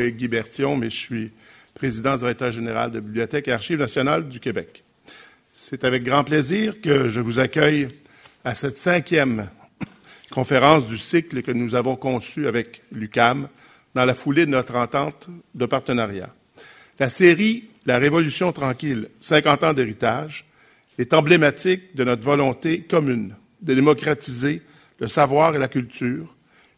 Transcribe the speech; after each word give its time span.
Guy 0.00 0.26
Bertillon, 0.26 0.76
mais 0.76 0.88
je 0.88 0.96
suis 0.96 1.30
président 1.74 2.16
directeur 2.16 2.50
général 2.50 2.90
de 2.90 3.00
Bibliothèque 3.00 3.48
et 3.48 3.52
Archives 3.52 3.78
nationales 3.78 4.26
du 4.26 4.40
Québec. 4.40 4.84
C'est 5.52 5.84
avec 5.84 6.02
grand 6.02 6.24
plaisir 6.24 6.80
que 6.80 7.10
je 7.10 7.20
vous 7.20 7.38
accueille 7.38 7.88
à 8.42 8.54
cette 8.54 8.78
cinquième 8.78 9.50
conférence 10.30 10.86
du 10.86 10.96
cycle 10.96 11.42
que 11.42 11.52
nous 11.52 11.74
avons 11.74 11.94
conçu 11.94 12.46
avec 12.46 12.82
l'UCAM 12.90 13.48
dans 13.94 14.06
la 14.06 14.14
foulée 14.14 14.46
de 14.46 14.50
notre 14.50 14.76
entente 14.76 15.28
de 15.54 15.66
partenariat. 15.66 16.34
La 16.98 17.10
série 17.10 17.68
La 17.84 17.98
Révolution 17.98 18.50
tranquille, 18.52 19.10
50 19.20 19.64
ans 19.64 19.74
d'héritage, 19.74 20.46
est 20.96 21.12
emblématique 21.12 21.94
de 21.94 22.04
notre 22.04 22.22
volonté 22.22 22.80
commune 22.80 23.34
de 23.60 23.74
démocratiser 23.74 24.62
le 25.00 25.08
savoir 25.08 25.54
et 25.54 25.58
la 25.58 25.68
culture, 25.68 26.34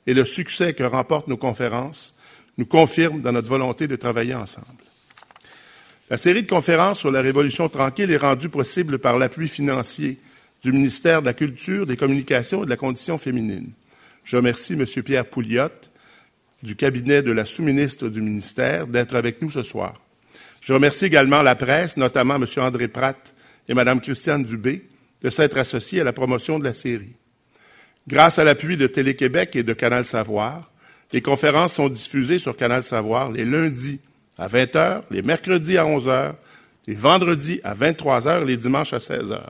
et 0.06 0.14
le 0.14 0.24
succès 0.24 0.74
que 0.74 0.82
remportent 0.82 1.28
nos 1.28 1.36
conférences 1.36 2.14
nous 2.58 2.66
confirme 2.66 3.20
dans 3.20 3.32
notre 3.32 3.48
volonté 3.48 3.86
de 3.88 3.96
travailler 3.96 4.34
ensemble. 4.34 4.66
La 6.10 6.16
série 6.16 6.42
de 6.42 6.48
conférences 6.48 7.00
sur 7.00 7.10
la 7.10 7.22
Révolution 7.22 7.68
tranquille 7.68 8.10
est 8.10 8.18
rendue 8.18 8.48
possible 8.48 8.98
par 8.98 9.18
l'appui 9.18 9.48
financier 9.48 10.18
du 10.62 10.72
ministère 10.72 11.20
de 11.20 11.26
la 11.26 11.34
Culture, 11.34 11.86
des 11.86 11.96
Communications 11.96 12.62
et 12.62 12.66
de 12.66 12.70
la 12.70 12.76
Condition 12.76 13.18
féminine. 13.18 13.70
Je 14.24 14.36
remercie 14.36 14.74
M. 14.74 14.84
Pierre 15.02 15.26
Pouliot 15.26 15.68
du 16.62 16.76
cabinet 16.76 17.22
de 17.22 17.30
la 17.30 17.44
sous-ministre 17.44 18.08
du 18.08 18.22
ministère 18.22 18.86
d'être 18.86 19.14
avec 19.16 19.42
nous 19.42 19.50
ce 19.50 19.62
soir. 19.62 20.00
Je 20.62 20.72
remercie 20.72 21.04
également 21.04 21.42
la 21.42 21.54
presse, 21.54 21.98
notamment 21.98 22.36
M. 22.36 22.46
André 22.56 22.88
Pratt 22.88 23.34
et 23.68 23.74
Mme 23.74 24.00
Christiane 24.00 24.44
Dubé, 24.44 24.88
de 25.20 25.30
s'être 25.30 25.58
associés 25.58 26.00
à 26.00 26.04
la 26.04 26.14
promotion 26.14 26.58
de 26.58 26.64
la 26.64 26.72
série. 26.72 27.16
Grâce 28.08 28.38
à 28.38 28.44
l'appui 28.44 28.76
de 28.76 28.86
Télé-Québec 28.86 29.56
et 29.56 29.62
de 29.62 29.72
Canal 29.74 30.04
Savoir, 30.04 30.70
les 31.14 31.22
conférences 31.22 31.74
sont 31.74 31.88
diffusées 31.88 32.40
sur 32.40 32.56
Canal 32.56 32.82
Savoir 32.82 33.30
les 33.30 33.44
lundis 33.44 34.00
à 34.36 34.48
20 34.48 34.74
h, 34.74 35.02
les 35.12 35.22
mercredis 35.22 35.78
à 35.78 35.86
11 35.86 36.08
h, 36.08 36.32
les 36.88 36.96
vendredis 36.96 37.60
à 37.62 37.72
23 37.72 38.22
h 38.22 38.42
et 38.42 38.44
les 38.44 38.56
dimanches 38.56 38.92
à 38.92 38.98
16 38.98 39.30
h. 39.30 39.40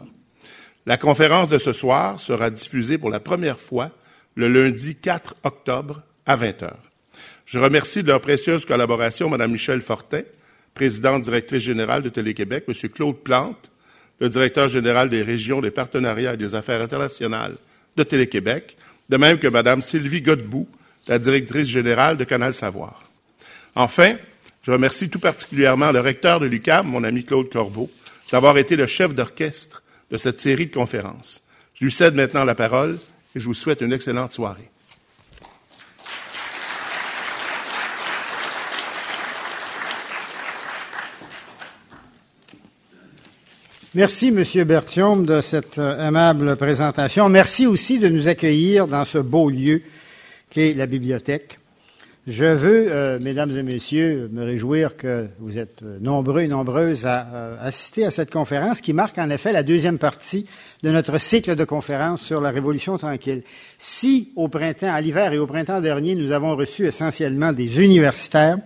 La 0.85 0.99
conférence 0.99 1.49
de 1.49 1.57
ce 1.57 1.73
soir 1.73 2.21
sera 2.21 2.51
diffusée 2.51 2.99
pour 2.99 3.09
la 3.09 3.19
première 3.19 3.59
fois 3.59 3.89
le 4.35 4.47
lundi 4.47 4.95
4 4.95 5.37
octobre 5.43 6.03
à 6.27 6.37
20 6.37 6.65
h. 6.65 6.71
Je 7.47 7.59
remercie 7.59 8.03
de 8.03 8.09
leur 8.09 8.21
précieuse 8.21 8.67
collaboration 8.67 9.31
Mme 9.31 9.53
Michel 9.53 9.81
Fortin, 9.81 10.21
présidente 10.75 11.23
directrice 11.23 11.63
générale 11.63 12.03
de 12.03 12.11
Télé-Québec, 12.11 12.65
M. 12.69 12.75
Claude 12.91 13.17
Plante, 13.17 13.71
le 14.21 14.29
directeur 14.29 14.69
général 14.69 15.09
des 15.09 15.23
régions, 15.23 15.63
des 15.63 15.71
partenariats 15.71 16.35
et 16.35 16.37
des 16.37 16.55
affaires 16.55 16.83
internationales 16.83 17.57
de 17.97 18.03
Télé-Québec, 18.03 18.77
de 19.09 19.17
même 19.17 19.39
que 19.39 19.49
Mme 19.49 19.81
Sylvie 19.81 20.21
Godbout, 20.21 20.69
la 21.09 21.19
directrice 21.19 21.69
générale 21.69 22.17
de 22.17 22.25
Canal 22.25 22.55
Savoir. 22.55 23.03
Enfin, 23.75 24.17
je 24.63 24.73
remercie 24.73 25.11
tout 25.11 25.19
particulièrement 25.19 25.93
le 25.93 26.01
recteur 26.01 26.41
de 26.41 26.47
l'UCAM, 26.47 26.87
mon 26.87 27.05
ami 27.05 27.25
Claude 27.25 27.51
Corbeau, 27.51 27.91
d'avoir 28.33 28.57
été 28.59 28.77
le 28.77 28.87
chef 28.87 29.15
d'orchestre 29.15 29.83
de 30.11 30.17
cette 30.17 30.41
série 30.41 30.67
de 30.67 30.75
conférences. 30.75 31.43
Je 31.75 31.85
lui 31.85 31.93
cède 31.93 32.15
maintenant 32.15 32.45
la 32.45 32.55
parole 32.55 32.99
et 33.35 33.41
je 33.41 33.45
vous 33.45 33.55
souhaite 33.55 33.81
une 33.81 33.93
excellente 33.93 34.33
soirée. 34.33 34.71
Merci, 43.97 44.33
Monsieur 44.33 44.65
Berthiaume, 44.65 45.25
de 45.25 45.41
cette 45.41 45.79
euh, 45.79 46.09
aimable 46.09 46.57
présentation. 46.57 47.29
Merci 47.29 47.65
aussi 47.69 48.01
de 48.01 48.09
nous 48.09 48.27
accueillir 48.27 48.89
dans 48.89 49.05
ce 49.05 49.19
beau 49.19 49.49
lieu 49.49 49.83
la 50.57 50.87
bibliothèque. 50.87 51.59
Je 52.27 52.47
veux, 52.47 52.87
euh, 52.89 53.19
mesdames 53.21 53.51
et 53.51 53.63
messieurs, 53.63 54.31
me 54.33 54.45
réjouir 54.45 54.97
que 54.97 55.29
vous 55.41 55.59
êtes 55.59 55.83
euh, 55.83 55.99
nombreux 56.01 56.41
et 56.41 56.49
nombreuses 56.49 57.05
à 57.05 57.59
assister 57.61 58.07
à 58.07 58.11
cette 58.11 58.31
conférence 58.31 58.81
qui 58.81 58.95
marque 58.95 59.19
en 59.19 59.29
effet 59.29 59.53
la 59.53 59.63
deuxième 59.63 59.99
partie 59.99 60.47
de 60.83 60.91
notre 60.91 61.19
cycle 61.19 61.55
de 61.55 61.65
conférences 61.65 62.23
sur 62.23 62.41
la 62.41 62.51
Révolution 62.51 62.97
tranquille. 62.97 63.43
Si 63.77 64.33
au 64.37 64.49
printemps, 64.49 64.95
à 64.95 65.03
l'hiver 65.03 65.35
et 65.35 65.39
au 65.39 65.47
printemps 65.47 65.83
dernier, 65.83 66.15
nous 66.15 66.33
avons 66.33 66.57
reçu 66.57 66.87
essentiellement 66.87 67.53
des 67.53 67.83
universitaires, 67.83 68.57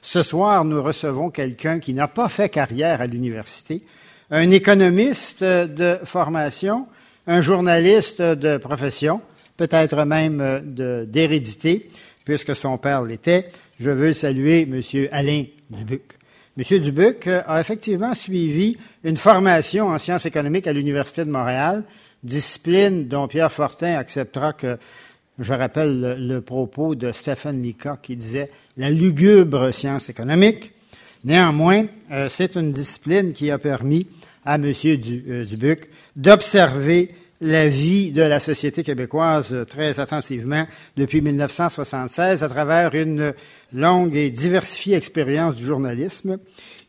ce 0.00 0.22
soir, 0.22 0.64
nous 0.64 0.80
recevons 0.80 1.30
quelqu'un 1.30 1.80
qui 1.80 1.94
n'a 1.94 2.06
pas 2.06 2.28
fait 2.28 2.48
carrière 2.48 3.00
à 3.00 3.06
l'université, 3.06 3.82
un 4.30 4.50
économiste 4.52 5.42
de 5.42 5.98
formation, 6.04 6.86
un 7.26 7.40
journaliste 7.40 8.22
de 8.22 8.58
profession, 8.58 9.20
peut-être 9.58 10.06
même 10.06 10.62
d'hérédité, 11.06 11.90
puisque 12.24 12.56
son 12.56 12.78
père 12.78 13.02
l'était. 13.02 13.50
Je 13.78 13.90
veux 13.90 14.14
saluer 14.14 14.62
M. 14.62 14.80
Alain 15.12 15.44
Dubuc. 15.68 16.02
M. 16.56 16.78
Dubuc 16.78 17.26
a 17.26 17.60
effectivement 17.60 18.14
suivi 18.14 18.76
une 19.04 19.16
formation 19.16 19.88
en 19.88 19.98
sciences 19.98 20.26
économiques 20.26 20.66
à 20.66 20.72
l'Université 20.72 21.24
de 21.24 21.30
Montréal, 21.30 21.84
discipline 22.22 23.06
dont 23.06 23.28
Pierre 23.28 23.52
Fortin 23.52 23.96
acceptera 23.96 24.52
que 24.54 24.78
je 25.38 25.52
rappelle 25.52 26.16
le, 26.18 26.40
propos 26.40 26.94
de 26.94 27.12
Stephen 27.12 27.62
Leacock 27.62 28.00
qui 28.02 28.16
disait 28.16 28.50
la 28.76 28.90
lugubre 28.90 29.72
science 29.72 30.08
économique. 30.08 30.72
Néanmoins, 31.24 31.86
euh, 32.10 32.28
c'est 32.30 32.56
une 32.56 32.72
discipline 32.72 33.32
qui 33.32 33.50
a 33.50 33.58
permis 33.58 34.06
à 34.44 34.56
M. 34.56 34.72
Euh, 34.84 35.44
Dubuc 35.44 35.90
d'observer 36.16 37.14
la 37.40 37.68
vie 37.68 38.10
de 38.10 38.22
la 38.22 38.40
société 38.40 38.82
québécoise 38.82 39.54
très 39.68 40.00
attentivement 40.00 40.66
depuis 40.96 41.20
1976 41.20 42.42
à 42.42 42.48
travers 42.48 42.94
une 42.94 43.32
longue 43.72 44.16
et 44.16 44.30
diversifiée 44.30 44.96
expérience 44.96 45.56
du 45.56 45.64
journalisme. 45.64 46.38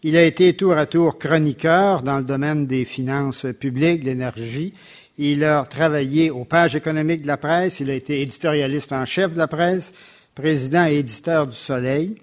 Il 0.02 0.16
a 0.16 0.24
été 0.24 0.54
tour 0.54 0.78
à 0.78 0.86
tour 0.86 1.20
chroniqueur 1.20 2.02
dans 2.02 2.18
le 2.18 2.24
domaine 2.24 2.66
des 2.66 2.86
finances 2.86 3.46
publiques, 3.60 4.02
de 4.02 4.06
l'énergie. 4.06 4.74
Il 5.18 5.44
a 5.44 5.66
travaillé 5.66 6.32
aux 6.32 6.46
pages 6.46 6.76
économiques 6.76 7.24
de 7.24 7.28
la 7.28 7.38
presse. 7.38 7.81
Il 7.81 7.90
a 7.92 7.96
été 7.96 8.22
éditorialiste 8.22 8.94
en 8.94 9.04
chef 9.06 9.34
de 9.34 9.38
la 9.38 9.48
presse, 9.48 9.94
président 10.34 10.88
et 10.88 10.96
éditeur 10.96 11.48
du 11.48 11.56
Soleil. 11.56 12.16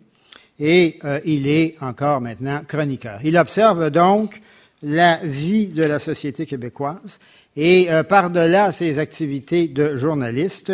Et 0.58 0.98
euh, 1.04 1.20
il 1.26 1.46
est 1.46 1.76
encore 1.82 2.22
maintenant 2.22 2.62
chroniqueur. 2.66 3.20
Il 3.22 3.36
observe 3.36 3.90
donc 3.90 4.40
la 4.82 5.16
vie 5.16 5.68
de 5.68 5.82
la 5.82 5.98
société 5.98 6.46
québécoise. 6.46 7.18
Et 7.56 7.90
euh, 7.90 8.02
par-delà 8.02 8.70
ses 8.70 8.98
activités 8.98 9.66
de 9.66 9.96
journaliste, 9.96 10.72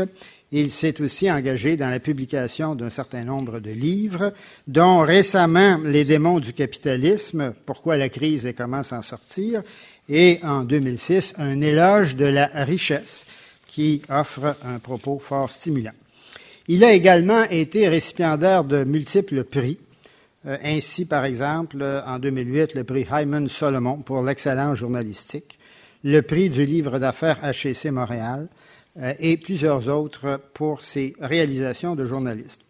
il 0.50 0.70
s'est 0.70 1.00
aussi 1.00 1.31
engagé 1.31 1.76
dans 1.76 1.88
la 1.88 2.00
publication 2.00 2.75
d'un 2.75 2.91
certain 2.91 3.25
nombre 3.25 3.60
de 3.60 3.70
livres, 3.70 4.34
dont 4.66 5.00
récemment 5.00 5.78
Les 5.84 6.04
démons 6.04 6.41
du 6.41 6.53
capitalisme, 6.53 7.54
pourquoi 7.65 7.97
la 7.97 8.09
crise 8.09 8.47
et 8.47 8.53
comment 8.53 8.82
s'en 8.82 9.00
sortir, 9.00 9.62
et 10.09 10.41
en 10.42 10.65
2006, 10.65 11.34
Un 11.38 11.60
éloge 11.60 12.16
de 12.16 12.26
la 12.26 12.47
richesse, 12.53 13.26
qui 13.66 14.03
offre 14.10 14.56
un 14.65 14.78
propos 14.78 15.19
fort 15.19 15.53
stimulant. 15.53 15.94
Il 16.69 16.84
a 16.84 16.92
également 16.92 17.44
été 17.44 17.88
récipiendaire 17.88 18.65
de 18.65 18.84
multiples 18.84 19.44
prix, 19.44 19.78
euh, 20.47 20.56
ainsi, 20.65 21.06
par 21.06 21.25
exemple, 21.25 21.82
en 22.06 22.19
2008, 22.19 22.75
le 22.75 22.84
prix 22.84 23.06
Hyman 23.10 23.48
Solomon 23.48 23.98
pour 23.98 24.22
l'excellence 24.22 24.76
journalistique, 24.76 25.59
le 26.05 26.21
prix 26.23 26.51
du 26.51 26.65
livre 26.67 26.99
d'affaires 26.99 27.39
HEC 27.45 27.87
Montréal 27.87 28.49
euh, 28.99 29.15
et 29.19 29.37
plusieurs 29.37 29.89
autres 29.89 30.41
pour 30.55 30.83
ses 30.83 31.15
réalisations 31.21 31.95
de 31.95 32.05
journaliste. 32.05 32.63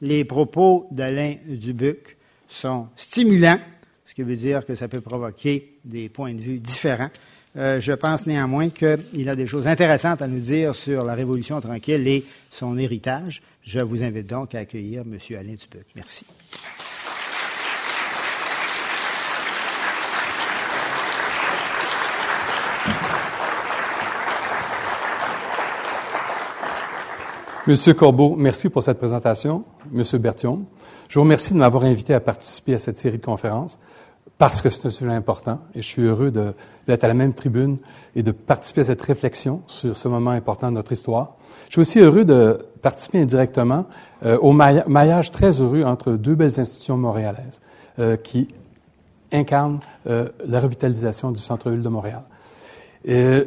Les 0.00 0.24
propos 0.24 0.86
d'Alain 0.90 1.36
Dubuc 1.46 2.16
sont 2.48 2.88
stimulants, 2.96 3.60
ce 4.06 4.14
qui 4.14 4.22
veut 4.22 4.36
dire 4.36 4.64
que 4.64 4.74
ça 4.74 4.88
peut 4.88 5.00
provoquer 5.00 5.78
des 5.84 6.08
points 6.08 6.34
de 6.34 6.40
vue 6.40 6.58
différents. 6.58 7.10
je 7.56 7.92
pense 7.92 8.26
néanmoins 8.26 8.70
qu'il 8.70 9.28
a 9.28 9.34
des 9.34 9.46
choses 9.46 9.66
intéressantes 9.66 10.22
à 10.22 10.28
nous 10.28 10.38
dire 10.38 10.76
sur 10.76 11.04
la 11.04 11.14
Révolution 11.14 11.60
tranquille 11.60 12.06
et 12.06 12.24
son 12.50 12.78
héritage. 12.78 13.42
Je 13.64 13.80
vous 13.80 14.02
invite 14.02 14.28
donc 14.28 14.54
à 14.54 14.60
accueillir 14.60 15.02
M. 15.02 15.18
Alain 15.36 15.54
Dubuc. 15.54 15.86
Merci. 15.96 16.24
Monsieur 27.68 27.92
Corbeau, 27.92 28.34
merci 28.34 28.70
pour 28.70 28.82
cette 28.82 28.96
présentation. 28.96 29.62
Monsieur 29.92 30.16
Berthiaume, 30.16 30.64
je 31.06 31.18
vous 31.18 31.22
remercie 31.24 31.52
de 31.52 31.58
m'avoir 31.58 31.84
invité 31.84 32.14
à 32.14 32.20
participer 32.20 32.72
à 32.72 32.78
cette 32.78 32.96
série 32.96 33.18
de 33.18 33.24
conférences 33.26 33.78
parce 34.38 34.62
que 34.62 34.70
c'est 34.70 34.86
un 34.86 34.90
sujet 34.90 35.12
important 35.12 35.60
et 35.74 35.82
je 35.82 35.86
suis 35.86 36.00
heureux 36.00 36.30
d'être 36.30 37.04
à 37.04 37.08
la 37.08 37.12
même 37.12 37.34
tribune 37.34 37.76
et 38.16 38.22
de 38.22 38.32
participer 38.32 38.80
à 38.80 38.84
cette 38.84 39.02
réflexion 39.02 39.60
sur 39.66 39.94
ce 39.98 40.08
moment 40.08 40.30
important 40.30 40.70
de 40.70 40.76
notre 40.76 40.92
histoire. 40.92 41.36
Je 41.68 41.72
suis 41.72 41.80
aussi 41.82 42.00
heureux 42.00 42.24
de 42.24 42.58
participer 42.80 43.20
indirectement 43.20 43.84
euh, 44.24 44.38
au 44.38 44.54
maillage 44.54 45.30
très 45.30 45.60
heureux 45.60 45.82
entre 45.82 46.12
deux 46.12 46.36
belles 46.36 46.58
institutions 46.58 46.96
montréalaises 46.96 47.60
euh, 47.98 48.16
qui 48.16 48.48
incarnent 49.30 49.80
euh, 50.06 50.30
la 50.46 50.60
revitalisation 50.60 51.32
du 51.32 51.40
centre-ville 51.42 51.82
de 51.82 51.88
Montréal. 51.90 52.22
Je 53.04 53.44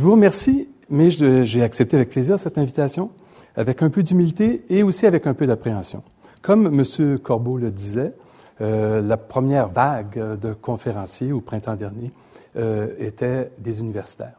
vous 0.00 0.12
remercie, 0.12 0.68
mais 0.88 1.10
j'ai 1.10 1.64
accepté 1.64 1.96
avec 1.96 2.10
plaisir 2.10 2.38
cette 2.38 2.56
invitation 2.56 3.10
avec 3.60 3.82
un 3.82 3.90
peu 3.90 4.02
d'humilité 4.02 4.64
et 4.70 4.82
aussi 4.82 5.06
avec 5.06 5.26
un 5.26 5.34
peu 5.34 5.46
d'appréhension. 5.46 6.02
Comme 6.40 6.66
M. 6.66 7.18
Corbeau 7.18 7.58
le 7.58 7.70
disait, 7.70 8.14
euh, 8.62 9.02
la 9.02 9.18
première 9.18 9.68
vague 9.68 10.38
de 10.38 10.54
conférenciers 10.54 11.30
au 11.32 11.42
printemps 11.42 11.76
dernier 11.76 12.10
euh, 12.56 12.88
était 12.98 13.52
des 13.58 13.80
universitaires. 13.80 14.38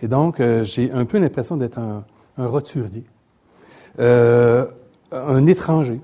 Et 0.00 0.06
donc, 0.06 0.38
euh, 0.38 0.62
j'ai 0.62 0.92
un 0.92 1.04
peu 1.04 1.18
l'impression 1.18 1.56
d'être 1.56 1.78
un, 1.78 2.04
roturier, 2.38 3.04
un 3.98 5.46
étranger. 5.46 6.00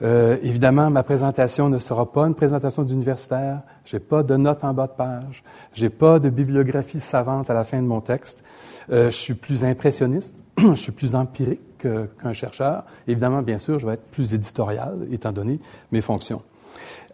évidemment, 0.00 0.90
ma 0.90 1.02
présentation 1.02 1.68
ne 1.68 1.78
sera 1.78 2.10
pas 2.10 2.26
une 2.26 2.34
présentation 2.34 2.82
d'universitaire. 2.82 3.60
J'ai 3.84 4.00
pas 4.00 4.22
de 4.22 4.34
notes 4.34 4.64
en 4.64 4.72
bas 4.72 4.86
de 4.86 4.92
page. 4.92 5.44
J'ai 5.74 5.90
pas 5.90 6.18
de 6.18 6.30
bibliographie 6.30 7.00
savante 7.00 7.50
à 7.50 7.54
la 7.54 7.64
fin 7.64 7.82
de 7.82 7.86
mon 7.86 8.00
texte. 8.00 8.42
je 8.90 9.10
suis 9.10 9.34
plus 9.34 9.62
impressionniste. 9.62 10.34
je 10.58 10.74
suis 10.74 10.92
plus 10.92 11.14
empirique 11.14 11.67
qu'un 11.78 12.32
chercheur. 12.32 12.84
Évidemment, 13.06 13.42
bien 13.42 13.58
sûr, 13.58 13.78
je 13.78 13.86
vais 13.86 13.94
être 13.94 14.10
plus 14.10 14.34
éditorial, 14.34 15.06
étant 15.10 15.32
donné 15.32 15.60
mes 15.92 16.00
fonctions. 16.00 16.42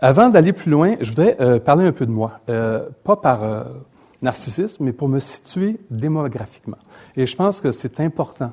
Avant 0.01 0.29
d'aller 0.29 0.53
plus 0.53 0.71
loin, 0.71 0.97
je 1.01 1.09
voudrais 1.09 1.37
euh, 1.41 1.61
parler 1.61 1.87
un 1.87 1.93
peu 1.93 2.07
de 2.07 2.11
moi, 2.11 2.41
euh, 2.49 2.89
pas 3.05 3.17
par 3.17 3.43
euh, 3.43 3.65
narcissisme, 4.23 4.85
mais 4.85 4.93
pour 4.93 5.09
me 5.09 5.19
situer 5.19 5.79
démographiquement. 5.91 6.77
Et 7.17 7.27
je 7.27 7.37
pense 7.37 7.61
que 7.61 7.73
c'est 7.73 8.01
important 8.01 8.53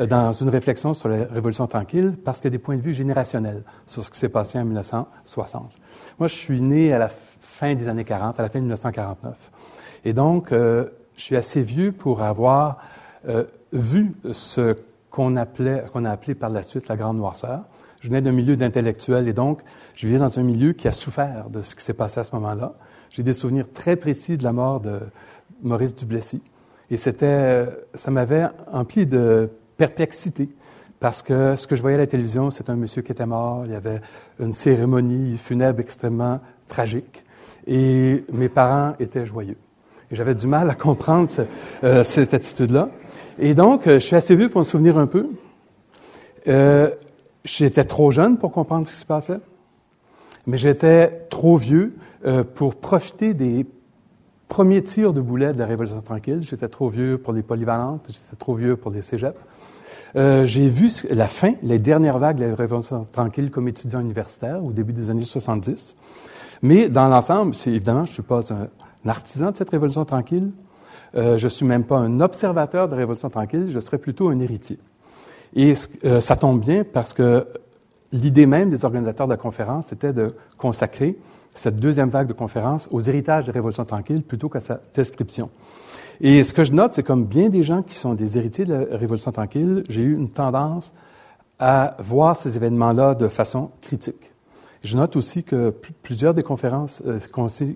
dans 0.00 0.32
une 0.32 0.48
réflexion 0.48 0.94
sur 0.94 1.08
la 1.08 1.26
Révolution 1.26 1.66
tranquille 1.66 2.14
parce 2.24 2.38
qu'il 2.38 2.46
y 2.46 2.52
a 2.54 2.56
des 2.56 2.62
points 2.62 2.76
de 2.76 2.80
vue 2.80 2.94
générationnels 2.94 3.62
sur 3.86 4.04
ce 4.04 4.10
qui 4.10 4.18
s'est 4.18 4.28
passé 4.28 4.58
en 4.58 4.64
1960. 4.64 5.70
Moi, 6.18 6.28
je 6.28 6.34
suis 6.34 6.60
né 6.60 6.92
à 6.92 6.98
la 6.98 7.08
fin 7.40 7.74
des 7.74 7.88
années 7.88 8.04
40, 8.04 8.40
à 8.40 8.42
la 8.42 8.48
fin 8.48 8.60
de 8.60 8.64
1949. 8.64 9.36
Et 10.04 10.12
donc, 10.12 10.50
je 10.52 10.88
suis 11.16 11.36
assez 11.36 11.60
vieux 11.60 11.92
pour 11.92 12.22
avoir 12.22 12.78
vu 13.72 14.14
ce 14.32 14.76
qu'on 15.10 15.36
appelait, 15.36 15.84
qu'on 15.92 16.04
a 16.04 16.10
appelé 16.10 16.34
par 16.34 16.50
la 16.50 16.62
suite 16.62 16.88
la 16.88 16.96
Grande 16.96 17.18
Noirceur. 17.18 17.64
Je 18.00 18.08
venais 18.08 18.22
d'un 18.22 18.32
milieu 18.32 18.56
d'intellectuels 18.56 19.28
et 19.28 19.32
donc 19.32 19.60
je 19.94 20.06
vivais 20.06 20.18
dans 20.18 20.38
un 20.38 20.42
milieu 20.42 20.72
qui 20.72 20.88
a 20.88 20.92
souffert 20.92 21.50
de 21.50 21.62
ce 21.62 21.74
qui 21.74 21.84
s'est 21.84 21.94
passé 21.94 22.20
à 22.20 22.24
ce 22.24 22.34
moment-là. 22.36 22.74
J'ai 23.10 23.22
des 23.22 23.32
souvenirs 23.32 23.66
très 23.72 23.96
précis 23.96 24.38
de 24.38 24.44
la 24.44 24.52
mort 24.52 24.80
de 24.80 25.00
Maurice 25.62 25.94
Duplessis 25.94 26.42
et 26.90 26.96
c'était, 26.96 27.66
ça 27.94 28.10
m'avait 28.10 28.46
empli 28.72 29.06
de 29.06 29.50
perplexité 29.76 30.48
parce 30.98 31.22
que 31.22 31.56
ce 31.56 31.66
que 31.66 31.76
je 31.76 31.82
voyais 31.82 31.96
à 31.96 32.00
la 32.00 32.06
télévision, 32.06 32.50
c'est 32.50 32.70
un 32.70 32.76
monsieur 32.76 33.02
qui 33.02 33.12
était 33.12 33.26
mort, 33.26 33.62
il 33.66 33.72
y 33.72 33.74
avait 33.74 34.00
une 34.38 34.52
cérémonie 34.52 35.36
funèbre 35.38 35.80
extrêmement 35.80 36.40
tragique 36.68 37.24
et 37.66 38.24
mes 38.32 38.48
parents 38.48 38.94
étaient 38.98 39.26
joyeux. 39.26 39.58
J'avais 40.10 40.34
du 40.34 40.46
mal 40.46 40.68
à 40.68 40.74
comprendre 40.74 41.30
euh, 41.84 42.02
cette 42.02 42.34
attitude-là. 42.34 42.88
Et 43.42 43.54
donc, 43.54 43.86
euh, 43.86 43.94
je 43.94 44.06
suis 44.06 44.16
assez 44.16 44.36
vieux 44.36 44.50
pour 44.50 44.58
me 44.58 44.64
souvenir 44.64 44.98
un 44.98 45.06
peu. 45.06 45.30
Euh, 46.46 46.90
j'étais 47.42 47.84
trop 47.84 48.10
jeune 48.10 48.36
pour 48.36 48.52
comprendre 48.52 48.86
ce 48.86 48.92
qui 48.92 48.98
se 48.98 49.06
passait, 49.06 49.40
mais 50.46 50.58
j'étais 50.58 51.26
trop 51.30 51.56
vieux 51.56 51.96
euh, 52.26 52.44
pour 52.44 52.74
profiter 52.76 53.32
des 53.32 53.64
premiers 54.48 54.84
tirs 54.84 55.14
de 55.14 55.22
boulet 55.22 55.54
de 55.54 55.58
la 55.58 55.64
Révolution 55.64 56.02
tranquille. 56.02 56.42
J'étais 56.42 56.68
trop 56.68 56.90
vieux 56.90 57.16
pour 57.16 57.32
les 57.32 57.40
polyvalentes, 57.40 58.04
j'étais 58.08 58.36
trop 58.38 58.54
vieux 58.54 58.76
pour 58.76 58.90
les 58.90 59.00
cégeps. 59.00 59.38
J'ai 60.14 60.66
vu 60.66 60.90
la 61.08 61.28
fin, 61.28 61.54
les 61.62 61.78
dernières 61.78 62.18
vagues 62.18 62.38
de 62.38 62.44
la 62.44 62.54
Révolution 62.54 63.06
tranquille 63.10 63.50
comme 63.50 63.68
étudiant 63.68 64.00
universitaire 64.00 64.62
au 64.62 64.72
début 64.72 64.92
des 64.92 65.08
années 65.08 65.24
70. 65.24 65.96
Mais 66.62 66.90
dans 66.90 67.08
l'ensemble, 67.08 67.54
c'est 67.54 67.70
évidemment, 67.70 68.02
je 68.02 68.10
ne 68.10 68.14
suis 68.14 68.22
pas 68.22 68.40
un, 68.52 68.68
artisan 69.08 69.52
de 69.52 69.56
cette 69.56 69.70
Révolution 69.70 70.04
tranquille. 70.04 70.50
Euh, 71.14 71.38
je 71.38 71.44
ne 71.44 71.48
suis 71.48 71.66
même 71.66 71.84
pas 71.84 71.98
un 71.98 72.20
observateur 72.20 72.86
de 72.86 72.92
la 72.92 72.98
Révolution 72.98 73.28
tranquille, 73.28 73.68
je 73.70 73.80
serais 73.80 73.98
plutôt 73.98 74.28
un 74.28 74.38
héritier. 74.38 74.78
Et 75.54 75.74
euh, 76.04 76.20
ça 76.20 76.36
tombe 76.36 76.60
bien 76.60 76.84
parce 76.84 77.12
que 77.12 77.46
l'idée 78.12 78.46
même 78.46 78.70
des 78.70 78.84
organisateurs 78.84 79.26
de 79.26 79.32
la 79.32 79.36
conférence, 79.36 79.86
c'était 79.88 80.12
de 80.12 80.34
consacrer 80.56 81.16
cette 81.54 81.76
deuxième 81.76 82.10
vague 82.10 82.28
de 82.28 82.32
conférences 82.32 82.88
aux 82.92 83.00
héritages 83.00 83.44
de 83.44 83.50
la 83.50 83.54
Révolution 83.54 83.84
tranquille 83.84 84.22
plutôt 84.22 84.48
qu'à 84.48 84.60
sa 84.60 84.80
description. 84.94 85.50
Et 86.20 86.44
ce 86.44 86.54
que 86.54 86.64
je 86.64 86.72
note, 86.72 86.94
c'est 86.94 87.02
comme 87.02 87.24
bien 87.24 87.48
des 87.48 87.62
gens 87.62 87.82
qui 87.82 87.94
sont 87.94 88.14
des 88.14 88.38
héritiers 88.38 88.64
de 88.64 88.74
la 88.74 88.96
Révolution 88.96 89.32
tranquille, 89.32 89.84
j'ai 89.88 90.02
eu 90.02 90.14
une 90.14 90.28
tendance 90.28 90.92
à 91.58 91.96
voir 91.98 92.36
ces 92.36 92.56
événements-là 92.56 93.14
de 93.14 93.28
façon 93.28 93.70
critique. 93.82 94.32
Je 94.82 94.96
note 94.96 95.16
aussi 95.16 95.44
que 95.44 95.74
plusieurs 96.02 96.32
des 96.32 96.42
conférences 96.42 97.02
euh, 97.06 97.18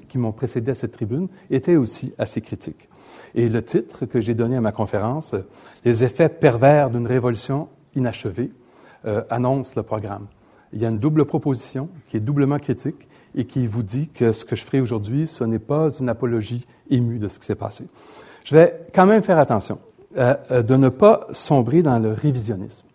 qui 0.09 0.17
m'ont 0.17 0.33
précédé 0.33 0.71
à 0.71 0.75
cette 0.75 0.93
tribune 0.93 1.29
étaient 1.51 1.77
aussi 1.77 2.15
assez 2.17 2.41
critiques. 2.41 2.89
Et 3.35 3.49
le 3.49 3.63
titre 3.63 4.07
que 4.07 4.21
j'ai 4.21 4.35
donné 4.35 4.57
à 4.57 4.61
ma 4.61 4.73
conférence, 4.73 5.35
Les 5.85 6.03
effets 6.03 6.29
pervers 6.29 6.91
d'une 6.91 7.07
révolution 7.07 7.69
inachevée, 7.95 8.51
euh, 9.07 9.23
annonce 9.29 9.77
le 9.77 9.83
programme. 9.83 10.27
Il 10.73 10.81
y 10.81 10.87
a 10.87 10.89
une 10.89 10.99
double 10.99 11.27
proposition 11.27 11.91
qui 12.09 12.17
est 12.17 12.21
doublement 12.21 12.59
critique 12.59 13.07
et 13.35 13.45
qui 13.45 13.67
vous 13.67 13.83
dit 13.83 14.09
que 14.09 14.33
ce 14.33 14.47
que 14.47 14.57
je 14.57 14.65
ferai 14.65 14.81
aujourd'hui, 14.81 15.27
ce 15.27 15.45
n'est 15.45 15.59
pas 15.59 15.91
une 16.01 16.09
apologie 16.09 16.67
émue 16.89 17.19
de 17.19 17.29
ce 17.29 17.39
qui 17.39 17.45
s'est 17.45 17.55
passé. 17.55 17.87
Je 18.45 18.57
vais 18.57 18.81
quand 18.95 19.05
même 19.05 19.23
faire 19.23 19.39
attention 19.39 19.79
euh, 20.17 20.35
euh, 20.51 20.63
de 20.63 20.75
ne 20.77 20.89
pas 20.89 21.27
sombrer 21.33 21.83
dans 21.83 21.99
le 21.99 22.13
révisionnisme. 22.13 22.87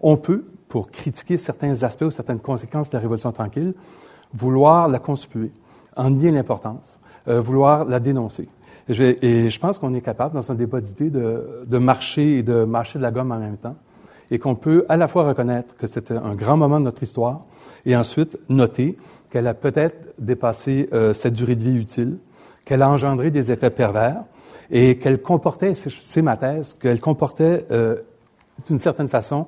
On 0.00 0.16
peut, 0.16 0.44
pour 0.68 0.88
critiquer 0.88 1.36
certains 1.36 1.82
aspects 1.82 2.04
ou 2.04 2.12
certaines 2.12 2.38
conséquences 2.38 2.90
de 2.90 2.96
la 2.96 3.00
Révolution 3.00 3.32
tranquille, 3.32 3.74
vouloir 4.32 4.86
la 4.86 5.00
conspuer, 5.00 5.50
en 5.96 6.10
nier 6.10 6.30
l'importance, 6.30 7.00
vouloir 7.26 7.86
la 7.86 7.98
dénoncer. 7.98 8.48
Et 8.88 9.50
je, 9.50 9.58
pense 9.58 9.78
qu'on 9.78 9.94
est 9.94 10.00
capable, 10.00 10.34
dans 10.34 10.52
un 10.52 10.54
débat 10.54 10.80
d'idées, 10.80 11.10
de, 11.10 11.64
de, 11.66 11.78
marcher 11.78 12.38
et 12.38 12.42
de 12.42 12.64
marcher 12.64 12.98
de 12.98 13.02
la 13.02 13.10
gomme 13.10 13.32
en 13.32 13.38
même 13.38 13.56
temps, 13.56 13.76
et 14.30 14.38
qu'on 14.38 14.54
peut 14.54 14.84
à 14.88 14.96
la 14.96 15.08
fois 15.08 15.26
reconnaître 15.26 15.76
que 15.76 15.86
c'était 15.86 16.16
un 16.16 16.34
grand 16.34 16.56
moment 16.56 16.78
de 16.78 16.84
notre 16.84 17.02
histoire, 17.02 17.40
et 17.84 17.96
ensuite 17.96 18.38
noter 18.48 18.96
qu'elle 19.30 19.48
a 19.48 19.54
peut-être 19.54 20.14
dépassé 20.18 20.88
euh, 20.92 21.12
cette 21.12 21.34
durée 21.34 21.56
de 21.56 21.64
vie 21.64 21.76
utile, 21.76 22.18
qu'elle 22.64 22.82
a 22.82 22.88
engendré 22.88 23.30
des 23.30 23.50
effets 23.50 23.70
pervers, 23.70 24.22
et 24.70 24.98
qu'elle 24.98 25.20
comportait, 25.20 25.74
c'est 25.74 26.22
ma 26.22 26.36
thèse, 26.36 26.74
qu'elle 26.74 27.00
comportait 27.00 27.66
euh, 27.70 27.96
d'une 28.66 28.78
certaine 28.78 29.08
façon 29.08 29.46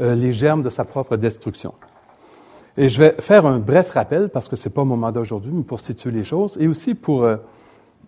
euh, 0.00 0.14
les 0.14 0.32
germes 0.32 0.62
de 0.62 0.68
sa 0.68 0.84
propre 0.84 1.16
destruction. 1.16 1.74
Et 2.76 2.88
je 2.88 3.00
vais 3.00 3.16
faire 3.18 3.46
un 3.46 3.58
bref 3.58 3.90
rappel, 3.90 4.30
parce 4.30 4.48
que 4.48 4.56
ce 4.56 4.68
n'est 4.68 4.72
pas 4.72 4.84
mon 4.84 4.96
mandat 4.96 5.20
aujourd'hui, 5.20 5.52
mais 5.52 5.62
pour 5.62 5.78
situer 5.78 6.10
les 6.10 6.24
choses, 6.24 6.56
et 6.60 6.66
aussi 6.66 6.94
pour 6.94 7.28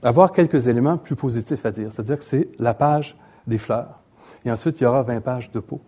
avoir 0.02 0.32
quelques 0.32 0.68
éléments 0.68 0.96
plus 0.96 1.16
positifs 1.16 1.64
à 1.64 1.70
dire. 1.70 1.90
C'est-à-dire 1.90 2.18
que 2.18 2.24
c'est 2.24 2.48
la 2.58 2.74
page 2.74 3.16
des 3.46 3.58
fleurs. 3.58 4.00
Et 4.44 4.50
ensuite, 4.50 4.80
il 4.80 4.84
y 4.84 4.86
aura 4.86 5.02
20 5.02 5.20
pages 5.20 5.50
de 5.50 5.60
peau. 5.60 5.80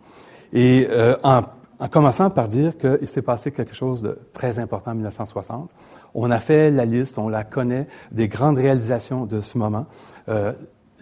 Et 0.52 0.86
euh, 0.90 1.16
en, 1.22 1.42
en, 1.80 1.88
commençant 1.88 2.30
par 2.30 2.48
dire 2.48 2.78
qu'il 2.78 3.08
s'est 3.08 3.22
passé 3.22 3.50
quelque 3.50 3.74
chose 3.74 4.02
de 4.02 4.18
très 4.32 4.58
important 4.58 4.92
en 4.92 4.94
1960. 4.94 5.70
On 6.14 6.30
a 6.30 6.38
fait 6.38 6.70
la 6.70 6.84
liste, 6.84 7.18
on 7.18 7.28
la 7.28 7.42
connaît, 7.42 7.88
des 8.12 8.28
grandes 8.28 8.58
réalisations 8.58 9.26
de 9.26 9.40
ce 9.40 9.58
moment. 9.58 9.86
Euh, 10.28 10.52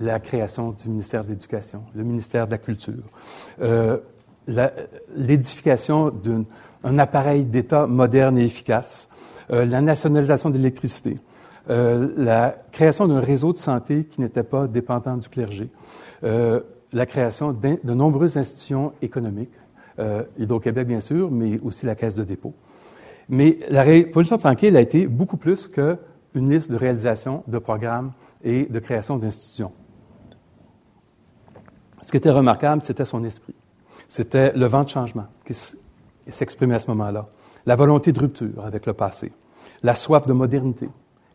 la 0.01 0.21
création 0.21 0.73
du 0.73 0.89
ministère 0.89 1.25
de 1.25 1.31
l'Éducation, 1.31 1.85
le 1.95 2.03
ministère 2.03 2.47
de 2.47 2.53
la 2.53 2.59
Culture, 2.59 3.05
euh, 3.61 3.99
l'édification 5.17 6.11
d'un 6.11 6.99
appareil 6.99 7.45
d'État 7.45 7.87
moderne 7.87 8.39
et 8.39 8.45
efficace, 8.45 9.09
euh, 9.51 9.65
la 9.65 9.81
nationalisation 9.81 10.51
de 10.51 10.57
l'électricité, 10.57 11.15
euh, 11.71 12.09
la 12.16 12.57
création 12.73 13.07
d'un 13.07 13.21
réseau 13.21 13.52
de 13.52 13.59
santé 13.59 14.04
qui 14.04 14.21
n'était 14.21 14.42
pas 14.42 14.66
dépendant 14.66 15.16
du 15.16 15.28
clergé, 15.28 15.71
euh, 16.25 16.61
la 16.92 17.07
création 17.07 17.52
de 17.52 17.95
nombreuses 17.95 18.37
institutions 18.37 18.92
économiques, 19.00 19.52
euh, 19.99 20.25
Hydro-Québec 20.38 20.87
bien 20.87 21.00
sûr, 21.00 21.31
mais 21.31 21.61
aussi 21.61 21.87
la 21.87 21.95
Caisse 21.95 22.14
de 22.14 22.25
dépôt. 22.25 22.54
Mais 23.28 23.59
la 23.69 23.83
Révolution 23.83 24.37
tranquille 24.37 24.76
a 24.76 24.81
été 24.81 25.07
beaucoup 25.07 25.37
plus 25.37 25.69
qu'une 25.69 25.99
liste 26.35 26.71
de 26.71 26.76
réalisation 26.76 27.45
de 27.47 27.59
programmes 27.59 28.12
et 28.42 28.64
de 28.64 28.78
création 28.81 29.16
d'institutions. 29.16 29.73
Ce 32.02 32.11
qui 32.11 32.16
était 32.16 32.31
remarquable, 32.31 32.83
c'était 32.83 33.04
son 33.04 33.23
esprit. 33.25 33.54
C'était 34.09 34.52
le 34.52 34.66
vent 34.66 34.83
de 34.83 34.88
changement 34.88 35.26
qui 35.47 35.54
s'exprimait 36.28 36.75
à 36.75 36.81
ce 36.81 36.88
moment-là, 36.88 37.28
la 37.64 37.76
volonté 37.76 38.12
de 38.12 38.19
rupture 38.19 38.64
avec 38.64 38.87
le 38.87 38.92
passé, 38.92 39.33
la 39.83 39.95
soif 39.95 40.26
de 40.26 40.33
modernité, 40.33 40.88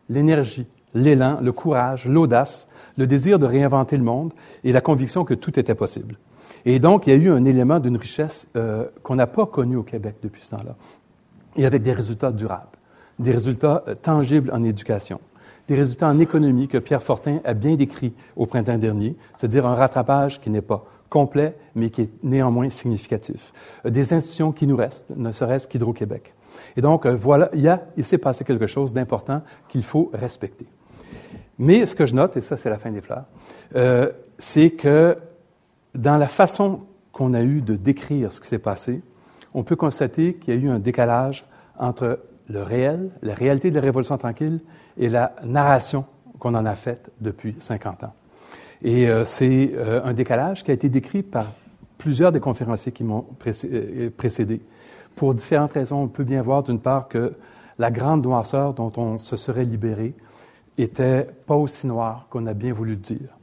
l'énergie, 0.08 0.66
l'élan, 0.94 1.38
le 1.42 1.52
courage, 1.52 2.06
l'audace, 2.06 2.68
le 2.96 3.06
désir 3.06 3.38
de 3.38 3.46
réinventer 3.46 3.96
le 3.96 4.04
monde 4.04 4.32
et 4.64 4.72
la 4.72 4.80
conviction 4.80 5.24
que 5.24 5.34
tout 5.34 5.58
était 5.58 5.74
possible. 5.74 6.16
Et 6.64 6.80
donc, 6.80 7.06
il 7.06 7.10
y 7.10 7.12
a 7.12 7.16
eu 7.16 7.30
un 7.30 7.44
élément 7.44 7.78
d'une 7.78 7.96
richesse 7.96 8.46
euh, 8.56 8.86
qu'on 9.02 9.14
n'a 9.14 9.26
pas 9.26 9.46
connu 9.46 9.76
au 9.76 9.82
Québec 9.82 10.16
depuis 10.22 10.42
ce 10.42 10.50
temps-là, 10.50 10.76
et 11.56 11.64
avec 11.64 11.82
des 11.82 11.92
résultats 11.92 12.32
durables, 12.32 12.78
des 13.18 13.32
résultats 13.32 13.84
euh, 13.88 13.94
tangibles 13.94 14.50
en 14.52 14.62
éducation, 14.64 15.20
des 15.68 15.76
résultats 15.76 16.08
en 16.08 16.18
économie 16.18 16.68
que 16.68 16.78
Pierre 16.78 17.02
Fortin 17.02 17.40
a 17.44 17.54
bien 17.54 17.76
décrit 17.76 18.12
au 18.36 18.46
printemps 18.46 18.78
dernier, 18.78 19.16
c'est-à-dire 19.36 19.66
un 19.66 19.74
rattrapage 19.74 20.40
qui 20.40 20.50
n'est 20.50 20.62
pas 20.62 20.84
complet, 21.08 21.56
mais 21.74 21.90
qui 21.90 22.02
est 22.02 22.10
néanmoins 22.22 22.70
significatif. 22.70 23.52
Euh, 23.86 23.90
des 23.90 24.12
institutions 24.12 24.52
qui 24.52 24.66
nous 24.66 24.76
restent, 24.76 25.12
ne 25.16 25.30
serait-ce 25.30 25.68
qu'Hydro-Québec. 25.68 26.34
Et 26.76 26.80
donc, 26.80 27.06
euh, 27.06 27.14
voilà, 27.14 27.50
il, 27.96 28.04
s'est 28.04 28.18
passé 28.18 28.44
quelque 28.44 28.66
chose 28.66 28.92
d'important 28.92 29.42
qu'il 29.68 29.82
faut 29.82 30.10
respecter. 30.12 30.66
Mais 31.58 31.86
ce 31.86 31.94
que 31.94 32.06
je 32.06 32.14
note, 32.14 32.36
et 32.36 32.40
ça 32.40 32.56
c'est 32.56 32.70
la 32.70 32.78
fin 32.78 32.90
des 32.90 33.00
fleurs, 33.00 33.24
euh, 33.74 34.10
c'est 34.38 34.70
que 34.70 35.16
dans 35.94 36.16
la 36.16 36.28
façon 36.28 36.80
qu'on 37.12 37.34
a 37.34 37.42
eu 37.42 37.60
de 37.60 37.74
décrire 37.74 38.30
ce 38.30 38.40
qui 38.40 38.48
s'est 38.48 38.58
passé, 38.58 39.02
on 39.54 39.64
peut 39.64 39.76
constater 39.76 40.34
qu'il 40.34 40.54
y 40.54 40.56
a 40.56 40.60
eu 40.60 40.68
un 40.68 40.78
décalage 40.78 41.46
entre 41.78 42.20
le 42.48 42.62
réel, 42.62 43.10
la 43.22 43.34
réalité 43.34 43.70
de 43.70 43.74
la 43.74 43.80
Révolution 43.80 44.16
tranquille 44.16 44.60
et 44.96 45.08
la 45.08 45.34
narration 45.44 46.04
qu'on 46.38 46.54
en 46.54 46.64
a 46.64 46.74
faite 46.74 47.10
depuis 47.20 47.56
50 47.58 48.04
ans. 48.04 48.12
Et 48.82 49.08
euh, 49.08 49.24
c'est 49.24 49.72
un 50.04 50.12
décalage 50.12 50.62
qui 50.62 50.70
a 50.70 50.74
été 50.74 50.88
décrit 50.88 51.24
par 51.24 51.52
plusieurs 51.98 52.30
des 52.30 52.40
conférenciers 52.40 52.92
qui 52.92 53.02
m'ont 53.02 53.26
précédé. 54.16 54.60
Pour 55.18 55.34
différentes 55.34 55.72
raisons, 55.72 56.02
on 56.02 56.06
peut 56.06 56.22
bien 56.22 56.42
voir 56.42 56.62
d'une 56.62 56.78
part 56.78 57.08
que 57.08 57.34
la 57.76 57.90
grande 57.90 58.22
noirceur 58.22 58.72
dont 58.72 58.92
on 58.96 59.18
se 59.18 59.36
serait 59.36 59.64
libéré 59.64 60.14
était 60.78 61.24
pas 61.44 61.56
aussi 61.56 61.88
noire 61.88 62.28
qu'on 62.30 62.46
a 62.46 62.54
bien 62.54 62.72
voulu 62.72 62.94
dire, 62.94 63.36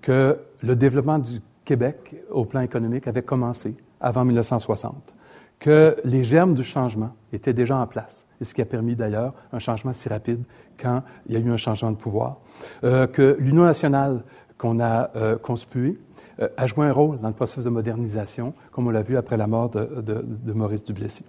que 0.00 0.38
le 0.62 0.74
développement 0.74 1.18
du 1.18 1.42
Québec 1.66 2.16
au 2.30 2.46
plan 2.46 2.62
économique 2.62 3.06
avait 3.06 3.20
commencé 3.20 3.74
avant 4.00 4.24
1960, 4.24 5.14
que 5.58 5.98
les 6.02 6.24
germes 6.24 6.54
du 6.54 6.64
changement 6.64 7.10
étaient 7.30 7.52
déjà 7.52 7.76
en 7.76 7.86
place, 7.86 8.26
et 8.40 8.44
ce 8.44 8.54
qui 8.54 8.62
a 8.62 8.66
permis 8.66 8.96
d'ailleurs 8.96 9.34
un 9.52 9.58
changement 9.58 9.92
si 9.92 10.08
rapide 10.08 10.44
quand 10.80 11.02
il 11.26 11.34
y 11.34 11.36
a 11.36 11.40
eu 11.40 11.50
un 11.50 11.58
changement 11.58 11.90
de 11.90 11.98
pouvoir, 11.98 12.38
euh, 12.84 13.06
que 13.06 13.36
l'Union 13.38 13.64
nationale 13.64 14.24
qu'on 14.56 14.80
a 14.80 15.10
euh, 15.14 15.36
conspuée 15.36 15.98
euh, 16.40 16.48
a 16.56 16.66
joué 16.66 16.86
un 16.86 16.92
rôle 16.92 17.18
dans 17.20 17.28
le 17.28 17.34
processus 17.34 17.64
de 17.64 17.70
modernisation, 17.70 18.54
comme 18.72 18.86
on 18.86 18.90
l'a 18.90 19.02
vu 19.02 19.16
après 19.16 19.36
la 19.36 19.46
mort 19.46 19.70
de, 19.70 20.52
Maurice 20.52 20.84
Duplessis. 20.84 21.24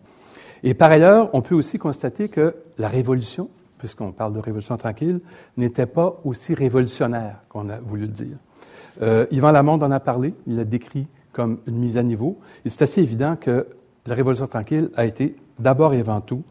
Et 0.64 0.74
par 0.74 0.92
ailleurs, 0.92 1.30
on 1.34 1.42
peut 1.42 1.56
aussi 1.56 1.78
constater 1.78 2.30
que 2.30 2.56
la 2.78 2.90
révolution, 2.90 3.50
puisqu'on 3.78 4.12
parle 4.12 4.34
de 4.34 4.40
révolution 4.40 4.78
tranquille, 4.78 5.22
n'était 5.58 5.86
pas 5.86 6.20
aussi 6.26 6.54
révolutionnaire 6.54 7.38
qu'on 7.50 7.70
a 7.70 7.80
voulu 7.80 8.04
le 8.04 8.08
dire. 8.10 8.38
Euh, 9.02 9.26
Yvan 9.32 9.52
Lamonde 9.52 9.84
en 9.84 9.92
a 9.92 10.00
parlé, 10.00 10.34
il 10.46 10.58
l'a 10.58 10.66
décrit 10.66 11.08
comme 11.32 11.60
une 11.68 11.78
mise 11.78 11.98
à 11.98 12.04
niveau, 12.04 12.40
et 12.66 12.70
c'est 12.70 12.84
assez 12.84 13.02
évident 13.02 13.36
que 13.36 13.68
la 14.06 14.16
révolution 14.16 14.48
tranquille 14.48 14.90
a 14.96 15.06
été 15.06 15.36
d'abord 15.58 15.94
et 15.94 16.00
avant 16.00 16.22
tout 16.22 16.44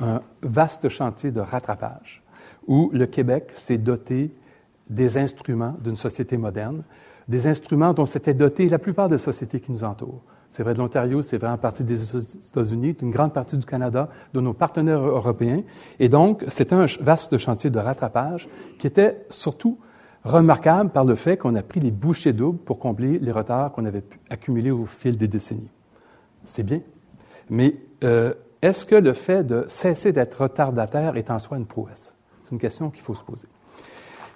un 0.00 0.20
vaste 0.42 0.88
chantier 0.88 1.30
de 1.30 1.40
rattrapage, 1.40 2.22
où 2.66 2.90
le 2.92 3.06
Québec 3.06 3.50
s'est 3.52 3.78
doté 3.78 4.32
des 4.90 5.18
instruments 5.18 5.74
d'une 5.82 5.96
société 5.96 6.36
moderne, 6.36 6.82
des 7.28 7.46
instruments 7.46 7.92
dont 7.92 8.06
s'étaient 8.06 8.34
dotés 8.34 8.68
la 8.68 8.78
plupart 8.78 9.08
des 9.08 9.18
sociétés 9.18 9.60
qui 9.60 9.72
nous 9.72 9.84
entourent. 9.84 10.22
C'est 10.48 10.62
vrai 10.62 10.74
de 10.74 10.78
l'Ontario, 10.78 11.22
c'est 11.22 11.38
vrai 11.38 11.48
en 11.48 11.58
partie 11.58 11.82
des 11.82 12.04
États-Unis, 12.04 12.94
d'une 12.94 13.10
grande 13.10 13.32
partie 13.32 13.58
du 13.58 13.66
Canada, 13.66 14.08
de 14.32 14.40
nos 14.40 14.52
partenaires 14.52 15.00
européens. 15.00 15.62
Et 15.98 16.08
donc, 16.08 16.44
c'était 16.48 16.74
un 16.74 16.86
vaste 17.00 17.36
chantier 17.36 17.68
de 17.68 17.78
rattrapage 17.78 18.48
qui 18.78 18.86
était 18.86 19.26
surtout 19.28 19.78
remarquable 20.24 20.90
par 20.90 21.04
le 21.04 21.14
fait 21.14 21.36
qu'on 21.36 21.54
a 21.56 21.62
pris 21.62 21.80
les 21.80 21.90
bouchées 21.90 22.32
doubles 22.32 22.58
pour 22.58 22.78
combler 22.78 23.18
les 23.18 23.32
retards 23.32 23.72
qu'on 23.72 23.84
avait 23.84 24.04
accumulés 24.30 24.70
au 24.70 24.84
fil 24.84 25.16
des 25.16 25.28
décennies. 25.28 25.70
C'est 26.44 26.62
bien. 26.62 26.80
Mais 27.50 27.76
euh, 28.04 28.32
est-ce 28.62 28.84
que 28.84 28.94
le 28.94 29.12
fait 29.12 29.44
de 29.44 29.64
cesser 29.68 30.12
d'être 30.12 30.42
retardataire 30.42 31.16
est 31.16 31.30
en 31.30 31.38
soi 31.38 31.56
une 31.56 31.66
prouesse? 31.66 32.14
C'est 32.42 32.52
une 32.52 32.58
question 32.58 32.90
qu'il 32.90 33.02
faut 33.02 33.14
se 33.14 33.24
poser. 33.24 33.48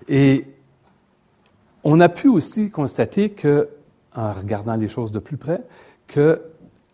Et 0.08 0.44
on 1.84 2.00
a 2.00 2.08
pu 2.08 2.28
aussi 2.28 2.70
constater 2.70 3.30
que, 3.30 3.68
en 4.14 4.32
regardant 4.32 4.76
les 4.76 4.88
choses 4.88 5.10
de 5.10 5.18
plus 5.18 5.36
près, 5.36 5.62
que 6.06 6.42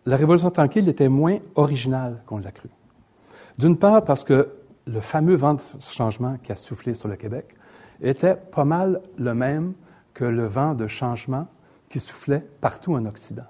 la 0.05 0.15
Révolution 0.15 0.51
tranquille 0.51 0.87
était 0.87 1.09
moins 1.09 1.39
originale 1.55 2.21
qu'on 2.25 2.37
l'a 2.37 2.51
cru. 2.51 2.69
D'une 3.57 3.77
part, 3.77 4.05
parce 4.05 4.23
que 4.23 4.49
le 4.85 5.01
fameux 5.01 5.35
vent 5.35 5.55
de 5.55 5.61
changement 5.79 6.37
qui 6.41 6.51
a 6.51 6.55
soufflé 6.55 6.93
sur 6.93 7.09
le 7.09 7.15
Québec 7.15 7.55
était 8.01 8.35
pas 8.35 8.65
mal 8.65 9.01
le 9.17 9.33
même 9.33 9.73
que 10.13 10.23
le 10.23 10.45
vent 10.45 10.73
de 10.73 10.87
changement 10.87 11.47
qui 11.89 11.99
soufflait 11.99 12.45
partout 12.61 12.93
en 12.93 13.05
Occident. 13.05 13.47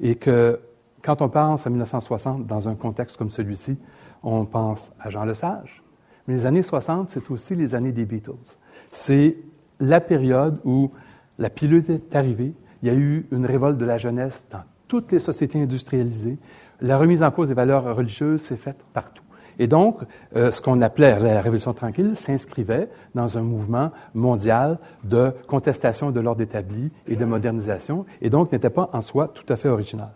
Et 0.00 0.16
que 0.16 0.60
quand 1.02 1.22
on 1.22 1.28
pense 1.28 1.66
à 1.66 1.70
1960 1.70 2.46
dans 2.46 2.68
un 2.68 2.74
contexte 2.74 3.16
comme 3.16 3.30
celui-ci, 3.30 3.76
on 4.22 4.46
pense 4.46 4.92
à 4.98 5.10
Jean 5.10 5.24
Lesage. 5.24 5.82
Mais 6.26 6.34
les 6.34 6.46
années 6.46 6.62
60, 6.62 7.10
c'est 7.10 7.30
aussi 7.30 7.54
les 7.54 7.74
années 7.74 7.92
des 7.92 8.06
Beatles. 8.06 8.56
C'est 8.90 9.36
la 9.80 10.00
période 10.00 10.58
où 10.64 10.90
la 11.38 11.50
pilule 11.50 11.84
est 11.90 12.14
arrivée, 12.14 12.54
il 12.82 12.88
y 12.88 12.90
a 12.90 12.94
eu 12.94 13.26
une 13.32 13.46
révolte 13.46 13.78
de 13.78 13.84
la 13.84 13.98
jeunesse 13.98 14.46
dans 14.50 14.62
toutes 14.88 15.12
les 15.12 15.18
sociétés 15.18 15.60
industrialisées. 15.60 16.38
La 16.80 16.98
remise 16.98 17.22
en 17.22 17.30
cause 17.30 17.48
des 17.48 17.54
valeurs 17.54 17.96
religieuses 17.96 18.42
s'est 18.42 18.56
faite 18.56 18.78
partout. 18.92 19.24
Et 19.58 19.66
donc, 19.66 20.00
euh, 20.34 20.50
ce 20.50 20.60
qu'on 20.60 20.80
appelait 20.80 21.18
la 21.18 21.40
Révolution 21.40 21.72
tranquille 21.72 22.16
s'inscrivait 22.16 22.88
dans 23.14 23.38
un 23.38 23.42
mouvement 23.42 23.92
mondial 24.12 24.78
de 25.04 25.32
contestation 25.46 26.10
de 26.10 26.20
l'ordre 26.20 26.42
établi 26.42 26.90
et 27.06 27.16
de 27.16 27.24
modernisation, 27.24 28.04
et 28.20 28.30
donc 28.30 28.52
n'était 28.52 28.70
pas 28.70 28.90
en 28.92 29.00
soi 29.00 29.28
tout 29.28 29.50
à 29.52 29.56
fait 29.56 29.68
original. 29.68 30.10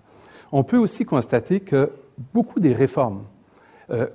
On 0.50 0.64
peut 0.64 0.78
aussi 0.78 1.04
constater 1.04 1.60
que 1.60 1.90
beaucoup 2.34 2.58
des 2.58 2.72
réformes 2.72 3.22
euh, 3.90 4.08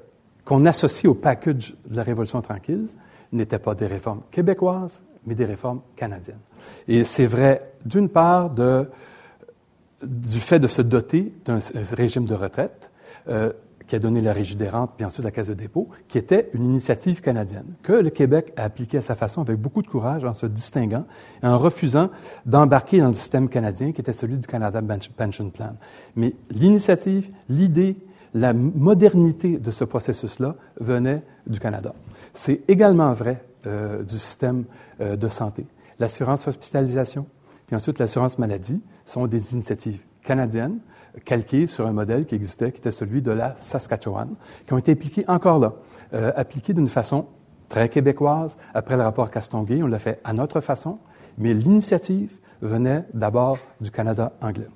qu'on 0.45 0.65
associe 0.65 1.09
au 1.09 1.13
package 1.13 1.73
de 1.87 1.95
la 1.95 2.03
Révolution 2.03 2.41
tranquille 2.41 2.87
n'étaient 3.31 3.59
pas 3.59 3.75
des 3.75 3.87
réformes 3.87 4.21
québécoises, 4.29 5.01
mais 5.25 5.35
des 5.35 5.45
réformes 5.45 5.81
canadiennes. 5.95 6.39
Et 6.87 7.03
c'est 7.03 7.25
vrai, 7.25 7.73
d'une 7.85 8.09
part, 8.09 8.49
du 8.49 10.39
fait 10.39 10.59
de 10.59 10.67
se 10.67 10.81
doter 10.81 11.33
d'un 11.45 11.59
régime 11.91 12.25
de 12.25 12.35
retraite 12.35 12.91
euh, 13.29 13.53
qui 13.87 13.95
a 13.95 13.99
donné 13.99 14.21
la 14.21 14.33
Régie 14.33 14.55
des 14.55 14.69
rentes, 14.69 14.91
puis 14.95 15.05
ensuite 15.05 15.25
la 15.25 15.31
Caisse 15.31 15.47
de 15.49 15.53
dépôt, 15.53 15.89
qui 16.07 16.17
était 16.17 16.49
une 16.53 16.63
initiative 16.65 17.21
canadienne, 17.21 17.75
que 17.83 17.93
le 17.93 18.09
Québec 18.09 18.53
a 18.55 18.63
appliquée 18.63 18.99
à 18.99 19.01
sa 19.01 19.15
façon 19.15 19.41
avec 19.41 19.57
beaucoup 19.57 19.81
de 19.81 19.87
courage 19.87 20.23
en 20.23 20.33
se 20.33 20.45
distinguant 20.45 21.05
et 21.41 21.47
en 21.47 21.57
refusant 21.57 22.09
d'embarquer 22.45 22.99
dans 22.99 23.09
le 23.09 23.13
système 23.13 23.49
canadien 23.49 23.91
qui 23.91 24.01
était 24.01 24.13
celui 24.13 24.37
du 24.37 24.47
Canada 24.47 24.81
Pension 25.17 25.49
Plan. 25.49 25.75
Mais 26.15 26.33
l'initiative, 26.49 27.29
l'idée, 27.49 27.97
la 28.33 28.53
modernité 28.53 29.57
de 29.57 29.71
ce 29.71 29.83
processus-là 29.83 30.55
venait 30.79 31.21
du 31.45 31.59
Canada. 31.59 31.93
C'est 32.33 32.61
également 32.67 33.13
vrai 33.13 33.43
euh, 33.65 34.03
du 34.03 34.17
système 34.19 34.65
euh, 35.01 35.15
de 35.15 35.29
santé. 35.29 35.65
L'assurance 35.99 36.47
hospitalisation, 36.47 37.25
puis 37.67 37.75
ensuite 37.75 37.99
l'assurance 37.99 38.37
maladie, 38.37 38.81
sont 39.05 39.27
des 39.27 39.53
initiatives 39.53 40.01
canadiennes 40.23 40.79
calquées 41.25 41.67
sur 41.67 41.85
un 41.85 41.91
modèle 41.91 42.25
qui 42.25 42.35
existait, 42.35 42.71
qui 42.71 42.79
était 42.79 42.91
celui 42.91 43.21
de 43.21 43.31
la 43.31 43.55
Saskatchewan, 43.57 44.29
qui 44.65 44.73
ont 44.73 44.77
été 44.77 44.93
appliquées 44.93 45.23
encore 45.27 45.59
là, 45.59 45.73
euh, 46.13 46.31
appliquées 46.35 46.73
d'une 46.73 46.87
façon 46.87 47.27
très 47.69 47.89
québécoise. 47.89 48.57
Après 48.73 48.97
le 48.97 49.03
rapport 49.03 49.29
Castonguay, 49.29 49.83
on 49.83 49.87
l'a 49.87 49.99
fait 49.99 50.19
à 50.23 50.33
notre 50.33 50.61
façon, 50.61 50.99
mais 51.37 51.53
l'initiative 51.53 52.39
venait 52.61 53.05
d'abord 53.13 53.57
du 53.81 53.91
Canada 53.91 54.33
anglais. 54.41 54.67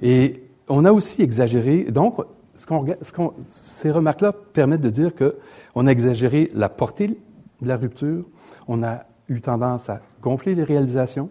Et 0.00 0.44
on 0.68 0.84
a 0.84 0.92
aussi 0.92 1.22
exagéré, 1.22 1.84
donc, 1.90 2.16
ce 2.54 2.66
ce 3.02 3.12
ces 3.46 3.90
remarques-là 3.90 4.32
permettent 4.32 4.80
de 4.80 4.90
dire 4.90 5.12
qu'on 5.14 5.86
a 5.86 5.90
exagéré 5.90 6.50
la 6.54 6.68
portée 6.68 7.18
de 7.62 7.68
la 7.68 7.76
rupture, 7.76 8.24
on 8.68 8.82
a 8.82 9.04
eu 9.28 9.40
tendance 9.40 9.88
à 9.88 10.00
gonfler 10.20 10.54
les 10.54 10.64
réalisations, 10.64 11.30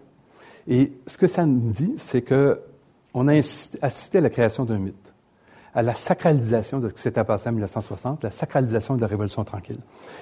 et 0.68 0.90
ce 1.06 1.18
que 1.18 1.26
ça 1.26 1.46
nous 1.46 1.70
dit, 1.70 1.94
c'est 1.96 2.22
qu'on 2.22 3.28
a 3.28 3.34
assisté 3.34 4.18
à 4.18 4.20
la 4.20 4.30
création 4.30 4.64
d'un 4.64 4.78
mythe, 4.78 5.14
à 5.74 5.82
la 5.82 5.94
sacralisation 5.94 6.78
de 6.78 6.88
ce 6.88 6.94
qui 6.94 7.00
s'était 7.00 7.24
passé 7.24 7.48
en 7.48 7.52
1960, 7.52 8.22
la 8.22 8.30
sacralisation 8.30 8.96
de 8.96 9.00
la 9.00 9.06
Révolution 9.06 9.44
tranquille. 9.44 9.80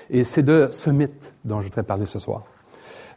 Et 0.08 0.24
c'est 0.24 0.42
de 0.42 0.68
ce 0.70 0.90
mythe 0.90 1.34
dont 1.44 1.60
je 1.60 1.66
voudrais 1.66 1.82
parler 1.82 2.06
ce 2.06 2.18
soir. 2.18 2.44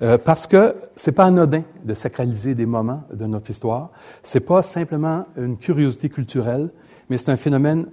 Euh, 0.01 0.17
parce 0.17 0.47
que 0.47 0.75
c'est 0.95 1.11
pas 1.11 1.25
anodin 1.25 1.63
de 1.83 1.93
sacraliser 1.93 2.55
des 2.55 2.65
moments 2.65 3.03
de 3.13 3.25
notre 3.25 3.51
histoire. 3.51 3.91
C'est 4.23 4.39
pas 4.39 4.63
simplement 4.63 5.25
une 5.37 5.57
curiosité 5.57 6.09
culturelle, 6.09 6.71
mais 7.09 7.17
c'est 7.17 7.31
un 7.31 7.37
phénomène 7.37 7.85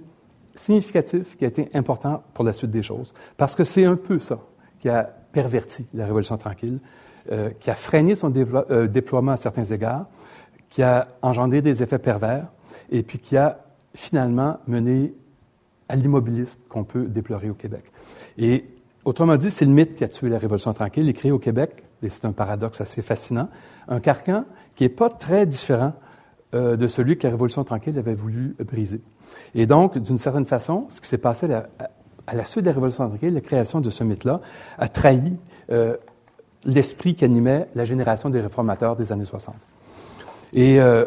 significatif 0.55 1.37
qui 1.37 1.45
a 1.45 1.47
été 1.47 1.69
important 1.73 2.23
pour 2.33 2.43
la 2.43 2.53
suite 2.53 2.71
des 2.71 2.83
choses. 2.83 3.13
Parce 3.37 3.55
que 3.55 3.63
c'est 3.63 3.85
un 3.85 3.95
peu 3.95 4.19
ça 4.19 4.39
qui 4.81 4.89
a 4.89 5.03
perverti 5.31 5.87
la 5.93 6.05
Révolution 6.05 6.37
tranquille, 6.37 6.79
euh, 7.31 7.51
qui 7.59 7.69
a 7.69 7.75
freiné 7.75 8.15
son 8.15 8.33
euh, 8.35 8.87
déploiement 8.87 9.31
à 9.31 9.37
certains 9.37 9.63
égards, 9.63 10.07
qui 10.69 10.83
a 10.83 11.07
engendré 11.21 11.61
des 11.61 11.83
effets 11.83 11.99
pervers 11.99 12.47
et 12.89 13.03
puis 13.03 13.19
qui 13.19 13.37
a 13.37 13.59
finalement 13.93 14.57
mené 14.67 15.13
à 15.87 15.95
l'immobilisme 15.95 16.57
qu'on 16.67 16.83
peut 16.83 17.05
déplorer 17.05 17.49
au 17.49 17.53
Québec. 17.53 17.83
Et 18.37 18.65
autrement 19.05 19.35
dit, 19.35 19.51
c'est 19.51 19.65
le 19.65 19.71
mythe 19.71 19.95
qui 19.95 20.03
a 20.03 20.07
tué 20.07 20.29
la 20.29 20.39
Révolution 20.39 20.73
tranquille 20.73 21.07
et 21.07 21.13
créé 21.13 21.31
au 21.31 21.39
Québec, 21.39 21.83
et 22.01 22.09
c'est 22.09 22.25
un 22.25 22.31
paradoxe 22.31 22.81
assez 22.81 23.01
fascinant, 23.01 23.49
un 23.87 23.99
carcan 23.99 24.45
qui 24.75 24.83
n'est 24.83 24.89
pas 24.89 25.09
très 25.09 25.45
différent 25.45 25.93
euh, 26.55 26.75
de 26.75 26.87
celui 26.87 27.17
que 27.17 27.23
la 27.23 27.31
Révolution 27.31 27.63
tranquille 27.63 27.97
avait 27.99 28.15
voulu 28.15 28.55
briser. 28.59 29.01
Et 29.53 29.65
donc, 29.65 29.97
d'une 29.97 30.17
certaine 30.17 30.45
façon, 30.45 30.87
ce 30.89 31.01
qui 31.01 31.07
s'est 31.07 31.17
passé 31.17 31.45
à, 31.45 31.67
la 31.69 31.89
suite 32.45 32.63
de 32.63 32.69
la 32.69 32.73
Révolution 32.73 33.07
tranquille, 33.07 33.33
la 33.33 33.41
création 33.41 33.81
de 33.81 33.89
ce 33.89 34.03
mythe-là, 34.03 34.41
a 34.77 34.87
trahi 34.87 35.33
l'esprit 36.65 37.15
qui 37.15 37.25
animait 37.25 37.67
la 37.75 37.85
génération 37.85 38.29
des 38.29 38.41
réformateurs 38.41 38.95
des 38.95 39.11
années 39.11 39.25
60. 39.25 39.55
Et 40.53 40.81
euh, 40.81 41.05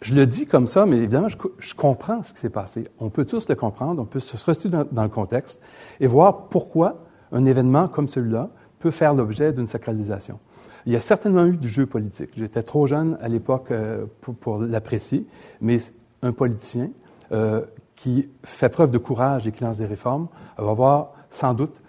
je 0.00 0.14
le 0.14 0.26
dis 0.26 0.46
comme 0.46 0.66
ça, 0.66 0.86
mais 0.86 0.96
évidemment, 0.96 1.28
je, 1.28 1.74
comprends 1.74 2.22
ce 2.22 2.32
qui 2.32 2.40
s'est 2.40 2.50
passé. 2.50 2.86
On 2.98 3.10
peut 3.10 3.24
tous 3.24 3.48
le 3.48 3.54
comprendre, 3.54 4.00
on 4.00 4.04
peut 4.04 4.20
se 4.20 4.42
rester 4.44 4.68
dans, 4.68 5.02
le 5.02 5.08
contexte 5.08 5.62
et 6.00 6.06
voir 6.06 6.48
pourquoi 6.48 7.04
un 7.32 7.44
événement 7.44 7.88
comme 7.88 8.08
celui-là 8.08 8.50
peut 8.78 8.90
faire 8.90 9.14
l'objet 9.14 9.52
d'une 9.52 9.66
sacralisation. 9.66 10.38
Il 10.86 10.92
y 10.92 10.96
a 10.96 11.00
certainement 11.00 11.46
eu 11.46 11.56
du 11.56 11.68
jeu 11.68 11.86
politique. 11.86 12.30
J'étais 12.36 12.62
trop 12.62 12.86
jeune 12.86 13.16
à 13.20 13.28
l'époque 13.28 13.70
euh, 13.70 14.04
pour, 14.20 14.58
l'apprécier, 14.58 15.26
mais 15.62 15.78
un 16.22 16.32
politicien 16.32 16.90
euh, 17.32 17.62
qui 17.96 18.28
fait 18.42 18.68
preuve 18.68 18.90
de 18.90 18.98
courage 18.98 19.46
et 19.46 19.52
qui 19.52 19.64
lance 19.64 19.78
des 19.78 19.86
réformes 19.86 20.28
va 20.58 20.70
avoir 20.70 21.12
sans 21.30 21.54
doute 21.54 21.80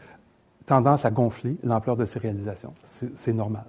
tendance 0.66 1.06
à 1.06 1.12
gonfler 1.12 1.58
l'ampleur 1.64 1.96
de 1.96 2.06
ses 2.06 2.20
réalisations. 2.20 2.74
C'est 2.84 3.34
normal. 3.34 3.66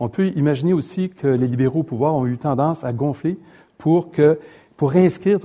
On 0.00 0.08
peut 0.08 0.28
imaginer 0.28 0.72
aussi 0.72 1.10
que 1.10 1.28
les 1.28 1.46
libéraux 1.46 1.80
au 1.80 1.84
pouvoir 1.84 2.14
ont 2.14 2.26
eu 2.26 2.36
tendance 2.36 2.82
à 2.82 2.92
gonfler 2.92 3.38
pour, 3.78 4.10
que, 4.10 4.38
pour 4.76 4.90
réinscrire 4.90 5.38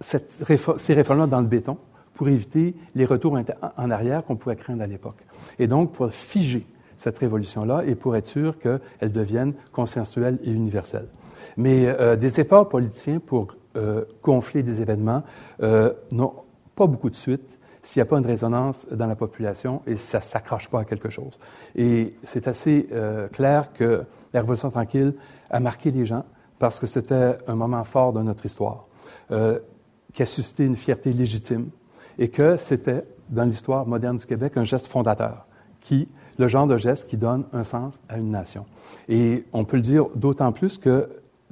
ces 0.00 0.94
réformes-là 0.94 1.26
dans 1.26 1.40
le 1.40 1.46
béton, 1.46 1.78
pour 2.14 2.28
éviter 2.28 2.74
les 2.94 3.04
retours 3.04 3.38
en 3.76 3.90
arrière 3.90 4.24
qu'on 4.24 4.36
pouvait 4.36 4.56
craindre 4.56 4.82
à 4.82 4.86
l'époque. 4.86 5.24
Et 5.58 5.66
donc, 5.66 5.92
pour 5.92 6.10
figer 6.10 6.66
cette 6.96 7.18
révolution-là 7.18 7.82
et 7.86 7.94
pour 7.94 8.16
être 8.16 8.26
sûr 8.26 8.58
qu'elle 8.58 9.12
devienne 9.12 9.54
consensuelle 9.72 10.38
et 10.44 10.50
universelle. 10.50 11.06
Mais 11.56 11.86
euh, 11.86 12.16
des 12.16 12.40
efforts 12.40 12.68
politiciens 12.68 13.18
pour 13.18 13.48
euh, 13.76 14.04
gonfler 14.22 14.62
des 14.62 14.82
événements 14.82 15.22
euh, 15.62 15.92
n'ont 16.10 16.34
pas 16.74 16.86
beaucoup 16.86 17.10
de 17.10 17.16
suite 17.16 17.58
s'il 17.82 18.00
n'y 18.00 18.02
a 18.02 18.06
pas 18.06 18.18
une 18.18 18.26
résonance 18.26 18.86
dans 18.90 19.06
la 19.06 19.16
population 19.16 19.82
et 19.86 19.96
ça 19.96 20.18
ne 20.18 20.22
s'accroche 20.22 20.68
pas 20.68 20.80
à 20.80 20.84
quelque 20.84 21.10
chose. 21.10 21.38
Et 21.74 22.14
c'est 22.22 22.46
assez 22.46 22.88
euh, 22.92 23.28
clair 23.28 23.72
que 23.72 24.04
la 24.32 24.40
Révolution 24.40 24.70
tranquille 24.70 25.14
a 25.50 25.60
marqué 25.60 25.90
les 25.90 26.06
gens 26.06 26.24
parce 26.58 26.78
que 26.78 26.86
c'était 26.86 27.36
un 27.48 27.56
moment 27.56 27.82
fort 27.82 28.12
de 28.12 28.22
notre 28.22 28.46
histoire, 28.46 28.86
euh, 29.32 29.58
qui 30.12 30.22
a 30.22 30.26
suscité 30.26 30.64
une 30.64 30.76
fierté 30.76 31.12
légitime 31.12 31.70
et 32.18 32.28
que 32.28 32.56
c'était, 32.56 33.04
dans 33.28 33.44
l'histoire 33.44 33.84
moderne 33.86 34.16
du 34.16 34.26
Québec, 34.26 34.56
un 34.56 34.64
geste 34.64 34.86
fondateur, 34.86 35.46
qui, 35.80 36.08
le 36.38 36.46
genre 36.46 36.68
de 36.68 36.76
geste 36.76 37.08
qui 37.08 37.16
donne 37.16 37.46
un 37.52 37.64
sens 37.64 38.00
à 38.08 38.16
une 38.16 38.30
nation. 38.30 38.64
Et 39.08 39.44
on 39.52 39.64
peut 39.64 39.76
le 39.76 39.82
dire 39.82 40.06
d'autant 40.14 40.52
plus 40.52 40.78
que 40.78 41.08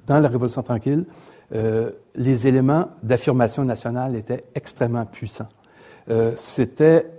dans 0.07 0.21
la 0.21 0.29
Révolution 0.29 0.63
tranquille, 0.63 1.07
euh, 1.55 1.91
les 2.15 2.47
éléments 2.47 2.89
d'affirmation 3.03 3.65
nationale 3.65 4.17
étaient 4.17 4.45
extrêmement 4.55 5.05
puissants. 5.05 5.49
Euh, 6.09 6.33
c'était 6.37 7.11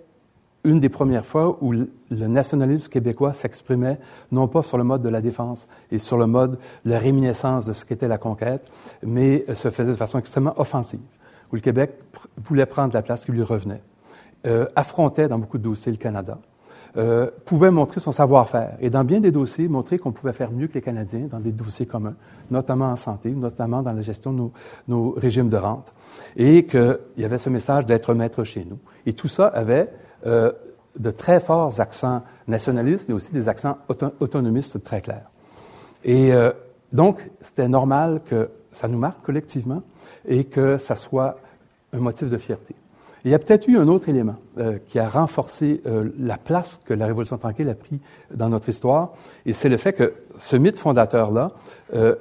une 0.64 0.80
des 0.80 0.90
premières 0.90 1.26
fois 1.26 1.58
où 1.62 1.72
le 1.72 1.88
nationalisme 2.12 2.88
québécois 2.88 3.34
s'exprimait 3.34 4.00
non 4.32 4.48
pas 4.48 4.62
sur 4.62 4.78
le 4.78 4.84
mode 4.84 5.02
de 5.02 5.10
la 5.10 5.22
défense 5.22 5.68
et 5.92 5.98
sur 5.98 6.18
le 6.18 6.28
mode 6.28 6.60
de 6.86 6.92
la 6.92 7.00
réminiscence 7.00 7.66
de 7.66 7.74
ce 7.74 7.84
qu'était 7.84 8.08
la 8.08 8.20
conquête, 8.20 8.62
mais 9.04 9.44
se 9.56 9.72
faisait 9.72 9.92
de 9.92 9.98
façon 9.98 10.20
extrêmement 10.20 10.54
offensive, 10.60 11.00
où 11.52 11.56
le 11.56 11.62
Québec 11.62 11.94
voulait 12.38 12.68
prendre 12.68 12.94
la 12.94 13.02
place 13.02 13.26
qui 13.26 13.32
lui 13.32 13.42
revenait, 13.42 13.82
euh, 14.46 14.68
affrontait 14.76 15.28
dans 15.28 15.40
beaucoup 15.40 15.58
de 15.58 15.64
dossiers 15.64 15.92
le 15.92 15.98
Canada, 15.98 16.38
euh, 16.98 17.30
pouvait 17.46 17.72
montrer 17.72 18.00
son 18.00 18.12
savoir-faire 18.12 18.76
et 18.82 18.90
dans 18.90 19.04
bien 19.04 19.22
des 19.22 19.32
dossiers 19.32 19.68
montrer 19.68 19.98
qu'on 19.98 20.12
pouvait 20.12 20.34
faire 20.34 20.52
mieux 20.52 20.68
que 20.68 20.74
les 20.74 20.82
Canadiens 20.82 21.28
dans 21.30 21.40
des 21.40 21.52
dossiers 21.52 21.86
communs, 21.86 22.16
notamment 22.50 22.92
en 22.92 22.96
santé, 22.98 23.32
notamment 23.32 23.82
dans 23.82 23.94
la 23.94 24.02
gestion 24.02 24.34
de 24.34 24.38
nos, 24.38 24.52
nos 24.88 25.12
régimes 25.12 25.50
de 25.50 25.58
rente 25.58 25.92
et 26.36 26.66
qu'il 26.66 27.00
y 27.18 27.24
avait 27.24 27.38
ce 27.38 27.50
message 27.50 27.86
d'être 27.86 28.14
maître 28.14 28.44
chez 28.44 28.66
nous. 28.66 28.80
Et 29.06 29.14
tout 29.14 29.28
ça 29.28 29.48
avait 29.48 29.90
euh, 30.26 30.52
de 31.00 31.12
très 31.12 31.40
forts 31.40 31.80
accents 31.80 32.24
nationalistes 32.48 33.10
et 33.10 33.14
aussi 33.14 33.32
des 33.32 33.48
accents 33.48 33.78
autonomistes 34.20 34.84
très 34.84 35.02
clairs. 35.02 35.30
Et 36.04 36.34
euh, 36.34 36.52
donc, 36.92 37.30
c'était 37.42 37.68
normal 37.68 38.22
que 38.26 38.50
ça 38.72 38.88
nous 38.88 38.98
marque 38.98 39.22
collectivement 39.22 39.82
et 40.28 40.44
que 40.46 40.78
ça 40.78 40.96
soit 40.96 41.38
un 41.94 42.00
motif 42.00 42.30
de 42.30 42.38
fierté. 42.38 42.76
Il 43.24 43.32
y 43.32 43.34
a 43.34 43.40
peut-être 43.40 43.68
eu 43.68 43.78
un 43.78 43.88
autre 43.88 44.10
élément 44.10 44.36
euh, 44.58 44.80
qui 44.88 45.00
a 45.00 45.08
renforcé 45.08 45.82
euh, 45.86 46.10
la 46.18 46.38
place 46.38 46.80
que 46.84 46.94
la 46.94 47.06
Révolution 47.06 47.38
tranquille 47.38 47.70
a 47.70 47.76
pris 47.76 48.00
dans 48.34 48.50
notre 48.50 48.70
histoire, 48.70 49.14
et 49.46 49.54
c'est 49.54 49.70
le 49.70 49.78
fait 49.78 49.94
que 49.94 50.14
ce 50.38 50.56
mythe 50.56 50.80
fondateur-là 50.80 51.52
euh, 51.94 52.16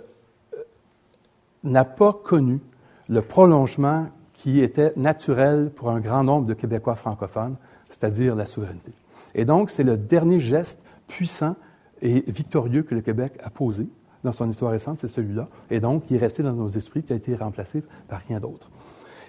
n'a 1.65 1.85
pas 1.85 2.13
connu 2.13 2.61
le 3.09 3.23
prolongement 3.23 4.09
qui 4.35 4.61
était 4.61 4.93
naturel 4.97 5.71
pour 5.75 5.91
un 5.91 6.01
grand 6.01 6.25
nombre 6.25 6.47
de 6.47 6.55
Québécois 6.55 6.95
francophones, 6.95 7.57
c'est-à-dire 7.89 8.35
la 8.35 8.47
souveraineté. 8.47 8.93
Et 9.35 9.45
donc, 9.45 9.71
c'est 9.71 9.85
le 9.85 9.97
dernier 9.97 10.41
geste 10.41 10.81
puissant 11.09 11.57
et 12.03 12.25
victorieux 12.27 12.83
que 12.83 12.95
le 12.95 13.01
Québec 13.01 13.33
a 13.43 13.51
posé 13.51 13.87
dans 14.25 14.33
son 14.33 14.49
histoire 14.49 14.73
récente, 14.73 14.99
c'est 14.99 15.09
celui-là. 15.09 15.49
Et 15.71 15.81
donc, 15.81 16.05
il 16.11 16.17
est 16.17 16.21
resté 16.21 16.43
dans 16.43 16.53
nos 16.53 16.69
esprits, 16.69 17.03
qui 17.03 17.13
a 17.13 17.17
été 17.17 17.35
remplacé 17.35 17.83
par 18.09 18.21
rien 18.29 18.39
d'autre. 18.39 18.71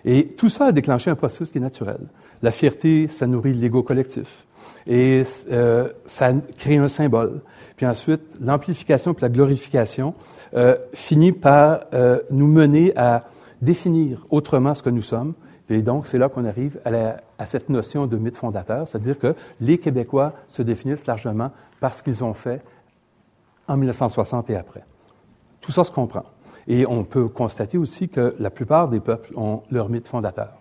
Et 0.05 0.29
tout 0.29 0.49
ça 0.49 0.65
a 0.65 0.71
déclenché 0.71 1.09
un 1.09 1.15
processus 1.15 1.51
qui 1.51 1.57
est 1.57 1.61
naturel. 1.61 1.99
La 2.41 2.51
fierté, 2.51 3.07
ça 3.07 3.27
nourrit 3.27 3.53
l'ego 3.53 3.83
collectif. 3.83 4.45
Et 4.87 5.23
euh, 5.51 5.89
ça 6.05 6.33
crée 6.57 6.77
un 6.77 6.87
symbole. 6.87 7.41
Puis 7.75 7.85
ensuite, 7.85 8.21
l'amplification 8.39 9.13
puis 9.13 9.21
la 9.21 9.29
glorification 9.29 10.13
euh, 10.53 10.75
finit 10.93 11.31
par 11.31 11.81
euh, 11.93 12.19
nous 12.29 12.47
mener 12.47 12.93
à 12.95 13.23
définir 13.61 14.25
autrement 14.29 14.73
ce 14.73 14.83
que 14.83 14.89
nous 14.89 15.01
sommes. 15.01 15.33
Et 15.69 15.81
donc, 15.81 16.07
c'est 16.07 16.17
là 16.17 16.27
qu'on 16.27 16.45
arrive 16.45 16.79
à, 16.83 17.45
cette 17.45 17.69
notion 17.69 18.05
de 18.05 18.17
mythe 18.17 18.35
fondateur, 18.35 18.87
c'est-à-dire 18.87 19.17
que 19.17 19.35
les 19.61 19.77
Québécois 19.77 20.33
se 20.49 20.61
définissent 20.61 21.05
largement 21.05 21.51
par 21.79 21.93
ce 21.93 22.03
qu'ils 22.03 22.23
ont 22.23 22.33
fait 22.33 22.61
en 23.67 23.77
1960 23.77 24.49
et 24.49 24.57
après. 24.57 24.83
Tout 25.61 25.71
ça 25.71 25.85
se 25.85 25.91
comprend. 25.91 26.23
Et 26.67 26.85
on 26.85 27.03
peut 27.03 27.27
constater 27.27 27.77
aussi 27.77 28.09
que 28.09 28.35
la 28.39 28.49
plupart 28.49 28.87
des 28.89 28.99
peuples 28.99 29.33
ont 29.35 29.63
leur 29.71 29.89
mythe 29.89 30.07
fondateur, 30.07 30.53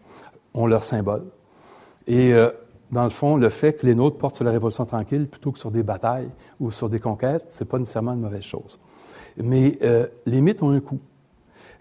ont 0.55 0.67
leur 0.67 0.85
symbole. 0.85 1.25
Et 2.07 2.33
euh, 2.33 2.51
dans 2.91 3.05
le 3.05 3.11
fond, 3.11 3.37
le 3.37 3.49
fait 3.49 3.75
que 3.75 3.87
les 3.87 3.95
nôtres 3.95 4.19
portent 4.19 4.37
sur 4.37 4.45
la 4.45 4.51
Révolution 4.51 4.85
tranquille 4.85 5.27
plutôt 5.27 5.53
que 5.53 5.59
sur 5.59 5.71
des 5.71 5.83
batailles 5.83 6.31
ou 6.59 6.71
sur 6.71 6.89
des 6.89 6.99
conquêtes, 6.99 7.47
c'est 7.51 7.67
pas 7.67 7.79
nécessairement 7.79 8.15
une 8.15 8.21
mauvaise 8.21 8.43
chose. 8.43 8.79
Mais 9.37 9.79
euh, 9.83 10.07
les 10.27 10.41
mythes 10.41 10.63
ont 10.63 10.71
un 10.71 10.81
coût. 10.81 11.01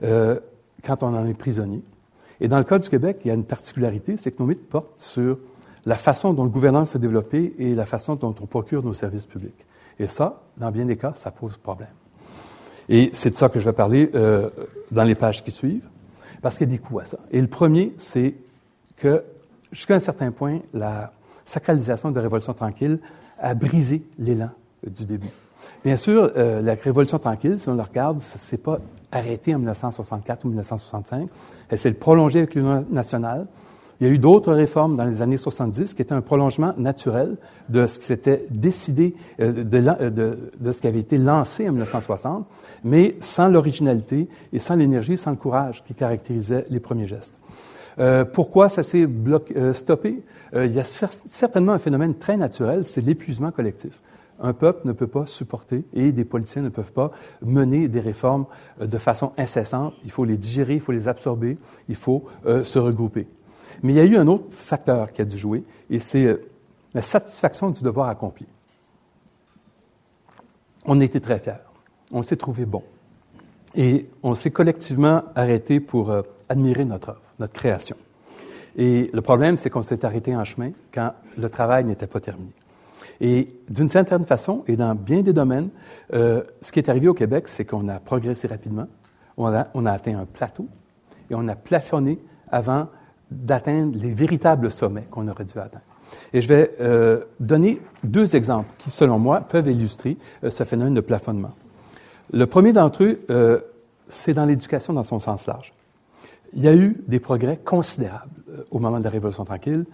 Euh, 0.04 0.40
quand 0.84 1.04
on 1.04 1.14
en 1.14 1.26
est 1.26 1.34
prisonnier. 1.34 1.84
Et 2.40 2.48
dans 2.48 2.58
le 2.58 2.64
cas 2.64 2.80
du 2.80 2.90
Québec, 2.90 3.20
il 3.26 3.28
y 3.28 3.32
a 3.32 3.34
une 3.34 3.44
particularité, 3.44 4.16
c'est 4.18 4.32
que 4.32 4.42
nos 4.42 4.48
mythes 4.48 4.68
portent 4.70 4.98
sur 4.98 5.38
la 5.86 5.98
façon 5.98 6.34
dont 6.34 6.44
le 6.44 6.50
gouvernement 6.50 6.86
s'est 6.86 7.00
développé 7.00 7.54
et 7.58 7.76
la 7.76 7.86
façon 7.86 8.16
dont 8.16 8.36
on 8.42 8.46
procure 8.46 8.84
nos 8.84 8.94
services 8.94 9.26
publics. 9.26 9.66
Et 9.98 10.08
ça, 10.08 10.42
dans 10.58 10.72
bien 10.72 10.86
des 10.86 10.96
cas, 10.96 11.14
ça 11.16 11.32
pose 11.32 11.58
problème. 11.58 11.90
Et 12.90 13.12
c'est 13.14 13.30
de 13.30 13.36
ça 13.36 13.50
que 13.50 13.60
je 13.60 13.66
vais 13.66 13.74
parler 13.74 14.10
euh, 14.16 14.50
dans 14.92 15.04
les 15.04 15.16
pages 15.16 15.44
qui 15.44 15.52
suivent, 15.52 15.88
parce 16.42 16.58
qu'il 16.58 16.68
y 16.68 16.74
a 16.74 16.76
des 16.76 16.82
coûts 16.82 17.00
à 17.00 17.06
ça. 17.06 17.20
Et 17.32 17.40
le 17.40 17.48
premier, 17.48 17.94
c'est 17.98 18.34
que, 18.98 19.24
jusqu'à 19.72 19.96
un 19.96 20.00
certain 20.00 20.32
point, 20.32 20.60
la 20.74 21.14
sacralisation 21.46 22.10
de 22.10 22.16
la 22.16 22.24
Révolution 22.24 22.54
tranquille 22.54 23.00
a 23.40 23.54
brisé 23.54 24.02
l'élan 24.18 24.50
du 24.86 25.06
début. 25.06 25.30
Bien 25.86 25.96
sûr, 25.96 26.32
euh, 26.36 26.62
la 26.62 26.74
Révolution 26.74 27.20
tranquille, 27.20 27.60
si 27.60 27.70
on 27.70 27.76
la 27.76 27.84
regarde, 27.84 28.20
ce 28.20 28.56
n'est 28.56 28.62
pas 28.62 28.80
arrêté 29.12 29.54
en 29.54 29.60
1964 29.60 30.46
ou 30.46 30.50
1965. 30.50 31.30
Elle 31.70 31.78
s'est 31.78 31.94
prolongée 31.94 32.40
avec 32.40 32.56
l'Union 32.56 32.86
nationale. 32.90 33.46
Il 34.00 34.08
y 34.08 34.10
a 34.10 34.14
eu 34.14 34.18
d'autres 34.18 34.54
réformes 34.54 34.96
dans 34.96 35.06
les 35.06 35.22
années 35.22 35.38
70 35.38 35.94
qui 35.94 36.02
étaient 36.02 36.14
un 36.14 36.22
prolongement 36.22 36.74
naturel 36.78 37.36
de 37.68 37.86
ce 37.86 38.00
qui 38.00 38.06
s'était 38.06 38.46
décidé, 38.50 39.14
euh, 39.42 39.52
de, 39.52 40.38
de, 40.60 40.72
ce 40.72 40.80
qui 40.80 40.88
avait 40.88 41.00
été 41.00 41.18
lancé 41.18 41.68
en 41.68 41.72
1960, 41.74 42.48
mais 42.84 43.16
sans 43.20 43.50
l'originalité 43.50 44.30
et 44.54 44.60
sans 44.60 44.76
l'énergie, 44.76 45.18
sans 45.18 45.32
le 45.32 45.38
courage 45.38 45.84
qui 45.86 45.94
caractérisait 45.94 46.64
les 46.70 46.80
premiers 46.80 47.08
gestes. 47.08 47.34
Euh, 48.00 48.24
pourquoi 48.24 48.70
ça 48.70 48.84
s'est 48.84 49.06
euh, 49.06 49.74
stoppé? 49.74 50.24
Euh, 50.54 50.66
il 50.66 50.74
y 50.74 50.80
a 50.80 50.86
certainement 50.86 51.74
un 51.74 51.80
phénomène 51.80 52.16
très 52.16 52.38
naturel, 52.38 52.86
c'est 52.86 53.02
l'épuisement 53.02 53.52
collectif 53.52 54.02
un 54.42 54.54
peuple 54.54 54.88
ne 54.88 54.94
peut 54.94 55.08
pas 55.08 55.26
supporter 55.26 55.84
et 55.94 56.12
des 56.12 56.26
politiciens 56.26 56.62
ne 56.62 56.70
peuvent 56.70 56.92
pas 56.92 57.12
mener 57.42 57.88
des 57.88 58.00
réformes 58.00 58.46
euh, 58.82 58.88
de 58.88 58.98
façon 58.98 59.32
incessante. 59.38 59.94
Il 60.04 60.12
faut 60.12 60.26
les 60.26 60.38
digérer, 60.38 60.76
il 60.76 60.82
faut 60.82 60.92
les 60.92 61.08
absorber, 61.08 61.58
il 61.88 61.96
faut 61.96 62.26
euh, 62.46 62.64
se 62.64 62.80
regrouper. 62.80 63.28
Mais 63.84 63.94
il 63.94 63.96
y 63.96 64.00
a 64.00 64.06
eu 64.06 64.18
un 64.18 64.28
autre 64.28 64.46
facteur 64.52 65.12
qui 65.12 65.22
a 65.22 65.26
dû 65.26 65.38
jouer 65.38 65.64
et 65.90 66.00
c'est 66.00 66.26
euh, 66.26 66.42
la 66.94 67.02
satisfaction 67.02 67.70
du 67.70 67.84
devoir 67.84 68.10
accompli. 68.10 68.46
On 70.86 71.00
a 71.00 71.04
été 71.04 71.22
très 71.22 71.40
fiers. 71.40 71.54
On 72.12 72.22
s'est 72.24 72.38
trouvé 72.38 72.66
bon. 72.66 72.84
Et 73.76 74.10
on 74.24 74.34
s'est 74.34 74.50
collectivement 74.50 75.24
arrêté 75.36 75.80
pour 75.80 76.12
admirer 76.50 76.86
notre 76.86 77.10
œuvre, 77.10 77.22
notre 77.38 77.54
création. 77.54 77.96
Et 78.76 79.10
le 79.14 79.22
problème, 79.22 79.58
c'est 79.58 79.70
qu'on 79.70 79.84
s'est 79.84 80.06
arrêté 80.06 80.36
en 80.36 80.44
chemin 80.44 80.72
quand 80.92 81.14
le 81.38 81.50
travail 81.50 81.86
n'était 81.86 82.08
pas 82.08 82.20
terminé. 82.20 82.52
Et 83.22 83.50
d'une 83.70 83.90
certaine 83.90 84.26
façon, 84.26 84.64
et 84.68 84.76
dans 84.76 84.96
bien 84.96 85.22
des 85.22 85.34
domaines, 85.34 85.70
euh, 86.14 86.44
ce 86.62 86.72
qui 86.72 86.80
est 86.80 86.90
arrivé 86.90 87.08
au 87.08 87.14
Québec, 87.14 87.48
c'est 87.48 87.66
qu'on 87.66 87.88
a 87.90 88.00
progressé 88.00 88.48
rapidement, 88.48 88.88
on 89.38 89.48
a, 89.48 89.92
atteint 89.92 90.18
un 90.18 90.26
plateau 90.26 90.68
et 91.30 91.36
on 91.36 91.48
a 91.48 91.56
plafonné 91.56 92.20
avant 92.52 92.88
d'atteindre 93.32 93.98
les 93.98 94.14
véritables 94.14 94.72
sommets 94.72 95.08
qu'on 95.12 95.28
aurait 95.28 95.46
dû 95.46 95.58
atteindre. 95.58 95.86
Et 96.34 96.42
je 96.42 96.48
vais 96.48 96.76
euh, 96.82 97.24
donner 97.40 97.82
deux 98.04 98.36
exemples 98.36 98.70
qui, 98.78 98.90
selon 98.90 99.20
moi, 99.20 99.42
peuvent 99.42 99.68
illustrer 99.68 100.18
euh, 100.44 100.50
ce 100.50 100.64
phénomène 100.64 100.96
de 100.96 101.02
plafonnement. 101.02 101.52
Le 102.32 102.46
premier 102.46 102.74
d'entre 102.74 103.04
eux, 103.04 103.22
euh, 103.30 103.60
c'est 104.08 104.34
dans 104.34 104.46
l'éducation 104.46 104.94
dans 104.94 105.04
son 105.04 105.20
sens 105.20 105.48
large. 105.48 105.74
Il 106.54 106.64
y 106.64 106.68
a 106.68 106.76
eu 106.76 107.02
des 107.08 107.20
progrès 107.20 107.58
considérables 107.58 108.32
euh, 108.50 108.64
au 108.72 108.80
moment 108.80 109.00
de 109.00 109.04
la 109.04 109.10
Révolution 109.10 109.46
tranquille. 109.46 109.86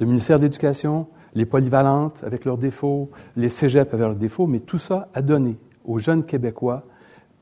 Le 0.00 0.06
ministère 0.06 0.38
de 0.38 0.44
l'Éducation, 0.44 1.06
les 1.34 1.44
polyvalentes 1.44 2.22
avec 2.24 2.44
leurs 2.44 2.58
défauts, 2.58 3.10
les 3.36 3.48
cégeps 3.48 3.92
avec 3.92 4.06
leurs 4.06 4.14
défauts, 4.14 4.46
mais 4.46 4.60
tout 4.60 4.78
ça 4.78 5.08
a 5.14 5.22
donné 5.22 5.56
aux 5.84 5.98
jeunes 5.98 6.24
Québécois 6.24 6.84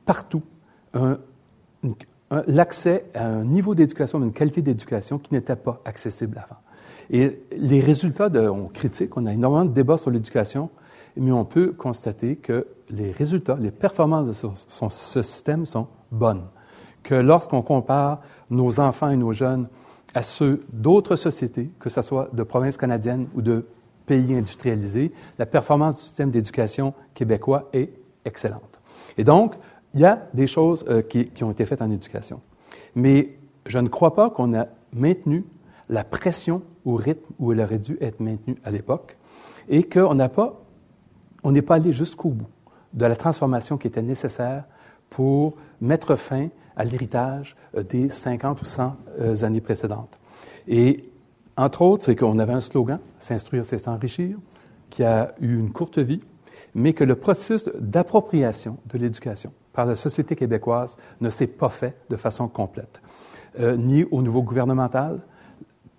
partout 0.04 0.42
un, 0.94 1.18
l'accès 2.46 3.04
à 3.14 3.26
un 3.26 3.44
niveau 3.44 3.74
d'éducation, 3.74 4.22
une 4.22 4.32
qualité 4.32 4.62
d'éducation 4.62 5.18
qui 5.18 5.34
n'était 5.34 5.56
pas 5.56 5.80
accessible 5.84 6.38
avant. 6.38 6.60
Et 7.10 7.42
les 7.56 7.80
résultats, 7.80 8.28
de, 8.28 8.48
on 8.48 8.68
critique, 8.68 9.16
on 9.16 9.26
a 9.26 9.32
énormément 9.32 9.64
de 9.64 9.72
débats 9.72 9.98
sur 9.98 10.10
l'éducation, 10.10 10.70
mais 11.16 11.32
on 11.32 11.44
peut 11.44 11.72
constater 11.72 12.36
que 12.36 12.68
les 12.88 13.10
résultats, 13.10 13.56
les 13.60 13.72
performances 13.72 14.28
de 14.28 14.32
ce 14.68 14.88
système 15.20 15.66
sont 15.66 15.88
bonnes. 16.12 16.44
Que 17.02 17.14
lorsqu'on 17.14 17.62
compare 17.62 18.20
nos 18.48 18.78
enfants 18.78 19.10
et 19.10 19.16
nos 19.16 19.32
jeunes 19.32 19.68
à 20.14 20.22
ceux 20.22 20.62
d'autres 20.72 21.16
sociétés, 21.16 21.70
que 21.78 21.88
ce 21.88 22.02
soit 22.02 22.28
de 22.32 22.42
provinces 22.42 22.76
canadiennes 22.76 23.26
ou 23.34 23.42
de 23.42 23.66
pays 24.06 24.34
industrialisés, 24.34 25.12
la 25.38 25.46
performance 25.46 25.96
du 25.96 26.02
système 26.02 26.30
d'éducation 26.30 26.94
québécois 27.14 27.68
est 27.72 27.92
excellente. 28.24 28.80
Et 29.18 29.24
donc, 29.24 29.54
il 29.94 30.00
y 30.00 30.05
a 30.05 30.29
des 30.35 30.46
choses 30.46 30.85
euh, 30.88 31.03
qui, 31.03 31.42
ont 31.42 31.50
été 31.50 31.66
faites 31.66 31.83
en 31.83 31.90
éducation. 31.90 32.40
Mais 32.94 33.37
je 33.66 33.79
ne 33.79 33.88
crois 33.88 34.14
pas 34.14 34.31
qu'on 34.31 34.55
a 34.55 34.66
maintenu 34.92 35.44
la 35.88 36.05
pression 36.05 36.62
au 36.85 36.94
rythme 36.94 37.33
où 37.38 37.53
elle 37.53 37.61
aurait 37.61 37.79
dû 37.79 37.98
être 38.00 38.20
maintenue 38.20 38.57
à 38.64 38.70
l'époque 38.70 39.16
et 39.68 39.83
qu'on 39.85 40.14
n'a 40.14 40.29
pas, 40.29 40.61
on 41.42 41.53
n'est 41.53 41.62
pas 41.62 41.76
allé 41.76 41.92
jusqu'au 41.92 42.31
bout 42.31 42.48
de 42.92 43.07
la 43.07 43.16
transformation 43.16 43.79
qui 43.79 43.87
était 43.87 44.03
nécessaire 44.03 44.64
pour 45.11 45.55
mettre 45.81 46.16
fin 46.16 46.48
à 46.76 46.85
l'héritage 46.85 47.57
euh, 47.76 47.83
des 47.83 48.09
50 48.09 48.62
ou 48.62 48.64
100 48.64 48.96
euh, 49.20 49.44
années 49.44 49.61
précédentes. 49.61 50.18
Et 50.68 51.11
entre 51.57 51.83
autres, 51.83 52.05
c'est 52.05 52.16
qu'on 52.16 52.38
avait 52.38 52.53
un 52.53 52.61
slogan, 52.61 53.00
S'instruire, 53.18 53.64
c'est 53.64 53.79
s'enrichir, 53.79 54.38
qui 54.88 55.05
a 55.05 55.35
eu 55.40 55.59
une 55.59 55.72
courte 55.72 55.98
vie, 55.98 56.20
mais 56.74 56.92
que 56.92 57.05
le 57.05 57.16
processus 57.16 57.68
d'appropriation 57.79 58.79
de 58.87 58.98
l'éducation 58.98 59.53
par 59.72 59.87
la 59.87 59.96
société 59.96 60.37
québécoise 60.37 60.96
ne 61.20 61.30
s'est 61.30 61.46
pas 61.46 61.68
fait 61.68 61.96
de 62.09 62.16
façon 62.16 62.48
complète, 62.48 63.00
euh, 63.59 63.76
ni 63.76 64.04
au 64.11 64.22
niveau 64.22 64.42
gouvernemental. 64.42 65.20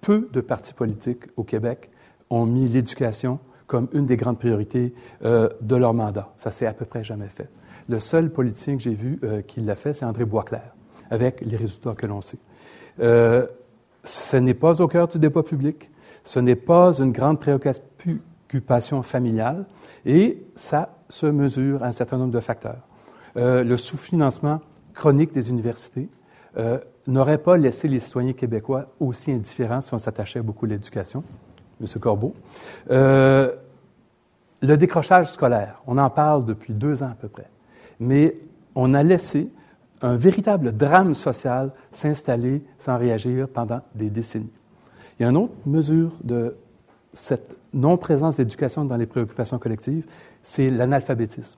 Peu 0.02 0.30
de 0.34 0.42
partis 0.42 0.74
politiques 0.74 1.26
au 1.38 1.44
Québec 1.44 1.92
ont 2.30 2.46
mis 2.46 2.68
l'éducation 2.68 3.40
comme 3.68 3.88
une 3.94 4.06
des 4.06 4.18
grandes 4.18 4.40
priorités 4.40 4.94
euh, 5.24 5.50
de 5.62 5.76
leur 5.76 5.94
mandat. 5.94 6.34
Ça 6.38 6.52
s'est 6.52 6.66
à 6.66 6.74
peu 6.74 6.86
près 6.86 7.04
jamais 7.04 7.30
fait. 7.30 7.50
Le 7.88 8.00
seul 8.00 8.30
politicien 8.32 8.76
que 8.76 8.84
j'ai 8.84 8.94
vu 8.94 9.20
euh, 9.24 9.42
qui 9.42 9.62
l'a 9.62 9.76
fait, 9.76 9.94
c'est 9.94 10.06
André 10.06 10.26
Boisclair, 10.26 10.76
avec 11.10 11.42
les 11.42 11.56
résultats 11.56 11.94
que 11.94 12.06
l'on 12.06 12.22
sait. 12.22 12.40
Ce 14.04 14.38
n'est 14.38 14.56
pas 14.56 14.82
au 14.82 14.88
cœur 14.88 15.08
du 15.08 15.20
débat 15.20 15.44
public, 15.44 15.92
ce 16.24 16.40
n'est 16.40 16.56
pas 16.56 17.00
une 17.00 17.12
grande 17.12 17.40
préoccupation 17.40 19.04
familiale, 19.04 19.66
et 20.06 20.44
ça 20.56 20.98
se 21.10 21.28
mesure 21.28 21.84
à 21.84 21.88
un 21.88 21.92
certain 21.92 22.18
nombre 22.18 22.34
de 22.34 22.40
facteurs. 22.40 22.82
Euh, 23.38 23.64
le 23.64 23.78
sous-financement 23.78 24.60
chronique 24.94 25.34
des 25.34 25.50
universités 25.50 26.10
euh, 26.58 26.78
n'aurait 27.08 27.38
pas 27.38 27.58
laissé 27.58 27.88
les 27.88 28.00
citoyens 28.00 28.34
québécois 28.34 28.86
aussi 29.00 29.32
indifférents 29.32 29.82
si 29.82 29.94
on 29.94 30.00
s'attachait 30.00 30.42
beaucoup 30.42 30.66
à 30.66 30.70
l'éducation. 30.70 31.24
M. 31.80 31.88
Corbeau. 32.00 32.34
Euh, 32.92 33.56
le 34.62 34.78
décrochage 34.78 35.32
scolaire, 35.32 35.82
on 35.88 35.98
en 35.98 36.10
parle 36.10 36.46
depuis 36.46 36.74
deux 36.74 37.02
ans 37.02 37.10
à 37.12 37.16
peu 37.16 37.28
près, 37.28 37.50
mais 38.00 38.38
on 38.76 38.94
a 38.94 39.02
laissé 39.02 39.50
un 40.04 40.16
véritable 40.16 40.72
drame 40.76 41.16
social 41.16 41.72
s'installer 41.92 42.64
sans 42.78 42.98
réagir 42.98 43.48
pendant 43.48 43.82
des 43.96 44.10
décennies. 44.10 44.52
Il 45.20 45.24
y 45.24 45.26
a 45.26 45.30
une 45.30 45.38
autre 45.38 45.54
mesure 45.66 46.12
de 46.24 46.56
cette 47.14 47.56
non-présence 47.74 48.38
d'éducation 48.38 48.86
dans 48.86 48.98
les 48.98 49.06
préoccupations 49.06 49.58
collectives, 49.58 50.06
c'est 50.44 50.70
l'analphabétisme. 50.70 51.58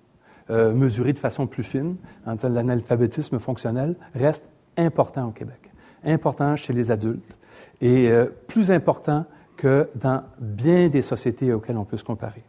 Euh, 0.49 0.73
mesuré 0.73 1.13
de 1.13 1.19
façon 1.19 1.47
plus 1.47 1.63
fine, 1.63 1.95
l'analphabétisme 2.25 3.39
fonctionnel 3.39 3.95
reste 4.13 4.43
important 4.75 5.29
au 5.29 5.31
Québec, 5.31 5.71
important 6.03 6.57
chez 6.57 6.73
les 6.73 6.91
adultes 6.91 7.37
et 7.79 8.11
euh, 8.11 8.25
plus 8.47 8.69
important 8.69 9.25
que 9.55 9.89
dans 9.95 10.23
bien 10.39 10.89
des 10.89 11.01
sociétés 11.01 11.53
auxquelles 11.53 11.77
on 11.77 11.85
peut 11.85 11.95
se 11.95 12.03
comparer. 12.03 12.43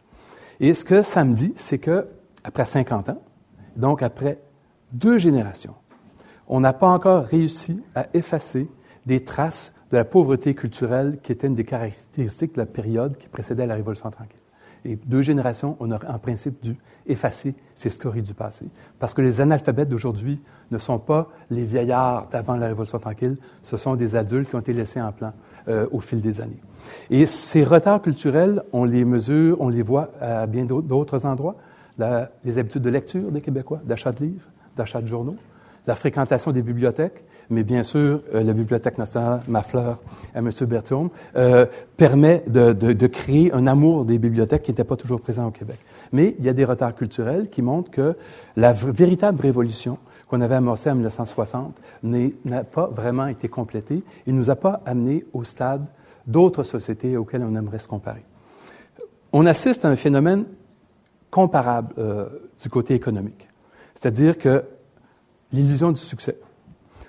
Et 0.59 0.73
ce 0.73 0.83
que 0.83 1.03
ça 1.03 1.23
me 1.23 1.33
dit, 1.33 1.53
c'est 1.55 1.77
que 1.77 2.07
après 2.43 2.65
50 2.65 3.09
ans, 3.09 3.21
donc 3.77 4.03
après 4.03 4.39
deux 4.91 5.17
générations, 5.17 5.75
on 6.49 6.59
n'a 6.59 6.73
pas 6.73 6.89
encore 6.89 7.23
réussi 7.23 7.81
à 7.95 8.07
effacer 8.13 8.69
des 9.05 9.23
traces 9.23 9.73
de 9.91 9.95
la 9.95 10.03
pauvreté 10.03 10.53
culturelle 10.53 11.19
qui 11.23 11.31
était 11.31 11.47
une 11.47 11.55
des 11.55 11.63
caractéristiques 11.63 12.55
de 12.55 12.59
la 12.59 12.65
période 12.65 13.17
qui 13.17 13.29
précédait 13.29 13.67
la 13.67 13.75
Révolution 13.75 14.09
tranquille. 14.09 14.44
Et 14.85 14.97
deux 15.05 15.21
générations, 15.21 15.75
on 15.79 15.91
aurait 15.91 16.07
en 16.07 16.19
principe 16.19 16.63
dû 16.63 16.77
effacer 17.07 17.55
ces 17.73 17.89
scories 17.89 18.21
du 18.21 18.33
passé. 18.33 18.67
Parce 18.99 19.13
que 19.13 19.21
les 19.21 19.41
analphabètes 19.41 19.89
d'aujourd'hui 19.89 20.39
ne 20.71 20.77
sont 20.77 20.99
pas 20.99 21.29
les 21.49 21.65
vieillards 21.65 22.27
d'avant 22.29 22.55
la 22.55 22.67
Révolution 22.67 22.99
tranquille, 22.99 23.37
ce 23.63 23.77
sont 23.77 23.95
des 23.95 24.15
adultes 24.15 24.49
qui 24.49 24.55
ont 24.55 24.59
été 24.59 24.73
laissés 24.73 25.01
en 25.01 25.11
plan 25.11 25.33
euh, 25.67 25.87
au 25.91 25.99
fil 25.99 26.21
des 26.21 26.39
années. 26.39 26.61
Et 27.09 27.25
ces 27.25 27.63
retards 27.63 28.01
culturels, 28.01 28.63
on 28.73 28.85
les 28.85 29.05
mesure, 29.05 29.57
on 29.59 29.69
les 29.69 29.81
voit 29.81 30.11
à 30.21 30.45
bien 30.45 30.65
d'autres 30.65 31.25
endroits. 31.25 31.55
les 32.43 32.57
habitudes 32.57 32.83
de 32.83 32.89
lecture 32.89 33.31
des 33.31 33.41
Québécois, 33.41 33.81
d'achat 33.83 34.11
de 34.11 34.23
livres, 34.23 34.47
d'achat 34.75 35.01
de 35.01 35.07
journaux, 35.07 35.37
la 35.87 35.95
fréquentation 35.95 36.51
des 36.51 36.61
bibliothèques, 36.61 37.23
mais 37.49 37.63
bien 37.63 37.83
sûr, 37.83 38.21
euh, 38.33 38.43
la 38.43 38.53
Bibliothèque 38.53 38.97
nationale, 38.97 39.41
ma 39.47 39.63
fleur 39.63 39.99
à 40.33 40.39
M. 40.39 40.49
Berthiaume, 40.61 41.09
euh, 41.35 41.65
permet 41.97 42.43
de, 42.47 43.07
créer 43.07 43.53
un 43.53 43.67
amour 43.67 44.05
des 44.05 44.17
bibliothèques 44.17 44.63
qui 44.63 44.71
n'était 44.71 44.83
pas 44.83 44.95
toujours 44.95 45.21
présent 45.21 45.47
au 45.47 45.51
Québec. 45.51 45.79
Mais 46.11 46.35
il 46.39 46.45
y 46.45 46.49
a 46.49 46.53
des 46.53 46.65
retards 46.65 46.95
culturels 46.95 47.49
qui 47.49 47.61
montrent 47.61 47.91
que 47.91 48.15
la 48.55 48.73
véritable 48.73 49.41
révolution 49.41 49.97
qu'on 50.27 50.41
avait 50.41 50.55
amorcée 50.55 50.89
en 50.89 50.95
1960 50.95 51.79
n'a 52.03 52.63
pas 52.63 52.87
vraiment 52.87 53.27
été 53.27 53.47
complétée 53.47 54.03
et 54.25 54.31
ne 54.31 54.37
nous 54.37 54.49
a 54.49 54.55
pas 54.55 54.81
amené 54.85 55.25
au 55.33 55.43
stade 55.43 55.85
d'autres 56.25 56.63
sociétés 56.63 57.17
auxquelles 57.17 57.43
on 57.43 57.55
aimerait 57.55 57.79
se 57.79 57.87
comparer. 57.87 58.21
On 59.31 59.45
assiste 59.45 59.85
à 59.85 59.89
un 59.89 59.95
phénomène 59.95 60.45
comparable 61.29 61.93
euh, 61.97 62.27
du 62.61 62.69
côté 62.69 62.93
économique, 62.93 63.47
c'est-à-dire 63.93 64.37
que 64.37 64.63
l'illusion 65.51 65.91
du 65.91 65.99
succès. 65.99 66.37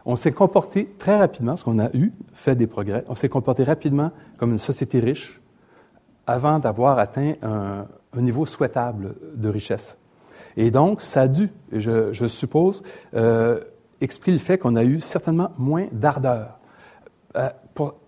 On 0.08 0.14
s'est 0.14 0.32
comporté 0.32 0.88
très 0.98 1.16
rapidement, 1.16 1.52
parce 1.52 1.64
qu'on 1.64 1.80
a 1.80 1.90
eu 1.92 2.12
fait 2.32 2.54
des 2.54 2.68
progrès, 2.68 3.04
on 3.08 3.16
s'est 3.16 3.28
comporté 3.28 3.64
rapidement 3.64 4.12
comme 4.38 4.52
une 4.52 4.58
société 4.58 5.00
riche 5.00 5.42
avant 6.28 6.60
d'avoir 6.60 7.00
atteint 7.00 7.34
un, 7.42 7.86
niveau 8.14 8.46
souhaitable 8.46 9.14
de 9.34 9.48
richesse. 9.48 9.98
Et 10.56 10.70
donc, 10.70 11.02
ça 11.02 11.22
a 11.22 11.28
dû, 11.28 11.50
je, 11.70 12.26
suppose, 12.26 12.82
euh, 13.14 13.60
expliquer 14.00 14.32
le 14.32 14.38
fait 14.38 14.56
qu'on 14.56 14.74
a 14.76 14.84
eu 14.84 15.00
certainement 15.00 15.50
moins 15.58 15.86
d'ardeur 15.92 16.58
euh, 17.36 17.50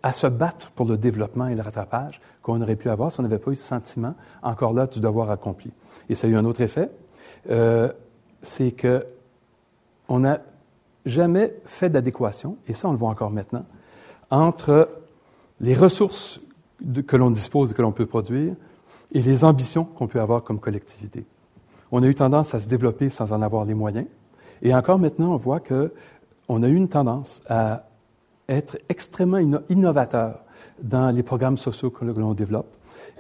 à 0.03 0.13
se 0.13 0.27
battre 0.27 0.71
pour 0.71 0.87
le 0.87 0.97
développement 0.97 1.49
et 1.49 1.55
le 1.55 1.61
rattrapage 1.61 2.23
qu'on 2.41 2.63
aurait 2.63 2.77
pu 2.77 2.89
avoir 2.89 3.13
si 3.13 3.21
on 3.21 3.25
n'avait 3.25 3.39
pas 3.39 3.51
eu 3.51 3.57
ce 3.57 3.65
sentiment, 3.65 4.15
encore 4.43 4.73
là, 4.73 4.87
du 4.87 5.01
devoir 5.01 5.31
accompli. 5.31 5.73
Et 6.09 6.15
ça 6.15 6.27
a 6.27 6.31
eu 6.31 6.37
un 6.37 6.47
autre 6.47 6.63
effet, 6.63 6.91
euh, 7.51 7.93
c'est 8.41 8.71
que 8.71 9.05
on 10.09 10.21
n'a 10.21 10.41
jamais 11.09 11.55
fait 11.65 11.91
d'adéquation, 11.91 12.57
et 12.67 12.75
ça 12.75 12.89
on 12.89 12.93
le 12.93 12.99
voit 12.99 13.11
encore 13.11 13.31
maintenant, 13.31 13.65
entre 14.31 14.89
les 15.61 15.75
ressources 15.75 16.41
que 17.07 17.17
l'on 17.17 17.31
dispose 17.31 17.73
et 17.73 17.75
que 17.75 17.83
l'on 17.83 17.93
peut 17.93 18.07
produire 18.07 18.55
et 19.13 19.23
les 19.23 19.43
ambitions 19.43 19.85
qu'on 19.85 20.07
peut 20.07 20.21
avoir 20.21 20.45
comme 20.45 20.61
collectivité. 20.61 21.25
On 21.91 22.03
a 22.03 22.07
eu 22.07 22.15
tendance 22.15 22.55
à 22.55 22.61
se 22.61 22.69
développer 22.69 23.11
sans 23.11 23.33
en 23.33 23.43
avoir 23.43 23.65
les 23.65 23.75
moyens, 23.75 24.07
et 24.63 24.75
encore 24.75 24.99
maintenant 24.99 25.33
on 25.33 25.37
voit 25.37 25.61
qu'on 25.61 26.63
a 26.63 26.69
eu 26.69 26.75
une 26.75 26.89
tendance 26.89 27.41
à 27.49 27.85
être 28.49 28.79
extrêmement 28.89 29.61
innovateur 29.69 30.41
dans 30.83 31.11
les 31.15 31.23
programmes 31.23 31.59
sociaux 31.59 31.91
que 31.91 32.05
l'on 32.05 32.35
développe, 32.35 32.75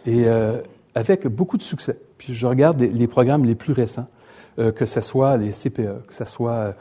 et 0.07 0.27
euh, 0.27 0.61
avec 0.94 1.27
beaucoup 1.27 1.57
de 1.57 1.62
succès. 1.62 1.98
Puis 2.18 2.35
je 2.35 2.46
regarde 2.46 2.81
les, 2.81 3.07
programmes 3.07 3.44
les 3.44 3.55
plus 3.55 3.72
récents, 3.72 4.09
euh, 4.59 4.72
que 4.72 4.87
ce 4.87 5.01
soit 5.01 5.37
les 5.37 5.53
CPE, 5.53 6.07
que 6.07 6.14
ce 6.14 6.24
soit 6.24 6.74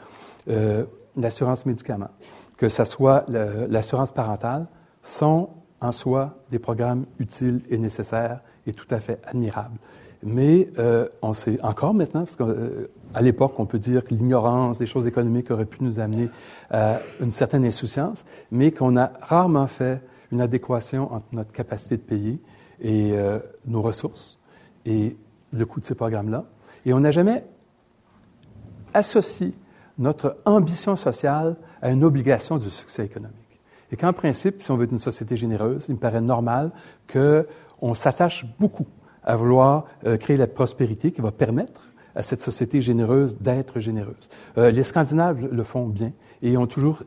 euh, 0.48 0.84
l'assurance 1.18 1.66
médicaments, 1.66 2.10
que 2.56 2.68
ce 2.68 2.84
soit 2.84 3.24
l'assurance 3.28 4.12
parentale, 4.12 4.66
sont 5.02 5.50
en 5.80 5.92
soi 5.92 6.38
des 6.50 6.58
programmes 6.58 7.06
utiles 7.18 7.62
et 7.70 7.78
nécessaires 7.78 8.40
et 8.66 8.72
tout 8.72 8.86
à 8.90 9.00
fait 9.00 9.20
admirables. 9.24 9.78
Mais 10.22 10.68
euh, 10.78 11.08
on 11.22 11.32
sait 11.32 11.60
encore 11.62 11.94
maintenant, 11.94 12.24
parce 12.24 12.34
qu'à 12.34 12.44
euh, 12.44 12.88
l'époque, 13.20 13.58
on 13.58 13.66
peut 13.66 13.78
dire 13.78 14.04
que 14.04 14.14
l'ignorance 14.14 14.78
des 14.78 14.86
choses 14.86 15.06
économiques 15.06 15.50
aurait 15.50 15.64
pu 15.64 15.84
nous 15.84 16.00
amener 16.00 16.28
à 16.70 16.98
une 17.20 17.30
certaine 17.30 17.64
insouciance, 17.64 18.24
mais 18.50 18.72
qu'on 18.72 18.96
a 18.96 19.12
rarement 19.20 19.68
fait 19.68 20.02
une 20.32 20.40
adéquation 20.40 21.12
entre 21.12 21.26
notre 21.32 21.52
capacité 21.52 21.96
de 21.96 22.02
payer 22.02 22.40
et 22.80 23.12
euh, 23.12 23.38
nos 23.66 23.80
ressources 23.80 24.38
et 24.84 25.16
le 25.52 25.66
coût 25.66 25.80
de 25.80 25.84
ces 25.84 25.94
programmes-là. 25.94 26.44
Et 26.84 26.92
on 26.92 27.00
n'a 27.00 27.12
jamais 27.12 27.44
associé 28.92 29.54
notre 29.98 30.36
ambition 30.44 30.96
sociale 30.96 31.56
à 31.82 31.90
une 31.90 32.04
obligation 32.04 32.58
du 32.58 32.70
succès 32.70 33.04
économique. 33.04 33.36
Et 33.90 33.96
qu'en 33.96 34.12
principe, 34.12 34.62
si 34.62 34.70
on 34.70 34.76
veut 34.76 34.84
être 34.84 34.92
une 34.92 34.98
société 34.98 35.36
généreuse, 35.36 35.86
il 35.88 35.94
me 35.94 36.00
paraît 36.00 36.20
normal 36.20 36.70
qu'on 37.10 37.94
s'attache 37.94 38.46
beaucoup 38.58 38.86
à 39.24 39.36
vouloir 39.36 39.86
euh, 40.06 40.16
créer 40.16 40.36
la 40.36 40.46
prospérité 40.46 41.10
qui 41.10 41.20
va 41.20 41.32
permettre 41.32 41.90
à 42.14 42.22
cette 42.22 42.40
société 42.40 42.80
généreuse 42.80 43.36
d'être 43.38 43.80
généreuse. 43.80 44.28
Euh, 44.56 44.70
les 44.70 44.82
Scandinaves 44.82 45.46
le 45.50 45.62
font 45.64 45.86
bien 45.86 46.12
et 46.42 46.56
ont 46.56 46.66
toujours 46.66 47.02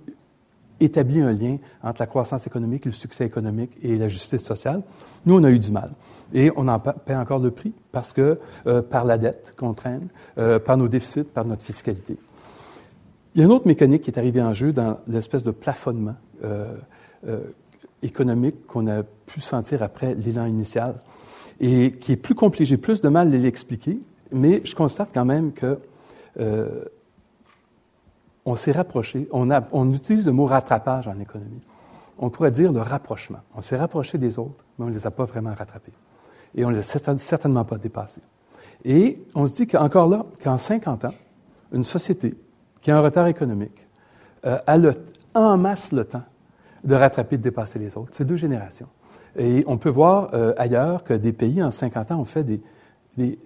établi 0.80 1.22
un 1.22 1.32
lien 1.32 1.58
entre 1.84 2.02
la 2.02 2.08
croissance 2.08 2.48
économique, 2.48 2.86
le 2.86 2.92
succès 2.92 3.26
économique 3.26 3.78
et 3.84 3.98
la 3.98 4.08
justice 4.08 4.44
sociale. 4.44 4.82
Nous, 5.26 5.38
on 5.38 5.44
a 5.44 5.52
eu 5.52 5.60
du 5.60 5.72
mal. 5.72 5.92
Et 6.34 6.52
on 6.56 6.68
en 6.68 6.80
paie 6.80 7.16
encore 7.16 7.40
le 7.40 7.52
prix 7.52 7.74
parce 7.92 8.14
que 8.14 8.40
euh, 8.66 8.82
par 8.82 9.06
la 9.06 9.18
dette 9.18 9.54
qu'on 9.58 9.74
traîne, 9.74 10.08
par 10.66 10.78
nos 10.78 10.88
déficits, 10.88 11.24
par 11.24 11.46
notre 11.46 11.66
fiscalité. 11.66 12.18
Il 13.34 13.40
y 13.40 13.42
a 13.42 13.46
une 13.46 13.52
autre 13.52 13.68
mécanique 13.68 14.04
qui 14.04 14.12
est 14.12 14.18
arrivée 14.18 14.42
en 14.42 14.54
jeu 14.54 14.74
dans 14.74 15.00
l'espèce 15.08 15.44
de 15.44 15.52
plafonnement 15.52 16.16
euh, 16.44 16.76
économique 18.02 18.68
qu'on 18.68 18.88
a 18.88 19.04
pu 19.04 19.40
sentir 19.40 19.84
après 19.84 20.16
l'élan 20.16 20.46
initial 20.46 20.96
et 21.60 21.92
qui 21.94 22.14
est 22.14 22.18
plus 22.18 22.36
compliqué. 22.36 22.66
J'ai 22.66 22.78
plus 22.78 23.02
de 23.02 23.10
mal 23.10 23.34
à 23.34 23.38
l'expliquer, 23.38 24.00
mais 24.32 24.62
je 24.66 24.76
constate 24.76 25.12
quand 25.14 25.26
même 25.26 25.54
que 25.54 25.78
on 28.46 28.56
s'est 28.56 28.72
rapproché. 28.72 29.28
On, 29.32 29.50
on, 29.72 29.94
utilise 29.94 30.26
le 30.26 30.32
mot 30.32 30.46
rattrapage 30.46 31.08
en 31.08 31.20
économie. 31.20 31.62
On 32.18 32.30
pourrait 32.30 32.52
dire 32.52 32.72
le 32.72 32.82
rapprochement. 32.82 33.40
On 33.56 33.62
s'est 33.62 33.78
rapproché 33.78 34.18
des 34.18 34.40
autres, 34.40 34.64
mais 34.78 34.86
on 34.86 34.90
ne 34.90 34.94
les 34.94 35.08
a 35.08 35.12
pas 35.12 35.26
vraiment 35.26 35.54
rattrapés. 35.54 35.94
Et 36.56 36.66
on 36.66 36.70
ne 36.70 36.76
les 36.76 36.80
a 36.80 37.18
certainement 37.18 37.66
pas 37.66 37.78
dépassés. 37.78 38.22
Et 38.84 39.24
on 39.36 39.46
se 39.46 39.54
dit 39.54 39.68
qu'encore 39.68 40.10
là, 40.10 40.26
qu'en 40.44 40.58
50 40.58 41.06
ans, 41.06 41.14
une 41.72 41.84
société 41.84 42.36
qui 42.82 42.92
a 42.92 42.98
un 42.98 43.02
retard 43.02 43.28
économique 43.28 43.88
euh, 44.46 44.58
le, 44.78 44.94
en 45.34 45.58
masse 45.58 45.92
le 45.92 46.04
temps 46.04 46.24
de 46.84 46.96
rattraper, 46.96 47.38
de 47.38 47.44
dépasser 47.44 47.80
les 47.80 47.96
autres. 47.96 48.10
C'est 48.12 48.26
deux 48.26 48.36
générations. 48.36 48.88
Et 49.38 49.64
on 49.68 49.78
peut 49.78 49.90
voir 49.90 50.32
euh, 50.34 50.54
ailleurs 50.58 51.04
que 51.04 51.14
des 51.14 51.32
pays 51.32 51.64
en 51.64 51.72
50 51.72 52.12
ans 52.12 52.20
ont 52.20 52.26
fait 52.26 52.44
des, 52.44 53.40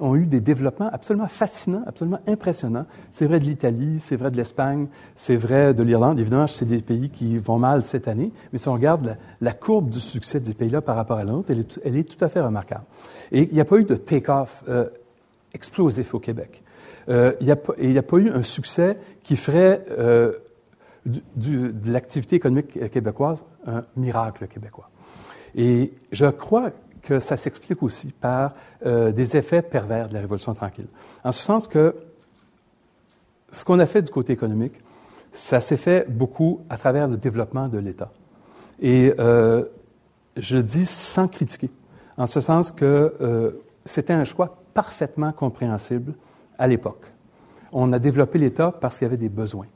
ont 0.00 0.16
eu 0.16 0.26
des 0.26 0.40
développements 0.40 0.88
absolument 0.90 1.28
fascinants, 1.28 1.82
absolument 1.86 2.20
impressionnants. 2.26 2.86
C'est 3.10 3.26
vrai 3.26 3.38
de 3.38 3.44
l'Italie, 3.44 4.00
c'est 4.00 4.16
vrai 4.16 4.30
de 4.30 4.36
l'Espagne, 4.36 4.88
c'est 5.14 5.36
vrai 5.36 5.74
de 5.74 5.82
l'Irlande. 5.82 6.18
Évidemment, 6.18 6.46
c'est 6.46 6.64
des 6.64 6.80
pays 6.80 7.10
qui 7.10 7.38
vont 7.38 7.58
mal 7.58 7.84
cette 7.84 8.08
année, 8.08 8.32
mais 8.52 8.58
si 8.58 8.68
on 8.68 8.72
regarde 8.72 9.16
la, 9.40 9.52
courbe 9.52 9.90
du 9.90 10.00
succès 10.00 10.40
de 10.40 10.46
ces 10.46 10.54
pays-là 10.54 10.80
par 10.80 10.96
rapport 10.96 11.18
à 11.18 11.24
l'autre, 11.24 11.50
elle, 11.50 11.64
elle, 11.84 11.96
est 11.96 12.08
tout 12.08 12.24
à 12.24 12.28
fait 12.28 12.40
remarquable. 12.40 12.84
Et 13.30 13.42
il 13.42 13.54
n'y 13.54 13.60
a 13.60 13.64
pas 13.64 13.76
eu 13.76 13.84
de 13.84 13.94
take-off 13.94 14.64
euh, 14.68 14.88
explosif 15.52 16.14
au 16.14 16.18
Québec. 16.18 16.62
Euh, 17.08 17.32
il 17.40 17.46
n'y 17.46 17.98
a, 17.98 18.02
pas 18.02 18.16
eu 18.16 18.30
un 18.30 18.42
succès 18.42 18.98
qui 19.22 19.36
ferait 19.36 19.84
euh, 19.90 20.32
de 21.04 21.90
l'activité 21.90 22.36
économique 22.36 22.90
québécoise 22.90 23.44
un 23.66 23.84
miracle 23.96 24.46
québécois. 24.46 24.90
Et 25.54 25.92
je 26.12 26.26
crois 26.26 26.70
que 27.02 27.18
ça 27.18 27.36
s'explique 27.36 27.82
aussi 27.82 28.12
par 28.12 28.54
euh, 28.86 29.10
des 29.10 29.36
effets 29.36 29.62
pervers 29.62 30.08
de 30.08 30.14
la 30.14 30.20
Révolution 30.20 30.54
tranquille. 30.54 30.86
En 31.24 31.32
ce 31.32 31.42
sens 31.42 31.66
que 31.66 31.96
ce 33.50 33.64
qu'on 33.64 33.80
a 33.80 33.86
fait 33.86 34.02
du 34.02 34.10
côté 34.10 34.32
économique, 34.32 34.80
ça 35.32 35.60
s'est 35.60 35.76
fait 35.76 36.08
beaucoup 36.08 36.60
à 36.68 36.78
travers 36.78 37.08
le 37.08 37.16
développement 37.16 37.68
de 37.68 37.78
l'État. 37.78 38.12
Et 38.80 39.12
je 40.36 40.58
dis 40.58 40.86
sans 40.86 41.28
critiquer, 41.28 41.70
en 42.16 42.26
ce 42.26 42.40
sens 42.40 42.72
que 42.72 43.54
c'était 43.84 44.12
un 44.12 44.24
choix 44.24 44.62
parfaitement 44.74 45.32
compréhensible 45.32 46.14
à 46.62 46.68
l'époque. 46.68 47.02
On 47.72 47.92
a 47.92 47.98
développé 47.98 48.38
l'État 48.38 48.70
parce 48.70 48.96
qu'il 48.96 49.06
y 49.06 49.08
avait 49.08 49.16
des 49.16 49.28
besoins. 49.28 49.66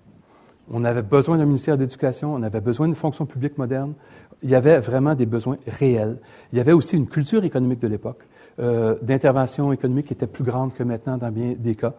On 0.70 0.84
avait 0.84 1.02
besoin 1.02 1.36
d'un 1.36 1.44
ministère 1.44 1.76
d'éducation, 1.76 2.32
on 2.32 2.42
avait 2.44 2.60
besoin 2.60 2.86
d'une 2.86 2.94
fonction 2.94 3.26
publique 3.26 3.58
moderne, 3.58 3.94
il 4.42 4.50
y 4.50 4.54
avait 4.54 4.78
vraiment 4.78 5.16
des 5.16 5.26
besoins 5.26 5.56
réels. 5.66 6.18
Il 6.52 6.58
y 6.58 6.60
avait 6.60 6.72
aussi 6.72 6.96
une 6.96 7.08
culture 7.08 7.42
économique 7.42 7.80
de 7.80 7.88
l'époque, 7.88 8.22
euh, 8.60 8.94
d'intervention 9.02 9.72
économique 9.72 10.06
qui 10.06 10.12
était 10.12 10.28
plus 10.28 10.44
grande 10.44 10.74
que 10.74 10.84
maintenant 10.84 11.18
dans 11.18 11.32
bien 11.32 11.54
des 11.58 11.74
cas. 11.74 11.94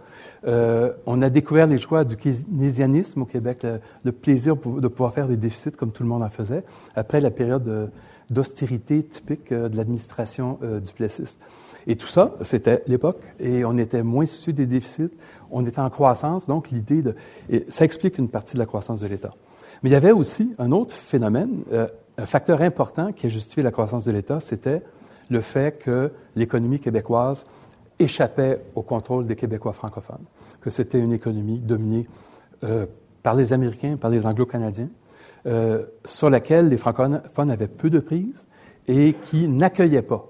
Euh, 0.46 0.94
on 1.06 1.22
a 1.22 1.30
découvert 1.30 1.68
les 1.68 1.78
joies 1.78 2.06
du 2.06 2.16
keynésianisme 2.16 3.24
au 3.24 3.26
Québec, 3.26 3.68
le, 4.06 4.12
plaisir 4.14 4.56
de 4.56 4.88
pouvoir 4.88 5.14
faire 5.14 5.28
des 5.28 5.38
déficits 5.38 5.72
comme 5.72 5.92
tout 5.92 6.04
le 6.04 6.10
monde 6.10 6.24
en 6.24 6.30
faisait, 6.30 6.64
après 6.96 7.20
la 7.20 7.32
période 7.32 7.92
d'austérité 8.30 9.04
typique 9.04 9.52
euh, 9.52 9.68
de 9.68 9.76
l'administration 9.76 10.60
du 10.62 10.94
Plessis. 10.94 11.38
Et 11.88 11.96
tout 11.96 12.08
ça, 12.08 12.36
c'était 12.42 12.84
l'époque, 12.88 13.22
et 13.40 13.64
on 13.64 13.78
était 13.78 14.04
moins 14.04 14.26
soucieux 14.26 14.54
des 14.54 14.66
déficits, 14.66 15.10
on 15.50 15.66
était 15.66 15.80
en 15.80 15.90
croissance, 15.90 16.46
donc 16.46 16.70
l'idée 16.70 17.02
de... 17.02 17.16
Ça 17.70 17.86
explique 17.86 18.18
une 18.18 18.28
partie 18.28 18.56
de 18.56 18.60
la 18.60 18.66
croissance 18.66 19.00
de 19.00 19.08
l'État. 19.08 19.34
Mais 19.82 19.90
il 19.90 19.94
y 19.94 19.96
avait 19.96 20.12
aussi 20.12 20.54
un 20.60 20.72
autre 20.74 20.94
phénomène 20.94 21.64
euh, 21.72 21.88
un 22.18 22.26
facteur 22.26 22.62
important 22.62 23.12
qui 23.14 23.28
a 23.28 23.30
justifié 23.30 23.64
la 23.64 23.72
croissance 23.72 24.06
de 24.06 24.12
l'État, 24.12 24.40
c'était 24.40 24.82
le 25.30 25.42
fait 25.42 25.78
que 25.78 26.12
l'économie 26.36 26.80
québécoise 26.80 27.46
échappait 28.00 28.62
au 28.76 28.82
contrôle 28.82 29.26
des 29.26 29.36
Québécois 29.36 29.74
francophones, 29.74 30.26
que 30.62 30.70
c'était 30.70 31.00
une 31.00 31.14
économie 31.14 31.60
dominée 31.60 32.08
euh, 32.64 32.86
par 33.24 33.36
les 33.36 33.54
Américains, 33.54 33.98
par 33.98 34.10
les 34.10 34.26
Anglo-Canadiens, 34.26 34.90
euh, 35.46 35.86
sur 36.06 36.30
laquelle 36.30 36.70
les 36.70 36.78
francophones 36.78 37.52
avaient 37.52 37.68
peu 37.68 37.90
de 37.90 38.00
prise 38.00 38.48
et 38.88 39.14
qui 39.14 39.48
n'accueillaient 39.48 40.02
pas 40.02 40.28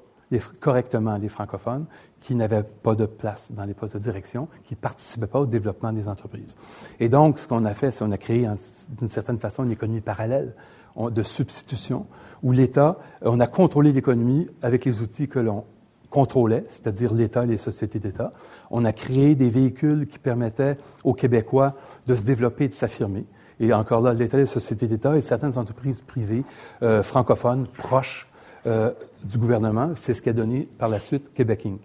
correctement 0.60 1.18
les 1.18 1.30
francophones, 1.30 1.86
qui 2.20 2.36
n'avaient 2.36 2.64
pas 2.64 2.96
de 2.96 3.06
place 3.06 3.52
dans 3.52 3.64
les 3.64 3.74
postes 3.74 3.96
de 3.96 4.02
direction, 4.02 4.48
qui 4.66 4.74
ne 4.74 4.80
participaient 4.80 5.28
pas 5.28 5.40
au 5.40 5.46
développement 5.46 5.94
des 5.94 6.08
entreprises. 6.08 6.56
Et 7.00 7.10
donc, 7.10 7.40
ce 7.40 7.48
qu'on 7.48 7.66
a 7.66 7.74
fait, 7.74 7.92
c'est 7.92 8.04
qu'on 8.04 8.12
a 8.12 8.18
créé 8.18 8.48
d'une 8.90 9.08
certaine 9.08 9.38
façon 9.38 9.64
une 9.64 9.72
économie 9.72 10.02
parallèle 10.02 10.54
de 10.98 11.24
substitution, 11.24 12.08
où 12.44 12.52
l'État, 12.52 12.98
euh, 13.24 13.30
on 13.32 13.40
a 13.40 13.48
contrôlé 13.48 13.92
l'économie 13.92 14.48
avec 14.62 14.86
les 14.86 15.02
outils 15.02 15.28
que 15.28 15.40
l'on 15.40 15.64
contrôlait, 16.10 16.66
c'est-à-dire 16.70 17.14
l'État 17.14 17.44
et 17.44 17.48
les 17.48 17.58
sociétés 17.58 18.00
d'État. 18.00 18.34
On 18.72 18.86
a 18.86 18.94
créé 18.94 19.36
des 19.36 19.50
véhicules 19.50 20.08
qui 20.08 20.20
permettaient 20.20 20.78
aux 21.04 21.14
Québécois 21.14 21.76
de 22.08 22.16
se 22.16 22.24
développer 22.24 22.66
et 22.66 22.68
de 22.70 22.74
s'affirmer. 22.74 23.26
Et 23.60 23.74
encore 23.74 24.02
là, 24.02 24.14
l'État 24.14 24.38
et 24.38 24.42
les 24.42 24.46
sociétés 24.46 24.88
d'État 24.88 25.18
et 25.18 25.22
certaines 25.22 25.58
entreprises 25.58 26.02
privées 26.02 26.44
euh, 26.84 27.04
francophones 27.04 27.68
proches 27.68 28.27
euh, 28.68 28.92
du 29.24 29.38
gouvernement, 29.38 29.92
c'est 29.96 30.14
ce 30.14 30.22
qui 30.22 30.30
a 30.30 30.34
donné 30.34 30.68
par 30.78 30.90
la 30.90 31.00
suite 31.00 31.34
Québec 31.34 31.66
Inc. 31.66 31.80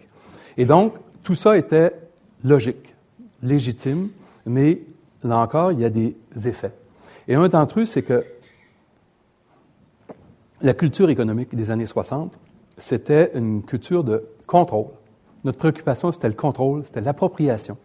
Et 0.57 0.65
donc, 0.65 0.95
tout 1.23 1.35
ça 1.35 1.57
était 1.57 1.93
logique, 2.43 2.93
légitime, 3.41 4.09
mais 4.45 4.81
là 5.23 5.37
encore, 5.37 5.71
il 5.71 5.79
y 5.79 5.85
a 5.85 5.89
des 5.89 6.15
effets. 6.45 6.73
Et 7.27 7.35
un 7.35 7.47
d'entre 7.47 7.79
eux, 7.79 7.85
c'est 7.85 8.01
que 8.01 8.25
la 10.61 10.73
culture 10.73 11.09
économique 11.09 11.55
des 11.55 11.71
années 11.71 11.85
60, 11.85 12.33
c'était 12.77 13.31
une 13.33 13.63
culture 13.63 14.03
de 14.03 14.25
contrôle. 14.47 14.87
Notre 15.43 15.57
préoccupation, 15.57 16.11
c'était 16.11 16.29
le 16.29 16.33
contrôle, 16.33 16.85
c'était 16.85 17.01
l'appropriation. 17.01 17.77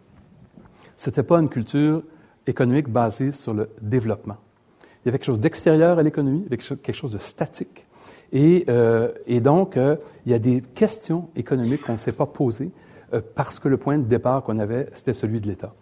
Ce 0.95 1.09
n'était 1.09 1.23
pas 1.23 1.39
une 1.39 1.49
culture 1.49 2.03
économique 2.47 2.89
basée 2.89 3.31
sur 3.31 3.53
le 3.53 3.69
développement. 3.81 4.37
Il 4.81 5.07
y 5.07 5.09
avait 5.09 5.17
quelque 5.17 5.27
chose 5.27 5.39
d'extérieur 5.39 5.99
à 5.99 6.03
l'économie, 6.03 6.45
quelque 6.49 6.93
chose 6.93 7.11
de 7.11 7.17
statique. 7.17 7.85
Et, 8.31 8.65
euh, 8.69 9.09
donc, 9.41 9.77
euh, 9.77 9.95
il 10.25 10.31
y 10.31 10.35
a 10.35 10.39
des 10.39 10.61
questions 10.61 11.29
économiques 11.35 11.83
qu'on 11.83 11.93
ne 11.93 11.97
s'est 11.97 12.11
pas 12.11 12.25
posées 12.25 12.71
euh, 13.13 13.21
parce 13.35 13.59
que 13.59 13.67
le 13.67 13.77
point 13.77 13.97
de 13.97 14.03
départ 14.03 14.43
qu'on 14.43 14.59
avait, 14.59 14.87
c'était 14.93 15.13
celui 15.13 15.41
de 15.41 15.47
l'État. 15.47 15.73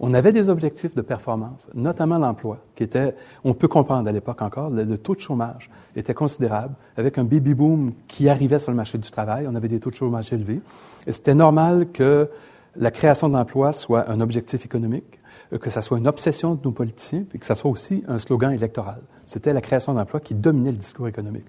On 0.00 0.14
avait 0.14 0.32
des 0.32 0.48
objectifs 0.48 0.94
de 0.94 1.02
performance, 1.02 1.68
notamment 1.74 2.18
l'emploi, 2.18 2.58
qui 2.74 2.82
était, 2.82 3.14
on 3.44 3.54
peut 3.54 3.68
comprendre 3.68 4.08
à 4.08 4.12
l'époque 4.12 4.42
encore, 4.42 4.70
le, 4.70 4.98
taux 4.98 5.14
de 5.14 5.20
chômage 5.20 5.70
était 5.94 6.14
considérable. 6.14 6.74
Avec 6.96 7.18
un 7.18 7.24
baby 7.24 7.54
boom 7.54 7.92
qui 8.08 8.28
arrivait 8.28 8.58
sur 8.58 8.72
le 8.72 8.76
marché 8.76 8.98
du 8.98 9.08
travail, 9.10 9.46
on 9.48 9.54
avait 9.54 9.68
des 9.68 9.78
taux 9.78 9.90
de 9.90 9.94
chômage 9.94 10.32
élevés. 10.32 10.60
Et 11.06 11.12
c'était 11.12 11.34
normal 11.34 11.88
que 11.92 12.28
la 12.74 12.90
création 12.90 13.28
d'emplois 13.28 13.72
soit 13.72 14.10
un 14.10 14.20
objectif 14.20 14.64
économique, 14.64 15.20
euh, 15.52 15.58
que 15.58 15.70
ça 15.70 15.82
soit 15.82 15.98
une 15.98 16.08
obsession 16.08 16.54
de 16.54 16.60
nos 16.64 16.72
politiciens, 16.72 17.24
puis 17.28 17.38
que 17.38 17.46
ça 17.46 17.54
soit 17.54 17.70
aussi 17.70 18.02
un 18.08 18.18
slogan 18.18 18.52
électoral. 18.52 19.02
C'était 19.24 19.52
la 19.52 19.60
création 19.60 19.94
d'emplois 19.94 20.20
qui 20.20 20.34
dominait 20.34 20.72
le 20.72 20.78
discours 20.78 21.06
économique. 21.06 21.46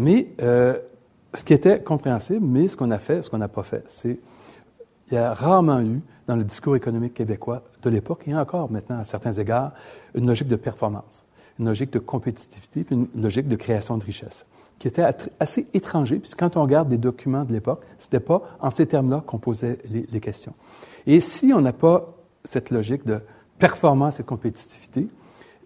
Mais 0.00 0.28
euh, 0.40 0.78
ce 1.34 1.44
qui 1.44 1.52
était 1.52 1.82
compréhensible, 1.82 2.44
mais 2.44 2.68
ce 2.68 2.76
qu'on 2.76 2.90
a 2.90 2.98
fait, 2.98 3.22
ce 3.22 3.28
qu'on 3.28 3.38
n'a 3.38 3.48
pas 3.48 3.62
fait, 3.62 3.84
c'est 3.86 4.18
il 5.10 5.14
y 5.14 5.18
a 5.18 5.34
rarement 5.34 5.80
eu 5.80 6.00
dans 6.26 6.36
le 6.36 6.44
discours 6.44 6.74
économique 6.74 7.14
québécois 7.14 7.64
de 7.82 7.90
l'époque, 7.90 8.26
et 8.26 8.34
encore 8.34 8.70
maintenant 8.70 8.98
à 8.98 9.04
certains 9.04 9.32
égards, 9.32 9.72
une 10.14 10.26
logique 10.26 10.48
de 10.48 10.56
performance, 10.56 11.26
une 11.58 11.66
logique 11.66 11.92
de 11.92 11.98
compétitivité, 11.98 12.84
puis 12.84 12.94
une 12.94 13.22
logique 13.22 13.48
de 13.48 13.56
création 13.56 13.98
de 13.98 14.04
richesse, 14.04 14.46
qui 14.78 14.88
était 14.88 15.04
assez 15.38 15.66
étranger, 15.74 16.18
puisque 16.18 16.38
quand 16.38 16.56
on 16.56 16.62
regarde 16.62 16.88
des 16.88 16.96
documents 16.96 17.44
de 17.44 17.52
l'époque, 17.52 17.82
ce 17.98 18.06
n'était 18.06 18.20
pas 18.20 18.42
en 18.60 18.70
ces 18.70 18.86
termes-là 18.86 19.22
qu'on 19.26 19.38
posait 19.38 19.78
les, 19.90 20.06
les, 20.10 20.20
questions. 20.20 20.54
Et 21.06 21.20
si 21.20 21.52
on 21.52 21.60
n'a 21.60 21.72
pas 21.72 22.14
cette 22.44 22.70
logique 22.70 23.04
de 23.04 23.20
performance 23.58 24.20
et 24.20 24.22
de 24.22 24.28
compétitivité, 24.28 25.08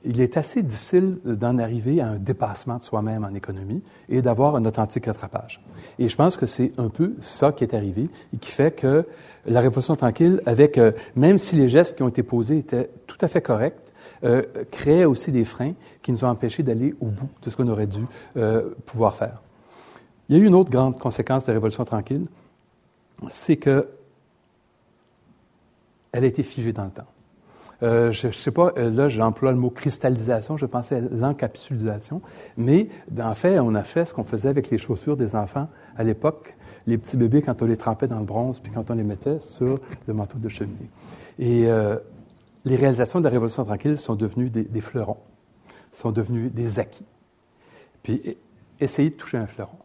il 0.05 0.21
est 0.21 0.37
assez 0.37 0.63
difficile 0.63 1.19
d'en 1.25 1.59
arriver 1.59 2.01
à 2.01 2.09
un 2.09 2.17
dépassement 2.17 2.79
de 2.79 2.83
soi-même 2.83 3.25
en 3.25 3.35
économie 3.35 3.83
et 4.09 4.23
d'avoir 4.23 4.57
un 4.57 4.65
authentique 4.65 5.07
rattrapage. 5.07 5.63
Et 5.99 6.09
je 6.09 6.17
pense 6.17 6.37
que 6.37 6.47
c'est 6.47 6.73
un 6.79 6.89
peu 6.89 7.15
ça 7.21 7.53
qui 7.53 7.65
est 7.65 7.75
arrivé 7.75 8.09
et 8.33 8.37
qui 8.37 8.51
fait 8.51 8.73
que 8.73 9.07
la 9.47 9.61
Révolution 9.61 9.97
tranquille, 9.97 10.43
avec, 10.47 10.79
euh, 10.79 10.93
même 11.17 11.39
si 11.39 11.57
les 11.57 11.69
gestes 11.69 11.97
qui 11.97 12.03
ont 12.03 12.09
été 12.09 12.23
posés 12.23 12.59
étaient 12.59 12.91
tout 13.07 13.19
à 13.21 13.29
fait 13.29 13.43
corrects, 13.43 13.79
euh, 14.25 14.43
créait 14.71 15.05
aussi 15.05 15.33
des 15.33 15.45
freins 15.45 15.75
qui 16.03 16.13
nous 16.13 16.25
ont 16.25 16.29
empêchés 16.29 16.63
d'aller 16.63 16.95
au 17.01 17.07
bout 17.07 17.29
de 17.43 17.51
ce 17.51 17.57
qu'on 17.57 17.69
aurait 17.69 17.87
dû 17.87 18.05
euh, 18.37 18.71
pouvoir 18.87 19.17
faire. 19.17 19.43
Il 20.29 20.37
y 20.37 20.41
a 20.41 20.43
eu 20.43 20.47
une 20.47 20.55
autre 20.55 20.71
grande 20.71 20.99
conséquence 20.99 21.45
de 21.45 21.53
la 21.53 21.55
Révolution 21.55 21.85
tranquille, 21.85 22.27
c'est 23.31 23.57
que 23.57 23.89
elle 26.13 26.25
a 26.25 26.27
été 26.27 26.43
figée 26.43 26.73
dans 26.73 26.85
le 26.85 26.91
temps. 26.91 27.07
Euh, 27.85 28.13
je 28.13 28.29
ne 28.29 28.33
sais 28.33 28.51
pas, 28.51 28.73
euh, 28.79 28.89
là 28.89 29.09
j'emploie 29.09 29.53
le 29.53 29.59
mot 29.59 29.69
cristallisation, 29.69 30.57
je 30.57 30.65
pensais 30.65 30.97
à 30.97 31.01
l'encapsulisation, 31.01 32.23
mais 32.57 32.89
en 33.21 33.35
fait, 33.35 33.59
on 33.59 33.75
a 33.75 33.83
fait 33.83 34.07
ce 34.07 34.15
qu'on 34.15 34.25
faisait 34.25 34.49
avec 34.49 34.71
les 34.71 34.79
chaussures 34.79 35.19
des 35.19 35.37
enfants 35.37 35.69
à 35.95 36.03
l'époque, 36.03 36.57
les 36.87 36.97
petits 36.97 37.19
bébés 37.19 37.43
quand 37.43 37.61
on 37.61 37.67
les 37.67 37.77
trempait 37.77 38.07
dans 38.07 38.19
le 38.19 38.25
bronze, 38.25 38.59
puis 38.59 38.73
quand 38.73 38.91
on 38.91 38.95
les 38.95 39.03
mettait 39.03 39.39
sur 39.41 39.81
le 40.07 40.15
manteau 40.15 40.39
de 40.39 40.49
cheminée. 40.49 40.89
Et 41.39 41.67
euh, 41.67 41.97
les 42.65 42.77
réalisations 42.77 43.19
de 43.19 43.25
la 43.25 43.31
Révolution 43.31 43.65
tranquille 43.65 43.99
sont 43.99 44.15
devenues 44.15 44.49
des, 44.49 44.65
des 44.65 44.81
fleurons, 44.81 45.19
sont 45.93 46.11
devenues 46.11 46.49
des 46.49 46.79
acquis. 46.79 47.05
Puis 48.03 48.39
essayez 48.81 49.11
de 49.11 49.17
toucher 49.17 49.37
un 49.37 49.47
fleuron. 49.47 49.77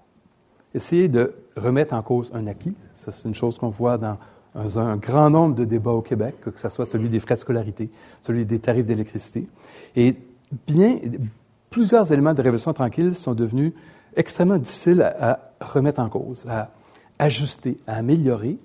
Essayez 0.74 1.10
de 1.10 1.36
remettre 1.58 1.94
en 1.94 2.02
cause 2.02 2.32
un 2.34 2.48
acquis. 2.48 2.76
Ça, 2.94 3.12
c'est 3.12 3.28
une 3.28 3.36
chose 3.36 3.58
qu'on 3.58 3.70
voit 3.70 3.98
dans 3.98 4.18
un, 4.60 4.98
grand 4.98 5.30
nombre 5.30 5.56
de 5.56 5.66
débats 5.66 5.92
au 5.92 6.02
Québec, 6.02 6.36
que 6.42 6.60
ce 6.60 6.70
soit 6.70 6.86
celui 6.86 7.10
des 7.10 7.20
frais 7.20 7.36
de 7.36 7.40
scolarité, 7.40 7.90
celui 8.22 8.46
des 8.46 8.60
tarifs 8.60 8.86
d'électricité. 8.86 9.48
Et 9.96 10.16
bien, 10.68 11.00
plusieurs 11.70 12.12
éléments 12.12 12.34
de 12.34 12.42
Révolution 12.42 12.74
tranquille 12.74 13.16
sont 13.16 13.34
devenus 13.34 13.74
extrêmement 14.16 14.58
difficiles 14.58 15.02
à, 15.02 15.52
remettre 15.62 16.00
en 16.00 16.10
cause, 16.10 16.46
à 16.50 16.72
ajuster, 17.20 17.78
à 17.88 17.96
améliorer, 17.96 18.58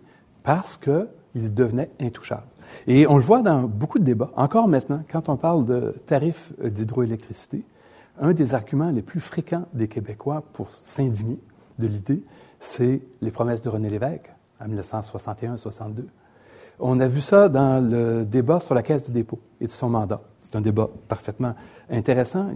parce 0.43 0.77
qu'ils 0.77 1.55
devenaient 1.55 1.91
intouchables. 2.01 2.47
Et 2.87 3.07
on 3.07 3.17
le 3.17 3.23
voit 3.23 3.43
dans 3.43 3.63
beaucoup 3.63 3.99
de 3.99 4.05
débats. 4.05 4.31
Encore 4.37 4.69
maintenant, 4.69 5.03
quand 5.11 5.29
on 5.29 5.37
parle 5.37 5.65
de 5.65 5.95
tarifs 6.07 6.53
d'hydroélectricité, 6.63 7.65
un 8.21 8.33
des 8.33 8.55
arguments 8.55 8.91
les 8.91 9.03
plus 9.03 9.21
fréquents 9.21 9.67
des 9.73 9.89
Québécois 9.89 10.45
pour 10.53 10.73
s'indigner 10.73 11.39
de 11.79 11.87
l'idée, 11.87 12.23
c'est 12.59 13.03
les 13.21 13.31
promesses 13.31 13.63
de 13.63 13.69
René 13.69 13.91
Lévesque 13.91 14.31
en 14.65 14.69
1961-62. 14.69 16.07
On 16.81 16.99
a 16.99 17.07
vu 17.07 17.21
ça 17.21 17.49
dans 17.49 17.81
le 17.81 18.25
débat 18.25 18.59
sur 18.61 18.75
la 18.75 18.83
caisse 18.83 19.05
du 19.05 19.13
dépôt 19.13 19.39
et 19.61 19.67
de 19.67 19.71
son 19.71 19.89
mandat. 19.89 20.21
C'est 20.41 20.57
un 20.57 20.61
débat 20.61 20.89
parfaitement 21.09 21.55
intéressant. 21.89 22.49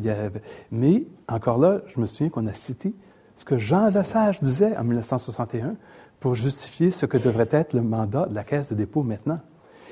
Mais 0.73 1.05
encore 1.29 1.59
là, 1.59 1.83
je 1.87 2.01
me 2.01 2.07
souviens 2.07 2.29
qu'on 2.29 2.47
a 2.47 2.55
cité 2.55 2.95
ce 3.37 3.45
que 3.45 3.59
Jean 3.59 3.89
Lesage 3.89 4.41
disait 4.41 4.77
en 4.77 4.83
1961 4.83 5.77
pour 6.19 6.35
justifier 6.35 6.91
ce 6.91 7.07
que 7.07 7.17
devrait 7.17 7.49
être 7.53 7.75
le 7.75 7.83
mandat 7.83 8.27
de 8.27 8.35
la 8.35 8.43
caisse 8.43 8.69
de 8.69 8.75
dépôt 8.75 9.05
maintenant. 9.05 9.39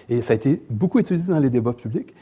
Et 0.09 0.23
ça 0.23 0.33
a 0.33 0.37
été 0.37 0.61
beaucoup 0.71 0.99
étudié 0.99 1.25
dans 1.27 1.39
les 1.39 1.51
débats 1.51 1.73
publics. 1.73 2.13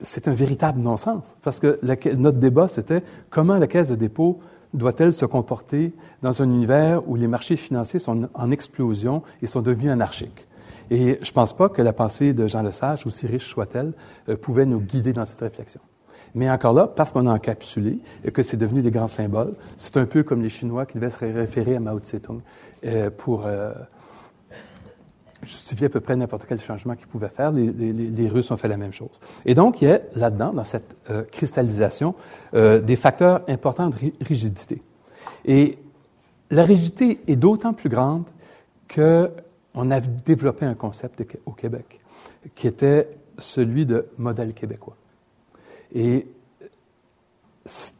C'est 0.00 0.26
un 0.26 0.34
véritable 0.34 0.80
non-sens, 0.80 1.36
parce 1.42 1.60
que 1.60 1.78
notre 2.16 2.38
débat, 2.38 2.66
c'était 2.66 3.04
comment 3.30 3.56
la 3.56 3.68
caisse 3.68 3.86
de 3.86 3.94
dépôt 3.94 4.40
doit-elle 4.74 5.12
se 5.12 5.26
comporter 5.26 5.92
dans 6.22 6.42
un 6.42 6.46
univers 6.46 7.08
où 7.08 7.16
les 7.16 7.28
marchés 7.28 7.56
financiers 7.56 7.98
sont 7.98 8.28
en 8.34 8.50
explosion 8.50 9.22
et 9.40 9.46
sont 9.46 9.62
devenus 9.62 9.90
anarchiques? 9.90 10.46
Et 10.90 11.18
je 11.22 11.30
ne 11.30 11.34
pense 11.34 11.54
pas 11.54 11.68
que 11.68 11.80
la 11.80 11.92
pensée 11.92 12.32
de 12.32 12.46
Jean 12.46 12.62
Lesage, 12.62 13.06
aussi 13.06 13.26
riche 13.26 13.48
soit-elle, 13.48 13.92
euh, 14.28 14.36
pouvait 14.36 14.66
nous 14.66 14.80
guider 14.80 15.12
dans 15.12 15.24
cette 15.24 15.40
réflexion. 15.40 15.80
Mais 16.34 16.50
encore 16.50 16.72
là, 16.72 16.86
parce 16.86 17.12
qu'on 17.12 17.26
a 17.26 17.32
encapsulé 17.32 17.98
et 18.24 18.30
que 18.30 18.42
c'est 18.42 18.56
devenu 18.56 18.82
des 18.82 18.90
grands 18.90 19.08
symboles, 19.08 19.54
c'est 19.76 19.96
un 19.96 20.06
peu 20.06 20.22
comme 20.22 20.42
les 20.42 20.48
Chinois 20.48 20.86
qui 20.86 20.94
devaient 20.94 21.10
se 21.10 21.18
référer 21.18 21.76
à 21.76 21.80
Mao 21.80 21.98
Tse-tung 21.98 22.40
euh, 22.84 23.10
pour 23.10 23.46
euh, 23.46 23.72
justifier 25.42 25.86
à 25.86 25.90
peu 25.90 26.00
près 26.00 26.16
n'importe 26.16 26.46
quel 26.48 26.60
changement 26.60 26.94
qu'ils 26.94 27.06
pouvaient 27.06 27.28
faire. 27.28 27.52
Les, 27.52 28.28
Russes 28.28 28.50
ont 28.50 28.56
fait 28.56 28.68
la 28.68 28.76
même 28.76 28.92
chose. 28.92 29.20
Et 29.44 29.54
donc, 29.54 29.82
il 29.82 29.88
y 29.88 29.90
a 29.90 30.00
là-dedans, 30.14 30.52
dans 30.52 30.64
cette 30.64 30.96
euh, 31.10 31.24
cristallisation, 31.24 32.14
euh, 32.54 32.80
des 32.80 32.96
facteurs 32.96 33.42
importants 33.48 33.88
de 33.88 33.96
rigidité. 34.20 34.82
Et 35.44 35.78
la 36.50 36.64
rigidité 36.64 37.20
est 37.26 37.36
d'autant 37.36 37.72
plus 37.72 37.88
grande 37.88 38.24
qu'on 38.94 39.90
a 39.90 40.00
développé 40.00 40.66
un 40.66 40.74
concept 40.74 41.24
au 41.46 41.52
Québec 41.52 42.00
qui 42.54 42.66
était 42.66 43.08
celui 43.38 43.86
de 43.86 44.06
modèle 44.18 44.52
québécois. 44.52 44.96
Et 45.94 46.26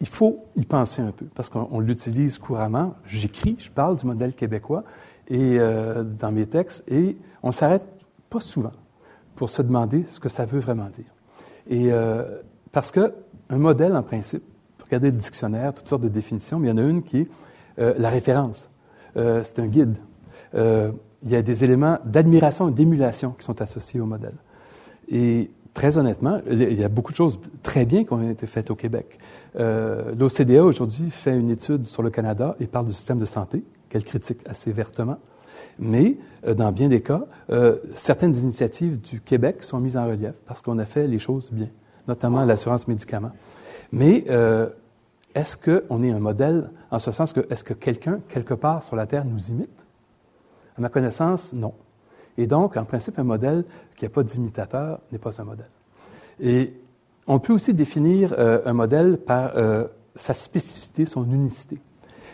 il 0.00 0.08
faut 0.08 0.44
y 0.56 0.64
penser 0.64 1.02
un 1.02 1.12
peu, 1.12 1.26
parce 1.34 1.48
qu'on 1.48 1.80
l'utilise 1.80 2.38
couramment. 2.38 2.94
J'écris, 3.06 3.56
je 3.58 3.70
parle 3.70 3.96
du 3.96 4.06
modèle 4.06 4.34
québécois, 4.34 4.84
et 5.28 5.58
euh, 5.58 6.02
dans 6.02 6.32
mes 6.32 6.46
textes, 6.46 6.84
et 6.88 7.16
on 7.42 7.52
s'arrête 7.52 7.86
pas 8.30 8.40
souvent 8.40 8.72
pour 9.36 9.50
se 9.50 9.62
demander 9.62 10.04
ce 10.08 10.20
que 10.20 10.28
ça 10.28 10.44
veut 10.44 10.60
vraiment 10.60 10.88
dire. 10.88 11.06
Et 11.68 11.92
euh, 11.92 12.40
parce 12.72 12.90
que 12.90 13.14
un 13.48 13.58
modèle, 13.58 13.96
en 13.96 14.02
principe, 14.02 14.42
regardez 14.84 15.10
le 15.10 15.16
dictionnaire, 15.16 15.74
toutes 15.74 15.88
sortes 15.88 16.02
de 16.02 16.08
définitions, 16.08 16.58
mais 16.58 16.68
il 16.68 16.70
y 16.70 16.72
en 16.72 16.78
a 16.78 16.82
une 16.82 17.02
qui 17.02 17.20
est 17.20 17.28
euh, 17.78 17.94
la 17.98 18.10
référence. 18.10 18.68
c'est 19.14 19.58
un 19.58 19.66
guide. 19.66 19.96
il 20.54 21.30
y 21.30 21.36
a 21.36 21.42
des 21.42 21.64
éléments 21.64 21.98
d'admiration 22.04 22.68
et 22.68 22.72
d'émulation 22.72 23.32
qui 23.32 23.44
sont 23.44 23.60
associés 23.60 24.00
au 24.00 24.06
modèle. 24.06 24.34
Et 25.08 25.50
très 25.74 25.98
honnêtement, 25.98 26.40
il 26.50 26.78
y 26.78 26.84
a 26.84 26.88
beaucoup 26.88 27.12
de 27.12 27.16
choses 27.16 27.38
très 27.62 27.84
bien 27.84 28.04
qui 28.04 28.12
ont 28.12 28.30
été 28.30 28.46
faites 28.46 28.70
au 28.70 28.74
Québec. 28.74 29.18
L'OCDE 29.54 30.62
aujourd'hui 30.62 31.10
fait 31.10 31.38
une 31.38 31.50
étude 31.50 31.84
sur 31.84 32.02
le 32.02 32.08
Canada 32.10 32.56
et 32.58 32.66
parle 32.66 32.86
du 32.86 32.94
système 32.94 33.18
de 33.18 33.26
santé 33.26 33.62
qu'elle 33.92 34.04
critique 34.04 34.40
assez 34.46 34.72
vertement. 34.72 35.18
Mais 35.78 36.16
euh, 36.46 36.54
dans 36.54 36.72
bien 36.72 36.88
des 36.88 37.02
cas, 37.02 37.26
euh, 37.50 37.76
certaines 37.94 38.34
initiatives 38.34 38.98
du 38.98 39.20
Québec 39.20 39.62
sont 39.62 39.80
mises 39.80 39.98
en 39.98 40.06
relief 40.06 40.34
parce 40.46 40.62
qu'on 40.62 40.78
a 40.78 40.86
fait 40.86 41.06
les 41.06 41.18
choses 41.18 41.50
bien, 41.52 41.68
notamment 42.08 42.42
l'assurance 42.46 42.88
médicaments. 42.88 43.32
Mais 43.92 44.24
euh, 44.30 44.70
est-ce 45.34 45.58
qu'on 45.58 46.02
est 46.02 46.10
un 46.10 46.18
modèle 46.18 46.70
en 46.90 46.98
ce 46.98 47.10
sens 47.10 47.34
que 47.34 47.40
est-ce 47.50 47.64
que 47.64 47.74
quelqu'un, 47.74 48.20
quelque 48.28 48.54
part 48.54 48.82
sur 48.82 48.96
la 48.96 49.06
Terre, 49.06 49.26
nous 49.26 49.50
imite? 49.50 49.86
À 50.78 50.80
ma 50.80 50.88
connaissance, 50.88 51.52
non. 51.52 51.74
Et 52.38 52.46
donc, 52.46 52.78
en 52.78 52.86
principe, 52.86 53.18
un 53.18 53.24
modèle 53.24 53.62
qui 53.94 54.06
n'a 54.06 54.08
pas 54.08 54.22
d'imitateur 54.22 55.00
n'est 55.12 55.18
pas 55.18 55.38
un 55.38 55.44
modèle. 55.44 55.68
Et 56.40 56.72
on 57.26 57.38
peut 57.40 57.52
aussi 57.52 57.74
définir 57.74 58.34
un 58.38 58.72
modèle 58.72 59.18
par 59.18 59.52
sa 60.16 60.32
spécificité, 60.32 61.04
son 61.04 61.30
unicité. 61.30 61.78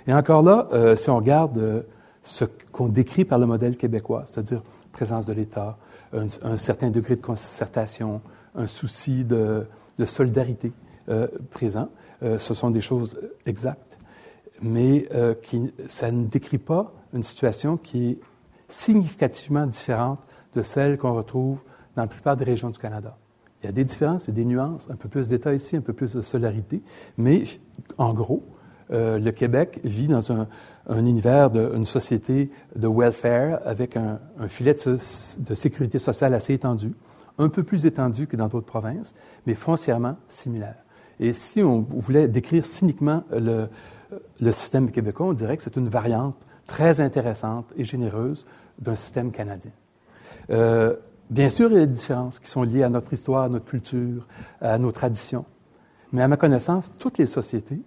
Et 0.08 0.14
encore 0.14 0.42
là, 0.42 0.68
euh, 0.72 0.96
si 0.96 1.10
on 1.10 1.16
regarde 1.18 1.58
euh, 1.58 1.82
ce 2.22 2.46
qu'on 2.72 2.88
décrit 2.88 3.26
par 3.26 3.38
le 3.38 3.44
modèle 3.44 3.76
québécois, 3.76 4.24
c'est-à-dire 4.26 4.62
présence 4.90 5.26
de 5.26 5.34
l'État, 5.34 5.76
un, 6.14 6.56
certain 6.56 6.88
degré 6.90 7.14
de 7.14 7.20
concertation, 7.20 8.22
un 8.54 8.66
souci 8.66 9.22
de, 9.22 9.66
solidarité 10.06 10.72
euh, 11.10 11.28
présent, 11.50 11.90
ce 12.22 12.54
sont 12.54 12.70
des 12.70 12.80
choses 12.80 13.20
exactes, 13.46 13.98
mais 14.60 15.08
ça 15.86 16.10
ne 16.10 16.24
décrit 16.24 16.58
pas 16.58 16.92
une 17.14 17.22
situation 17.22 17.76
qui 17.76 18.10
est 18.10 18.18
significativement 18.66 19.66
différente 19.66 20.18
de 20.56 20.62
celle 20.62 20.98
qu'on 20.98 21.14
retrouve 21.14 21.62
dans 21.94 22.02
la 22.02 22.08
plupart 22.08 22.36
des 22.36 22.44
régions 22.44 22.70
du 22.70 22.78
Canada. 22.78 23.16
Il 23.62 23.66
y 23.66 23.68
a 23.68 23.72
des 23.72 23.84
différences 23.84 24.28
et 24.28 24.32
des 24.32 24.44
nuances, 24.44 24.88
un 24.90 24.96
peu 24.96 25.08
plus 25.08 25.28
d'État 25.28 25.54
ici, 25.54 25.76
un 25.76 25.80
peu 25.80 25.92
plus 25.92 26.14
de 26.14 26.22
solidarité, 26.22 26.82
mais 27.18 27.44
en 27.98 28.14
gros, 28.14 28.42
euh, 28.90 29.18
le 29.18 29.32
Québec 29.32 29.80
vit 29.84 30.08
dans 30.08 30.32
un, 30.32 30.46
univers, 30.88 31.50
de, 31.50 31.72
une 31.74 31.84
société 31.84 32.50
de 32.74 32.88
welfare 32.88 33.60
avec 33.64 33.96
un, 33.96 34.18
filet 34.48 34.74
de, 34.74 35.54
sécurité 35.54 35.98
sociale 35.98 36.34
assez 36.34 36.54
étendu, 36.54 36.94
un 37.38 37.48
peu 37.48 37.62
plus 37.62 37.86
étendu 37.86 38.26
que 38.26 38.36
dans 38.36 38.48
d'autres 38.48 38.66
provinces, 38.66 39.14
mais 39.46 39.54
foncièrement 39.54 40.16
similaire. 40.28 40.76
Et 41.20 41.32
si 41.32 41.62
on 41.62 41.80
voulait 41.80 42.28
décrire 42.28 42.64
cyniquement 42.64 43.24
le, 43.30 43.68
système 44.52 44.90
québécois, 44.90 45.26
on 45.26 45.32
dirait 45.34 45.56
que 45.56 45.62
c'est 45.62 45.76
une 45.76 45.88
variante 45.88 46.36
très 46.66 47.00
intéressante 47.00 47.66
et 47.76 47.84
généreuse 47.84 48.46
d'un 48.78 48.94
système 48.94 49.30
canadien. 49.30 49.72
Euh, 50.50 50.96
bien 51.28 51.50
sûr, 51.50 51.70
il 51.70 51.74
y 51.74 51.82
a 51.82 51.86
des 51.86 51.92
différences 51.92 52.38
qui 52.38 52.48
sont 52.48 52.62
liées 52.62 52.82
à 52.82 52.88
notre 52.88 53.12
histoire, 53.12 53.44
à 53.44 53.48
notre 53.48 53.66
culture, 53.66 54.26
à 54.60 54.78
nos 54.78 54.92
traditions. 54.92 55.44
Mais 56.12 56.22
à 56.22 56.28
ma 56.28 56.38
connaissance, 56.38 56.90
toutes 56.98 57.18
les 57.18 57.26
sociétés 57.26 57.80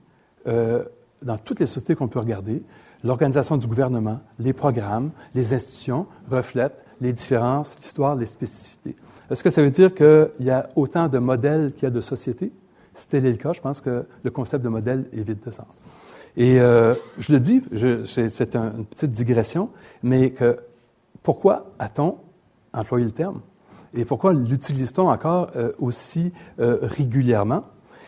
euh, 0.48 0.84
dans 1.22 1.38
toutes 1.38 1.60
les 1.60 1.66
sociétés 1.66 1.96
qu'on 1.96 2.08
peut 2.08 2.20
regarder, 2.20 2.64
l'organisation 3.04 3.58
du 3.58 3.68
gouvernement, 3.68 4.20
les 4.40 4.54
programmes, 4.54 5.12
les 5.34 5.54
institutions 5.54 6.08
reflètent 6.30 6.78
les 7.00 7.14
différences, 7.14 7.78
l'histoire, 7.80 8.16
les 8.16 8.26
spécificités. 8.26 8.96
Est-ce 9.30 9.44
que 9.44 9.50
ça 9.50 9.62
veut 9.62 9.72
dire 9.72 9.94
qu'il 9.94 10.30
y 10.40 10.52
a 10.52 10.70
autant 10.76 11.08
de 11.08 11.18
modèles 11.18 11.74
qu'il 11.74 11.84
y 11.84 11.86
a 11.86 11.90
de 11.92 12.02
sociétés? 12.02 12.52
Si 12.94 13.08
tel 13.08 13.26
est 13.26 13.32
le 13.32 13.38
cas, 13.38 13.54
je 13.54 13.62
pense 13.62 13.82
que 13.82 14.06
le 14.24 14.32
concept 14.32 14.64
de 14.64 14.70
modèle 14.70 15.06
est 15.14 15.22
vide 15.22 15.40
de 15.46 15.52
sens. 15.52 15.82
Et 16.38 16.60
euh, 16.60 16.94
je 17.18 17.34
le 17.34 17.40
dis, 17.40 17.62
c'est 18.06 18.56
une 18.56 18.86
petite 18.86 19.12
digression, 19.12 19.70
mais 20.04 20.34
pourquoi 21.24 21.72
a-t-on 21.80 22.18
employé 22.74 23.06
le 23.06 23.12
terme? 23.12 23.42
Et 23.94 24.06
pourquoi 24.06 24.34
l'utilise-t-on 24.34 25.10
encore 25.10 25.52
euh, 25.56 25.72
aussi 25.80 26.32
régulièrement? 26.60 27.64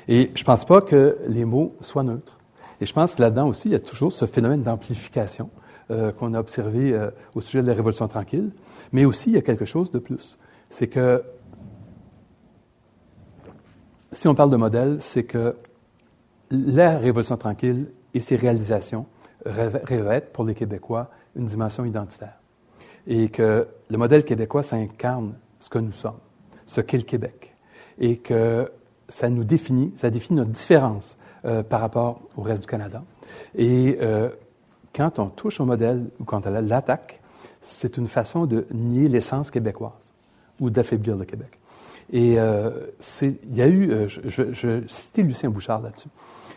Et 0.07 0.31
je 0.35 0.41
ne 0.41 0.45
pense 0.45 0.65
pas 0.65 0.81
que 0.81 1.17
les 1.27 1.45
mots 1.45 1.75
soient 1.81 2.03
neutres. 2.03 2.39
Et 2.81 2.85
je 2.85 2.93
pense 2.93 3.15
que 3.15 3.21
là-dedans 3.21 3.47
aussi, 3.47 3.69
il 3.69 3.71
y 3.71 3.75
a 3.75 3.79
toujours 3.79 4.11
ce 4.11 4.25
phénomène 4.25 4.61
d'amplification 4.61 5.49
euh, 5.91 6.11
qu'on 6.11 6.33
a 6.33 6.39
observé 6.39 6.93
euh, 6.93 7.11
au 7.35 7.41
sujet 7.41 7.61
de 7.61 7.67
la 7.67 7.73
Révolution 7.73 8.07
tranquille. 8.07 8.51
Mais 8.91 9.05
aussi, 9.05 9.29
il 9.29 9.33
y 9.33 9.37
a 9.37 9.41
quelque 9.41 9.65
chose 9.65 9.91
de 9.91 9.99
plus. 9.99 10.37
C'est 10.69 10.87
que, 10.87 11.23
si 14.11 14.27
on 14.27 14.35
parle 14.35 14.49
de 14.49 14.57
modèle, 14.57 14.97
c'est 14.99 15.23
que 15.23 15.55
la 16.51 16.97
Révolution 16.97 17.37
tranquille 17.37 17.87
et 18.13 18.19
ses 18.19 18.35
réalisations 18.35 19.05
revêtent 19.45 20.31
pour 20.31 20.43
les 20.43 20.55
Québécois 20.55 21.09
une 21.35 21.45
dimension 21.45 21.85
identitaire. 21.85 22.39
Et 23.07 23.29
que 23.29 23.67
le 23.89 23.97
modèle 23.97 24.23
québécois 24.23 24.63
s'incarne 24.63 25.33
ce 25.59 25.69
que 25.69 25.79
nous 25.79 25.91
sommes, 25.91 26.19
ce 26.65 26.81
qu'est 26.81 26.97
le 26.97 27.03
Québec, 27.03 27.55
et 27.99 28.17
que 28.17 28.71
ça 29.09 29.29
nous 29.29 29.43
définit, 29.43 29.91
ça 29.97 30.09
définit 30.09 30.39
notre 30.39 30.51
différence 30.51 31.17
euh, 31.45 31.63
par 31.63 31.81
rapport 31.81 32.21
au 32.37 32.41
reste 32.41 32.61
du 32.61 32.67
Canada. 32.67 33.03
Et 33.55 33.97
euh, 34.01 34.29
quand 34.95 35.19
on 35.19 35.27
touche 35.27 35.59
au 35.59 35.65
modèle 35.65 36.05
ou 36.19 36.23
quand 36.23 36.45
on 36.45 36.49
l'attaque, 36.49 37.21
c'est 37.61 37.97
une 37.97 38.07
façon 38.07 38.45
de 38.45 38.65
nier 38.73 39.07
l'essence 39.07 39.51
québécoise 39.51 40.13
ou 40.59 40.69
d'affaiblir 40.69 41.15
le 41.15 41.25
Québec. 41.25 41.59
Et 42.11 42.39
euh, 42.39 42.71
il 43.21 43.55
y 43.55 43.61
a 43.61 43.67
eu, 43.67 43.91
euh, 43.91 44.07
je, 44.07 44.51
je, 44.51 44.83
citais 44.87 45.23
Lucien 45.23 45.49
Bouchard 45.49 45.81
là-dessus, 45.81 46.09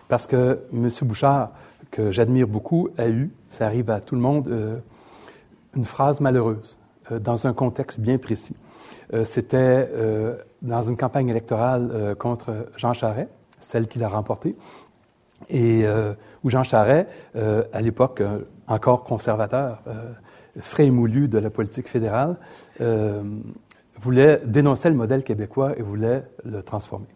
parce 0.09 0.27
que 0.27 0.61
M. 0.73 0.89
Bouchard, 1.03 1.51
que 1.91 2.11
j'admire 2.11 2.49
beaucoup, 2.49 2.89
a 2.99 3.09
eu, 3.09 3.31
ça 3.49 3.67
arrive 3.67 3.91
à 3.91 4.01
tout 4.01 4.17
le 4.17 4.21
monde, 4.21 4.53
une 5.77 5.85
phrase 5.85 6.21
malheureuse 6.21 6.77
dans 7.11 7.47
un 7.47 7.53
contexte 7.53 8.01
bien 8.01 8.19
précis. 8.19 8.57
C'était 9.25 9.89
dans 10.63 10.83
une 10.83 10.97
campagne 10.97 11.29
électorale 11.29 12.17
contre 12.19 12.69
Jean 12.77 12.93
Charest, 12.93 13.29
celle 13.61 13.87
qu'il 13.87 14.03
a 14.05 14.09
remportée, 14.09 14.57
et 15.49 15.85
où 16.43 16.51
Jean 16.51 16.65
Charest, 16.65 17.09
à 17.35 17.81
l'époque 17.81 18.23
encore 18.67 19.05
conservateur, 19.05 19.83
frais 20.59 20.91
moulu 20.91 21.29
de 21.29 21.39
la 21.39 21.51
politique 21.51 21.89
fédérale, 21.89 22.37
voulait 24.01 24.41
dénoncer 24.45 24.91
le 24.91 24.97
modèle 24.97 25.25
québécois 25.25 25.79
et 25.79 25.83
voulait 25.83 26.25
le 26.45 26.63
transformer. 26.63 27.07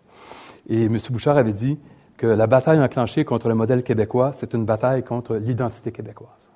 Et 0.68 0.84
M. 0.84 0.98
Bouchard 1.10 1.36
avait 1.36 1.52
dit 1.52 1.78
que 2.16 2.26
la 2.26 2.46
bataille 2.46 2.80
enclenchée 2.80 3.24
contre 3.24 3.48
le 3.48 3.54
modèle 3.54 3.82
québécois, 3.82 4.32
c'est 4.34 4.54
une 4.54 4.64
bataille 4.64 5.02
contre 5.02 5.36
l'identité 5.36 5.90
québécoise. 5.90 6.50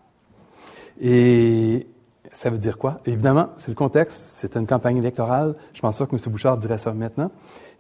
Et 1.01 1.87
ça 2.35 2.51
veut 2.51 2.59
dire 2.59 2.78
quoi? 2.78 3.01
Évidemment, 3.07 3.51
c'est 3.57 3.68
le 3.68 3.74
contexte, 3.74 4.20
c'est 4.26 4.57
une 4.57 4.66
campagne 4.66 4.97
électorale. 4.97 5.55
Je 5.72 5.80
pense 5.80 5.99
pas 5.99 6.07
que 6.07 6.16
M. 6.16 6.20
Bouchard 6.26 6.59
dirait 6.59 6.78
ça 6.78 6.93
maintenant. 6.93 7.30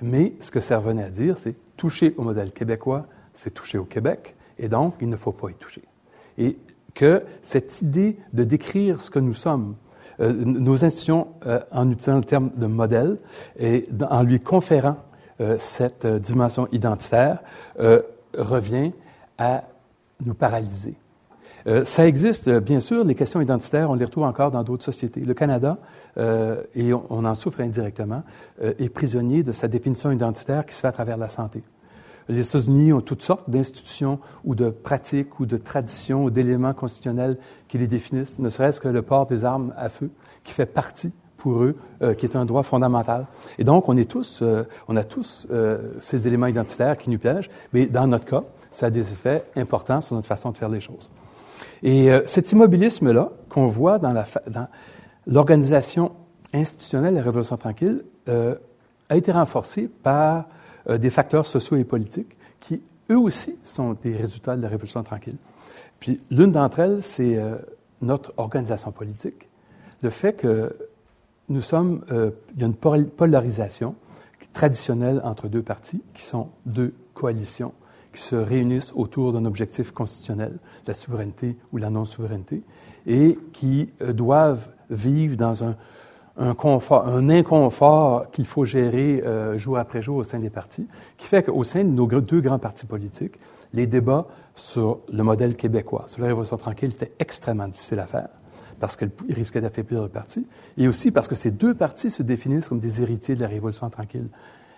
Mais 0.00 0.32
ce 0.40 0.50
que 0.50 0.60
ça 0.60 0.78
revenait 0.78 1.04
à 1.04 1.10
dire, 1.10 1.36
c'est 1.36 1.54
toucher 1.76 2.14
au 2.16 2.22
modèle 2.22 2.52
québécois, 2.52 3.06
c'est 3.32 3.52
toucher 3.52 3.78
au 3.78 3.84
Québec, 3.84 4.36
et 4.58 4.68
donc 4.68 4.94
il 5.00 5.08
ne 5.08 5.16
faut 5.16 5.32
pas 5.32 5.50
y 5.50 5.54
toucher. 5.54 5.82
Et 6.38 6.56
que 6.94 7.24
cette 7.42 7.82
idée 7.82 8.16
de 8.32 8.44
décrire 8.44 9.00
ce 9.00 9.10
que 9.10 9.18
nous 9.18 9.34
sommes 9.34 9.74
euh, 10.20 10.32
nos 10.32 10.84
institutions, 10.84 11.28
euh, 11.46 11.60
en 11.72 11.90
utilisant 11.90 12.18
le 12.18 12.24
terme 12.24 12.50
de 12.54 12.66
modèle 12.66 13.18
et 13.58 13.88
en 14.08 14.22
lui 14.22 14.38
conférant 14.38 14.96
euh, 15.40 15.56
cette 15.58 16.06
dimension 16.06 16.68
identitaire, 16.70 17.42
revient 18.36 18.92
à 19.38 19.64
nous 20.24 20.34
paralyser. 20.34 20.94
Ça 21.84 22.06
existe, 22.06 22.50
bien 22.50 22.80
sûr, 22.80 23.04
les 23.04 23.14
questions 23.14 23.40
identitaires, 23.40 23.90
on 23.90 23.94
les 23.94 24.04
retrouve 24.04 24.24
encore 24.24 24.50
dans 24.50 24.62
d'autres 24.62 24.84
sociétés. 24.84 25.20
Le 25.20 25.34
Canada, 25.34 25.78
et 26.74 26.92
on, 26.92 27.24
en 27.24 27.34
souffre 27.34 27.60
indirectement, 27.60 28.22
est 28.60 28.88
prisonnier 28.90 29.42
de 29.42 29.52
sa 29.52 29.66
définition 29.66 30.12
identitaire 30.12 30.66
qui 30.66 30.74
se 30.74 30.80
fait 30.80 30.88
à 30.88 30.92
travers 30.92 31.16
la 31.16 31.30
santé. 31.30 31.62
Les 32.28 32.46
États-Unis 32.46 32.92
ont 32.92 33.00
toutes 33.00 33.22
sortes 33.22 33.48
d'institutions 33.50 34.18
ou 34.44 34.54
de 34.54 34.70
pratiques 34.70 35.40
ou 35.40 35.46
de 35.46 35.56
traditions 35.56 36.24
ou 36.24 36.30
d'éléments 36.30 36.72
constitutionnels 36.72 37.36
qui 37.68 37.78
les 37.78 37.86
définissent, 37.86 38.38
ne 38.38 38.48
serait-ce 38.48 38.80
que 38.80 38.88
le 38.88 39.02
port 39.02 39.26
des 39.26 39.44
armes 39.44 39.74
à 39.76 39.88
feu, 39.88 40.10
qui 40.42 40.52
fait 40.52 40.66
partie 40.66 41.12
pour 41.36 41.62
eux, 41.62 41.76
euh, 42.00 42.14
qui 42.14 42.24
est 42.24 42.36
un 42.36 42.46
droit 42.46 42.62
fondamental. 42.62 43.26
Et 43.58 43.64
donc, 43.64 43.88
on 43.88 43.96
est 43.96 44.10
tous, 44.10 44.40
euh, 44.40 44.64
on 44.88 44.96
a 44.96 45.04
tous 45.04 45.46
euh, 45.50 45.90
ces 45.98 46.26
éléments 46.26 46.46
identitaires 46.46 46.96
qui 46.96 47.10
nous 47.10 47.18
piègent, 47.18 47.50
mais 47.74 47.86
dans 47.86 48.06
notre 48.06 48.24
cas, 48.24 48.44
ça 48.70 48.86
a 48.86 48.90
des 48.90 49.12
effets 49.12 49.44
importants 49.56 50.00
sur 50.00 50.16
notre 50.16 50.28
façon 50.28 50.50
de 50.52 50.56
faire 50.56 50.70
les 50.70 50.80
choses. 50.80 51.10
Et 51.84 52.10
cet 52.24 52.50
immobilisme-là 52.50 53.30
qu'on 53.48 53.66
voit 53.66 53.98
dans, 53.98 54.24
l'organisation 55.26 56.12
institutionnelle 56.52 57.12
de 57.12 57.18
la 57.18 57.24
Révolution 57.24 57.56
tranquille 57.56 58.02
a 58.26 59.16
été 59.16 59.32
renforcé 59.32 59.88
par 60.02 60.46
euh, 60.88 60.98
des 60.98 61.10
facteurs 61.10 61.46
sociaux 61.46 61.76
et 61.76 61.84
politiques 61.84 62.36
qui, 62.60 62.82
eux 63.10 63.18
aussi, 63.18 63.56
sont 63.64 63.96
des 64.02 64.16
résultats 64.16 64.56
de 64.56 64.62
la 64.62 64.68
Révolution 64.68 65.02
tranquille. 65.02 65.36
Puis 66.00 66.20
l'une 66.30 66.50
d'entre 66.50 66.80
elles, 66.80 67.02
c'est 67.02 67.36
euh, 67.36 67.56
notre 68.02 68.32
organisation 68.36 68.92
politique, 68.92 69.48
le 70.02 70.10
fait 70.10 70.34
que 70.34 70.76
nous 71.48 71.60
sommes, 71.60 72.04
euh, 72.10 72.30
il 72.54 72.60
y 72.60 72.64
a 72.64 72.66
une 72.66 72.74
polarisation 72.74 73.94
traditionnelle 74.52 75.20
entre 75.24 75.48
deux 75.48 75.62
partis, 75.62 76.02
qui 76.14 76.22
sont 76.22 76.48
deux 76.66 76.94
coalitions, 77.14 77.72
qui 78.14 78.22
se 78.22 78.36
réunissent 78.36 78.92
autour 78.94 79.32
d'un 79.32 79.44
objectif 79.44 79.92
constitutionnel, 79.92 80.58
la 80.86 80.94
souveraineté 80.94 81.56
ou 81.72 81.78
la 81.78 81.90
non-souveraineté, 81.90 82.62
et 83.06 83.38
qui 83.52 83.90
doivent 84.00 84.72
vivre 84.90 85.36
dans 85.36 85.64
un 85.64 85.76
un, 86.36 86.54
confort, 86.54 87.06
un 87.06 87.28
inconfort 87.30 88.30
qu'il 88.30 88.46
faut 88.46 88.64
gérer 88.64 89.22
euh, 89.24 89.56
jour 89.58 89.78
après 89.78 90.02
jour 90.02 90.16
au 90.16 90.24
sein 90.24 90.38
des 90.38 90.50
partis, 90.50 90.86
qui 91.16 91.26
fait 91.26 91.44
qu'au 91.44 91.64
sein 91.64 91.84
de 91.84 91.90
nos 91.90 92.06
deux 92.06 92.40
grands 92.40 92.58
partis 92.58 92.86
politiques, 92.86 93.38
les 93.72 93.86
débats 93.86 94.26
sur 94.54 95.00
le 95.12 95.22
modèle 95.22 95.56
québécois, 95.56 96.04
sur 96.06 96.22
la 96.22 96.28
Révolution 96.28 96.56
tranquille, 96.56 96.90
étaient 96.90 97.12
extrêmement 97.18 97.68
difficiles 97.68 98.00
à 98.00 98.06
faire 98.06 98.28
parce 98.80 98.96
qu'ils 98.96 99.10
risquaient 99.30 99.60
d'affaiblir 99.60 100.02
le 100.02 100.08
parti, 100.08 100.46
et 100.76 100.88
aussi 100.88 101.10
parce 101.10 101.28
que 101.28 101.36
ces 101.36 101.52
deux 101.52 101.74
partis 101.74 102.10
se 102.10 102.22
définissent 102.22 102.68
comme 102.68 102.80
des 102.80 103.00
héritiers 103.00 103.36
de 103.36 103.40
la 103.40 103.46
Révolution 103.46 103.88
tranquille. 103.88 104.28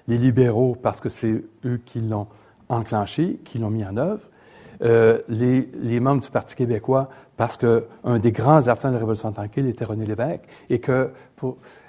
Les 0.07 0.19
libéraux, 0.19 0.77
parce 0.81 1.01
que 1.01 1.09
c'est 1.09 1.43
eux 1.65 1.81
qui 1.85 2.01
l'ont 2.01 2.29
enclenché, 2.69 3.41
qui 3.45 3.59
l'ont 3.59 3.71
mis 3.71 3.85
en 3.85 3.97
œuvre, 3.97 4.29
euh, 4.83 5.21
les, 5.29 6.01
membres 6.01 6.23
du 6.23 6.31
Parti 6.31 6.55
québécois 6.55 7.09
parce 7.37 7.57
qu'un 7.57 8.19
des 8.19 8.33
grands 8.33 8.67
artisans 8.69 8.91
de 8.91 8.97
la 8.97 9.01
Révolution 9.01 9.33
tranquille 9.33 9.67
était 9.67 9.85
René 9.85 10.05
Lévesque 10.05 10.45
et 10.69 10.81
que, 10.81 11.13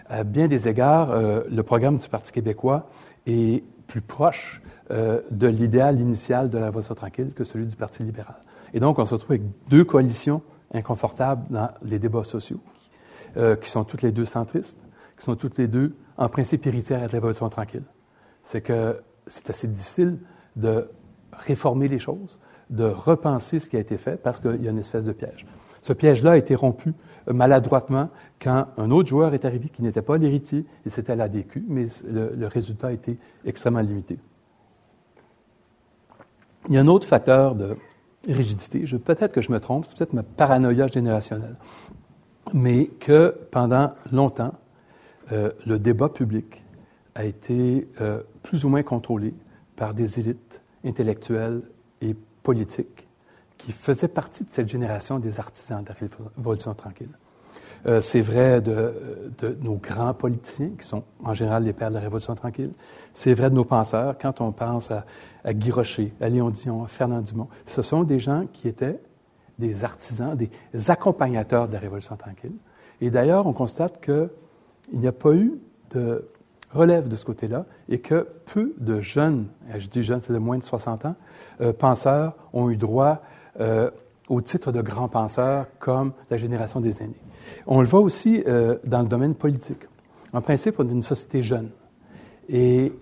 à 0.08 0.24
bien 0.24 0.48
des 0.48 0.68
égards, 0.68 1.12
euh, 1.12 1.42
le 1.50 1.64
programme 1.64 1.98
du 1.98 2.08
Parti 2.08 2.32
québécois 2.32 2.90
est 3.26 3.64
plus 3.88 4.02
proche 4.02 4.62
euh, 4.92 5.22
de 5.32 5.48
l'idéal 5.48 6.00
initial 6.00 6.50
de 6.50 6.58
la 6.58 6.66
Révolution 6.66 6.96
tranquille 6.96 7.34
que 7.34 7.44
celui 7.44 7.66
du 7.66 7.76
Parti 7.76 8.04
libéral. 8.04 8.38
Et 8.74 8.80
donc, 8.80 9.00
on 9.00 9.06
se 9.06 9.16
retrouve 9.16 9.32
avec 9.32 9.44
deux 9.70 9.84
coalitions 9.84 10.42
inconfortables 10.74 11.44
dans 11.50 11.70
les 11.84 12.00
débats 12.00 12.26
sociaux, 12.26 12.60
qui 13.62 13.70
sont 13.70 13.86
toutes 13.86 14.02
les 14.02 14.12
deux 14.12 14.26
centristes, 14.26 14.80
qui 15.18 15.24
sont 15.24 15.36
toutes 15.36 15.58
les 15.58 15.68
deux, 15.68 15.96
en 16.18 16.28
principe, 16.28 16.66
héritières 16.68 17.00
de 17.00 17.04
la 17.04 17.12
Révolution 17.12 17.48
tranquille. 17.48 17.84
C'est 18.44 18.62
que 18.62 19.00
c'est 19.28 19.50
assez 19.50 19.68
difficile 19.68 20.18
de 20.58 20.90
réformer 21.32 21.88
les 21.88 22.00
choses, 22.00 22.40
de 22.70 22.84
repenser 22.84 23.60
ce 23.60 23.70
qui 23.70 23.78
a 23.78 23.80
été 23.80 23.98
fait 23.98 24.22
parce 24.22 24.40
qu'il 24.40 24.62
y 24.62 24.68
a 24.68 24.72
une 24.72 24.80
espèce 24.80 25.06
de 25.06 25.14
piège. 25.14 25.46
Ce 25.82 25.94
piège-là 25.94 26.32
a 26.32 26.38
été 26.38 26.56
rompu 26.56 26.94
maladroitement 27.32 28.10
quand 28.42 28.68
un 28.78 28.92
autre 28.92 29.10
joueur 29.10 29.34
est 29.34 29.46
arrivé 29.46 29.70
qui 29.70 29.82
n'était 29.82 30.02
pas 30.02 30.18
l'héritier, 30.18 30.66
et 30.86 30.90
c'était 30.90 31.16
l'ADQ, 31.16 31.64
mais 31.68 31.86
le, 32.06 32.48
résultat 32.48 32.88
a 32.88 32.92
été 32.92 33.18
extrêmement 33.46 33.82
limité. 33.82 34.18
Il 36.68 36.76
y 36.76 36.78
a 36.78 36.82
un 36.82 36.88
autre 36.88 37.08
facteur 37.08 37.56
de 37.56 37.78
rigidité, 38.28 38.84
peut-être 38.98 39.34
que 39.34 39.42
je 39.42 39.52
me 39.52 39.60
trompe, 39.60 39.86
c'est 39.86 39.98
peut-être 39.98 40.14
ma 40.14 40.24
paranoïa 40.24 40.88
générationnelle, 40.88 41.56
mais 42.54 42.88
que 42.88 43.36
pendant 43.52 43.94
longtemps, 44.12 44.54
euh, 45.32 45.52
le 45.66 45.80
débat 45.80 46.10
public 46.10 46.64
a 47.16 47.26
été 47.26 47.88
euh, 48.02 48.22
plus 48.44 48.66
ou 48.66 48.70
moins 48.70 48.84
contrôlé 48.84 49.34
par 49.76 49.94
des 49.94 50.20
élites 50.20 50.47
intellectuelles 50.86 51.62
et 52.02 52.16
politique 52.44 53.08
qui 53.58 53.72
faisait 53.72 54.08
partie 54.08 54.44
de 54.44 54.50
cette 54.50 54.70
génération 54.70 55.20
des 55.20 55.40
artisans 55.40 55.84
de 55.84 55.90
la 55.90 55.96
Révolution 56.38 56.74
tranquille. 56.74 57.10
Euh, 57.86 58.02
c'est 58.02 58.22
vrai 58.22 58.62
de, 58.62 59.32
de, 59.38 59.58
nos 59.62 59.76
grands 59.76 60.14
politiciens, 60.14 60.72
qui 60.80 60.86
sont 60.86 61.04
en 61.24 61.34
général 61.34 61.64
les 61.64 61.74
pères 61.74 61.90
de 61.90 61.96
la 61.96 62.02
Révolution 62.02 62.36
tranquille. 62.36 62.72
C'est 63.14 63.34
vrai 63.34 63.50
de 63.50 63.56
nos 63.56 63.66
penseurs. 63.66 64.16
Quand 64.20 64.42
on 64.42 64.52
pense 64.52 64.92
à, 64.92 65.06
à 65.44 65.54
Guy 65.54 65.72
Rocher, 65.72 66.14
à 66.20 66.30
Léon 66.30 66.50
Dion, 66.50 66.84
à 66.84 66.88
Fernand 66.88 67.22
Dumont, 67.22 67.48
ce 67.66 67.82
sont 67.82 68.04
des 68.04 68.20
gens 68.20 68.46
qui 68.52 68.68
étaient 68.68 69.00
des 69.60 69.84
artisans, 69.84 70.36
des 70.36 70.50
accompagnateurs 70.90 71.68
de 71.68 71.74
la 71.74 71.80
Révolution 71.80 72.16
tranquille. 72.16 72.56
Et 73.02 73.10
d'ailleurs, 73.10 73.48
on 73.48 73.54
constate 73.54 74.04
qu'il 74.04 74.30
n'y 74.94 75.08
a 75.08 75.12
pas 75.12 75.34
eu 75.34 75.60
de 75.92 76.28
relève 76.72 77.08
de 77.08 77.16
ce 77.16 77.26
côté-là 77.26 77.66
et 77.90 78.00
que 78.00 78.28
peu 78.46 78.74
de 78.78 79.00
jeunes, 79.00 79.48
je 79.78 79.88
dis 79.88 80.04
jeunes, 80.04 80.22
c'est 80.22 80.34
de 80.34 80.38
moins 80.38 80.58
de 80.58 80.64
60 80.64 81.06
ans, 81.06 81.16
euh, 81.62 81.74
penseurs 81.74 82.36
ont 82.54 82.70
eu 82.70 82.78
droit 82.78 83.22
euh, 83.60 83.90
au 84.30 84.42
titre 84.42 84.72
de 84.72 84.82
grands 84.82 85.08
penseurs 85.08 85.68
comme 85.80 86.14
la 86.30 86.38
génération 86.38 86.82
des 86.82 87.02
aînés. 87.02 87.22
On 87.66 87.82
le 87.82 87.88
voit 87.88 88.02
aussi 88.02 88.44
euh, 88.48 88.78
dans 88.86 89.02
le 89.02 89.08
domaine 89.08 89.36
politique. 89.36 89.88
En 90.34 90.42
principe, 90.42 90.80
on 90.80 90.88
est 90.88 90.92
une 90.92 91.04
société 91.04 91.42
jeune. 91.42 91.70
Et 92.50 92.94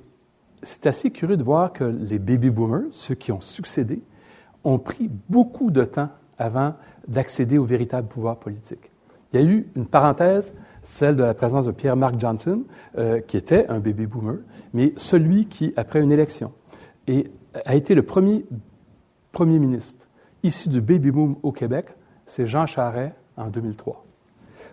c'est 0.62 0.86
assez 0.86 1.12
curieux 1.12 1.38
de 1.38 1.44
voir 1.44 1.74
que 1.74 1.84
les 1.84 2.20
baby 2.20 2.50
boomers, 2.50 2.88
ceux 2.92 3.16
qui 3.16 3.32
ont 3.32 3.42
succédé, 3.42 4.02
ont 4.64 4.80
pris 4.80 5.10
beaucoup 5.30 5.72
de 5.72 5.84
temps 5.84 6.10
avant 6.38 6.76
d'accéder 7.08 7.58
au 7.58 7.66
véritable 7.66 8.08
pouvoir 8.08 8.38
politique. 8.38 8.92
Il 9.32 9.40
y 9.40 9.44
a 9.44 9.46
eu 9.46 9.68
une 9.76 9.86
parenthèse, 9.86 10.54
celle 10.86 11.16
de 11.16 11.24
la 11.24 11.34
présence 11.34 11.66
de 11.66 11.72
Pierre-Marc 11.72 12.20
Johnson, 12.20 12.64
qui 13.28 13.38
était 13.38 13.68
un 13.68 13.80
baby 13.80 14.06
boomer, 14.06 14.38
mais 14.74 14.94
celui 14.96 15.48
qui, 15.48 15.74
après 15.76 16.02
une 16.02 16.12
élection, 16.12 16.54
et 17.08 17.32
a 17.66 17.76
été 17.76 17.96
le 17.96 18.04
premier 18.04 18.46
premier 19.36 19.60
ministre 19.60 20.08
issu 20.44 20.70
du 20.70 20.80
baby 20.80 21.12
boom 21.12 21.36
au 21.44 21.52
Québec, 21.52 21.88
c'est 22.26 22.46
Jean 22.46 22.66
Charest 22.66 23.14
en 23.36 23.50
2003. 23.50 24.06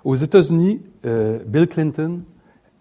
Aux 0.05 0.15
États-Unis, 0.15 0.81
euh, 1.05 1.41
Bill 1.45 1.67
Clinton 1.67 2.23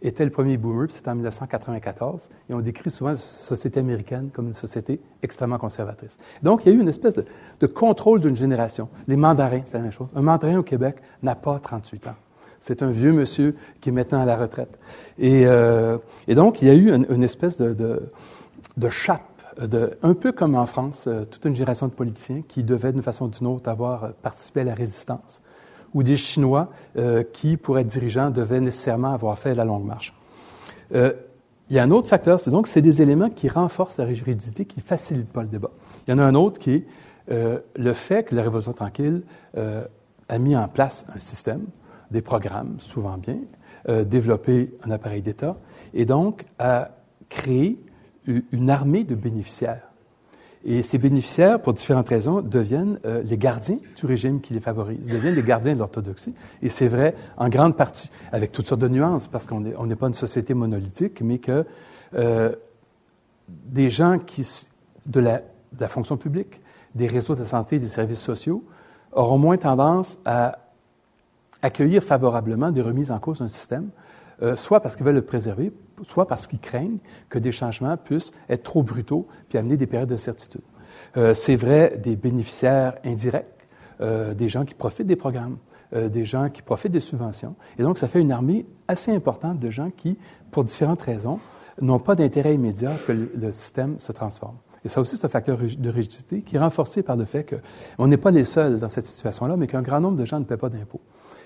était 0.04 0.24
le 0.24 0.30
premier 0.30 0.58
boomer, 0.58 0.92
c'était 0.92 1.10
en 1.10 1.16
1994, 1.16 2.30
et 2.50 2.54
on 2.54 2.60
décrit 2.60 2.92
souvent 2.92 3.12
la 3.12 3.16
société 3.16 3.80
américaine 3.80 4.30
comme 4.32 4.48
une 4.48 4.54
société 4.54 5.02
extrêmement 5.24 5.58
conservatrice. 5.58 6.20
Donc, 6.44 6.66
il 6.66 6.72
y 6.72 6.76
a 6.76 6.78
eu 6.78 6.82
une 6.82 6.88
espèce 6.88 7.16
de, 7.16 7.68
contrôle 7.68 8.20
d'une 8.20 8.36
génération. 8.36 8.88
Les 9.08 9.16
mandarins, 9.16 9.62
c'est 9.66 9.78
la 9.78 9.84
même 9.84 9.92
chose. 9.92 10.10
Un 10.16 10.22
mandarin 10.22 10.58
au 10.58 10.64
Québec 10.64 10.98
n'a 11.24 11.34
pas 11.34 11.58
38 11.58 12.08
ans. 12.08 12.16
C'est 12.62 12.84
un 12.84 12.92
vieux 12.92 13.12
monsieur 13.12 13.56
qui 13.82 13.90
est 13.90 13.92
maintenant 13.92 14.22
à 14.22 14.26
la 14.26 14.38
retraite. 14.38 14.80
Et, 15.20 15.44
euh, 15.46 15.98
donc, 16.30 16.62
il 16.62 16.70
y 16.70 16.72
a 16.72 16.76
eu 16.76 16.94
une, 16.94 17.24
espèce 17.24 17.58
de, 17.58 18.00
chape, 18.90 19.22
un 20.02 20.14
peu 20.14 20.32
comme 20.32 20.56
en 20.56 20.66
France, 20.66 21.06
euh, 21.08 21.26
toute 21.26 21.44
une 21.44 21.56
génération 21.56 21.88
de 21.88 21.92
politiciens 21.92 22.44
qui 22.48 22.64
devaient, 22.64 22.94
d'une 22.94 23.02
façon 23.02 23.26
ou 23.26 23.30
d'une 23.30 23.48
autre, 23.48 23.70
avoir 23.70 24.14
participé 24.14 24.62
à 24.62 24.64
la 24.64 24.76
résistance 24.76 25.42
ou 25.94 26.04
des 26.04 26.18
Chinois 26.18 26.70
euh, 26.98 27.24
qui, 27.24 27.58
pour 27.58 27.78
être 27.80 27.88
dirigeants, 27.88 28.30
devaient 28.30 28.62
nécessairement 28.62 29.12
avoir 29.12 29.38
fait 29.38 29.56
la 29.56 29.66
longue 29.66 29.86
marche. 29.86 30.14
Euh, 30.94 31.14
il 31.70 31.76
y 31.76 31.80
a 31.80 31.84
un 31.84 31.92
autre 31.92 32.08
facteur, 32.08 32.40
c'est 32.40 32.52
donc 32.52 32.68
c'est 32.68 32.82
des 32.82 33.02
éléments 33.02 33.30
qui 33.30 33.48
renforcent 33.48 33.98
la 33.98 34.06
rigidité, 34.06 34.66
qui 34.66 34.80
ne 34.80 34.84
facilitent 34.84 35.32
pas 35.32 35.42
le 35.42 35.48
débat. 35.48 35.72
Il 36.06 36.12
y 36.12 36.14
en 36.14 36.18
a 36.18 36.24
un 36.24 36.36
autre 36.36 36.60
qui 36.60 36.72
est 36.74 36.86
euh, 37.32 37.60
le 37.76 37.94
fait 37.94 38.24
que 38.24 38.36
la 38.36 38.44
Révolution 38.44 38.74
tranquille 38.74 39.22
a 39.56 40.38
mis 40.40 40.56
en 40.56 40.68
place 40.68 41.06
un 41.14 41.20
système, 41.20 41.66
des 42.12 42.22
programmes, 42.22 42.76
souvent 42.80 43.18
bien, 43.18 43.38
développé 44.06 44.74
un 44.84 44.92
appareil 44.92 45.22
d'État, 45.22 45.58
et 45.94 46.06
donc 46.06 46.46
a 46.60 46.90
créé 47.30 47.80
une 48.28 48.70
armée 48.70 49.04
de 49.04 49.16
bénéficiaires 49.16 49.92
et 50.64 50.84
ces 50.84 51.00
bénéficiaires, 51.00 51.60
pour 51.60 51.74
différentes 51.74 52.10
raisons, 52.10 52.42
deviennent 52.42 53.00
euh, 53.06 53.24
les 53.24 53.38
gardiens 53.38 53.80
du 53.96 54.06
régime 54.06 54.42
qui 54.42 54.54
les 54.54 54.60
favorise, 54.60 55.08
deviennent 55.08 55.34
les 55.34 55.44
gardiens 55.44 55.74
de 55.74 55.80
l'orthodoxie. 55.80 56.36
Et 56.62 56.70
c'est 56.70 56.88
vrai 56.88 57.16
en 57.38 57.50
grande 57.50 57.76
partie, 57.76 58.12
avec 58.32 58.52
toutes 58.52 58.68
sortes 58.68 58.82
de 58.82 58.88
nuances, 58.88 59.28
parce 59.28 59.48
qu'on 59.48 59.60
n'est 59.62 59.96
pas 59.96 60.08
une 60.08 60.14
société 60.14 60.54
monolithique, 60.54 61.22
mais 61.22 61.40
que 61.40 61.66
euh, 62.14 62.56
des 63.48 63.90
gens 63.90 64.20
qui, 64.20 64.48
de 65.08 65.20
la, 65.20 65.38
de 65.40 65.80
la 65.80 65.88
fonction 65.88 66.16
publique, 66.16 66.62
des 66.94 67.08
réseaux 67.08 67.36
de 67.36 67.46
santé, 67.46 67.80
des 67.80 67.88
services 67.88 68.22
sociaux, 68.22 68.64
auront 69.14 69.40
moins 69.40 69.58
tendance 69.58 70.20
à 70.26 70.60
accueillir 71.62 72.04
favorablement 72.04 72.72
des 72.72 72.82
remises 72.82 73.12
en 73.12 73.20
cause 73.20 73.40
d'un 73.40 73.48
système, 73.48 73.90
euh, 74.42 74.56
soit 74.56 74.80
parce 74.80 74.96
qu'ils 74.96 75.06
veulent 75.06 75.16
le 75.16 75.22
préserver, 75.22 75.72
soit 76.04 76.28
parce 76.28 76.48
qu'ils 76.48 76.60
craignent 76.60 76.98
que 77.30 77.40
des 77.40 77.52
changements 77.52 77.96
puissent 77.98 78.32
être 78.50 78.64
trop 78.64 78.84
brutaux 78.84 79.28
puis 79.50 79.58
amener 79.58 79.78
des 79.78 79.88
périodes 79.88 80.10
d'incertitude. 80.10 80.62
Euh, 81.18 81.34
c'est 81.34 81.56
vrai 81.56 82.00
des 82.02 82.16
bénéficiaires 82.16 82.96
indirects, 83.04 83.68
euh, 84.02 84.34
des 84.34 84.50
gens 84.50 84.66
qui 84.66 84.74
profitent 84.74 85.08
des 85.08 85.16
programmes, 85.16 85.58
euh, 85.94 86.10
des 86.10 86.26
gens 86.26 86.50
qui 86.50 86.62
profitent 86.62 86.92
des 86.92 87.00
subventions. 87.00 87.56
Et 87.78 87.84
donc, 87.84 87.98
ça 87.98 88.08
fait 88.08 88.22
une 88.22 88.32
armée 88.32 88.66
assez 88.88 89.14
importante 89.14 89.60
de 89.60 89.70
gens 89.70 89.92
qui, 89.96 90.18
pour 90.52 90.64
différentes 90.64 91.02
raisons, 91.02 91.40
n'ont 91.82 92.00
pas 92.00 92.16
d'intérêt 92.16 92.54
immédiat 92.54 92.92
à 92.92 92.98
ce 92.98 93.06
que 93.06 93.12
le, 93.12 93.52
système 93.52 94.00
se 94.00 94.12
transforme. 94.12 94.56
Et 94.84 94.90
ça 94.90 95.02
aussi, 95.02 95.18
c'est 95.18 95.26
un 95.26 95.30
facteur 95.30 95.58
de 95.58 95.90
rigidité 95.90 96.42
qui 96.42 96.56
est 96.56 96.60
renforcé 96.60 97.04
par 97.04 97.16
le 97.16 97.26
fait 97.26 97.46
qu'on 97.98 98.08
n'est 98.08 98.18
pas 98.18 98.32
les 98.32 98.44
seuls 98.44 98.80
dans 98.80 98.90
cette 98.90 99.06
situation-là, 99.06 99.56
mais 99.56 99.68
qu'un 99.68 99.82
grand 99.82 100.00
nombre 100.00 100.18
de 100.18 100.26
gens 100.26 100.40
ne 100.40 100.46
paient 100.46 100.58
pas 100.58 100.70
d'impôts 100.70 101.02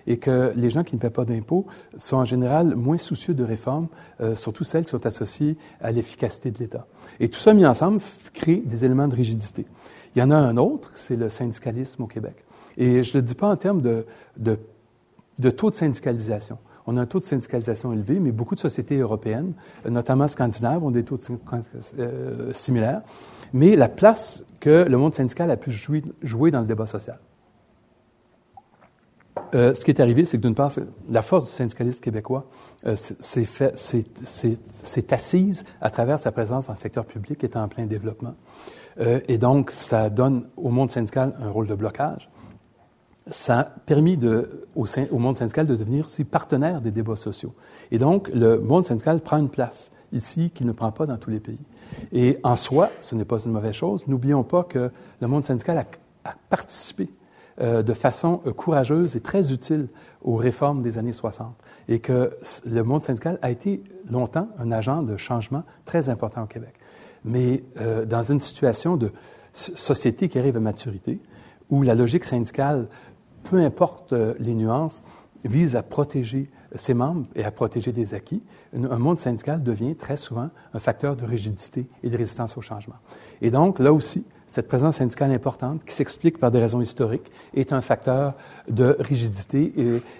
et 0.07 0.17
que 0.17 0.51
les 0.55 0.69
gens 0.69 0.83
qui 0.83 0.95
ne 0.95 1.01
paient 1.01 1.09
pas 1.09 1.25
d'impôts 1.25 1.65
sont 1.97 2.17
en 2.17 2.25
général 2.25 2.75
moins 2.75 2.97
soucieux 2.97 3.33
de 3.33 3.43
réformes, 3.43 3.87
euh, 4.21 4.35
surtout 4.35 4.63
celles 4.63 4.85
qui 4.85 4.91
sont 4.91 5.05
associées 5.05 5.57
à 5.81 5.91
l'efficacité 5.91 6.51
de 6.51 6.59
l'État. 6.59 6.85
Et 7.19 7.29
tout 7.29 7.39
ça 7.39 7.53
mis 7.53 7.65
ensemble 7.65 8.01
crée 8.33 8.57
des 8.57 8.85
éléments 8.85 9.07
de 9.07 9.15
rigidité. 9.15 9.65
Il 10.15 10.19
y 10.19 10.23
en 10.23 10.31
a 10.31 10.35
un 10.35 10.57
autre, 10.57 10.91
c'est 10.95 11.15
le 11.15 11.29
syndicalisme 11.29 12.03
au 12.03 12.07
Québec. 12.07 12.45
Et 12.77 13.03
je 13.03 13.17
ne 13.17 13.21
le 13.21 13.27
dis 13.27 13.35
pas 13.35 13.49
en 13.49 13.55
termes 13.55 13.81
de, 13.81 14.05
de, 14.37 14.57
de 15.39 15.49
taux 15.49 15.69
de 15.69 15.75
syndicalisation. 15.75 16.57
On 16.87 16.97
a 16.97 17.01
un 17.01 17.05
taux 17.05 17.19
de 17.19 17.23
syndicalisation 17.23 17.91
élevé, 17.93 18.19
mais 18.19 18.31
beaucoup 18.31 18.55
de 18.55 18.59
sociétés 18.59 18.97
européennes, 18.97 19.53
notamment 19.89 20.27
scandinaves, 20.27 20.83
ont 20.83 20.91
des 20.91 21.03
taux 21.03 21.17
de 21.17 21.23
euh, 21.99 22.53
similaires. 22.53 23.01
Mais 23.53 23.75
la 23.75 23.89
place 23.89 24.45
que 24.59 24.85
le 24.87 24.97
monde 24.97 25.13
syndical 25.13 25.49
a 25.49 25.57
pu 25.57 25.71
jouer, 25.71 26.03
jouer 26.21 26.51
dans 26.51 26.61
le 26.61 26.67
débat 26.67 26.85
social. 26.85 27.19
Euh, 29.53 29.73
ce 29.73 29.85
qui 29.85 29.91
est 29.91 29.99
arrivé, 29.99 30.25
c'est 30.25 30.37
que 30.37 30.41
d'une 30.41 30.55
part, 30.55 30.71
la 31.09 31.21
force 31.21 31.45
du 31.45 31.51
syndicalisme 31.51 31.99
québécois 31.99 32.45
euh, 32.85 32.95
s'est 32.95 35.13
assise 35.13 35.63
à 35.81 35.89
travers 35.89 36.19
sa 36.19 36.31
présence 36.31 36.67
dans 36.67 36.73
le 36.73 36.77
secteur 36.77 37.05
public 37.05 37.39
qui 37.39 37.45
est 37.45 37.57
en 37.57 37.67
plein 37.67 37.85
développement. 37.85 38.35
Euh, 38.99 39.19
et 39.27 39.37
donc, 39.37 39.71
ça 39.71 40.09
donne 40.09 40.47
au 40.57 40.69
monde 40.69 40.91
syndical 40.91 41.35
un 41.39 41.49
rôle 41.49 41.67
de 41.67 41.75
blocage. 41.75 42.29
Ça 43.31 43.59
a 43.59 43.63
permis 43.63 44.19
au, 44.75 45.17
monde 45.17 45.37
syndical 45.37 45.65
de 45.65 45.75
devenir 45.75 46.05
aussi 46.05 46.23
partenaire 46.23 46.81
des 46.81 46.91
débats 46.91 47.15
sociaux. 47.15 47.55
Et 47.91 47.97
donc, 47.97 48.29
le 48.29 48.59
monde 48.59 48.85
syndical 48.85 49.19
prend 49.19 49.37
une 49.37 49.49
place 49.49 49.91
ici 50.13 50.51
qu'il 50.51 50.67
ne 50.67 50.71
prend 50.71 50.91
pas 50.91 51.07
dans 51.07 51.17
tous 51.17 51.31
les 51.31 51.39
pays. 51.39 51.59
Et 52.11 52.37
en 52.43 52.55
soi, 52.55 52.91
ce 53.01 53.15
n'est 53.15 53.25
pas 53.25 53.39
une 53.39 53.51
mauvaise 53.51 53.73
chose. 53.73 54.05
N'oublions 54.07 54.43
pas 54.43 54.63
que 54.63 54.91
le 55.19 55.27
monde 55.27 55.43
syndical 55.43 55.85
a 56.23 56.35
participé 56.49 57.09
euh, 57.61 57.83
de 57.83 57.93
façon 57.93 58.41
euh, 58.45 58.51
courageuse 58.51 59.15
et 59.15 59.21
très 59.21 59.53
utile 59.53 59.87
aux 60.21 60.35
réformes 60.35 60.81
des 60.81 60.97
années 60.97 61.13
60 61.13 61.55
et 61.87 61.99
que 61.99 62.35
le 62.65 62.83
monde 62.83 63.01
syndical 63.01 63.39
a 63.41 63.49
été 63.49 63.81
longtemps 64.11 64.49
un 64.59 64.73
agent 64.73 65.03
de 65.03 65.15
changement 65.15 65.63
très 65.85 66.09
important 66.09 66.43
au 66.43 66.47
Québec. 66.47 66.73
Mais 67.23 67.63
euh, 67.79 68.03
dans 68.03 68.23
une 68.23 68.41
situation 68.41 68.97
de 68.97 69.13
société 69.53 70.27
qui 70.27 70.37
arrive 70.37 70.57
à 70.57 70.59
maturité, 70.59 71.21
où 71.69 71.81
la 71.81 71.95
logique 71.95 72.25
syndicale, 72.25 72.89
peu 73.43 73.63
importe 73.63 74.11
les 74.11 74.53
nuances, 74.53 75.01
vise 75.45 75.77
à 75.77 75.81
protéger 75.81 76.49
ses 76.75 76.93
membres 76.93 77.25
et 77.35 77.43
à 77.43 77.51
protéger 77.51 77.91
des 77.91 78.13
acquis, 78.13 78.41
un 78.73 78.99
monde 78.99 79.19
syndical 79.19 79.63
devient 79.63 79.95
très 79.95 80.17
souvent 80.17 80.49
un 80.73 80.79
facteur 80.79 81.15
de 81.15 81.25
rigidité 81.25 81.87
et 82.03 82.09
de 82.09 82.17
résistance 82.17 82.57
au 82.57 82.61
changement. 82.61 82.95
Et 83.41 83.51
donc, 83.51 83.79
là 83.79 83.93
aussi, 83.93 84.25
cette 84.47 84.67
présence 84.67 84.97
syndicale 84.97 85.31
importante, 85.31 85.83
qui 85.85 85.93
s'explique 85.93 86.37
par 86.37 86.51
des 86.51 86.59
raisons 86.59 86.81
historiques, 86.81 87.31
est 87.55 87.73
un 87.73 87.81
facteur 87.81 88.33
de 88.69 88.95
rigidité 88.99 89.73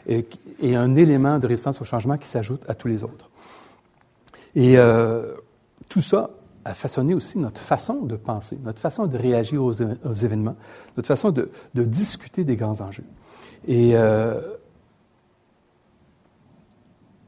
et, 0.07 0.75
un 0.75 0.95
élément 0.95 1.37
de 1.37 1.47
résistance 1.47 1.79
au 1.81 1.83
changement 1.83 2.17
qui 2.17 2.27
s'ajoute 2.27 2.63
à 2.67 2.73
tous 2.73 2.87
les 2.87 3.03
autres. 3.03 3.29
Et 4.55 4.77
euh, 4.77 5.33
tout 5.89 6.01
ça 6.01 6.31
a 6.63 6.73
façonné 6.73 7.13
aussi 7.13 7.37
notre 7.37 7.61
façon 7.61 8.01
de 8.01 8.15
penser, 8.15 8.57
notre 8.63 8.79
façon 8.79 9.05
de 9.05 9.17
réagir 9.17 9.63
aux, 9.63 9.71
événements, 9.71 10.55
notre 10.97 11.07
façon 11.07 11.29
de, 11.31 11.49
discuter 11.75 12.43
des 12.43 12.55
grands 12.55 12.81
enjeux. 12.81 13.03
Et 13.67 13.91
euh, 13.95 14.41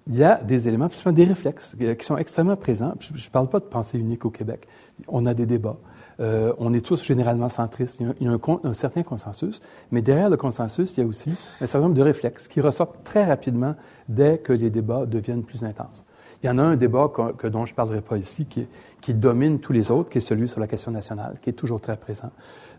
il 0.08 0.16
y 0.16 0.24
a 0.24 0.42
des 0.42 0.68
éléments, 0.68 0.90
des 1.08 1.24
réflexes 1.24 1.76
qui 1.78 2.06
sont 2.06 2.18
extrêmement 2.18 2.56
présents. 2.56 2.94
Je 3.00 3.14
ne 3.14 3.32
parle 3.32 3.50
pas 3.50 3.60
de 3.60 3.66
pensée 3.66 4.00
unique 4.00 4.26
au 4.26 4.30
Québec. 4.30 4.68
On 5.08 5.26
a 5.26 5.34
des 5.34 5.46
débats. 5.46 5.78
Euh, 6.20 6.54
on 6.58 6.74
est 6.74 6.84
tous 6.84 7.04
généralement 7.04 7.50
centristes. 7.50 8.00
Il 8.00 8.26
y 8.26 8.28
a, 8.28 8.32
un, 8.64 8.74
certain 8.74 9.04
consensus, 9.04 9.62
mais 9.92 10.02
derrière 10.02 10.30
le 10.30 10.38
consensus, 10.38 10.98
il 10.98 11.02
y 11.02 11.04
a 11.04 11.06
aussi 11.06 11.32
un 11.62 11.68
certain 11.68 11.82
nombre 11.82 11.96
de 11.96 12.02
réflexes 12.02 12.48
qui 12.48 12.62
ressortent 12.62 13.04
très 13.04 13.26
rapidement 13.26 13.76
dès 14.08 14.40
que 14.40 14.54
les 14.54 14.70
débats 14.70 15.06
deviennent 15.06 15.44
plus 15.44 15.64
intenses. 15.64 16.06
Il 16.42 16.48
y 16.48 16.50
en 16.50 16.58
a 16.58 16.64
un 16.64 16.76
débat 16.76 17.12
que, 17.38 17.48
dont 17.48 17.66
je 17.66 17.74
ne 17.74 17.76
parlerai 17.76 18.02
pas 18.02 18.18
ici, 18.18 18.46
qui, 18.46 19.14
domine 19.14 19.60
tous 19.60 19.74
les 19.74 19.92
autres, 19.92 20.10
qui 20.10 20.20
est 20.20 20.22
celui 20.22 20.48
sur 20.48 20.60
la 20.60 20.68
question 20.68 20.92
nationale, 20.92 21.38
qui 21.42 21.50
est 21.50 21.54
toujours 21.54 21.82
très 21.82 21.98
présent, 21.98 22.32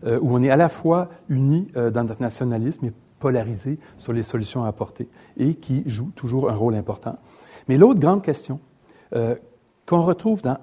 euh, 0.05 0.17
où 0.21 0.35
on 0.35 0.41
est 0.41 0.49
à 0.49 0.55
la 0.55 0.69
fois 0.69 1.09
unis 1.27 1.67
euh, 1.75 1.91
dans 1.91 2.03
notre 2.03 2.21
nationalisme 2.21 2.85
et 2.85 2.93
polarisé 3.19 3.77
sur 3.97 4.13
les 4.13 4.23
solutions 4.23 4.63
à 4.63 4.67
apporter, 4.67 5.07
et 5.37 5.55
qui 5.55 5.83
joue 5.85 6.11
toujours 6.15 6.49
un 6.49 6.55
rôle 6.55 6.75
important. 6.75 7.17
Mais 7.67 7.77
l'autre 7.77 7.99
grande 7.99 8.23
question 8.23 8.59
qu'on 9.85 10.03
retrouve 10.03 10.41
dans 10.41 10.57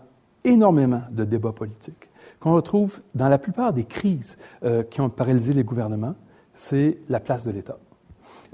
énormément 0.46 1.02
de 1.10 1.24
débats 1.24 1.52
politiques, 1.52 2.08
qu'on 2.40 2.54
retrouve 2.54 3.00
dans 3.14 3.28
la 3.28 3.38
plupart 3.38 3.72
des 3.72 3.84
crises 3.84 4.38
euh, 4.62 4.82
qui 4.82 5.00
ont 5.00 5.10
paralysé 5.10 5.52
les 5.52 5.64
gouvernements, 5.64 6.14
c'est 6.54 6.98
la 7.08 7.20
place 7.20 7.44
de 7.44 7.50
l'État. 7.50 7.78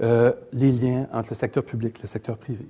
Euh, 0.01 0.33
les 0.53 0.73
liens 0.73 1.07
entre 1.13 1.31
le 1.31 1.37
secteur 1.37 1.65
public 1.65 1.99
et 1.99 2.03
le 2.03 2.09
secteur 2.09 2.39
privé. 2.39 2.67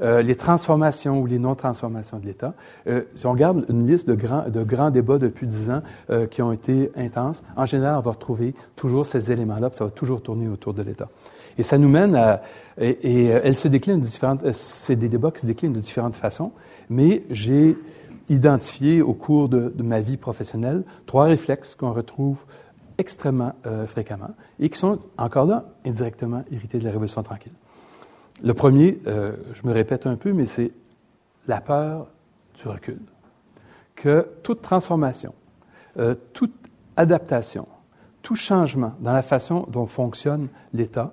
Euh, 0.00 0.22
les 0.22 0.36
transformations 0.36 1.20
ou 1.20 1.26
les 1.26 1.38
non-transformations 1.38 2.18
de 2.18 2.26
l'État. 2.26 2.54
si 3.14 3.26
on 3.26 3.32
regarde 3.32 3.64
une 3.68 3.86
liste 3.86 4.08
de 4.08 4.14
grands, 4.14 4.48
de 4.48 4.62
grands 4.62 4.90
débats 4.90 5.18
depuis 5.18 5.46
dix 5.46 5.70
ans 5.70 5.82
qui 6.30 6.42
ont 6.42 6.52
été 6.52 6.90
intenses, 6.96 7.42
en 7.56 7.66
général, 7.66 7.96
on 7.96 8.00
va 8.00 8.12
retrouver 8.12 8.54
toujours 8.76 9.06
ces 9.06 9.30
éléments-là, 9.30 9.70
ça 9.72 9.84
va 9.84 9.90
toujours 9.90 10.22
tourner 10.22 10.48
autour 10.48 10.74
de 10.74 10.82
l'État. 10.82 11.08
Et 11.58 11.62
ça 11.62 11.78
nous 11.78 11.88
mène 11.88 12.14
à... 12.14 12.42
Et, 12.78 13.26
elle 13.26 13.56
se 13.56 13.68
décline 13.68 14.00
de 14.00 14.04
différentes... 14.04 14.50
C'est 14.52 14.96
des 14.96 15.08
débats 15.08 15.30
qui 15.30 15.40
se 15.40 15.46
déclinent 15.46 15.72
de 15.72 15.80
différentes 15.80 16.16
façons, 16.16 16.52
mais 16.88 17.24
j'ai 17.30 17.76
identifié 18.28 19.02
au 19.02 19.14
cours 19.14 19.48
de, 19.48 19.72
ma 19.82 20.00
vie 20.00 20.16
professionnelle 20.16 20.84
trois 21.06 21.24
réflexes 21.24 21.74
qu'on 21.74 21.92
retrouve 21.92 22.44
extrêmement 22.98 23.52
euh, 23.66 23.86
fréquemment 23.86 24.30
et 24.60 24.68
qui 24.68 24.78
sont 24.78 24.98
encore 25.18 25.46
là 25.46 25.64
indirectement 25.84 26.44
hérités 26.50 26.78
de 26.78 26.84
la 26.84 26.90
Révolution 26.90 27.22
tranquille. 27.22 27.52
Le 28.42 28.54
premier, 28.54 28.98
euh, 29.06 29.36
je 29.54 29.66
me 29.66 29.72
répète 29.72 30.06
un 30.06 30.16
peu, 30.16 30.32
mais 30.32 30.46
c'est 30.46 30.72
la 31.46 31.60
peur 31.60 32.08
du 32.60 32.66
recul. 32.66 33.00
Que 33.94 34.26
toute 34.42 34.62
transformation, 34.62 35.32
euh, 35.98 36.16
toute 36.32 36.54
adaptation, 36.96 37.68
tout 38.22 38.34
changement 38.34 38.94
dans 39.00 39.12
la 39.12 39.22
façon 39.22 39.66
dont 39.68 39.86
fonctionne 39.86 40.48
l'État 40.72 41.12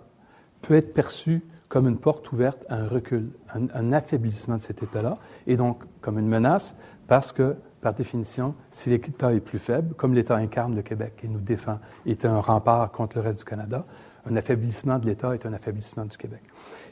peut 0.62 0.74
être 0.74 0.94
perçu 0.94 1.44
comme 1.68 1.88
une 1.88 1.98
porte 1.98 2.32
ouverte 2.32 2.66
à 2.68 2.78
un 2.78 2.88
recul, 2.88 3.30
un, 3.54 3.68
un 3.76 3.94
affaiblissement 3.94 4.58
de 4.58 4.62
cet 4.62 4.82
État-là, 4.82 5.18
et 5.46 5.56
donc 5.56 5.84
comme 6.02 6.18
une 6.18 6.28
menace, 6.28 6.76
parce 7.08 7.32
que, 7.32 7.56
par 7.82 7.94
définition, 7.94 8.56
si 8.72 8.90
l'État 8.90 9.34
est 9.34 9.40
plus 9.40 9.60
faible, 9.60 9.94
comme 9.94 10.16
l'État 10.16 10.36
incarne 10.36 10.76
le 10.76 10.82
Québec 10.82 11.22
et 11.24 11.28
nous 11.28 11.40
défend, 11.40 11.80
est 12.08 12.26
un 12.26 12.40
rempart 12.40 12.92
contre 12.92 13.18
le 13.18 13.24
reste 13.24 13.40
du 13.40 13.46
Canada, 13.46 13.86
un 14.30 14.36
affaiblissement 14.36 15.00
de 15.00 15.06
l'État 15.06 15.34
est 15.34 15.46
un 15.46 15.54
affaiblissement 15.54 16.06
du 16.06 16.18
Québec. 16.18 16.42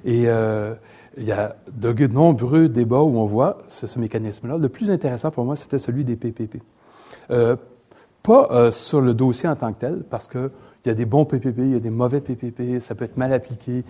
Et 0.05 0.23
euh, 0.27 0.75
il 1.17 1.25
y 1.25 1.31
a 1.31 1.55
de 1.71 2.07
nombreux 2.07 2.69
débats 2.69 3.01
où 3.01 3.17
on 3.17 3.25
voit 3.25 3.59
ce, 3.67 3.99
mécanisme-là. 3.99 4.57
Le 4.57 4.69
plus 4.69 4.91
intéressant 4.91 5.31
pour 5.31 5.45
moi, 5.45 5.55
c'était 5.55 5.79
celui 5.79 6.03
des 6.03 6.15
PPP. 6.15 6.61
Euh, 7.31 7.55
pas 8.23 8.49
euh, 8.51 8.71
sur 8.71 9.01
le 9.01 9.13
dossier 9.13 9.49
en 9.49 9.55
tant 9.55 9.73
que 9.73 9.79
tel, 9.79 10.03
parce 10.09 10.27
qu'il 10.27 10.49
y 10.85 10.89
a 10.89 10.93
des 10.93 11.05
bons 11.05 11.25
PPP, 11.25 11.59
il 11.59 11.73
y 11.73 11.75
a 11.75 11.79
des 11.79 11.89
mauvais 11.89 12.21
PPP, 12.21 12.79
ça 12.81 12.95
peut 12.95 13.05
être 13.05 13.17
mal 13.17 13.33
appliqué, 13.33 13.83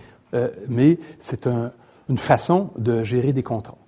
mais 0.68 0.98
c'est 1.18 1.46
un, 1.46 1.72
une 2.08 2.18
façon 2.18 2.70
de 2.76 3.02
gérer 3.02 3.32
des 3.32 3.42
contrats. 3.42 3.78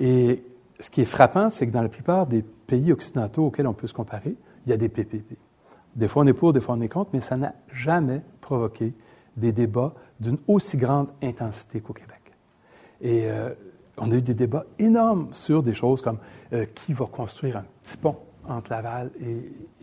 Et 0.00 0.42
ce 0.80 0.90
qui 0.90 1.00
est 1.00 1.06
frappant, 1.06 1.50
c'est 1.50 1.66
que 1.66 1.72
dans 1.72 1.82
la 1.82 1.88
plupart 1.88 2.26
des 2.26 2.42
pays 2.42 2.92
occidentaux 2.92 3.46
auxquels 3.46 3.66
on 3.66 3.74
peut 3.74 3.86
se 3.86 3.94
comparer, 3.94 4.36
il 4.66 4.70
y 4.70 4.72
a 4.72 4.76
des 4.76 4.88
PPP. 4.88 5.36
Des 5.96 6.08
fois 6.08 6.22
on 6.22 6.26
est 6.26 6.32
pour, 6.32 6.52
des 6.52 6.60
fois 6.60 6.76
on 6.78 6.80
est 6.80 6.88
contre, 6.88 7.10
mais 7.12 7.20
ça 7.20 7.36
n'a 7.36 7.54
jamais 7.72 8.22
provoqué 8.48 8.94
des 9.36 9.52
débats 9.52 9.92
d'une 10.18 10.38
aussi 10.48 10.78
grande 10.78 11.08
intensité 11.22 11.80
qu'au 11.80 11.92
Québec. 11.92 12.22
Et 13.02 13.24
euh, 13.26 13.50
on 13.98 14.10
a 14.10 14.14
eu 14.14 14.22
des 14.22 14.32
débats 14.32 14.64
énormes 14.78 15.28
sur 15.32 15.62
des 15.62 15.74
choses 15.74 16.00
comme 16.00 16.18
euh, 16.54 16.64
qui 16.74 16.94
va 16.94 17.04
construire 17.04 17.58
un 17.58 17.64
petit 17.82 17.98
pont 17.98 18.16
entre 18.48 18.70
Laval 18.70 19.10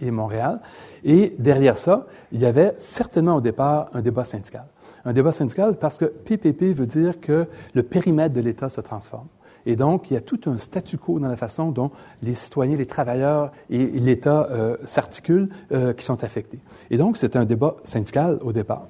et, 0.02 0.10
Montréal. 0.10 0.60
Et 1.04 1.36
derrière 1.38 1.78
ça, 1.78 2.08
il 2.32 2.40
y 2.40 2.48
avait 2.48 2.74
certainement 2.80 3.36
au 3.36 3.42
départ 3.42 3.92
un 3.94 4.02
débat 4.02 4.26
syndical. 4.26 4.66
Un 5.06 5.14
débat 5.14 5.32
syndical 5.32 5.78
parce 5.78 6.00
que 6.00 6.06
PPP 6.06 6.74
veut 6.74 6.88
dire 6.88 7.22
que 7.22 7.46
le 7.76 7.84
périmètre 7.84 8.34
de 8.34 8.42
l'État 8.42 8.70
se 8.70 8.82
transforme. 8.82 9.28
Et 9.66 9.76
donc, 9.76 10.10
il 10.10 10.14
y 10.14 10.18
a 10.18 10.22
tout 10.22 10.40
un 10.46 10.58
statu 10.58 10.98
quo 10.98 11.20
dans 11.20 11.28
la 11.28 11.38
façon 11.38 11.72
dont 11.72 11.92
les 12.22 12.34
citoyens, 12.34 12.78
les 12.78 12.86
travailleurs 12.86 13.52
et 13.70 13.86
l'État 13.86 14.48
euh, 14.52 14.78
s'articulent 14.86 15.50
euh, 15.72 15.94
qui 15.94 16.06
sont 16.06 16.24
affectés. 16.24 16.60
Et 16.92 16.98
donc, 16.98 17.18
c'est 17.18 17.36
un 17.36 17.46
débat 17.46 17.76
syndical 17.84 18.40
au 18.42 18.54
départ. 18.54 18.88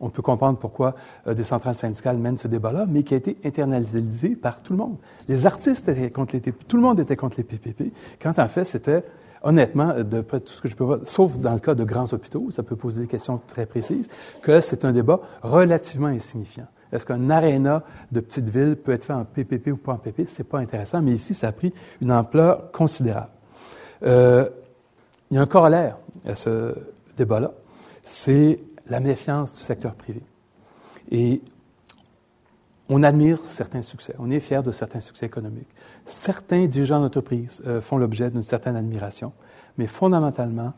On 0.00 0.10
peut 0.10 0.22
comprendre 0.22 0.58
pourquoi 0.58 0.94
euh, 1.26 1.34
des 1.34 1.42
centrales 1.42 1.76
syndicales 1.76 2.18
mènent 2.18 2.38
ce 2.38 2.48
débat-là, 2.48 2.84
mais 2.88 3.02
qui 3.02 3.14
a 3.14 3.16
été 3.16 3.36
internalisé 3.44 4.30
par 4.30 4.62
tout 4.62 4.72
le 4.74 4.78
monde. 4.78 4.96
Les 5.28 5.46
artistes 5.46 5.88
étaient 5.88 6.10
contre 6.10 6.36
les 6.36 6.40
tout 6.40 6.76
le 6.76 6.82
monde 6.82 7.00
était 7.00 7.16
contre 7.16 7.36
les 7.38 7.44
PPP, 7.44 7.92
quand 8.20 8.38
en 8.38 8.48
fait, 8.48 8.64
c'était 8.64 9.04
honnêtement, 9.42 9.94
de 10.02 10.20
près 10.22 10.40
tout 10.40 10.52
ce 10.52 10.60
que 10.60 10.68
je 10.68 10.74
peux 10.74 10.84
voir, 10.84 10.98
sauf 11.04 11.38
dans 11.38 11.52
le 11.52 11.60
cas 11.60 11.74
de 11.74 11.84
grands 11.84 12.12
hôpitaux, 12.12 12.50
ça 12.50 12.62
peut 12.62 12.76
poser 12.76 13.02
des 13.02 13.06
questions 13.06 13.40
très 13.46 13.64
précises, 13.64 14.08
que 14.42 14.60
c'est 14.60 14.84
un 14.84 14.92
débat 14.92 15.20
relativement 15.42 16.08
insignifiant. 16.08 16.66
Est-ce 16.92 17.04
qu'un 17.04 17.30
aréna 17.30 17.82
de 18.12 18.20
petite 18.20 18.48
ville 18.48 18.76
peut 18.76 18.92
être 18.92 19.04
fait 19.04 19.12
en 19.12 19.24
PPP 19.24 19.68
ou 19.68 19.76
pas 19.76 19.92
en 19.92 19.98
PPP? 19.98 20.26
C'est 20.28 20.44
pas 20.44 20.58
intéressant, 20.58 21.02
mais 21.02 21.12
ici, 21.12 21.34
ça 21.34 21.48
a 21.48 21.52
pris 21.52 21.72
une 22.00 22.12
ampleur 22.12 22.70
considérable. 22.72 23.30
Euh, 24.02 24.48
il 25.30 25.36
y 25.36 25.38
a 25.38 25.42
un 25.42 25.46
corollaire 25.46 25.98
à 26.24 26.34
ce 26.34 26.74
débat-là, 27.16 27.52
c'est 28.04 28.58
la 28.88 29.00
méfiance 29.00 29.52
du 29.52 29.58
secteur 29.58 29.94
privé. 29.94 30.22
Et 31.10 31.40
on 32.88 33.02
admire 33.02 33.40
certains 33.48 33.82
succès, 33.82 34.14
on 34.18 34.30
est 34.30 34.38
fier 34.38 34.62
de 34.62 34.70
certains 34.70 35.00
succès 35.00 35.26
économiques. 35.26 35.68
Certains 36.04 36.66
dirigeants 36.66 37.00
d'entreprise 37.00 37.62
euh, 37.66 37.80
font 37.80 37.98
l'objet 37.98 38.30
d'une 38.30 38.44
certaine 38.44 38.76
admiration, 38.76 39.32
mais 39.76 39.88
fondamentalement, 39.88 40.72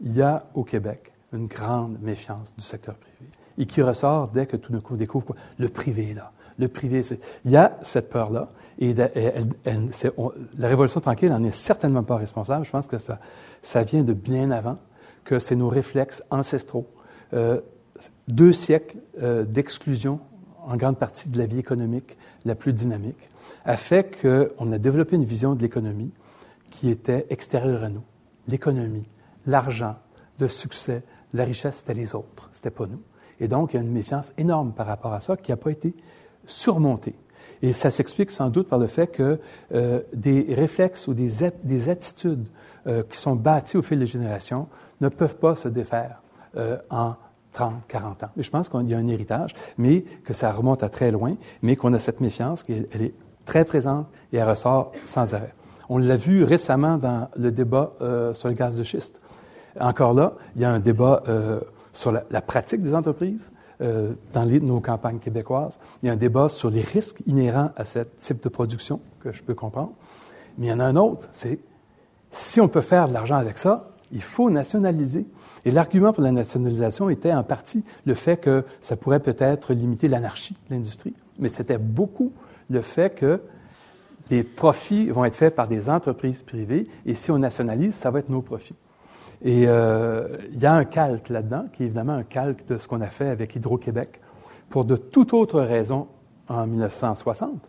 il 0.00 0.16
y 0.16 0.22
a 0.22 0.46
au 0.54 0.64
Québec 0.64 1.12
une 1.32 1.46
grande 1.46 2.00
méfiance 2.00 2.54
du 2.56 2.64
secteur 2.64 2.94
privé 2.96 3.30
et 3.60 3.66
qui 3.66 3.82
ressort 3.82 4.28
dès 4.28 4.46
que 4.46 4.56
tout 4.56 4.72
d'un 4.72 4.80
coup 4.80 4.96
découvre 4.96 5.26
quoi? 5.26 5.36
le 5.58 5.68
privé 5.68 6.14
là. 6.14 6.32
Le 6.58 6.68
privé, 6.68 7.02
c'est... 7.02 7.20
il 7.44 7.52
y 7.52 7.56
a 7.56 7.78
cette 7.82 8.10
peur-là 8.10 8.50
et 8.78 8.94
la 8.94 10.68
Révolution 10.68 11.00
tranquille 11.00 11.28
n'en 11.30 11.44
est 11.44 11.54
certainement 11.54 12.02
pas 12.02 12.16
responsable. 12.16 12.64
Je 12.64 12.70
pense 12.70 12.86
que 12.86 12.98
ça, 12.98 13.18
ça 13.62 13.84
vient 13.84 14.02
de 14.02 14.12
bien 14.12 14.50
avant, 14.50 14.78
que 15.24 15.38
c'est 15.38 15.56
nos 15.56 15.68
réflexes 15.68 16.22
ancestraux. 16.30 16.86
Euh, 17.34 17.60
deux 18.28 18.52
siècles 18.52 18.98
euh, 19.22 19.44
d'exclusion 19.44 20.20
en 20.66 20.76
grande 20.76 20.98
partie 20.98 21.28
de 21.28 21.38
la 21.38 21.46
vie 21.46 21.58
économique 21.58 22.16
la 22.44 22.54
plus 22.54 22.72
dynamique, 22.72 23.28
a 23.64 23.76
fait 23.76 24.18
qu'on 24.20 24.72
a 24.72 24.78
développé 24.78 25.16
une 25.16 25.24
vision 25.24 25.54
de 25.54 25.62
l'économie 25.62 26.12
qui 26.70 26.90
était 26.90 27.26
extérieure 27.30 27.82
à 27.82 27.88
nous. 27.88 28.02
L'économie, 28.48 29.06
l'argent, 29.46 29.96
le 30.38 30.48
succès, 30.48 31.02
la 31.34 31.44
richesse, 31.44 31.78
c'était 31.78 31.94
les 31.94 32.14
autres, 32.14 32.48
c'était 32.52 32.70
pas 32.70 32.86
nous. 32.86 33.02
Et 33.40 33.48
donc, 33.48 33.72
il 33.72 33.76
y 33.76 33.78
a 33.78 33.82
une 33.82 33.90
méfiance 33.90 34.32
énorme 34.38 34.72
par 34.72 34.86
rapport 34.86 35.12
à 35.12 35.20
ça 35.20 35.36
qui 35.36 35.50
n'a 35.50 35.56
pas 35.56 35.70
été 35.70 35.94
surmontée. 36.46 37.14
Et 37.62 37.72
ça 37.72 37.90
s'explique 37.90 38.30
sans 38.30 38.48
doute 38.48 38.68
par 38.68 38.78
le 38.78 38.86
fait 38.86 39.08
que 39.08 39.38
euh, 39.74 40.00
des 40.14 40.46
réflexes 40.50 41.08
ou 41.08 41.14
des, 41.14 41.30
des 41.62 41.88
attitudes 41.88 42.46
euh, 42.86 43.02
qui 43.02 43.18
sont 43.18 43.36
bâties 43.36 43.76
au 43.76 43.82
fil 43.82 43.98
des 43.98 44.06
générations 44.06 44.68
ne 45.00 45.08
peuvent 45.08 45.36
pas 45.36 45.56
se 45.56 45.68
défaire 45.68 46.22
euh, 46.56 46.78
en 46.88 47.14
30, 47.52 47.74
40 47.88 48.22
ans. 48.24 48.30
Et 48.36 48.42
je 48.42 48.50
pense 48.50 48.68
qu'il 48.68 48.88
y 48.88 48.94
a 48.94 48.98
un 48.98 49.08
héritage, 49.08 49.54
mais 49.76 50.02
que 50.24 50.32
ça 50.32 50.52
remonte 50.52 50.82
à 50.82 50.88
très 50.88 51.10
loin, 51.10 51.36
mais 51.62 51.76
qu'on 51.76 51.92
a 51.92 51.98
cette 51.98 52.20
méfiance, 52.20 52.62
qu'elle 52.62 52.86
est 52.94 53.14
très 53.44 53.64
présente 53.64 54.06
et 54.32 54.36
elle 54.38 54.48
ressort 54.48 54.92
sans 55.04 55.34
arrêt. 55.34 55.52
On 55.88 55.98
l'a 55.98 56.16
vu 56.16 56.44
récemment 56.44 56.96
dans 56.96 57.28
le 57.36 57.50
débat 57.50 57.92
sur 58.32 58.48
le 58.48 58.54
gaz 58.54 58.76
de 58.76 58.84
schiste. 58.84 59.20
Encore 59.80 60.14
là, 60.14 60.34
il 60.54 60.62
y 60.62 60.64
a 60.64 60.70
un 60.70 60.78
débat 60.78 61.24
sur 62.00 62.12
la, 62.12 62.40
pratique 62.40 62.82
des 62.82 62.94
entreprises 62.94 63.52
euh, 63.82 64.14
dans 64.32 64.46
nos 64.46 64.80
campagnes 64.80 65.18
québécoises. 65.18 65.78
Il 66.02 66.06
y 66.06 66.08
a 66.08 66.14
un 66.14 66.16
débat 66.16 66.48
sur 66.48 66.70
les 66.70 66.80
risques 66.80 67.22
inhérents 67.26 67.70
à 67.76 67.84
ce 67.84 68.00
type 68.18 68.42
de 68.42 68.48
production 68.48 69.00
que 69.20 69.32
je 69.32 69.42
peux 69.42 69.54
comprendre. 69.54 69.92
Mais 70.56 70.66
il 70.66 70.70
y 70.70 70.72
en 70.72 70.80
a 70.80 70.84
un 70.84 70.96
autre, 70.96 71.28
c'est 71.30 71.58
si 72.32 72.60
on 72.60 72.68
peut 72.68 72.80
faire 72.80 73.08
de 73.08 73.12
l'argent 73.12 73.36
avec 73.36 73.58
ça, 73.58 73.90
il 74.12 74.22
faut 74.22 74.48
nationaliser. 74.50 75.26
Et 75.66 75.70
l'argument 75.70 76.12
pour 76.12 76.22
la 76.22 76.32
nationalisation 76.32 77.10
était 77.10 77.34
en 77.34 77.42
partie 77.42 77.84
le 78.06 78.14
fait 78.14 78.38
que 78.38 78.64
ça 78.80 78.96
pourrait 78.96 79.20
peut-être 79.20 79.74
limiter 79.74 80.08
l'anarchie 80.08 80.56
de 80.68 80.74
l'industrie, 80.74 81.14
mais 81.38 81.50
c'était 81.50 81.78
beaucoup 81.78 82.32
le 82.70 82.80
fait 82.80 83.14
que 83.14 83.40
les 84.30 84.42
profits 84.42 85.10
vont 85.10 85.26
être 85.26 85.36
faits 85.36 85.54
par 85.54 85.68
des 85.68 85.90
entreprises 85.90 86.42
privées 86.42 86.86
et 87.04 87.14
si 87.14 87.30
on 87.30 87.38
nationalise, 87.38 87.94
ça 87.94 88.10
va 88.10 88.20
être 88.20 88.30
nos 88.30 88.42
profits. 88.42 88.76
Et 89.42 89.64
euh, 89.66 90.36
il 90.52 90.58
y 90.58 90.66
a 90.66 90.74
un 90.74 90.84
calque 90.84 91.28
là-dedans, 91.28 91.66
qui 91.72 91.82
est 91.82 91.86
évidemment 91.86 92.12
un 92.12 92.22
calque 92.22 92.66
de 92.66 92.76
ce 92.76 92.86
qu'on 92.86 93.00
a 93.00 93.06
fait 93.06 93.28
avec 93.28 93.56
Hydro-Québec 93.56 94.20
pour 94.68 94.84
de 94.84 94.96
toute 94.96 95.32
autre 95.32 95.60
raison 95.60 96.08
en 96.48 96.66
1960. 96.66 97.68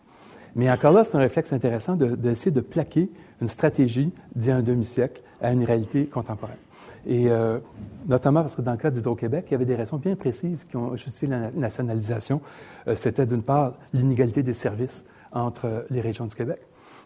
Mais 0.56 0.70
encore 0.70 0.92
là, 0.92 1.04
c'est 1.04 1.16
un 1.16 1.20
réflexe 1.20 1.54
intéressant 1.54 1.96
d'essayer 1.96 2.52
de, 2.52 2.62
plaquer 2.62 3.10
une 3.42 3.48
stratégie 3.48 4.12
d'il 4.36 4.50
y 4.50 4.52
a 4.52 4.58
un 4.58 4.62
demi-siècle 4.62 5.22
à 5.42 5.52
une 5.52 5.64
réalité 5.64 6.06
contemporaine. 6.08 6.58
Et 7.08 7.32
euh, 7.32 7.60
notamment 8.08 8.42
parce 8.42 8.56
que 8.56 8.62
dans 8.62 8.74
le 8.74 8.78
cas 8.78 8.92
d'Hydro-Québec, 8.92 9.46
il 9.48 9.52
y 9.54 9.56
avait 9.56 9.66
des 9.66 9.76
raisons 9.76 9.98
bien 9.98 10.16
précises 10.16 10.66
qui 10.66 10.76
ont 10.76 10.96
justifié 10.98 11.30
la 11.30 11.52
nationalisation. 11.52 12.42
Euh, 12.88 12.96
C'était 12.96 13.26
d'une 13.26 13.44
part 13.44 13.74
l'inégalité 13.94 14.44
des 14.44 14.54
services 14.54 15.06
entre 15.32 15.86
les 15.90 16.02
régions 16.02 16.26
du 16.26 16.36
Québec. 16.36 16.60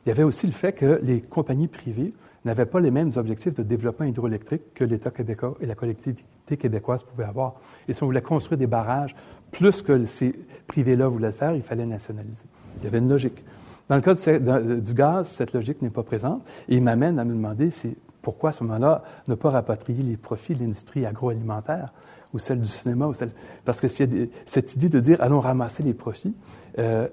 Il 0.06 0.10
y 0.10 0.12
avait 0.12 0.24
aussi 0.24 0.48
le 0.48 0.52
fait 0.52 0.74
que 0.74 1.00
les 1.04 1.22
compagnies 1.22 1.68
privées 1.68 2.14
n'avaient 2.46 2.66
pas 2.66 2.80
les 2.80 2.92
mêmes 2.92 3.12
objectifs 3.16 3.54
de 3.54 3.64
développement 3.64 4.06
hydroélectrique 4.06 4.74
que 4.74 4.84
l'État 4.84 5.12
québécois 5.12 5.56
et 5.60 5.66
la 5.66 5.76
collectivité 5.76 6.58
québécoise 6.58 7.04
pouvaient 7.04 7.26
avoir. 7.26 7.56
Et 7.88 7.94
si 7.94 8.04
on 8.04 8.06
voulait 8.06 8.22
construire 8.22 8.58
des 8.58 8.68
barrages, 8.68 9.16
plus 9.52 9.82
que 9.82 10.06
ces 10.06 10.34
privés-là 10.68 11.08
voulaient 11.08 11.28
le 11.28 11.34
faire, 11.34 11.56
il 11.56 11.64
fallait 11.64 11.86
nationaliser. 11.86 12.46
Il 12.78 12.86
y 12.86 12.88
avait 12.88 13.00
une 13.00 13.10
logique. 13.10 13.44
Dans 13.90 13.96
le 13.96 14.02
cas 14.02 14.14
du, 14.14 14.94
gaz, 14.94 15.28
cette 15.28 15.54
logique 15.54 15.82
n'est 15.82 15.90
pas 15.90 16.04
présente 16.04 16.46
et 16.68 16.76
il 16.76 16.84
m'amène 16.84 17.20
à 17.20 17.26
me 17.26 17.34
demander 17.34 17.70
si 17.70 17.98
pourquoi 18.22 18.50
à 18.50 18.54
ce 18.54 18.64
moment-là 18.64 19.04
ne 19.28 19.36
pas 19.36 19.52
rapatrier 19.52 20.02
les 20.02 20.18
profits 20.18 20.56
de 20.56 20.62
l'industrie 20.62 21.06
agroalimentaire 21.06 21.94
ou 22.34 22.40
celle 22.40 22.60
du 22.60 22.68
cinéma 22.68 23.06
ou 23.06 23.14
celle... 23.14 23.30
Parce 23.64 23.80
que 23.80 23.88
cette 23.88 24.76
idée 24.76 24.90
de 24.90 25.00
dire 25.00 25.22
allons 25.22 25.40
ramasser 25.40 25.84
les 25.84 25.94
profits, 25.94 26.36
euh, 26.80 27.08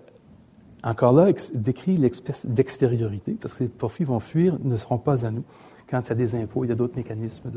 encore 0.83 1.13
là, 1.13 1.33
décrit 1.55 1.97
l'espèce 1.97 2.45
d'extériorité, 2.47 3.37
parce 3.41 3.55
que 3.55 3.65
les 3.65 3.69
profits 3.69 4.05
vont 4.05 4.21
fuir, 4.21 4.59
ne 4.63 4.77
seront 4.77 4.99
pas 4.99 5.25
à 5.25 5.31
nous. 5.31 5.45
Quand 5.89 6.01
il 6.01 6.09
y 6.09 6.13
a 6.13 6.15
des 6.15 6.35
impôts, 6.35 6.65
il 6.65 6.69
y 6.69 6.73
a 6.73 6.75
d'autres 6.75 6.97
mécanismes. 6.97 7.51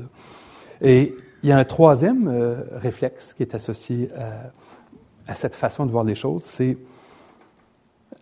Et 0.82 1.16
il 1.42 1.50
y 1.50 1.52
a 1.52 1.58
un 1.58 1.64
troisième 1.64 2.28
euh, 2.28 2.64
réflexe 2.74 3.34
qui 3.34 3.44
est 3.44 3.56
associé 3.56 4.10
à, 4.14 5.32
à, 5.32 5.36
cette 5.36 5.56
façon 5.56 5.86
de 5.86 5.92
voir 5.92 6.04
les 6.04 6.16
choses, 6.16 6.44
c'est 6.44 6.78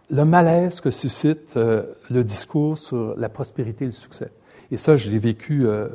le 0.10 0.26
malaise 0.26 0.82
que 0.82 0.92
suscite 0.92 1.58
euh, 1.58 1.84
le 2.10 2.24
discours 2.24 2.78
sur 2.78 3.18
la 3.18 3.30
prospérité 3.30 3.86
et 3.86 3.88
le 3.88 3.94
succès. 3.94 4.32
Et 4.72 4.78
ça, 4.78 4.96
je 4.96 5.10
l'ai 5.10 5.20
vécu 5.20 5.66
euh, 5.66 5.88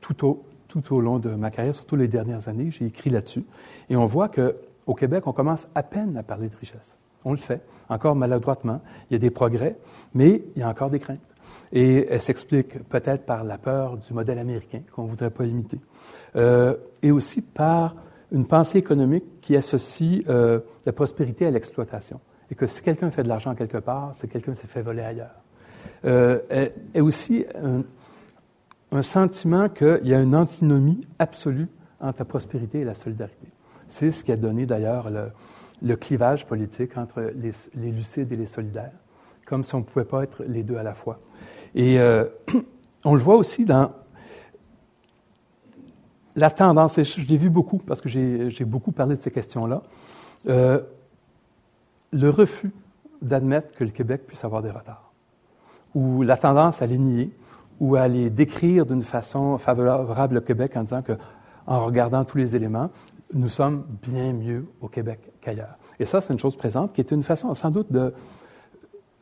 tout, 0.00 0.26
au, 0.26 0.44
tout 0.68 0.94
au 0.94 1.00
long 1.00 1.18
de 1.18 1.30
ma 1.30 1.50
carrière, 1.50 1.74
surtout 1.74 1.96
les 1.96 2.08
dernières 2.08 2.48
années. 2.48 2.70
J'ai 2.70 2.86
écrit 2.86 3.10
là-dessus. 3.10 3.44
Et 3.90 3.96
on 3.96 4.06
voit 4.06 4.28
qu'au 4.28 4.94
Québec, 4.94 5.26
on 5.26 5.32
commence 5.32 5.66
à 5.74 5.82
peine 5.82 6.16
à 6.16 6.22
parler 6.22 6.48
de 6.48 6.56
richesse. 6.56 6.96
On 7.24 7.32
le 7.32 7.38
fait, 7.38 7.62
encore 7.88 8.16
maladroitement. 8.16 8.80
Il 9.10 9.14
y 9.14 9.16
a 9.16 9.18
des 9.18 9.30
progrès, 9.30 9.76
mais 10.14 10.42
il 10.54 10.60
y 10.60 10.62
a 10.62 10.68
encore 10.68 10.90
des 10.90 10.98
craintes. 10.98 11.20
Et 11.72 12.06
elle 12.08 12.20
s'explique 12.20 12.88
peut-être 12.88 13.24
par 13.24 13.44
la 13.44 13.58
peur 13.58 13.96
du 13.96 14.12
modèle 14.12 14.38
américain 14.38 14.80
qu'on 14.92 15.04
ne 15.04 15.08
voudrait 15.08 15.30
pas 15.30 15.44
imiter. 15.44 15.80
Euh, 16.36 16.74
et 17.02 17.10
aussi 17.10 17.42
par 17.42 17.96
une 18.32 18.46
pensée 18.46 18.78
économique 18.78 19.40
qui 19.40 19.56
associe 19.56 20.22
euh, 20.28 20.60
la 20.86 20.92
prospérité 20.92 21.46
à 21.46 21.50
l'exploitation. 21.50 22.20
Et 22.50 22.54
que 22.54 22.66
si 22.66 22.82
quelqu'un 22.82 23.10
fait 23.10 23.22
de 23.22 23.28
l'argent 23.28 23.54
quelque 23.54 23.78
part, 23.78 24.10
c'est 24.12 24.28
quelqu'un 24.28 24.52
qui 24.52 24.60
s'est 24.60 24.66
fait 24.66 24.82
voler 24.82 25.02
ailleurs. 25.02 25.34
Euh, 26.04 26.68
et, 26.94 27.00
aussi 27.00 27.44
un, 27.62 27.82
un 28.92 29.02
sentiment 29.02 29.68
qu'il 29.68 30.00
y 30.04 30.14
a 30.14 30.20
une 30.20 30.36
antinomie 30.36 31.06
absolue 31.18 31.68
entre 32.00 32.20
la 32.20 32.24
prospérité 32.24 32.80
et 32.80 32.84
la 32.84 32.94
solidarité. 32.94 33.48
C'est 33.88 34.10
ce 34.10 34.24
qui 34.24 34.32
a 34.32 34.36
donné 34.36 34.66
d'ailleurs 34.66 35.10
le, 35.10 35.28
le, 35.82 35.96
clivage 35.96 36.46
politique 36.46 36.96
entre 36.96 37.32
les, 37.34 37.90
lucides 37.90 38.32
et 38.32 38.36
les 38.36 38.46
solidaires, 38.46 38.92
comme 39.46 39.64
si 39.64 39.74
on 39.74 39.78
ne 39.78 39.84
pouvait 39.84 40.04
pas 40.04 40.22
être 40.22 40.42
les 40.44 40.62
deux 40.62 40.76
à 40.76 40.82
la 40.82 40.94
fois. 40.94 41.20
Et 41.74 41.98
euh, 41.98 42.24
on 43.04 43.14
le 43.14 43.20
voit 43.20 43.36
aussi 43.36 43.64
dans 43.64 43.92
la 46.36 46.50
tendance, 46.50 46.98
et 46.98 47.04
je 47.04 47.20
l'ai 47.26 47.38
vu 47.38 47.50
beaucoup 47.50 47.78
parce 47.78 48.00
que 48.00 48.08
j'ai 48.08 48.64
beaucoup 48.64 48.92
parlé 48.92 49.16
de 49.16 49.22
ces 49.22 49.30
questions-là, 49.30 49.82
euh, 50.48 50.80
le 52.12 52.30
refus 52.30 52.72
d'admettre 53.22 53.72
que 53.72 53.84
le 53.84 53.90
Québec 53.90 54.26
puisse 54.26 54.44
avoir 54.44 54.62
des 54.62 54.70
retards, 54.70 55.12
ou 55.94 56.22
la 56.22 56.36
tendance 56.36 56.82
à 56.82 56.86
les 56.86 56.98
nier, 56.98 57.30
ou 57.80 57.96
à 57.96 58.08
les 58.08 58.30
décrire 58.30 58.86
d'une 58.86 59.02
façon 59.02 59.58
favorable 59.58 60.38
au 60.38 60.40
Québec 60.40 60.76
en 60.76 60.82
disant 60.82 61.02
que, 61.02 61.12
en 61.66 61.84
regardant 61.84 62.24
tous 62.24 62.38
les 62.38 62.54
éléments, 62.54 62.90
nous 63.32 63.48
sommes 63.48 63.84
bien 64.02 64.32
mieux 64.32 64.66
au 64.80 64.88
Québec 64.88 65.32
qu'ailleurs. 65.44 65.76
Et 65.98 66.06
ça, 66.06 66.20
c'est 66.20 66.32
une 66.32 66.38
chose 66.38 66.56
présente 66.56 66.92
qui 66.92 67.00
est 67.00 67.10
une 67.10 67.22
façon 67.22 67.54
sans 67.54 67.70
doute 67.70 67.92
de 67.92 68.12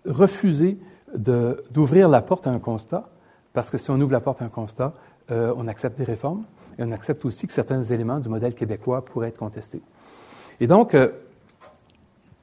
refuser 0.06 0.78
d'ouvrir 1.14 2.08
la 2.08 2.22
porte 2.22 2.46
à 2.46 2.50
un 2.50 2.58
constat, 2.58 3.04
parce 3.52 3.70
que 3.70 3.78
si 3.78 3.90
on 3.90 4.00
ouvre 4.00 4.12
la 4.12 4.20
porte 4.20 4.40
à 4.40 4.46
un 4.46 4.48
constat, 4.48 4.92
euh, 5.30 5.52
on 5.56 5.66
accepte 5.68 5.98
des 5.98 6.04
réformes 6.04 6.44
et 6.78 6.82
on 6.82 6.90
accepte 6.90 7.24
aussi 7.24 7.46
que 7.46 7.52
certains 7.52 7.82
éléments 7.82 8.18
du 8.18 8.28
modèle 8.28 8.54
québécois 8.54 9.04
pourraient 9.04 9.28
être 9.28 9.38
contestés. 9.38 9.82
Et 10.60 10.66
donc, 10.66 10.94
euh, 10.94 11.08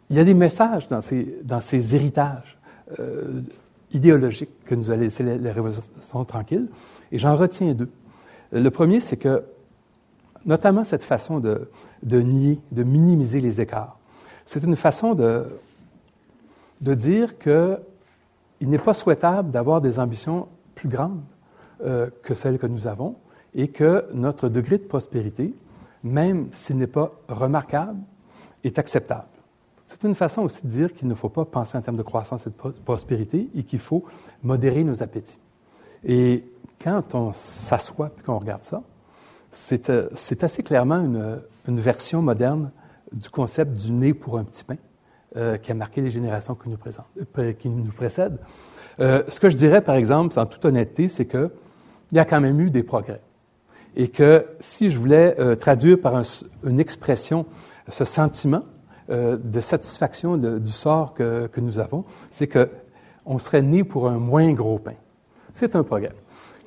il 0.10 0.16
y 0.16 0.20
a 0.20 0.24
des 0.24 0.34
messages 0.34 0.88
dans 0.88 1.02
ces, 1.02 1.96
héritages 1.96 2.58
euh, 3.00 3.42
idéologiques 3.92 4.64
que 4.66 4.76
nous 4.76 4.92
a 4.92 4.96
laissé 4.96 5.24
les, 5.24 5.52
révolutions 5.52 6.26
tranquilles, 6.26 6.68
et 7.12 7.18
j'en 7.18 7.36
retiens 7.36 7.74
deux. 7.74 7.90
Le 8.52 8.70
premier, 8.70 9.00
c'est 9.00 9.18
que, 9.18 9.44
notamment 10.50 10.84
cette 10.84 11.04
façon 11.04 11.40
de, 11.40 11.70
nier, 12.04 12.60
de 12.72 12.84
minimiser 12.84 13.40
les 13.40 13.62
écarts, 13.62 14.00
c'est 14.46 14.64
une 14.64 14.76
façon 14.76 15.14
de, 15.14 15.46
de 16.82 16.94
dire 16.96 17.38
qu'il 17.38 17.78
n'est 18.62 18.80
pas 18.80 18.96
souhaitable 18.96 19.52
d'avoir 19.52 19.80
des 19.80 20.00
ambitions 20.00 20.48
plus 20.74 20.90
grandes 20.90 21.22
euh, 21.86 22.10
que 22.24 22.34
celles 22.34 22.58
que 22.58 22.66
nous 22.66 22.88
avons 22.88 23.16
et 23.54 23.68
que 23.68 24.06
notre 24.12 24.50
degré 24.50 24.80
de 24.80 24.84
prospérité, 24.84 25.54
même 26.04 26.48
s'il 26.52 26.78
n'est 26.78 26.88
pas 26.88 27.12
remarquable, 27.28 28.00
est 28.64 28.80
acceptable. 28.80 29.28
C'est 29.86 30.04
une 30.04 30.16
façon 30.16 30.42
aussi 30.42 30.64
de 30.64 30.72
dire 30.72 30.94
qu'il 30.94 31.08
ne 31.08 31.16
faut 31.16 31.30
pas 31.30 31.46
penser 31.46 31.78
en 31.78 31.82
termes 31.82 31.98
de 31.98 32.04
croissance 32.04 32.48
et 32.48 32.50
de 32.50 32.72
prospérité 32.86 33.50
et 33.56 33.64
qu'il 33.64 33.80
faut 33.80 34.04
modérer 34.42 34.84
nos 34.84 35.04
appétits. 35.04 35.40
Et 36.04 36.44
quand 36.82 37.14
on 37.14 37.34
s'assoit 37.34 38.12
et 38.20 38.24
qu'on 38.24 38.40
regarde 38.40 38.62
ça, 38.62 38.82
c'est 39.52 39.90
euh, 39.90 40.10
assez 40.42 40.64
clairement 40.64 41.00
une, 41.00 41.42
version 41.68 42.22
moderne 42.22 42.72
du 43.12 43.30
concept 43.30 43.74
du 43.74 43.92
nez 43.92 44.14
pour 44.14 44.40
un 44.40 44.44
petit 44.44 44.64
pain 44.64 44.78
euh, 45.38 45.58
qui 45.58 45.72
a 45.72 45.76
marqué 45.76 46.02
les 46.02 46.10
générations 46.10 46.56
qui 46.56 46.68
nous, 46.68 46.78
euh, 47.38 47.84
précèdent. 47.96 48.40
Ce 49.00 49.40
que 49.40 49.50
je 49.50 49.56
dirais, 49.56 49.82
par 49.82 49.96
exemple, 49.96 50.40
en 50.40 50.46
toute 50.48 50.66
honnêteté, 50.66 51.08
c'est 51.08 51.26
qu'il 51.26 51.50
y 52.12 52.20
a 52.20 52.26
quand 52.26 52.42
même 52.42 52.60
eu 52.60 52.72
des 52.72 52.84
progrès. 52.84 53.22
Et 53.96 54.08
que 54.08 54.48
si 54.60 54.90
je 54.90 54.98
voulais 54.98 55.36
traduire 55.58 56.00
par 56.00 56.16
un, 56.16 56.24
une 56.64 56.80
expression 56.80 57.46
ce 57.88 58.06
sentiment 58.06 58.64
de 59.10 59.62
satisfaction 59.62 60.38
du 60.38 60.72
sort 60.72 61.14
que, 61.14 61.48
que 61.48 61.60
nous 61.60 61.80
avons, 61.80 62.04
c'est 62.32 62.48
qu'on 62.48 63.40
serait 63.40 63.62
né 63.62 63.84
pour 63.84 64.08
un 64.08 64.18
moins 64.18 64.52
gros 64.54 64.80
pain. 64.80 64.96
C'est 65.54 65.76
un 65.76 65.84
progrès. 65.84 66.14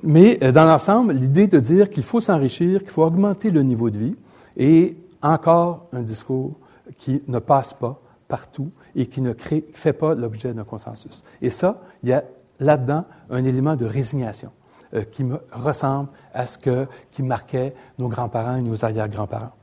Mais 0.03 0.35
dans 0.51 0.65
l'ensemble, 0.65 1.13
l'idée 1.13 1.47
de 1.47 1.59
dire 1.59 1.89
qu'il 1.89 2.03
faut 2.03 2.19
s'enrichir, 2.19 2.81
qu'il 2.81 2.89
faut 2.89 3.03
augmenter 3.03 3.51
le 3.51 3.63
niveau 3.63 3.89
de 3.89 3.97
vie, 3.97 4.15
est 4.57 4.95
encore 5.21 5.87
un 5.93 6.01
discours 6.01 6.55
qui 6.99 7.23
ne 7.27 7.39
passe 7.39 7.73
pas 7.73 7.99
partout 8.27 8.71
et 8.95 9.07
qui 9.07 9.21
ne 9.21 9.31
crée, 9.31 9.63
fait 9.73 9.93
pas 9.93 10.13
l'objet 10.13 10.53
d'un 10.53 10.65
consensus. 10.65 11.23
Et 11.41 11.49
ça, 11.49 11.81
il 12.03 12.09
y 12.09 12.13
a 12.13 12.23
là-dedans 12.59 13.05
un 13.29 13.43
élément 13.45 13.75
de 13.75 13.85
résignation 13.85 14.51
euh, 14.93 15.03
qui 15.03 15.23
me 15.23 15.39
ressemble 15.51 16.09
à 16.33 16.45
ce 16.47 16.57
que, 16.57 16.85
qui 17.11 17.23
marquait 17.23 17.73
nos 17.97 18.09
grands-parents 18.09 18.57
et 18.57 18.61
nos 18.61 18.83
arrière-grands-parents. 18.83 19.53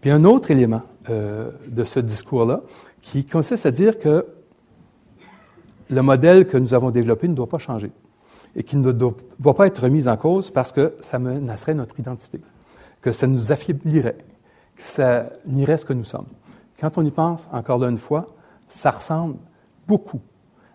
Puis 0.00 0.10
un 0.10 0.24
autre 0.24 0.50
élément 0.50 0.82
euh, 1.08 1.50
de 1.66 1.84
ce 1.84 2.00
discours-là 2.00 2.60
qui 3.00 3.24
consiste 3.24 3.64
à 3.64 3.70
dire 3.70 3.98
que 3.98 4.26
le 5.88 6.02
modèle 6.02 6.46
que 6.46 6.58
nous 6.58 6.74
avons 6.74 6.90
développé 6.90 7.28
ne 7.28 7.34
doit 7.34 7.48
pas 7.48 7.58
changer 7.58 7.90
et 8.56 8.62
qui 8.62 8.76
ne 8.76 8.92
doit 8.92 9.54
pas 9.54 9.66
être 9.66 9.82
remis 9.82 10.08
en 10.08 10.16
cause 10.16 10.50
parce 10.50 10.72
que 10.72 10.94
ça 11.00 11.18
menacerait 11.18 11.74
notre 11.74 11.98
identité, 11.98 12.40
que 13.00 13.12
ça 13.12 13.26
nous 13.26 13.52
affaiblirait, 13.52 14.18
que 14.76 14.82
ça 14.82 15.30
nierait 15.46 15.76
ce 15.76 15.84
que 15.84 15.92
nous 15.92 16.04
sommes. 16.04 16.28
Quand 16.80 16.98
on 16.98 17.04
y 17.04 17.10
pense, 17.10 17.48
encore 17.52 17.82
une 17.84 17.98
fois, 17.98 18.26
ça 18.68 18.90
ressemble 18.90 19.36
beaucoup 19.86 20.20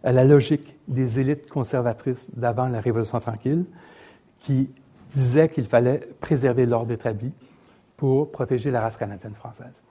à 0.03 0.11
la 0.11 0.23
logique 0.23 0.77
des 0.87 1.19
élites 1.19 1.49
conservatrices 1.49 2.29
d'avant 2.35 2.67
la 2.67 2.79
Révolution 2.79 3.19
tranquille, 3.19 3.65
qui 4.39 4.69
disaient 5.11 5.49
qu'il 5.49 5.65
fallait 5.65 5.99
préserver 6.19 6.65
l'ordre 6.65 6.91
établi 6.91 7.31
pour 7.97 8.31
protéger 8.31 8.71
la 8.71 8.79
race 8.79 8.95
canadienne 8.95 9.33
française. 9.33 9.83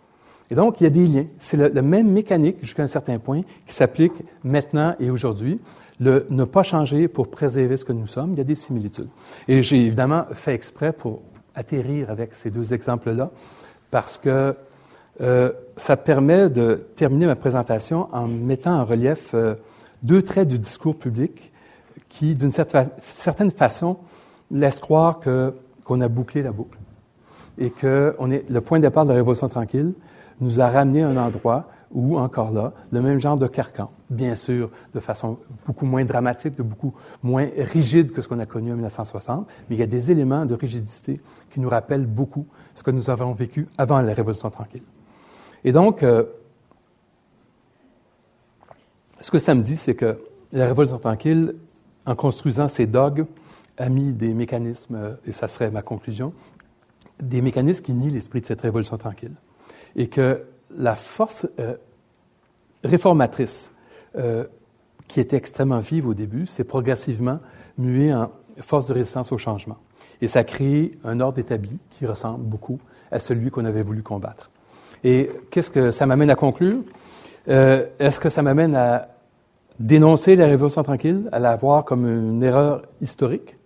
Et 0.51 0.55
donc, 0.55 0.80
il 0.80 0.84
y 0.84 0.86
a 0.86 0.91
des 0.91 1.07
liens. 1.07 1.26
C'est 1.39 1.59
la 1.59 1.82
même 1.82 2.11
mécanique, 2.11 2.57
jusqu'à 2.62 2.82
un 2.82 2.89
certain 2.89 3.18
point, 3.18 3.43
qui 3.66 3.74
s'applique 3.74 4.14
maintenant 4.43 4.95
et 4.99 5.11
aujourd'hui. 5.11 5.61
Le 6.01 6.26
ne 6.30 6.44
pas 6.44 6.62
changer 6.62 7.09
pour 7.09 7.28
préserver 7.28 7.76
ce 7.76 7.84
que 7.84 7.92
nous 7.92 8.07
sommes, 8.07 8.32
il 8.32 8.38
y 8.38 8.40
a 8.40 8.44
des 8.44 8.55
similitudes. 8.55 9.09
Et 9.49 9.62
j'ai 9.62 9.86
évidemment 9.86 10.24
fait 10.32 10.55
exprès 10.55 10.92
pour 10.92 11.22
atterrir 11.55 12.11
avec 12.11 12.34
ces 12.34 12.51
deux 12.51 12.72
exemples-là, 12.72 13.30
parce 13.90 14.16
que 14.18 14.55
euh, 15.20 15.53
ça 15.76 15.96
permet 15.96 16.49
de 16.49 16.86
terminer 16.94 17.26
ma 17.26 17.34
présentation 17.34 18.09
en 18.12 18.28
mettant 18.28 18.78
en 18.78 18.84
relief 18.84 19.30
euh, 19.34 19.57
deux 20.03 20.22
traits 20.22 20.46
du 20.46 20.59
discours 20.59 20.96
public 20.96 21.53
qui, 22.09 22.34
d'une 22.34 22.53
certaine 22.53 23.51
façon, 23.51 23.96
laissent 24.51 24.80
croire 24.80 25.20
qu'on 25.20 26.01
a 26.01 26.09
bouclé 26.09 26.42
la 26.42 26.53
boucle 26.53 26.78
et 27.59 27.70
que 27.70 28.14
le 28.20 28.61
point 28.61 28.78
de 28.78 28.84
départ 28.84 29.05
de 29.05 29.11
la 29.11 29.16
Révolution 29.16 29.49
tranquille 29.49 29.92
nous 30.40 30.61
a 30.61 30.68
ramené 30.68 31.03
à 31.03 31.09
un 31.09 31.16
endroit 31.16 31.68
où, 31.93 32.18
encore 32.18 32.51
là, 32.51 32.72
le 32.93 33.01
même 33.01 33.18
genre 33.18 33.36
de 33.36 33.47
carcan, 33.47 33.91
bien 34.11 34.34
sûr, 34.34 34.70
de 34.95 35.01
façon 35.01 35.39
beaucoup 35.66 35.86
moins 35.86 36.05
dramatique, 36.05 36.57
de 36.57 36.62
beaucoup 36.62 36.95
moins 37.22 37.49
rigide 37.57 38.12
que 38.12 38.20
ce 38.20 38.28
qu'on 38.28 38.39
a 38.39 38.47
connu 38.47 38.70
en 38.70 38.74
1960, 38.74 39.47
mais 39.68 39.76
il 39.76 39.78
y 39.78 39.82
a 39.82 39.86
des 39.86 40.11
éléments 40.11 40.45
de 40.45 40.55
rigidité 40.55 41.20
qui 41.51 41.61
nous 41.61 41.68
rappellent 41.68 42.07
beaucoup 42.07 42.47
ce 42.74 42.82
que 42.82 42.91
nous 42.91 43.11
avons 43.11 43.32
vécu 43.32 43.66
avant 43.78 44.01
la 44.03 44.12
Révolution 44.12 44.51
tranquille. 44.51 44.82
Et 45.64 45.72
donc, 45.72 46.03
euh, 46.03 46.24
ce 49.20 49.30
que 49.30 49.39
ça 49.39 49.55
me 49.55 49.62
dit, 49.62 49.76
c'est 49.76 49.95
que 49.95 50.18
la 50.53 50.66
Révolution 50.66 50.99
tranquille, 50.99 51.55
en 52.07 52.14
construisant 52.14 52.68
ces 52.68 52.86
dogmes, 52.86 53.26
a 53.78 53.89
mis 53.89 54.12
des 54.12 54.34
mécanismes, 54.34 54.95
euh, 54.95 55.14
et 55.26 55.32
ça 55.32 55.49
serait 55.49 55.70
ma 55.70 55.82
conclusion, 55.82 56.32
des 57.20 57.41
mécanismes 57.41 57.82
qui 57.82 57.93
nient 57.93 58.11
l'esprit 58.11 58.41
de 58.41 58.47
cette 58.47 58.61
Révolution 58.61 58.99
tranquille. 58.99 59.34
Et 59.97 60.09
que 60.09 60.45
la 60.77 60.95
force 60.97 61.47
euh, 61.59 61.75
réformatrice, 62.85 63.73
qui 65.07 65.21
était 65.21 65.37
extrêmement 65.37 65.79
vive 65.79 66.09
au 66.09 66.14
début, 66.14 66.47
s'est 66.47 66.64
progressivement 66.64 67.39
muée 67.77 68.12
en 68.12 68.31
force 68.61 68.87
de 68.87 68.93
résistance 68.93 69.31
au 69.31 69.39
changement. 69.39 69.77
Et 70.21 70.29
ça 70.29 70.41
a 70.41 70.45
créé 70.45 70.99
un 71.05 71.21
ordre 71.21 71.39
établi 71.39 71.79
qui 71.91 72.07
ressemble 72.07 72.45
beaucoup 72.45 72.79
à 73.11 73.19
celui 73.19 73.51
qu'on 73.51 73.64
avait 73.64 73.83
voulu 73.83 74.03
combattre. 74.03 74.51
Et 75.05 75.31
qu'est-ce 75.51 75.71
que 75.71 75.91
ça 75.91 76.07
m'amène 76.07 76.31
à 76.31 76.35
conclure? 76.35 76.83
Euh, 77.49 77.87
est-ce 77.99 78.19
que 78.21 78.29
ça 78.29 78.43
m'amène 78.43 78.75
à 78.75 79.09
dénoncer 79.79 80.35
la 80.35 80.47
Révolution 80.47 80.83
tranquille, 80.83 81.29
à 81.31 81.39
la 81.39 81.57
voir 81.57 81.85
comme 81.85 82.07
une 82.07 82.43
erreur 82.43 82.83
historique? 83.01 83.57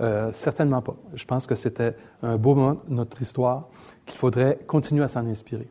Euh, 0.00 0.32
certainement 0.32 0.82
pas. 0.82 0.96
Je 1.14 1.24
pense 1.24 1.46
que 1.46 1.54
c'était 1.54 1.94
un 2.22 2.36
beau 2.36 2.54
moment 2.54 2.80
de 2.88 2.94
notre 2.94 3.22
histoire 3.22 3.68
qu'il 4.04 4.18
faudrait 4.18 4.58
continuer 4.66 5.04
à 5.04 5.08
s'en 5.08 5.24
inspirer. 5.26 5.68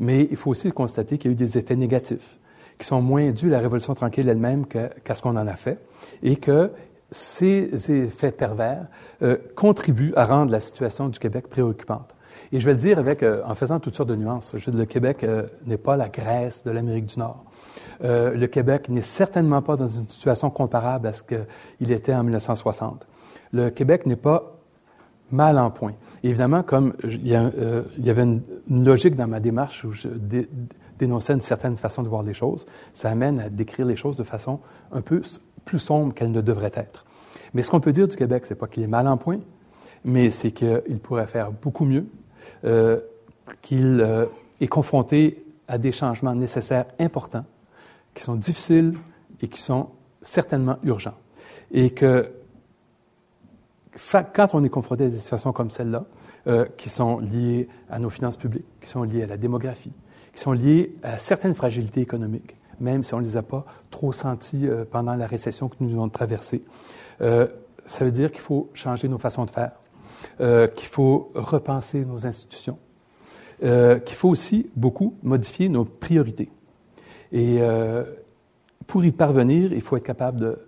Mais 0.00 0.28
il 0.30 0.36
faut 0.36 0.50
aussi 0.50 0.70
constater 0.70 1.18
qu'il 1.18 1.30
y 1.30 1.32
a 1.32 1.34
eu 1.34 1.36
des 1.36 1.58
effets 1.58 1.76
négatifs 1.76 2.38
qui 2.78 2.86
sont 2.86 3.02
moins 3.02 3.30
dus 3.30 3.48
à 3.48 3.56
la 3.56 3.60
Révolution 3.60 3.94
tranquille 3.94 4.28
elle-même 4.28 4.66
qu'à 4.66 5.14
ce 5.14 5.22
qu'on 5.22 5.36
en 5.36 5.46
a 5.46 5.56
fait 5.56 5.78
et 6.22 6.36
que 6.36 6.70
ces 7.10 7.90
effets 7.90 8.30
pervers 8.32 8.86
euh, 9.22 9.36
contribuent 9.56 10.12
à 10.14 10.24
rendre 10.24 10.52
la 10.52 10.60
situation 10.60 11.08
du 11.08 11.18
Québec 11.18 11.48
préoccupante. 11.48 12.14
Et 12.52 12.60
je 12.60 12.66
vais 12.66 12.72
le 12.72 12.78
dire 12.78 12.98
avec, 12.98 13.22
euh, 13.22 13.42
en 13.44 13.54
faisant 13.54 13.78
toutes 13.78 13.94
sortes 13.94 14.08
de 14.08 14.16
nuances. 14.16 14.54
Je, 14.56 14.70
le 14.70 14.84
Québec 14.84 15.24
euh, 15.24 15.46
n'est 15.66 15.76
pas 15.76 15.96
la 15.96 16.08
Grèce 16.08 16.64
de 16.64 16.70
l'Amérique 16.70 17.06
du 17.06 17.18
Nord. 17.18 17.44
Euh, 18.04 18.34
le 18.34 18.46
Québec 18.46 18.88
n'est 18.88 19.02
certainement 19.02 19.62
pas 19.62 19.76
dans 19.76 19.88
une 19.88 20.08
situation 20.08 20.50
comparable 20.50 21.08
à 21.08 21.12
ce 21.12 21.22
qu'il 21.22 21.92
était 21.92 22.14
en 22.14 22.22
1960. 22.22 23.06
Le 23.52 23.70
Québec 23.70 24.06
n'est 24.06 24.16
pas 24.16 24.57
mal 25.30 25.58
en 25.58 25.70
point. 25.70 25.92
évidemment, 26.22 26.62
comme 26.62 26.94
il 27.04 27.26
y, 27.26 27.34
avait 27.34 28.22
une, 28.22 28.42
logique 28.68 29.16
dans 29.16 29.28
ma 29.28 29.40
démarche 29.40 29.84
où 29.84 29.92
je 29.92 30.08
dénonçais 30.98 31.34
une 31.34 31.40
certaine 31.40 31.76
façon 31.76 32.02
de 32.02 32.08
voir 32.08 32.22
les 32.22 32.34
choses, 32.34 32.66
ça 32.94 33.10
amène 33.10 33.40
à 33.40 33.48
décrire 33.48 33.86
les 33.86 33.96
choses 33.96 34.16
de 34.16 34.24
façon 34.24 34.60
un 34.92 35.00
peu 35.00 35.22
plus 35.64 35.78
sombre 35.78 36.14
qu'elle 36.14 36.32
ne 36.32 36.40
devrait 36.40 36.72
être. 36.74 37.04
Mais 37.54 37.62
ce 37.62 37.70
qu'on 37.70 37.80
peut 37.80 37.92
dire 37.92 38.08
du 38.08 38.16
Québec, 38.16 38.46
c'est 38.46 38.54
pas 38.54 38.66
qu'il 38.66 38.82
est 38.82 38.88
mal 38.88 39.06
en 39.06 39.16
point, 39.16 39.40
mais 40.04 40.30
c'est 40.30 40.50
qu'il 40.50 40.98
pourrait 41.02 41.26
faire 41.26 41.52
beaucoup 41.52 41.84
mieux, 41.84 42.06
euh, 42.64 43.00
qu'il 43.62 44.00
euh, 44.00 44.26
est 44.60 44.66
confronté 44.66 45.44
à 45.66 45.78
des 45.78 45.92
changements 45.92 46.34
nécessaires 46.34 46.86
importants, 46.98 47.44
qui 48.14 48.22
sont 48.22 48.34
difficiles 48.34 48.94
et 49.42 49.48
qui 49.48 49.60
sont 49.60 49.88
certainement 50.22 50.78
urgents. 50.82 51.14
Et 51.70 51.90
que 51.90 52.30
quand 54.32 54.54
on 54.54 54.64
est 54.64 54.68
confronté 54.68 55.04
à 55.04 55.08
des 55.08 55.16
situations 55.16 55.52
comme 55.52 55.70
celle-là, 55.70 56.04
euh, 56.46 56.66
qui 56.76 56.88
sont 56.88 57.18
liées 57.18 57.68
à 57.90 57.98
nos 57.98 58.10
finances 58.10 58.36
publiques, 58.36 58.66
qui 58.80 58.88
sont 58.88 59.02
liées 59.02 59.24
à 59.24 59.26
la 59.26 59.36
démographie, 59.36 59.92
qui 60.34 60.40
sont 60.40 60.52
liées 60.52 60.94
à 61.02 61.18
certaines 61.18 61.54
fragilités 61.54 62.00
économiques, 62.00 62.56
même 62.80 63.02
si 63.02 63.14
on 63.14 63.18
ne 63.18 63.24
les 63.24 63.36
a 63.36 63.42
pas 63.42 63.66
trop 63.90 64.12
senties 64.12 64.68
pendant 64.92 65.14
la 65.14 65.26
récession 65.26 65.68
que 65.68 65.76
nous 65.80 65.94
avons 65.94 66.08
traversée, 66.08 66.62
ça 67.88 68.04
veut 68.04 68.12
dire 68.12 68.30
qu'il 68.30 68.40
faut 68.40 68.70
changer 68.74 69.08
nos 69.08 69.18
façons 69.18 69.44
de 69.44 69.50
faire, 69.50 69.72
euh, 70.40 70.68
qu'il 70.68 70.88
faut 70.88 71.32
repenser 71.34 72.04
nos 72.04 72.26
institutions, 72.26 72.78
euh, 73.64 73.98
qu'il 73.98 74.16
faut 74.16 74.28
aussi 74.28 74.70
beaucoup 74.76 75.14
modifier 75.22 75.68
nos 75.68 75.84
priorités. 75.84 76.50
Et 77.32 77.58
euh, 77.60 78.04
pour 78.86 79.04
y 79.04 79.10
parvenir, 79.10 79.72
il 79.72 79.80
faut 79.80 79.96
être 79.96 80.04
capable 80.04 80.38
de 80.38 80.58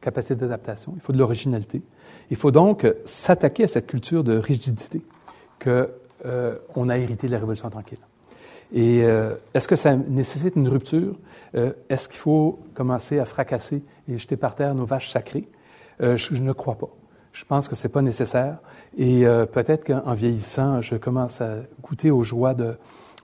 capacité 0.00 0.36
d'adaptation, 0.36 0.92
il 0.94 1.00
faut 1.00 1.12
de 1.12 1.18
l'originalité. 1.18 1.82
Il 2.30 2.36
faut 2.36 2.50
donc 2.50 2.86
s'attaquer 3.04 3.64
à 3.64 3.68
cette 3.68 3.86
culture 3.86 4.24
de 4.24 4.36
rigidité 4.36 5.02
que 5.58 5.90
on 6.74 6.88
a 6.88 6.98
hérité 6.98 7.28
de 7.28 7.32
la 7.32 7.38
Révolution 7.38 7.70
tranquille. 7.70 8.00
Et 8.74 9.04
est-ce 9.54 9.68
que 9.68 9.76
ça 9.76 9.94
nécessite 9.94 10.56
une 10.56 10.68
rupture? 10.68 11.14
est-ce 11.88 12.08
qu'il 12.08 12.18
faut 12.18 12.58
commencer 12.74 13.20
à 13.20 13.24
fracasser 13.24 13.82
et 14.08 14.18
jeter 14.18 14.36
par 14.36 14.56
terre 14.56 14.74
nos 14.74 14.84
vaches 14.84 15.10
sacrées? 15.10 15.48
je, 16.00 16.34
ne 16.34 16.52
crois 16.52 16.74
pas. 16.74 16.90
Je 17.38 17.44
pense 17.44 17.68
que 17.68 17.76
ce 17.76 17.86
n'est 17.86 17.92
pas 17.92 18.02
nécessaire. 18.02 18.58
Et 18.96 19.24
euh, 19.24 19.46
peut-être 19.46 19.84
qu'en 19.84 20.12
vieillissant, 20.12 20.80
je 20.80 20.96
commence 20.96 21.40
à 21.40 21.58
goûter 21.82 22.10
aux 22.10 22.24
joies 22.24 22.54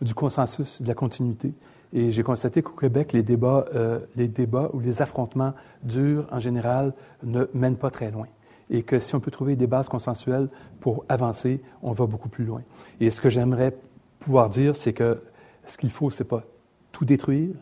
du 0.00 0.14
consensus, 0.14 0.80
de 0.80 0.86
la 0.86 0.94
continuité. 0.94 1.52
Et 1.92 2.12
j'ai 2.12 2.22
constaté 2.22 2.62
qu'au 2.62 2.76
Québec, 2.76 3.12
les 3.12 3.24
débats, 3.24 3.64
euh, 3.74 3.98
les 4.14 4.28
débats 4.28 4.70
ou 4.72 4.78
les 4.78 5.02
affrontements 5.02 5.52
durs, 5.82 6.26
en 6.30 6.38
général, 6.38 6.92
ne 7.24 7.46
mènent 7.54 7.76
pas 7.76 7.90
très 7.90 8.12
loin. 8.12 8.26
Et 8.70 8.82
que 8.82 8.98
si 8.98 9.14
on 9.14 9.20
peut 9.20 9.30
trouver 9.30 9.56
des 9.56 9.66
bases 9.66 9.88
consensuelles 9.88 10.48
pour 10.80 11.04
avancer, 11.08 11.60
on 11.82 11.92
va 11.92 12.06
beaucoup 12.06 12.28
plus 12.28 12.44
loin. 12.44 12.62
Et 13.00 13.10
ce 13.10 13.20
que 13.20 13.28
j'aimerais 13.28 13.76
pouvoir 14.20 14.48
dire, 14.48 14.74
c'est 14.74 14.92
que 14.92 15.22
ce 15.64 15.76
qu'il 15.76 15.90
faut, 15.90 16.10
c'est 16.10 16.24
pas 16.24 16.44
tout 16.92 17.04
détruire, 17.04 17.54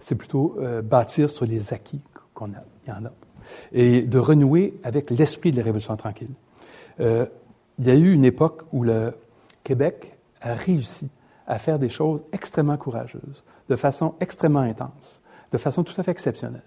c'est 0.00 0.14
plutôt 0.14 0.56
euh, 0.58 0.82
bâtir 0.82 1.30
sur 1.30 1.46
les 1.46 1.72
acquis 1.72 2.00
qu'on 2.34 2.52
a. 2.52 2.64
Il 2.86 2.90
y 2.90 2.92
en 2.92 3.04
a 3.04 3.12
et 3.72 4.02
de 4.02 4.18
renouer 4.18 4.74
avec 4.82 5.10
l'esprit 5.10 5.50
de 5.50 5.56
la 5.56 5.62
Révolution 5.62 5.96
tranquille. 5.96 6.30
Euh, 7.00 7.26
il 7.78 7.86
y 7.86 7.90
a 7.90 7.94
eu 7.94 8.12
une 8.12 8.24
époque 8.24 8.62
où 8.72 8.82
le 8.82 9.14
Québec 9.62 10.16
a 10.40 10.54
réussi 10.54 11.08
à 11.46 11.58
faire 11.58 11.78
des 11.78 11.88
choses 11.88 12.22
extrêmement 12.32 12.76
courageuses, 12.76 13.44
de 13.68 13.76
façon 13.76 14.14
extrêmement 14.20 14.60
intense, 14.60 15.20
de 15.52 15.58
façon 15.58 15.84
tout 15.84 15.94
à 15.98 16.02
fait 16.02 16.10
exceptionnelle. 16.10 16.62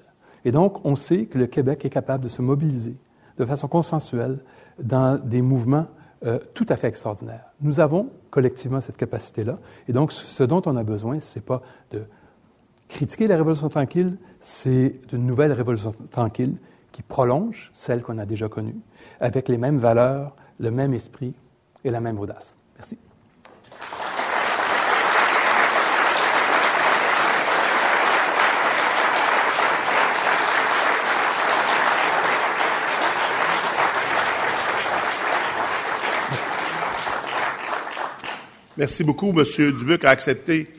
Et 0.45 0.51
donc, 0.51 0.85
on 0.85 0.95
sait 0.95 1.25
que 1.25 1.37
le 1.37 1.47
Québec 1.47 1.83
est 1.85 1.89
capable 1.89 2.23
de 2.23 2.29
se 2.29 2.41
mobiliser 2.41 2.95
de 3.37 3.45
façon 3.45 3.67
consensuelle 3.67 4.39
dans 4.79 5.17
des 5.17 5.41
mouvements 5.41 5.87
euh, 6.25 6.39
tout 6.53 6.65
à 6.69 6.75
fait 6.75 6.87
extraordinaires. 6.87 7.45
Nous 7.61 7.79
avons 7.79 8.09
collectivement 8.31 8.81
cette 8.81 8.97
capacité-là. 8.97 9.59
Et 9.87 9.93
donc, 9.93 10.11
ce 10.11 10.43
dont 10.43 10.61
on 10.65 10.75
a 10.75 10.83
besoin, 10.83 11.19
ce 11.19 11.37
n'est 11.37 11.45
pas 11.45 11.61
de 11.91 12.03
critiquer 12.87 13.27
la 13.27 13.37
Révolution 13.37 13.69
tranquille, 13.69 14.17
c'est 14.39 14.95
une 15.11 15.25
nouvelle 15.27 15.51
Révolution 15.51 15.93
tranquille 16.09 16.57
qui 16.91 17.03
prolonge 17.03 17.69
celle 17.73 18.01
qu'on 18.01 18.17
a 18.17 18.25
déjà 18.25 18.49
connue, 18.49 18.77
avec 19.19 19.47
les 19.47 19.57
mêmes 19.57 19.77
valeurs, 19.77 20.35
le 20.59 20.71
même 20.71 20.93
esprit 20.93 21.35
et 21.83 21.91
la 21.91 22.01
même 22.01 22.19
audace. 22.19 22.55
Merci. 22.77 22.97
Merci 38.77 39.03
beaucoup, 39.03 39.29
M. 39.29 39.43
Dubuc, 39.71 40.05
a 40.05 40.11
accepté 40.11 40.71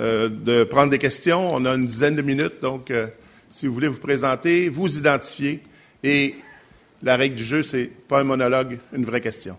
euh, 0.00 0.28
de 0.28 0.64
prendre 0.64 0.90
des 0.90 0.98
questions. 0.98 1.54
On 1.54 1.64
a 1.66 1.74
une 1.74 1.86
dizaine 1.86 2.16
de 2.16 2.22
minutes, 2.22 2.60
donc 2.60 2.90
euh, 2.90 3.06
si 3.48 3.68
vous 3.68 3.74
voulez 3.74 3.86
vous 3.86 3.98
présenter, 3.98 4.68
vous 4.68 4.98
identifier. 4.98 5.62
Et 6.02 6.34
la 7.00 7.16
règle 7.16 7.36
du 7.36 7.44
jeu, 7.44 7.62
c'est 7.62 7.86
pas 7.86 8.20
un 8.20 8.24
monologue, 8.24 8.80
une 8.92 9.04
vraie 9.04 9.20
question. 9.20 9.56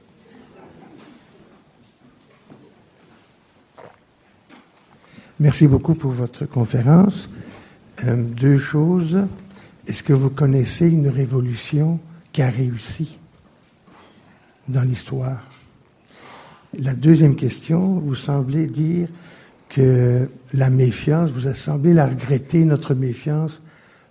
Merci 5.40 5.66
beaucoup 5.68 5.96
pour 5.96 6.12
votre 6.12 6.46
conférence. 6.46 7.30
Euh, 8.04 8.18
deux 8.18 8.60
choses. 8.60 9.26
Est-ce 9.88 10.04
que 10.04 10.12
vous 10.12 10.30
connaissez 10.30 10.90
une 10.90 11.08
révolution 11.08 11.98
qui 12.34 12.42
a 12.42 12.50
réussi 12.50 13.20
dans 14.68 14.82
l'histoire? 14.82 15.40
La 16.78 16.94
deuxième 16.94 17.36
question, 17.36 18.00
vous 18.00 18.16
semblez 18.16 18.68
dire 18.68 19.08
que 19.70 20.30
la 20.54 20.70
méfiance, 20.70 21.32
vous 21.32 21.48
a 21.48 21.56
semblé 21.56 21.94
la 21.94 22.08
regretter, 22.08 22.64
notre 22.64 22.94
méfiance 22.94 23.60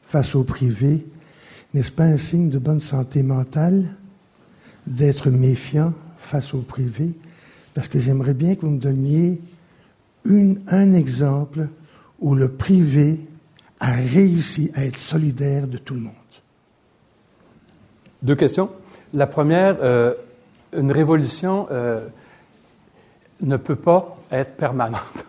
face 0.03 0.35
au 0.35 0.43
privé. 0.43 1.07
N'est-ce 1.73 1.93
pas 1.93 2.05
un 2.05 2.17
signe 2.17 2.49
de 2.49 2.59
bonne 2.59 2.81
santé 2.81 3.23
mentale 3.23 3.85
d'être 4.87 5.31
méfiant 5.31 5.93
face 6.19 6.53
au 6.53 6.59
privé? 6.59 7.13
Parce 7.75 7.87
que 7.87 8.01
j'aimerais 8.01 8.35
bien 8.35 8.57
que 8.57 8.63
vous 8.63 8.73
me 8.73 8.81
donniez 8.81 9.41
un 10.27 10.93
exemple 10.95 11.69
où 12.19 12.35
le 12.35 12.49
privé 12.49 13.21
a 13.79 13.93
réussi 13.93 14.73
à 14.75 14.85
être 14.85 14.99
solidaire 14.99 15.69
de 15.69 15.79
tout 15.79 15.95
le 15.95 16.01
monde. 16.01 16.13
Deux 18.23 18.35
questions. 18.35 18.71
La 19.15 19.29
première, 19.29 19.79
euh, 19.81 20.15
une 20.77 20.91
révolution 20.91 21.69
euh, 21.71 22.09
ne 23.41 23.57
peut 23.57 23.77
pas 23.77 24.17
être 24.31 24.57
permanente. 24.57 25.25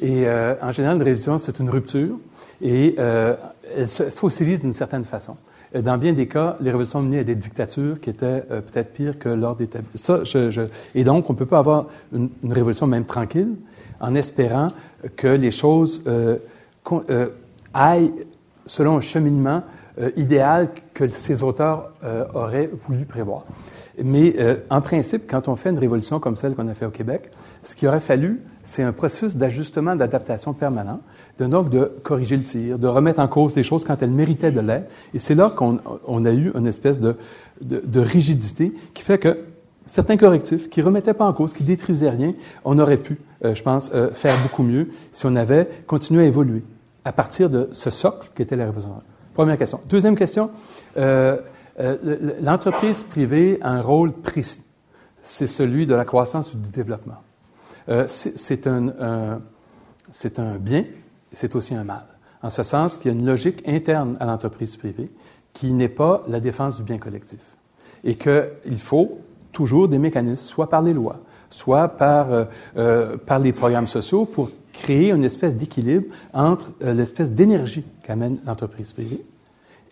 Et 0.00 0.26
euh, 0.26 0.54
en 0.60 0.72
général, 0.72 0.96
une 0.96 1.02
révolution, 1.02 1.38
c'est 1.38 1.58
une 1.60 1.70
rupture 1.70 2.16
et 2.60 2.94
euh, 2.98 3.34
elle 3.76 3.88
se 3.88 4.04
fossilise 4.04 4.60
d'une 4.60 4.72
certaine 4.72 5.04
façon. 5.04 5.36
Dans 5.74 5.98
bien 5.98 6.12
des 6.12 6.28
cas, 6.28 6.56
les 6.60 6.70
révolutions 6.70 7.02
menaient 7.02 7.20
à 7.20 7.24
des 7.24 7.34
dictatures 7.34 8.00
qui 8.00 8.10
étaient 8.10 8.44
euh, 8.50 8.60
peut-être 8.60 8.92
pires 8.92 9.18
que 9.18 9.28
l'ordre 9.28 9.62
établi. 9.62 9.88
Ça. 9.94 10.20
Et 10.94 11.04
donc, 11.04 11.28
on 11.30 11.32
ne 11.32 11.38
peut 11.38 11.46
pas 11.46 11.58
avoir 11.58 11.86
une, 12.12 12.30
révolution 12.48 12.86
même 12.86 13.04
tranquille 13.04 13.54
en 14.00 14.14
espérant 14.14 14.68
que 15.16 15.28
les 15.28 15.50
choses 15.50 16.02
aillent 17.72 18.12
selon 18.66 18.98
un 18.98 19.00
cheminement 19.00 19.62
idéal 20.16 20.70
que 20.92 21.08
ces 21.08 21.42
auteurs 21.42 21.92
auraient 22.34 22.68
voulu 22.86 23.04
prévoir. 23.04 23.44
Mais 24.02 24.34
en 24.68 24.80
principe, 24.80 25.30
quand 25.30 25.48
on 25.48 25.56
fait 25.56 25.70
une 25.70 25.78
révolution 25.78 26.18
comme 26.18 26.36
celle 26.36 26.54
qu'on 26.54 26.68
a 26.68 26.74
fait 26.74 26.86
au 26.86 26.90
Québec, 26.90 27.30
ce 27.64 27.74
qu'il 27.74 27.88
aurait 27.88 28.00
fallu, 28.00 28.40
c'est 28.64 28.82
un 28.82 28.92
processus 28.92 29.36
d'ajustement, 29.36 29.94
d'adaptation 29.94 30.54
permanent, 30.54 31.00
de, 31.38 31.46
donc 31.46 31.70
de 31.70 31.92
corriger 32.02 32.36
le 32.36 32.42
tir, 32.42 32.78
de 32.78 32.86
remettre 32.86 33.20
en 33.20 33.28
cause 33.28 33.54
les 33.54 33.62
choses 33.62 33.84
quand 33.84 34.02
elles 34.02 34.10
méritaient 34.10 34.52
de 34.52 34.60
l'être. 34.60 34.90
Et 35.12 35.18
c'est 35.18 35.34
là 35.34 35.50
qu'on 35.50 35.80
on 36.06 36.24
a 36.24 36.32
eu 36.32 36.50
une 36.54 36.66
espèce 36.66 37.00
de, 37.00 37.16
de, 37.60 37.82
de, 37.84 38.00
rigidité 38.00 38.72
qui 38.94 39.02
fait 39.02 39.18
que 39.18 39.38
certains 39.86 40.16
correctifs 40.16 40.70
qui 40.70 40.82
remettaient 40.82 41.14
pas 41.14 41.26
en 41.26 41.32
cause, 41.32 41.52
qui 41.52 41.64
détruisaient 41.64 42.10
rien, 42.10 42.34
on 42.64 42.78
aurait 42.78 42.96
pu, 42.96 43.18
euh, 43.44 43.54
je 43.54 43.62
pense, 43.62 43.90
euh, 43.94 44.10
faire 44.10 44.40
beaucoup 44.42 44.62
mieux 44.62 44.88
si 45.12 45.26
on 45.26 45.36
avait 45.36 45.68
continué 45.86 46.24
à 46.24 46.26
évoluer 46.26 46.62
à 47.04 47.12
partir 47.12 47.50
de 47.50 47.68
ce 47.72 47.90
socle 47.90 48.30
qui 48.34 48.42
était 48.42 48.56
la 48.56 48.64
révolution. 48.64 49.02
Première 49.34 49.58
question. 49.58 49.80
Deuxième 49.88 50.16
question. 50.16 50.50
Euh, 50.96 51.36
euh 51.80 52.32
L'entreprise 52.40 53.02
privée 53.02 53.58
a 53.60 53.70
un 53.70 53.82
rôle 53.82 54.12
précis. 54.12 54.62
C'est 55.22 55.46
celui 55.46 55.86
de 55.86 55.94
la 55.94 56.04
croissance 56.04 56.54
ou 56.54 56.58
du 56.58 56.70
développement. 56.70 57.16
Euh, 57.88 58.04
c'est 58.08 58.66
un, 58.66 58.88
un, 60.38 60.58
bien, 60.58 60.84
c'est 61.32 61.54
aussi 61.54 61.74
un 61.74 61.84
mal. 61.84 62.04
En 62.42 62.50
ce 62.50 62.62
sens 62.62 62.96
qu'il 62.96 63.12
y 63.12 63.14
a 63.14 63.18
une 63.18 63.26
logique 63.26 63.66
interne 63.66 64.16
à 64.20 64.26
l'entreprise 64.26 64.76
privée 64.76 65.10
qui 65.52 65.72
n'est 65.72 65.88
pas 65.88 66.22
la 66.28 66.40
défense 66.40 66.76
du 66.76 66.82
bien 66.82 66.98
collectif. 66.98 67.40
Et 68.02 68.16
qu'il 68.16 68.78
faut 68.78 69.18
toujours 69.52 69.88
des 69.88 69.98
mécanismes, 69.98 70.44
soit 70.44 70.68
par 70.68 70.82
les 70.82 70.92
lois, 70.92 71.20
soit 71.48 71.88
par, 71.88 72.32
euh, 72.32 72.44
euh, 72.76 73.16
par 73.16 73.38
les 73.38 73.52
programmes 73.52 73.86
sociaux, 73.86 74.26
pour 74.26 74.50
créer 74.72 75.12
une 75.12 75.24
espèce 75.24 75.56
d'équilibre 75.56 76.06
entre 76.32 76.72
l'espèce 76.80 77.32
d'énergie 77.32 77.84
qu'amène 78.02 78.38
l'entreprise 78.44 78.92
privée 78.92 79.24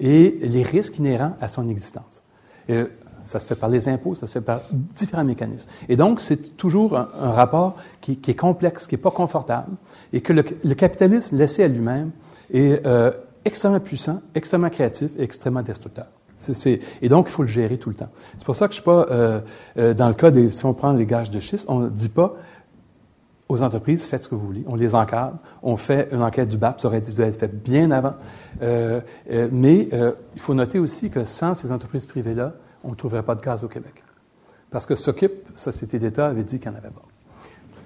et 0.00 0.38
les 0.42 0.64
risques 0.64 0.98
inhérents 0.98 1.36
à 1.40 1.48
son 1.48 1.68
existence. 1.68 2.20
Ça 3.24 3.40
se 3.40 3.46
fait 3.46 3.54
par 3.54 3.68
les 3.68 3.88
impôts, 3.88 4.14
ça 4.14 4.26
se 4.26 4.32
fait 4.32 4.40
par 4.40 4.62
différents 4.96 5.24
mécanismes. 5.24 5.68
Et 5.88 5.96
donc, 5.96 6.20
c'est 6.20 6.56
toujours 6.56 6.96
un, 6.96 7.32
rapport 7.32 7.76
qui, 8.00 8.18
est 8.26 8.34
complexe, 8.34 8.86
qui 8.86 8.94
n'est 8.94 9.00
pas 9.00 9.10
confortable, 9.10 9.72
et 10.12 10.20
que 10.20 10.32
le, 10.32 10.74
capitalisme 10.74 11.36
laissé 11.36 11.62
à 11.62 11.68
lui-même 11.68 12.10
est 12.52 12.84
euh, 12.86 13.12
extrêmement 13.44 13.80
puissant, 13.80 14.20
extrêmement 14.34 14.70
créatif 14.70 15.10
et 15.18 15.22
extrêmement 15.22 15.62
destructeur. 15.62 16.06
et 17.00 17.08
donc, 17.08 17.26
il 17.28 17.32
faut 17.32 17.42
le 17.42 17.48
gérer 17.48 17.78
tout 17.78 17.90
le 17.90 17.96
temps. 17.96 18.10
C'est 18.38 18.44
pour 18.44 18.56
ça 18.56 18.66
que 18.66 18.74
je 18.74 18.80
ne 18.80 18.82
suis 18.82 18.90
pas, 18.90 19.06
euh, 19.10 19.40
euh, 19.78 19.94
dans 19.94 20.08
le 20.08 20.14
cas 20.14 20.30
des, 20.30 20.50
si 20.50 20.64
on 20.64 20.74
prend 20.74 20.92
les 20.92 21.06
gages 21.06 21.30
de 21.30 21.40
schiste, 21.40 21.66
on 21.68 21.80
ne 21.80 21.88
dit 21.88 22.08
pas 22.08 22.34
aux 23.48 23.62
entreprises, 23.62 24.04
faites 24.04 24.24
ce 24.24 24.28
que 24.28 24.34
vous 24.34 24.46
voulez. 24.46 24.64
On 24.66 24.74
les 24.74 24.94
encadre. 24.94 25.36
On 25.62 25.76
fait 25.76 26.08
une 26.10 26.22
enquête 26.22 26.48
du 26.48 26.56
BAP, 26.56 26.80
ça 26.80 26.88
aurait 26.88 27.02
dû 27.02 27.20
être 27.20 27.38
fait 27.38 27.54
bien 27.54 27.90
avant. 27.90 28.14
mais 28.60 29.88
il 29.90 30.40
faut 30.40 30.54
noter 30.54 30.78
aussi 30.78 31.10
que 31.10 31.24
sans 31.24 31.54
ces 31.54 31.70
entreprises 31.70 32.06
privées-là, 32.06 32.54
on 32.84 32.90
ne 32.90 32.94
trouverait 32.94 33.22
pas 33.22 33.34
de 33.34 33.40
gaz 33.40 33.64
au 33.64 33.68
Québec. 33.68 34.02
Parce 34.70 34.86
que 34.86 34.94
SOCIP, 34.94 35.32
Société 35.56 35.98
d'État, 35.98 36.26
avait 36.26 36.44
dit 36.44 36.58
qu'il 36.58 36.70
n'y 36.70 36.76
en 36.76 36.78
avait 36.78 36.90
pas. 36.90 37.02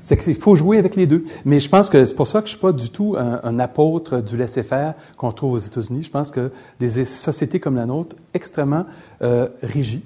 C'est 0.02 0.16
qu'il 0.16 0.36
faut 0.36 0.54
jouer 0.54 0.78
avec 0.78 0.94
les 0.94 1.06
deux. 1.06 1.24
Mais 1.44 1.58
je 1.58 1.68
pense 1.68 1.90
que 1.90 2.04
c'est 2.04 2.14
pour 2.14 2.28
ça 2.28 2.40
que 2.40 2.46
je 2.46 2.52
ne 2.52 2.58
suis 2.58 2.60
pas 2.60 2.72
du 2.72 2.90
tout 2.90 3.16
un, 3.18 3.58
apôtre 3.58 4.20
du 4.20 4.36
laisser-faire 4.36 4.94
qu'on 5.16 5.32
trouve 5.32 5.54
aux 5.54 5.58
États-Unis. 5.58 6.04
Je 6.04 6.10
pense 6.10 6.30
que 6.30 6.52
des 6.78 7.04
sociétés 7.04 7.58
comme 7.58 7.74
la 7.74 7.86
nôtre, 7.86 8.14
extrêmement 8.32 8.86
euh, 9.22 9.48
rigides, 9.62 10.02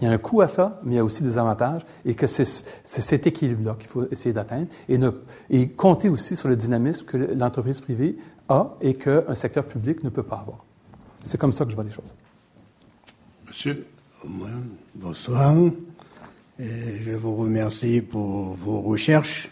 il 0.00 0.06
y 0.06 0.10
a 0.10 0.12
un 0.12 0.18
coût 0.18 0.40
à 0.40 0.48
ça, 0.48 0.80
mais 0.82 0.94
il 0.94 0.96
y 0.96 1.00
a 1.00 1.04
aussi 1.04 1.22
des 1.22 1.36
avantages, 1.36 1.82
et 2.06 2.14
que 2.14 2.26
c'est 2.26 2.46
cet 2.84 3.26
équilibre-là 3.26 3.76
qu'il 3.78 3.88
faut 3.88 4.04
essayer 4.10 4.32
d'atteindre, 4.32 4.68
et, 4.88 4.98
et 5.50 5.68
compter 5.68 6.08
aussi 6.08 6.36
sur 6.36 6.48
le 6.48 6.56
dynamisme 6.56 7.04
que 7.04 7.18
l'entreprise 7.18 7.80
privée 7.80 8.16
a 8.48 8.74
et 8.80 8.94
qu'un 8.94 9.34
secteur 9.34 9.64
public 9.64 10.02
ne 10.02 10.08
peut 10.08 10.22
pas 10.22 10.36
avoir. 10.36 10.64
C'est 11.22 11.38
comme 11.38 11.52
ça 11.52 11.64
que 11.64 11.70
je 11.70 11.74
vois 11.74 11.84
les 11.84 11.90
choses. 11.90 12.14
Monsieur 13.46 13.86
Bonsoir. 14.22 15.56
je 16.58 17.12
vous 17.12 17.36
remercie 17.36 18.02
pour 18.02 18.54
vos 18.54 18.82
recherches. 18.82 19.48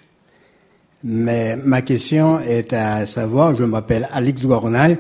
Mais 1.03 1.57
ma 1.57 1.81
question 1.81 2.39
est 2.41 2.75
à 2.75 3.07
savoir, 3.07 3.57
je 3.57 3.65
m'appelle 3.65 4.07
Alex 4.13 4.45
Gornal. 4.45 4.99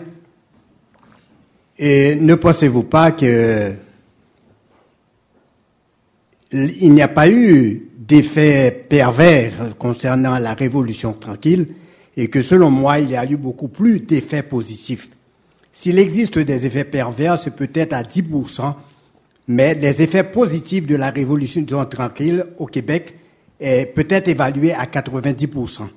Et 1.77 2.15
ne 2.15 2.35
pensez-vous 2.35 2.85
pas 2.85 3.13
que 3.13 3.75
il 6.53 6.95
n'y 6.95 7.03
a 7.03 7.09
pas 7.09 7.29
eu 7.29 7.91
d'effet 7.99 8.87
pervers 8.89 9.77
concernant 9.77 10.39
la 10.39 10.55
révolution 10.55 11.13
tranquille 11.13 11.75
et 12.17 12.29
que 12.29 12.41
selon 12.41 12.71
moi, 12.71 13.01
il 13.01 13.11
y 13.11 13.17
a 13.17 13.31
eu 13.31 13.37
beaucoup 13.37 13.69
plus 13.69 14.01
d'effets 14.01 14.43
positifs? 14.43 15.11
S'il 15.75 15.99
existe 15.99 16.39
des 16.39 16.65
effets 16.65 16.85
pervers, 16.85 17.39
c'est 17.39 17.55
peut-être 17.55 17.93
à 17.93 18.03
10%, 18.03 18.75
mais 19.49 19.75
les 19.75 20.03
effets 20.03 20.25
positifs 20.25 20.87
de 20.87 20.95
la 20.95 21.11
révolution 21.11 21.65
tranquille 21.87 22.45
au 22.59 22.67
Québec 22.67 23.15
est 23.59 23.87
peut-être 23.87 24.29
évalué 24.29 24.73
à 24.75 24.85
90%. 24.85 25.89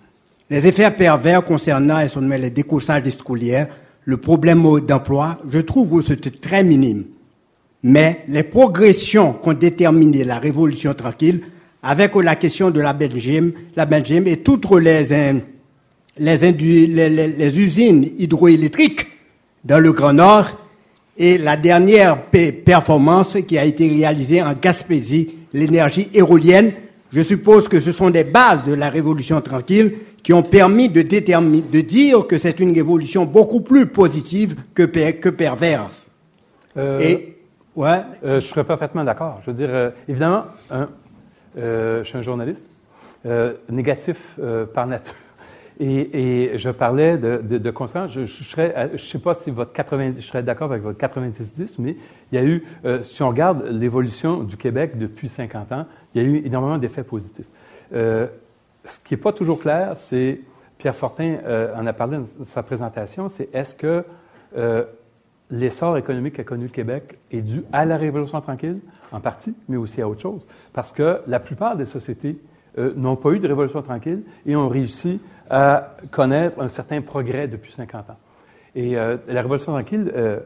Les 0.50 0.66
effets 0.68 0.90
pervers 0.92 1.44
concernant 1.44 2.00
les 2.00 2.50
découssages 2.50 3.04
des 3.04 3.12
scolières, 3.12 3.68
le 4.06 4.18
problème 4.18 4.64
d'emploi, 4.80 5.40
je 5.50 5.60
trouve 5.60 6.04
que 6.04 6.30
très 6.30 6.64
minime. 6.64 7.06
Mais 7.84 8.24
les 8.28 8.44
progressions 8.44 9.34
qu'ont 9.34 9.54
déterminé 9.54 10.24
la 10.24 10.40
révolution 10.40 10.94
tranquille, 10.94 11.42
avec 11.84 12.16
la 12.16 12.36
question 12.36 12.70
de 12.72 12.80
la 12.80 12.94
Belgique, 12.94 13.54
la 13.76 13.86
Belgique 13.86 14.28
et 14.28 14.38
toutes 14.38 14.70
les, 14.80 15.04
les 16.18 17.60
usines 17.60 18.12
hydroélectriques 18.18 19.08
dans 19.66 19.80
le 19.80 19.92
Grand 19.92 20.14
Nord, 20.14 20.61
et 21.18 21.38
la 21.38 21.58
dernière 21.58 22.18
performance 22.66 23.38
qui 23.48 23.58
a 23.58 23.66
été 23.66 23.88
réalisée 23.88 24.42
en 24.42 24.54
Gaspésie, 24.54 25.36
l'énergie 25.54 26.10
éolienne, 26.14 26.74
je 27.12 27.22
suppose 27.22 27.68
que 27.68 27.80
ce 27.80 27.92
sont 27.92 28.10
des 28.10 28.24
bases 28.24 28.64
de 28.64 28.74
la 28.74 28.90
révolution 28.90 29.42
tranquille 29.42 29.94
qui 30.24 30.34
ont 30.34 30.44
permis 30.44 30.88
de, 30.88 31.02
déterminer, 31.02 31.64
de 31.70 31.82
dire 31.82 32.28
que 32.28 32.38
c'est 32.38 32.60
une 32.60 32.74
révolution 32.74 33.26
beaucoup 33.26 33.62
plus 33.62 33.88
positive 33.88 34.56
que, 34.74 34.84
que 34.84 35.30
perverse. 35.30 36.08
Euh, 36.78 37.00
Et, 37.00 37.38
ouais. 37.76 38.02
Euh, 38.24 38.40
je 38.40 38.48
serais 38.48 38.64
parfaitement 38.64 39.04
d'accord. 39.04 39.40
Je 39.42 39.52
veux 39.52 39.58
dire, 39.58 39.70
euh, 39.72 39.90
évidemment, 40.08 40.46
je 41.56 42.02
suis 42.04 42.18
un 42.18 42.22
journaliste, 42.22 42.66
négatif 43.70 44.40
par 44.74 44.88
nature. 44.88 45.16
Et, 45.84 46.52
je 46.60 46.70
parlais 46.70 47.18
de, 47.18 47.38
de, 47.38 47.74
Je, 48.08 48.26
serais, 48.26 48.92
je 48.94 49.04
sais 49.04 49.18
pas 49.18 49.34
si 49.34 49.50
votre 49.50 49.74
90, 49.74 50.22
je 50.22 50.28
serais 50.28 50.44
d'accord 50.44 50.72
avec 50.72 50.84
votre 50.84 51.00
90-10, 51.00 51.76
mais 51.80 51.96
il 52.32 52.36
y 52.36 52.38
a 52.38 52.46
eu, 52.46 52.64
euh, 52.86 53.02
si 53.02 53.24
on 53.24 53.30
regarde 53.30 53.64
l'évolution 53.64 54.44
du 54.44 54.58
Québec 54.58 55.00
depuis 55.00 55.28
50 55.28 55.72
ans, 55.72 55.88
il 56.14 56.22
y 56.22 56.26
a 56.26 56.28
eu 56.28 56.46
énormément 56.46 56.78
d'effets 56.78 57.04
positifs. 57.04 57.48
Euh, 57.96 58.28
ce 58.86 59.00
qui 59.00 59.16
n'est 59.16 59.20
pas 59.20 59.34
toujours 59.34 59.58
clair, 59.58 59.94
c'est, 59.96 60.42
Pierre 60.78 60.96
Fortin 60.96 61.38
euh, 61.46 61.76
en 61.76 61.88
a 61.88 61.94
parlé 61.94 62.18
dans 62.18 62.46
sa 62.46 62.62
présentation, 62.62 63.28
c'est 63.28 63.50
est-ce 63.52 63.74
que 63.74 64.06
l'essor 65.50 65.98
économique 65.98 66.36
qu'a 66.36 66.44
connu 66.44 66.66
le 66.66 66.70
Québec 66.70 67.18
est 67.32 67.42
dû 67.42 67.64
à 67.74 67.86
la 67.86 67.98
Révolution 67.98 68.40
tranquille, 68.40 68.82
en 69.12 69.20
partie, 69.20 69.56
mais 69.68 69.78
aussi 69.78 70.00
à 70.00 70.08
autre 70.08 70.22
chose? 70.22 70.46
Parce 70.74 70.92
que 70.92 71.20
la 71.26 71.40
plupart 71.40 71.76
des 71.76 71.86
sociétés 71.86 72.38
n'ont 72.78 73.16
pas 73.16 73.32
eu 73.32 73.40
de 73.40 73.48
révolution 73.48 73.82
tranquille 73.82 74.24
et 74.46 74.56
ont 74.56 74.70
réussi 74.70 75.20
à 75.52 75.98
connaître 76.12 76.60
un 76.62 76.70
certain 76.70 77.02
progrès 77.02 77.48
depuis 77.48 77.74
50 77.74 78.10
ans. 78.10 78.18
Et 78.74 78.98
euh, 78.98 79.18
la 79.28 79.42
Révolution 79.42 79.74
tranquille, 79.74 80.10
euh, 80.16 80.40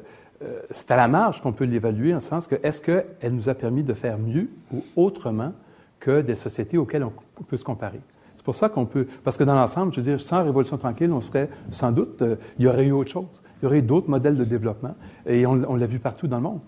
euh, 0.43 0.59
c'est 0.71 0.89
à 0.89 0.97
la 0.97 1.07
marge 1.07 1.41
qu'on 1.41 1.53
peut 1.53 1.63
l'évaluer, 1.63 2.13
en 2.13 2.19
sens 2.19 2.47
que 2.47 2.55
est-ce 2.63 2.81
qu'elle 2.81 3.31
nous 3.31 3.47
a 3.47 3.53
permis 3.53 3.83
de 3.83 3.93
faire 3.93 4.17
mieux 4.17 4.49
ou 4.73 4.83
autrement 4.95 5.53
que 5.99 6.21
des 6.21 6.33
sociétés 6.33 6.79
auxquelles 6.79 7.03
on 7.03 7.43
peut 7.43 7.55
se 7.55 7.63
comparer? 7.63 8.01
C'est 8.35 8.43
pour 8.43 8.55
ça 8.55 8.67
qu'on 8.67 8.85
peut, 8.85 9.07
parce 9.23 9.37
que 9.37 9.43
dans 9.43 9.55
l'ensemble, 9.55 9.93
je 9.93 10.01
veux 10.01 10.05
dire, 10.05 10.19
sans 10.19 10.43
Révolution 10.43 10.77
tranquille, 10.77 11.11
on 11.11 11.21
serait 11.21 11.49
sans 11.69 11.91
doute, 11.91 12.23
il 12.57 12.65
y 12.65 12.67
aurait 12.67 12.85
eu 12.85 12.91
autre 12.91 13.11
chose. 13.11 13.43
Il 13.61 13.65
y 13.65 13.67
aurait 13.67 13.79
eu 13.79 13.83
d'autres 13.83 14.09
modèles 14.09 14.37
de 14.37 14.43
développement, 14.43 14.95
et 15.27 15.45
on, 15.45 15.61
on 15.67 15.75
l'a 15.75 15.87
vu 15.87 15.99
partout 15.99 16.27
dans 16.27 16.37
le 16.37 16.43
monde. 16.43 16.59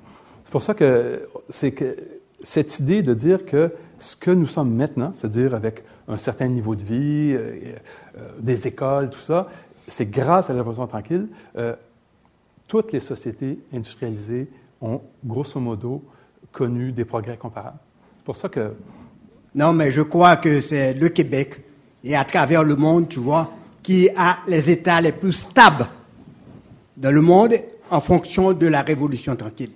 C'est 0.43 0.51
pour 0.51 0.61
ça 0.61 0.75
que 0.75 1.27
c'est 1.49 1.71
que 1.71 1.97
cette 2.43 2.79
idée 2.79 3.01
de 3.01 3.13
dire 3.13 3.45
que 3.45 3.71
ce 3.99 4.15
que 4.15 4.31
nous 4.31 4.45
sommes 4.45 4.73
maintenant, 4.73 5.11
c'est-à-dire 5.13 5.55
avec 5.55 5.83
un 6.07 6.17
certain 6.17 6.47
niveau 6.47 6.75
de 6.75 6.83
vie, 6.83 7.33
euh, 7.33 7.75
euh, 8.17 8.25
des 8.39 8.67
écoles, 8.67 9.09
tout 9.09 9.19
ça, 9.19 9.49
c'est 9.87 10.09
grâce 10.09 10.49
à 10.49 10.53
la 10.53 10.59
révolution 10.59 10.87
tranquille. 10.87 11.27
Euh, 11.57 11.75
toutes 12.67 12.91
les 12.91 12.99
sociétés 12.99 13.59
industrialisées 13.73 14.47
ont, 14.81 15.01
grosso 15.25 15.59
modo, 15.59 16.03
connu 16.51 16.91
des 16.91 17.05
progrès 17.05 17.37
comparables. 17.37 17.79
C'est 18.17 18.25
pour 18.25 18.37
ça 18.37 18.49
que... 18.49 18.73
Non, 19.55 19.73
mais 19.73 19.91
je 19.91 20.01
crois 20.01 20.37
que 20.37 20.59
c'est 20.61 20.93
le 20.93 21.09
Québec 21.09 21.63
et 22.03 22.15
à 22.15 22.25
travers 22.25 22.63
le 22.63 22.75
monde, 22.75 23.07
tu 23.09 23.19
vois, 23.19 23.51
qui 23.81 24.09
a 24.15 24.39
les 24.47 24.69
États 24.69 25.01
les 25.01 25.13
plus 25.13 25.31
stables 25.31 25.87
dans 26.95 27.11
le 27.11 27.21
monde 27.21 27.53
en 27.89 28.01
fonction 28.01 28.53
de 28.53 28.67
la 28.67 28.81
révolution 28.81 29.35
tranquille. 29.35 29.71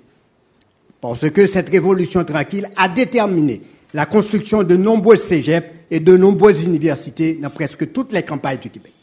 Parce 1.00 1.30
que 1.30 1.48
cette 1.48 1.70
révolution 1.70 2.24
tranquille 2.24 2.70
a 2.76 2.88
déterminé 2.88 3.62
la 3.94 4.06
construction 4.06 4.64
de 4.64 4.76
nombreux 4.76 5.16
cégeps 5.16 5.68
et 5.90 6.00
de 6.00 6.16
nombreuses 6.16 6.64
universités 6.64 7.34
dans 7.34 7.50
presque 7.50 7.92
toutes 7.92 8.14
les 8.14 8.24
campagnes 8.24 8.60
du 8.60 8.70
Québec. 8.70 8.94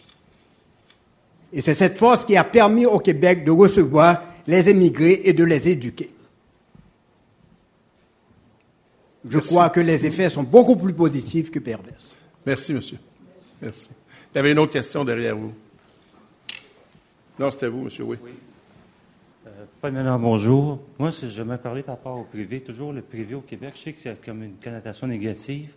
Et 1.53 1.61
c'est 1.61 1.75
cette 1.75 1.99
force 1.99 2.25
qui 2.25 2.37
a 2.37 2.45
permis 2.45 2.87
au 2.87 2.99
Québec 2.99 3.45
de 3.45 3.51
recevoir 3.51 4.23
les 4.47 4.69
émigrés 4.69 5.21
et 5.25 5.33
de 5.33 5.45
les 5.45 5.69
éduquer. 5.69 6.11
Je 9.29 9.39
crois 9.39 9.69
que 9.69 9.81
les 9.81 10.07
effets 10.07 10.31
sont 10.31 10.43
beaucoup 10.43 10.77
plus 10.77 10.95
positifs 10.95 11.51
que 11.51 11.59
pervers. 11.59 11.99
Merci, 12.47 12.73
monsieur. 12.73 12.99
Merci. 13.61 13.91
Il 14.33 14.37
y 14.37 14.39
avait 14.39 14.53
une 14.53 14.59
autre 14.59 14.73
question 14.73 15.05
derrière 15.05 15.37
vous. 15.37 15.53
Non, 17.39 17.51
c'était 17.51 17.69
vous, 17.69 17.83
monsieur, 17.83 18.05
oui. 18.05 18.17
oui. 18.23 18.31
Paul 19.81 19.93
Ménard, 19.93 20.19
bonjour. 20.19 20.81
Moi, 20.99 21.13
si 21.13 21.29
je 21.29 21.43
me 21.43 21.57
parlais 21.57 21.83
par 21.83 21.97
rapport 21.97 22.19
au 22.19 22.25
privé, 22.25 22.61
toujours 22.61 22.93
le 22.93 23.03
privé 23.03 23.35
au 23.35 23.41
Québec, 23.41 23.75
je 23.77 23.83
sais 23.83 23.93
que 23.93 24.01
c'est 24.01 24.25
comme 24.25 24.43
une 24.43 24.57
connotation 24.63 25.07
négative. 25.07 25.71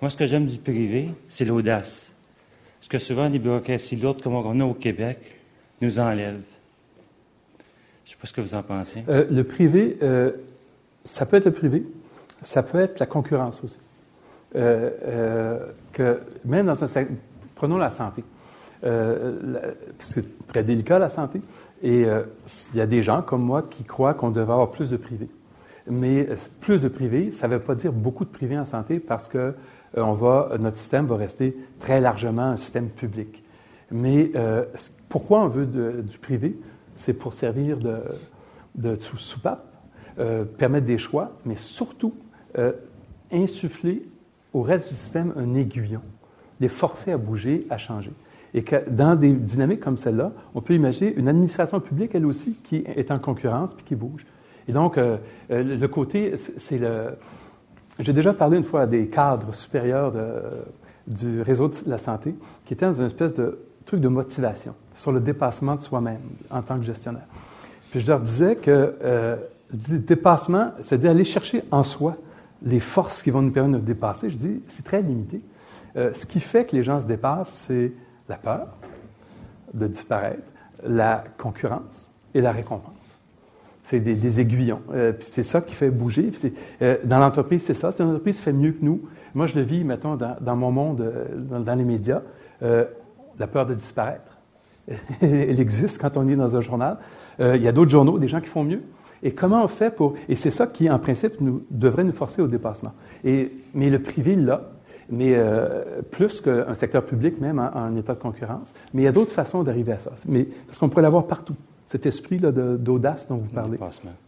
Moi, 0.00 0.10
ce 0.10 0.16
que 0.16 0.26
j'aime 0.26 0.46
du 0.46 0.58
privé, 0.58 1.08
c'est 1.28 1.44
l'audace. 1.44 2.14
Ce 2.80 2.88
que 2.88 2.98
souvent 2.98 3.28
les 3.28 3.38
bureaucraties 3.38 3.96
lourdes, 3.96 4.22
comme 4.22 4.34
on 4.34 4.60
a 4.60 4.64
au 4.64 4.74
Québec, 4.74 5.38
nous 5.80 5.98
enlèvent. 5.98 6.44
Je 8.04 8.10
ne 8.10 8.12
sais 8.12 8.16
pas 8.20 8.26
ce 8.26 8.32
que 8.32 8.40
vous 8.40 8.54
en 8.54 8.62
pensez. 8.62 9.04
Euh, 9.08 9.26
le 9.30 9.44
privé, 9.44 9.98
euh, 10.02 10.32
ça 11.04 11.26
peut 11.26 11.36
être 11.36 11.46
le 11.46 11.52
privé, 11.52 11.84
ça 12.42 12.62
peut 12.62 12.80
être 12.80 12.98
la 12.98 13.06
concurrence 13.06 13.62
aussi. 13.64 13.78
Euh, 14.54 15.66
que 15.92 16.20
même 16.44 16.66
dans 16.66 16.84
un 16.84 17.06
prenons 17.54 17.78
la 17.78 17.90
santé. 17.90 18.22
c'est 19.98 20.46
très 20.46 20.62
délicat 20.62 20.98
la 20.98 21.10
santé. 21.10 21.40
Et 21.82 22.04
euh, 22.04 22.22
il 22.72 22.78
y 22.78 22.80
a 22.80 22.86
des 22.86 23.02
gens 23.02 23.22
comme 23.22 23.42
moi 23.42 23.62
qui 23.62 23.84
croient 23.84 24.14
qu'on 24.14 24.30
devrait 24.30 24.52
avoir 24.52 24.70
plus 24.70 24.90
de 24.90 24.96
privés. 24.96 25.28
Mais 25.88 26.28
euh, 26.28 26.36
plus 26.60 26.80
de 26.82 26.88
privés, 26.88 27.32
ça 27.32 27.48
ne 27.48 27.54
veut 27.54 27.60
pas 27.60 27.74
dire 27.74 27.92
beaucoup 27.92 28.24
de 28.24 28.30
privés 28.30 28.58
en 28.58 28.64
santé 28.64 29.00
parce 29.00 29.26
que 29.26 29.54
euh, 29.98 30.58
notre 30.58 30.78
système 30.78 31.06
va 31.06 31.16
rester 31.16 31.56
très 31.80 32.00
largement 32.00 32.42
un 32.42 32.56
système 32.56 32.88
public. 32.88 33.42
Mais 33.90 34.32
pourquoi 35.10 35.42
on 35.42 35.48
veut 35.48 35.66
du 35.66 36.16
privé? 36.18 36.58
C'est 36.94 37.12
pour 37.12 37.34
servir 37.34 37.76
de, 37.76 37.98
de 38.74 38.96
soupape. 38.96 39.66
permettre 40.56 40.86
des 40.86 40.96
choix, 40.96 41.32
mais 41.44 41.56
surtout 41.56 42.14
insuffler 43.30 44.08
au 44.54 44.62
reste 44.62 44.88
du 44.88 44.94
système 44.94 45.34
un 45.36 45.54
aiguillon, 45.54 46.00
les 46.58 46.70
forcer 46.70 47.12
à 47.12 47.18
bouger, 47.18 47.66
à 47.68 47.76
changer. 47.76 48.12
Et 48.54 48.62
que 48.62 48.88
dans 48.88 49.14
des 49.14 49.32
dynamiques 49.32 49.80
comme 49.80 49.96
celle-là, 49.96 50.32
on 50.54 50.60
peut 50.60 50.74
imaginer 50.74 51.14
une 51.14 51.28
administration 51.28 51.80
publique, 51.80 52.14
elle 52.14 52.26
aussi, 52.26 52.58
qui 52.62 52.84
est 52.86 53.10
en 53.10 53.18
concurrence 53.18 53.74
puis 53.74 53.84
qui 53.84 53.94
bouge. 53.94 54.26
Et 54.68 54.72
donc, 54.72 54.98
euh, 54.98 55.16
euh, 55.50 55.62
le 55.62 55.88
côté, 55.88 56.34
c'est 56.56 56.78
le. 56.78 57.14
J'ai 57.98 58.12
déjà 58.12 58.32
parlé 58.32 58.56
une 58.56 58.64
fois 58.64 58.82
à 58.82 58.86
des 58.86 59.08
cadres 59.08 59.52
supérieurs 59.52 60.14
du 61.06 61.42
réseau 61.42 61.68
de 61.68 61.74
la 61.86 61.98
santé 61.98 62.34
qui 62.64 62.72
étaient 62.72 62.86
dans 62.86 62.94
une 62.94 63.04
espèce 63.04 63.34
de 63.34 63.58
truc 63.84 64.00
de 64.00 64.08
motivation 64.08 64.74
sur 64.94 65.12
le 65.12 65.20
dépassement 65.20 65.76
de 65.76 65.82
soi-même 65.82 66.22
en 66.50 66.62
tant 66.62 66.78
que 66.78 66.84
gestionnaire. 66.84 67.26
Puis 67.90 68.00
je 68.00 68.06
leur 68.06 68.20
disais 68.20 68.56
que 68.56 68.94
euh, 69.02 69.36
le 69.90 69.98
dépassement, 69.98 70.70
c'est 70.80 70.98
d'aller 70.98 71.24
chercher 71.24 71.64
en 71.70 71.82
soi 71.82 72.16
les 72.62 72.80
forces 72.80 73.22
qui 73.22 73.30
vont 73.30 73.42
nous 73.42 73.50
permettre 73.50 73.80
de 73.82 73.86
dépasser. 73.86 74.30
Je 74.30 74.36
dis, 74.36 74.62
c'est 74.68 74.84
très 74.84 75.02
limité. 75.02 75.42
Ce 75.94 76.24
qui 76.24 76.40
fait 76.40 76.64
que 76.64 76.74
les 76.74 76.82
gens 76.82 77.00
se 77.00 77.06
dépassent, 77.06 77.66
c'est 77.66 77.92
la 78.32 78.38
peur 78.38 78.68
de 79.74 79.86
disparaître, 79.86 80.42
la 80.84 81.22
concurrence 81.36 82.10
et 82.34 82.40
la 82.40 82.52
récompense. 82.52 83.18
C'est 83.82 84.00
des, 84.00 84.40
aiguillons. 84.40 84.80
Euh, 84.94 85.12
c'est 85.20 85.42
ça 85.42 85.60
qui 85.60 85.74
fait 85.74 85.90
bouger. 85.90 86.30
Euh, 86.80 86.96
dans 87.04 87.18
l'entreprise, 87.18 87.62
c'est 87.64 87.74
ça. 87.74 87.92
Si 87.92 88.00
une 88.00 88.08
entreprise 88.08 88.40
fait 88.40 88.52
mieux 88.52 88.72
que 88.72 88.82
nous, 88.82 89.02
moi 89.34 89.46
je 89.46 89.54
le 89.54 89.62
vis, 89.62 89.84
mettons, 89.84 90.16
dans, 90.16 90.56
mon 90.56 90.70
monde, 90.70 91.00
euh, 91.02 91.60
dans, 91.60 91.74
les 91.74 91.84
médias, 91.84 92.22
la 92.62 93.46
peur 93.46 93.66
de 93.66 93.74
disparaître. 93.74 94.38
Elle 95.20 95.60
existe 95.60 96.00
quand 96.00 96.16
on 96.16 96.26
est 96.28 96.36
dans 96.36 96.56
un 96.56 96.60
journal. 96.60 96.98
Il 97.38 97.62
y 97.62 97.68
a 97.68 97.72
d'autres 97.72 97.90
journaux, 97.90 98.18
des 98.18 98.28
gens 98.28 98.40
qui 98.40 98.48
font 98.48 98.64
mieux. 98.64 98.82
Et 99.24 99.32
comment 99.32 99.62
on 99.62 99.68
fait 99.68 99.94
pour... 99.94 100.14
Et 100.28 100.36
c'est 100.36 100.50
ça 100.50 100.66
qui, 100.66 100.88
en 100.90 100.98
principe, 100.98 101.40
nous, 101.40 101.64
devrait 101.70 102.04
nous 102.04 102.12
forcer 102.12 102.40
au 102.40 102.48
dépassement. 102.48 102.92
Mais 103.24 103.90
le 103.90 103.98
privé, 103.98 104.36
là, 104.36 104.71
mais 105.10 105.34
euh, 105.34 106.02
plus 106.10 106.40
qu'un 106.40 106.74
secteur 106.74 107.04
public 107.04 107.40
même 107.40 107.58
en, 107.58 107.70
en 107.74 107.96
état 107.96 108.14
de 108.14 108.20
concurrence. 108.20 108.74
Mais 108.94 109.02
il 109.02 109.04
y 109.04 109.08
a 109.08 109.12
d'autres 109.12 109.32
façons 109.32 109.62
d'arriver 109.62 109.92
à 109.92 109.98
ça. 109.98 110.12
Mais, 110.26 110.44
parce 110.66 110.78
qu'on 110.78 110.88
pourrait 110.88 111.02
l'avoir 111.02 111.26
partout, 111.26 111.56
cet 111.86 112.06
esprit 112.06 112.38
là, 112.38 112.52
de- 112.52 112.76
d'audace 112.76 113.28
dont 113.28 113.36
vous 113.36 113.50
parlez. 113.50 113.78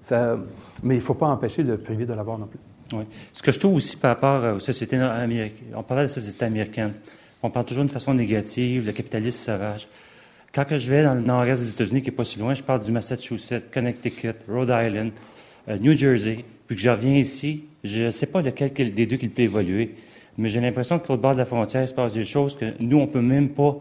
Ça, 0.02 0.38
mais 0.82 0.94
il 0.94 0.98
ne 0.98 1.02
faut 1.02 1.14
pas 1.14 1.26
empêcher 1.28 1.62
le 1.62 1.78
privé 1.78 2.04
de 2.06 2.12
l'avoir 2.12 2.38
non 2.38 2.46
plus. 2.46 2.58
Oui. 2.92 3.04
Ce 3.32 3.42
que 3.42 3.50
je 3.50 3.58
trouve 3.58 3.76
aussi 3.76 3.96
par 3.96 4.10
rapport 4.10 4.56
aux 4.56 4.58
sociétés 4.60 4.96
américaines, 4.96 5.68
on 5.74 5.82
parlait 5.82 6.04
de 6.04 6.08
sociétés 6.08 6.44
américaines, 6.44 6.92
on 7.42 7.50
parle 7.50 7.64
toujours 7.64 7.84
d'une 7.84 7.92
façon 7.92 8.12
négative, 8.14 8.84
le 8.86 8.92
capitalisme 8.92 9.38
sauvage. 9.42 9.88
Quand 10.54 10.64
je 10.70 10.90
vais 10.90 11.02
dans 11.02 11.14
le 11.14 11.22
nord-est 11.22 11.62
des 11.62 11.70
États-Unis, 11.70 12.02
qui 12.02 12.10
n'est 12.10 12.16
pas 12.16 12.24
si 12.24 12.38
loin, 12.38 12.54
je 12.54 12.62
parle 12.62 12.80
du 12.80 12.92
Massachusetts, 12.92 13.70
Connecticut, 13.72 14.34
Rhode 14.48 14.68
Island, 14.70 15.12
euh, 15.68 15.78
New 15.78 15.92
Jersey, 15.94 16.44
puis 16.66 16.76
que 16.76 16.82
je 16.82 16.90
reviens 16.90 17.16
ici, 17.16 17.64
je 17.82 18.04
ne 18.04 18.10
sais 18.10 18.26
pas 18.26 18.40
lequel 18.42 18.72
des 18.94 19.06
deux 19.06 19.16
qui 19.16 19.26
le 19.26 19.32
peut 19.32 19.42
évoluer, 19.42 19.94
mais 20.38 20.48
j'ai 20.48 20.60
l'impression 20.60 20.98
que 20.98 21.08
l'autre 21.08 21.22
bord 21.22 21.32
de 21.32 21.38
la 21.38 21.44
frontière, 21.44 21.82
il 21.82 21.88
se 21.88 21.94
passe 21.94 22.14
des 22.14 22.24
choses 22.24 22.56
que 22.56 22.74
nous, 22.80 22.98
on 22.98 23.06
peut 23.06 23.20
même 23.20 23.50
pas, 23.50 23.76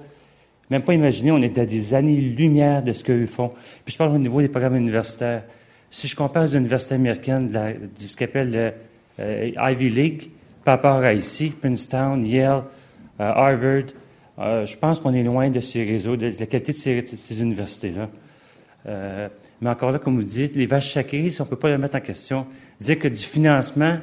même 0.69 0.83
pas 0.83 0.93
imaginer. 0.93 1.31
On 1.31 1.41
est 1.41 1.57
à 1.57 1.65
des 1.65 1.93
années-lumière 1.93 2.83
de 2.83 2.93
ce 2.93 3.03
qu'eux 3.03 3.25
font. 3.25 3.51
Puis 3.85 3.93
je 3.93 3.97
parle 3.97 4.11
au 4.11 4.19
niveau 4.19 4.41
des 4.41 4.49
programmes 4.49 4.75
universitaires. 4.75 5.43
Si 5.89 6.07
je 6.07 6.15
compare 6.15 6.43
les 6.43 6.55
universités 6.55 6.95
américaines, 6.95 7.47
de 7.47 7.77
ce 7.97 8.15
qu'on 8.15 8.25
appelle 8.25 8.51
le 8.51 8.71
euh, 9.19 9.51
Ivy 9.71 9.89
League, 9.89 10.29
par 10.63 10.75
rapport 10.75 11.03
à 11.03 11.13
ici, 11.13 11.49
Princeton, 11.49 12.21
Yale, 12.23 12.63
euh, 13.19 13.23
Harvard, 13.23 13.93
euh, 14.39 14.65
je 14.65 14.77
pense 14.77 14.99
qu'on 14.99 15.13
est 15.13 15.23
loin 15.23 15.49
de 15.49 15.59
ces 15.59 15.83
réseaux, 15.83 16.15
de, 16.15 16.31
la 16.39 16.45
qualité 16.45 17.01
de 17.01 17.07
ces, 17.07 17.41
universités-là. 17.41 18.09
Euh, 18.87 19.29
mais 19.61 19.69
encore 19.69 19.91
là, 19.91 19.99
comme 19.99 20.15
vous 20.15 20.23
dites, 20.23 20.55
les 20.55 20.65
vaches 20.65 20.93
sacrées, 20.93 21.31
on 21.39 21.43
ne 21.43 21.49
peut 21.49 21.55
pas 21.55 21.69
les 21.69 21.77
mettre 21.77 21.95
en 21.95 22.01
question, 22.01 22.47
dire 22.79 22.97
que 22.97 23.07
du 23.07 23.21
financement, 23.21 23.99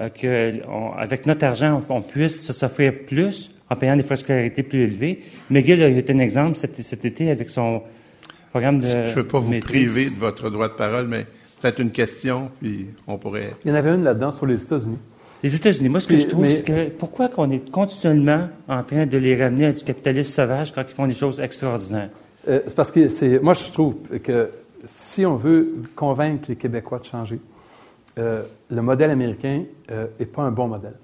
euh, 0.00 0.08
que 0.08 0.54
on- 0.68 0.92
avec 0.92 1.26
notre 1.26 1.44
argent, 1.44 1.82
on, 1.88 1.96
on 1.96 2.02
puisse 2.02 2.50
s'offrir 2.52 2.92
plus 3.06 3.50
en 3.70 3.76
payant 3.76 3.96
des 3.96 4.02
frais 4.02 4.14
de 4.16 4.20
scolarité 4.20 4.62
plus 4.62 4.82
élevés. 4.82 5.22
McGill 5.50 5.82
a 5.82 5.88
été 5.88 6.12
un 6.12 6.18
exemple 6.18 6.56
cet, 6.56 6.80
cet 6.82 7.04
été 7.04 7.30
avec 7.30 7.48
son 7.50 7.82
programme 8.50 8.80
de 8.80 8.84
Je 8.86 8.96
ne 8.96 9.14
veux 9.14 9.26
pas 9.26 9.38
vous 9.40 9.50
maîtrise. 9.50 9.92
priver 9.92 10.04
de 10.10 10.18
votre 10.18 10.50
droit 10.50 10.68
de 10.68 10.74
parole, 10.74 11.08
mais 11.08 11.26
peut-être 11.60 11.80
une 11.80 11.90
question, 11.90 12.50
puis 12.60 12.86
on 13.06 13.16
pourrait... 13.18 13.50
Il 13.64 13.70
y 13.70 13.72
en 13.72 13.76
avait 13.76 13.94
une 13.94 14.04
là-dedans 14.04 14.32
sur 14.32 14.46
les 14.46 14.62
États-unis. 14.62 14.98
Les 15.42 15.54
États-Unis, 15.54 15.88
moi, 15.88 16.00
ce 16.00 16.06
que 16.08 16.16
je 16.16 16.26
trouve, 16.26 16.42
mais- 16.42 16.50
c'est 16.50 16.62
que 16.62 16.88
pourquoi 16.90 17.28
qu'on 17.28 17.50
est 17.50 17.70
continuellement 17.70 18.48
en 18.68 18.82
train 18.82 19.06
de 19.06 19.18
les 19.18 19.42
ramener 19.42 19.66
à 19.66 19.72
du 19.72 19.82
capitalisme 19.84 20.32
sauvage 20.32 20.72
quand 20.72 20.82
ils 20.88 20.94
font 20.94 21.06
des 21.06 21.14
choses 21.14 21.40
extraordinaires? 21.40 22.10
Euh, 22.48 22.60
c'est 22.66 22.74
parce 22.76 22.90
que 22.92 23.08
c'est. 23.08 23.38
Moi, 23.40 23.54
je 23.54 23.64
trouve 23.70 23.94
que 24.22 24.50
si 24.86 25.24
on 25.26 25.36
veut 25.36 25.74
convaincre 25.96 26.46
les 26.50 26.56
Québécois 26.56 26.98
de 26.98 27.04
changer, 27.04 27.38
euh, 28.18 28.42
le 28.70 28.82
modèle 28.82 29.10
américain 29.10 29.64
n'est 30.18 30.26
pas 30.26 30.42
un 30.42 30.50
bon 30.50 30.68
modèle 30.68 30.94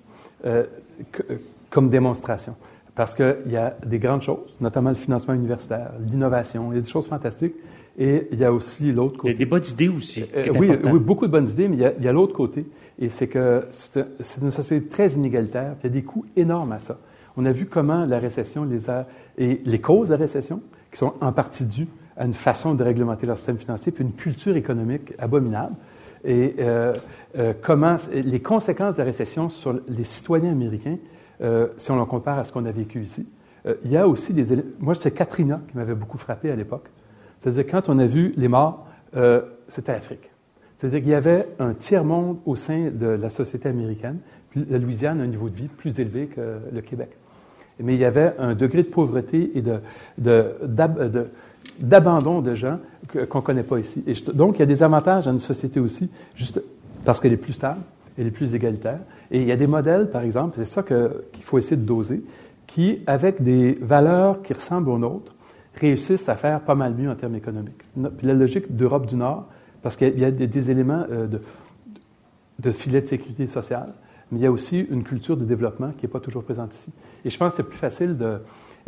euh, 0.47 0.65
que- 1.13 1.23
euh, 1.31 1.37
comme 1.71 1.89
démonstration. 1.89 2.57
Parce 2.95 3.15
qu'il 3.15 3.37
y 3.53 3.57
a 3.57 3.77
des 3.87 3.99
grandes 3.99 4.23
choses, 4.23 4.55
notamment 4.61 4.91
le 4.91 4.97
financement 4.97 5.35
universitaire, 5.35 5.93
l'innovation, 6.01 6.73
il 6.73 6.77
y 6.77 6.79
a 6.79 6.83
des 6.83 6.89
choses 6.89 7.07
fantastiques. 7.09 7.55
Et 7.99 8.29
il 8.33 8.39
y 8.39 8.45
a 8.45 8.53
aussi 8.53 8.93
l'autre 8.93 9.15
Il 9.15 9.19
y 9.19 9.21
côté. 9.21 9.35
a 9.35 9.39
des 9.39 9.47
bonnes 9.47 9.67
idées 9.71 9.89
aussi, 9.89 10.25
Euh, 10.35 10.45
oui, 10.59 10.71
oui, 10.85 10.99
beaucoup 10.99 11.27
de 11.27 11.33
bonnes 11.33 11.49
idées, 11.49 11.69
mais 11.69 11.77
il 11.77 12.05
y 12.05 12.09
a, 12.09 12.13
l'autre 12.13 12.35
côté. 12.35 12.65
Et 12.99 13.09
c'est 13.09 13.27
que 13.27 13.65
c'est 13.71 14.41
une 14.41 14.51
société 14.51 14.87
très 14.87 15.09
inégalitaire. 15.13 15.75
Il 15.83 15.85
y 15.85 15.87
a 15.87 15.91
des 15.91 16.03
coûts 16.03 16.25
énormes 16.37 16.73
à 16.73 16.79
ça. 16.79 16.99
On 17.37 17.45
a 17.45 17.53
vu 17.53 17.67
comment 17.67 18.05
la 18.07 18.19
récession 18.19 18.65
les 18.65 18.89
a. 18.89 19.07
Et 19.39 19.61
les 19.65 19.81
causes 19.81 20.09
de 20.09 20.15
la 20.15 20.19
récession, 20.19 20.61
qui 20.91 20.99
sont 20.99 21.15
en 21.21 21.33
partie 21.33 21.65
dues 21.67 21.89
à 22.17 22.25
une 22.27 22.35
façon 22.35 22.75
de 22.75 22.83
réglementer 22.83 23.27
leur 23.27 23.37
système 23.37 23.59
financier, 23.59 23.93
puis 23.93 24.05
une 24.05 24.13
culture 24.13 24.57
économique 24.57 25.13
abominable. 25.19 25.75
Et 26.25 26.57
euh, 26.59 26.95
euh, 27.39 27.53
comment 27.61 27.97
les 28.13 28.41
conséquences 28.41 28.95
de 28.97 28.99
la 29.01 29.05
récession 29.05 29.49
sur 29.49 29.81
les 29.89 30.05
citoyens 30.05 30.53
américains, 30.53 30.99
euh, 31.41 31.69
si 31.77 31.91
on 31.91 31.99
le 31.99 32.05
compare 32.05 32.39
à 32.39 32.45
ce 32.45 32.53
qu'on 32.53 32.67
a 32.67 32.73
vécu 32.73 33.03
ici. 33.03 33.27
Il 33.85 33.91
y 33.91 33.97
a 33.99 34.09
aussi 34.09 34.33
des. 34.33 34.57
Moi, 34.79 34.95
c'est 34.95 35.11
Katrina 35.11 35.61
qui 35.71 35.77
m'avait 35.77 35.95
beaucoup 35.95 36.17
frappé 36.17 36.51
à 36.51 36.57
l'époque. 36.57 36.89
C'est-à-dire, 37.39 37.67
quand 37.67 37.91
on 37.91 37.99
a 37.99 38.07
vu 38.07 38.33
les 38.39 38.49
morts, 38.49 38.87
c'était 39.69 39.93
l'Afrique. 39.93 40.31
C'est-à-dire 40.79 41.01
qu'il 41.01 41.11
y 41.11 41.15
avait 41.15 41.47
un 41.59 41.75
tiers-monde 41.75 42.39
au 42.47 42.57
sein 42.57 42.89
de 42.91 43.07
la 43.07 43.29
société 43.29 43.69
américaine. 43.69 44.19
La 44.57 44.79
Louisiane 44.79 45.21
a 45.21 45.25
un 45.25 45.27
niveau 45.27 45.51
de 45.51 45.57
vie 45.57 45.69
plus 45.69 46.01
élevé 46.01 46.29
que 46.29 46.41
le 46.73 46.81
Québec. 46.81 47.11
Mais 47.79 47.95
il 47.95 48.01
y 48.01 48.05
avait 48.07 48.35
un 48.39 48.55
degré 48.55 48.83
de 48.83 48.89
pauvreté 48.89 49.53
et 49.55 49.63
de- 49.63 49.81
d'abandon 51.79 52.41
de 52.41 52.55
gens 52.55 52.79
qu'on 53.29 53.39
ne 53.39 53.45
connaît 53.45 53.63
pas 53.63 53.79
ici. 53.79 54.03
Et 54.07 54.15
donc, 54.33 54.57
il 54.57 54.61
y 54.61 54.63
a 54.63 54.67
des 54.67 54.83
avantages 54.83 55.27
à 55.27 55.31
une 55.31 55.41
société 55.41 55.81
aussi, 55.81 56.09
juste 56.35 56.63
parce 57.05 57.21
qu'elle 57.21 57.33
est 57.33 57.37
plus 57.39 57.53
stable, 57.55 57.81
elle 58.19 58.27
est 58.27 58.31
plus 58.33 58.55
égalitaire. 58.55 58.99
Et 59.31 59.41
il 59.41 59.47
y 59.49 59.53
a 59.53 59.57
des 59.57 59.67
modèles, 59.67 60.11
par 60.11 60.23
exemple, 60.23 60.55
c'est 60.57 60.65
ça 60.65 60.83
qu'il 60.83 61.43
faut 61.43 61.59
essayer 61.59 61.77
de 61.77 61.87
doser, 61.87 62.23
qui, 62.67 63.01
avec 63.07 63.43
des 63.43 63.79
valeurs 63.81 64.43
qui 64.43 64.53
ressemblent 64.53 64.91
aux 64.91 64.99
nôtres, 64.99 65.35
réussissent 65.75 66.29
à 66.29 66.37
faire 66.37 66.61
pas 66.61 66.75
mal 66.75 66.95
mieux 66.95 67.11
en 67.11 67.15
termes 67.15 67.37
économiques. 67.37 67.83
No- 67.97 68.11
Puis 68.11 68.27
la 68.27 68.35
logique 68.35 68.75
d'Europe 68.77 69.07
du 69.07 69.17
Nord, 69.17 69.47
parce 69.83 69.97
qu'il 69.97 70.19
y 70.19 70.25
a 70.25 70.31
des, 70.31 70.47
des 70.47 70.71
éléments 70.71 71.05
euh, 71.11 71.27
de, 71.27 71.41
de 72.59 72.71
filet 72.71 73.01
de 73.01 73.07
sécurité 73.07 73.47
sociale, 73.47 73.95
mais 74.31 74.39
il 74.39 74.43
y 74.43 74.47
a 74.47 74.53
aussi 74.53 74.81
une 74.91 75.03
culture 75.03 75.37
de 75.37 75.45
développement 75.45 75.93
qui 75.93 76.07
n'est 76.07 76.13
pas 76.13 76.21
toujours 76.21 76.45
présente 76.45 76.75
ici. 76.75 76.93
Et 77.25 77.31
je 77.31 77.37
pense 77.39 77.53
que 77.53 77.57
c'est 77.59 77.69
plus 77.69 77.79
facile 77.79 78.17
de... 78.17 78.39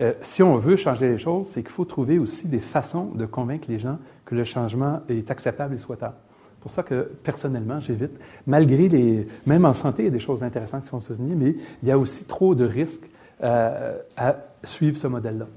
euh, 0.01 0.12
si 0.20 0.43
on 0.43 0.56
veut 0.56 0.77
changer 0.77 1.09
les 1.09 1.19
choses, 1.19 1.48
c'est 1.48 1.62
qu'il 1.62 1.73
faut 1.73 1.85
trouver 1.85 2.19
aussi 2.19 2.48
des 2.48 2.60
façons 2.60 3.06
de 3.06 3.27
convaincre 3.27 3.66
les 3.69 3.78
gens 3.78 3.98
que 4.24 4.35
le 4.35 4.44
changement 4.44 5.01
est 5.09 5.31
acceptable 5.31 5.74
et 5.74 5.78
souhaitable. 5.78 6.14
C'est 6.55 6.62
pour 6.62 6.70
ça 6.70 6.82
que, 6.85 7.10
personnellement, 7.24 7.81
j'évite, 7.81 8.12
malgré 8.47 8.89
les... 8.89 9.27
Même 9.47 9.64
en 9.64 9.74
santé, 9.74 10.02
il 10.02 10.05
y 10.05 10.09
a 10.09 10.12
des 10.12 10.20
choses 10.20 10.44
intéressantes 10.44 10.82
qui 10.82 10.89
sont 10.89 10.98
aux 10.98 11.01
États-Unis, 11.01 11.35
mais 11.35 11.56
il 11.82 11.89
y 11.89 11.90
a 11.90 11.98
aussi 11.98 12.24
trop 12.24 12.55
de 12.55 12.64
risques 12.64 13.09
euh, 13.43 13.98
à 14.16 14.36
suivre 14.62 14.97
ce 14.97 15.09
modèle-là. 15.09 15.48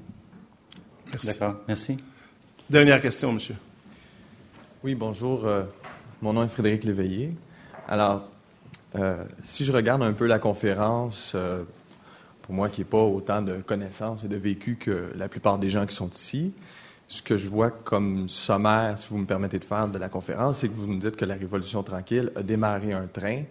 Merci. 1.12 1.28
D'accord, 1.28 1.56
merci. 1.68 1.98
Dernière 2.68 3.00
question, 3.00 3.32
monsieur. 3.32 3.56
Oui, 4.84 4.96
bonjour. 4.96 5.46
euh, 5.46 5.64
mon 6.24 6.34
nom 6.34 6.44
est 6.44 6.48
Frédéric 6.48 6.84
Léveillé. 6.84 7.36
Alors, 7.88 8.28
si 9.42 9.66
je 9.66 9.72
regarde 9.72 10.04
un 10.04 10.14
peu 10.14 10.26
la 10.26 10.40
conférence, 10.40 11.34
euh, 11.36 11.64
pour 12.44 12.54
moi 12.54 12.70
qui 12.70 12.82
n'ai 12.82 12.86
pas 12.86 13.02
autant 13.02 13.42
de 13.42 13.56
connaissances 13.58 14.24
et 14.24 14.28
de 14.28 14.36
vécu 14.36 14.76
que 14.76 15.12
la 15.16 15.28
plupart 15.28 15.58
des 15.58 15.70
gens 15.70 15.86
qui 15.86 15.96
sont 15.96 16.10
ici, 16.10 16.54
ce 17.08 17.22
que 17.22 17.38
je 17.38 17.48
vois 17.48 17.70
comme 17.70 18.30
sommaire, 18.30 18.98
si 18.98 19.08
vous 19.10 19.18
me 19.18 19.26
permettez 19.26 19.60
de 19.60 19.66
faire, 19.66 19.88
de 19.88 19.98
la 19.98 20.10
conférence, 20.10 20.60
c'est 20.60 20.68
que 20.68 20.74
vous 20.74 20.88
nous 20.88 21.00
dites 21.00 21.16
que 21.16 21.26
la 21.26 21.36
Révolution 21.36 21.84
tranquille 21.84 22.32
a 22.36 22.44
démarré 22.44 22.94
un 22.94 23.08
train 23.08 23.44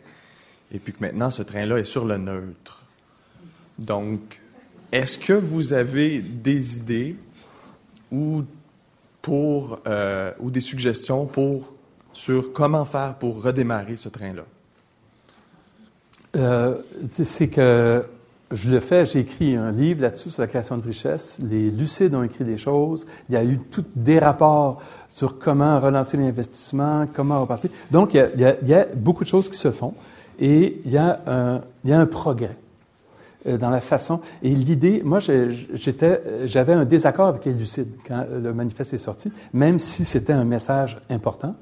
et 0.72 0.78
puis 0.78 0.92
que 0.92 1.00
maintenant 1.00 1.30
ce 1.30 1.42
train-là 1.42 1.78
est 1.78 1.84
sur 1.84 2.04
le 2.04 2.16
neutre. 2.16 2.82
Donc, 3.78 4.40
est-ce 4.92 5.18
que 5.18 5.32
vous 5.32 5.72
avez 5.72 6.20
des 6.20 6.78
idées 6.78 7.16
ou 8.10 8.44
pour 9.22 9.80
euh, 9.86 10.32
ou 10.38 10.50
des 10.50 10.60
suggestions 10.60 11.26
pour 11.26 11.72
sur 12.12 12.52
comment 12.52 12.84
faire 12.84 13.16
pour 13.16 13.42
redémarrer 13.42 13.96
ce 13.96 14.08
train-là? 14.08 14.44
Euh, 16.36 16.76
c'est- 17.22 17.48
que 17.48 18.04
je 18.50 18.70
le 18.70 18.80
fais, 18.80 19.04
j'ai 19.04 19.20
écrit 19.20 19.56
un 19.56 19.70
livre 19.70 20.02
là-dessus 20.02 20.30
sur 20.30 20.42
la 20.42 20.48
création 20.48 20.76
de 20.76 20.86
richesse. 20.86 21.38
Les 21.40 21.70
lucides 21.70 22.14
ont 22.14 22.22
écrit 22.22 22.44
des 22.44 22.58
choses. 22.58 23.06
Il 23.28 23.34
y 23.34 23.38
a 23.38 23.44
eu 23.44 23.58
tout 23.58 23.84
des 23.96 24.18
rapports 24.18 24.80
sur 25.08 25.38
comment 25.38 25.80
relancer 25.80 26.16
l'investissement, 26.16 27.06
comment 27.12 27.40
repasser. 27.40 27.70
Donc, 27.90 28.14
il 28.14 28.18
y, 28.18 28.44
a, 28.44 28.56
il 28.62 28.68
y, 28.68 28.74
a, 28.74 28.86
beaucoup 28.94 29.24
de 29.24 29.28
choses 29.28 29.48
qui 29.48 29.58
se 29.58 29.70
font 29.70 29.94
et 30.38 30.80
il 30.84 30.90
y 30.90 30.98
a 30.98 31.20
un, 31.26 31.60
il 31.84 31.90
y 31.90 31.92
a 31.92 31.98
un 31.98 32.06
progrès 32.06 32.56
euh, 33.46 33.56
dans 33.56 33.70
la 33.70 33.80
façon. 33.80 34.20
Et 34.42 34.50
l'idée, 34.50 35.02
moi, 35.04 35.20
j'étais, 35.20 36.20
j'avais 36.46 36.74
un 36.74 36.84
désaccord 36.84 37.28
avec 37.28 37.44
les 37.44 37.52
lucides 37.52 37.92
quand 38.06 38.26
le 38.42 38.52
manifeste 38.52 38.94
est 38.94 38.98
sorti, 38.98 39.32
même 39.52 39.78
si 39.78 40.04
c'était 40.04 40.32
un 40.32 40.44
message 40.44 40.98
important. 41.10 41.54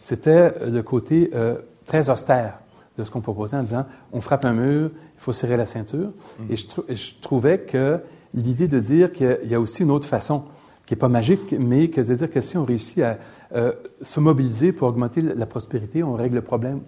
C'était 0.00 0.54
le 0.66 0.82
côté 0.82 1.30
euh, 1.34 1.56
très 1.86 2.10
austère 2.10 2.58
de 2.98 3.04
ce 3.04 3.10
qu'on 3.10 3.20
proposait 3.20 3.56
en 3.56 3.62
disant 3.62 3.86
on 4.12 4.20
frappe 4.20 4.44
un 4.44 4.52
mur, 4.52 4.90
il 4.92 5.20
faut 5.20 5.32
serrer 5.32 5.56
la 5.56 5.66
ceinture. 5.66 6.10
Et, 6.50 6.56
je, 6.56 6.66
je, 6.88 7.12
trouvais 7.20 7.60
que 7.60 8.00
l'idée 8.34 8.68
de 8.68 8.80
dire 8.80 9.12
qu'il 9.12 9.38
y 9.44 9.54
a 9.54 9.60
aussi 9.60 9.82
une 9.82 9.90
autre 9.90 10.08
façon, 10.08 10.44
qui 10.88 10.94
n'est 10.94 10.98
pas 10.98 11.08
magique, 11.08 11.54
mais 11.58 11.88
que 11.88 12.00
de 12.00 12.14
dire 12.14 12.30
que 12.30 12.40
si 12.40 12.56
on 12.56 12.64
réussit 12.64 13.00
à 13.00 13.18
euh, 13.54 13.72
se 14.02 14.20
mobiliser 14.20 14.72
pour 14.72 14.88
augmenter 14.88 15.22
la 15.22 15.46
prospérité, 15.46 16.02
on 16.02 16.14
règle 16.14 16.36
le 16.36 16.42
problème 16.42 16.80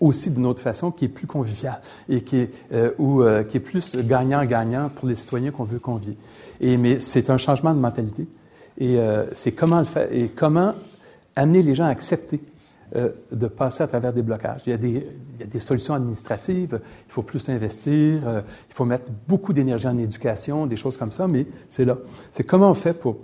aussi 0.00 0.30
d'une 0.30 0.46
autre 0.46 0.60
façon 0.60 0.90
qui 0.90 1.04
est 1.04 1.08
plus 1.08 1.26
conviviale 1.26 1.80
et 2.08 2.22
qui 2.22 2.38
est, 2.38 2.50
euh, 2.72 2.90
ou, 2.98 3.22
euh, 3.22 3.42
qui 3.44 3.56
est 3.56 3.60
plus 3.60 3.96
gagnant-gagnant 3.96 4.90
pour 4.94 5.08
les 5.08 5.14
citoyens 5.14 5.50
qu'on 5.50 5.64
veut 5.64 5.78
convier. 5.78 6.16
Et, 6.60 6.76
mais 6.76 7.00
c'est 7.00 7.30
un 7.30 7.36
changement 7.36 7.74
de 7.74 7.80
mentalité. 7.80 8.26
Et 8.76 8.98
c'est 9.34 9.52
comment 9.52 9.78
le 9.78 9.84
faire 9.84 10.08
et 10.10 10.30
comment 10.34 10.74
amener 11.36 11.62
les 11.62 11.76
gens 11.76 11.84
à 11.84 11.90
accepter 11.90 12.40
euh, 12.96 13.08
de 13.32 13.46
passer 13.48 13.82
à 13.82 13.88
travers 13.88 14.12
des 14.12 14.22
blocages. 14.22 14.60
Il 14.66 14.70
y, 14.70 14.72
a 14.72 15.46
des, 15.46 15.58
solutions 15.58 15.94
administratives, 15.94 16.80
il 17.08 17.12
faut 17.12 17.22
plus 17.22 17.48
investir, 17.48 18.28
euh, 18.28 18.42
il 18.68 18.74
faut 18.74 18.84
mettre 18.84 19.10
beaucoup 19.26 19.52
d'énergie 19.52 19.88
en 19.88 19.98
éducation, 19.98 20.66
des 20.66 20.76
choses 20.76 20.96
comme 20.96 21.10
ça, 21.10 21.26
mais 21.26 21.46
c'est 21.68 21.84
là. 21.84 21.96
C'est 22.30 22.44
comment 22.44 22.70
on 22.70 22.74
fait 22.74 22.92
pour, 22.92 23.16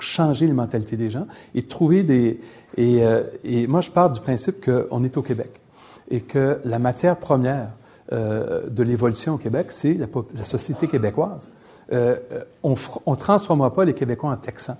changer 0.00 0.46
les 0.46 0.52
mentalités 0.52 0.96
des 0.96 1.10
gens 1.10 1.26
et 1.52 1.64
trouver 1.64 2.04
des... 2.04 2.40
Et, 2.76 3.04
euh, 3.04 3.24
et 3.42 3.66
moi, 3.66 3.80
je 3.80 3.90
pars 3.90 4.08
du 4.08 4.20
principe 4.20 4.64
qu'on 4.64 5.02
est 5.02 5.16
au 5.16 5.22
Québec 5.22 5.60
et 6.08 6.20
que 6.20 6.60
la 6.64 6.78
matière 6.78 7.16
première 7.16 7.70
de 8.12 8.82
l'évolution 8.82 9.34
au 9.34 9.38
Québec, 9.38 9.70
c'est 9.70 9.94
la, 9.94 10.44
société 10.44 10.86
québécoise. 10.86 11.50
On 11.92 12.70
ne 12.70 13.16
transformera 13.16 13.72
pas 13.74 13.84
les 13.84 13.94
Québécois 13.94 14.30
en 14.30 14.36
Texans 14.36 14.76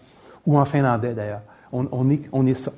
ou 0.46 0.58
en 0.58 0.64
Finlandais, 0.64 1.14
d'ailleurs. 1.14 1.42
On, 1.72 2.10
est, 2.10 2.22
on 2.32 2.46
est 2.46 2.54
ça. 2.54 2.72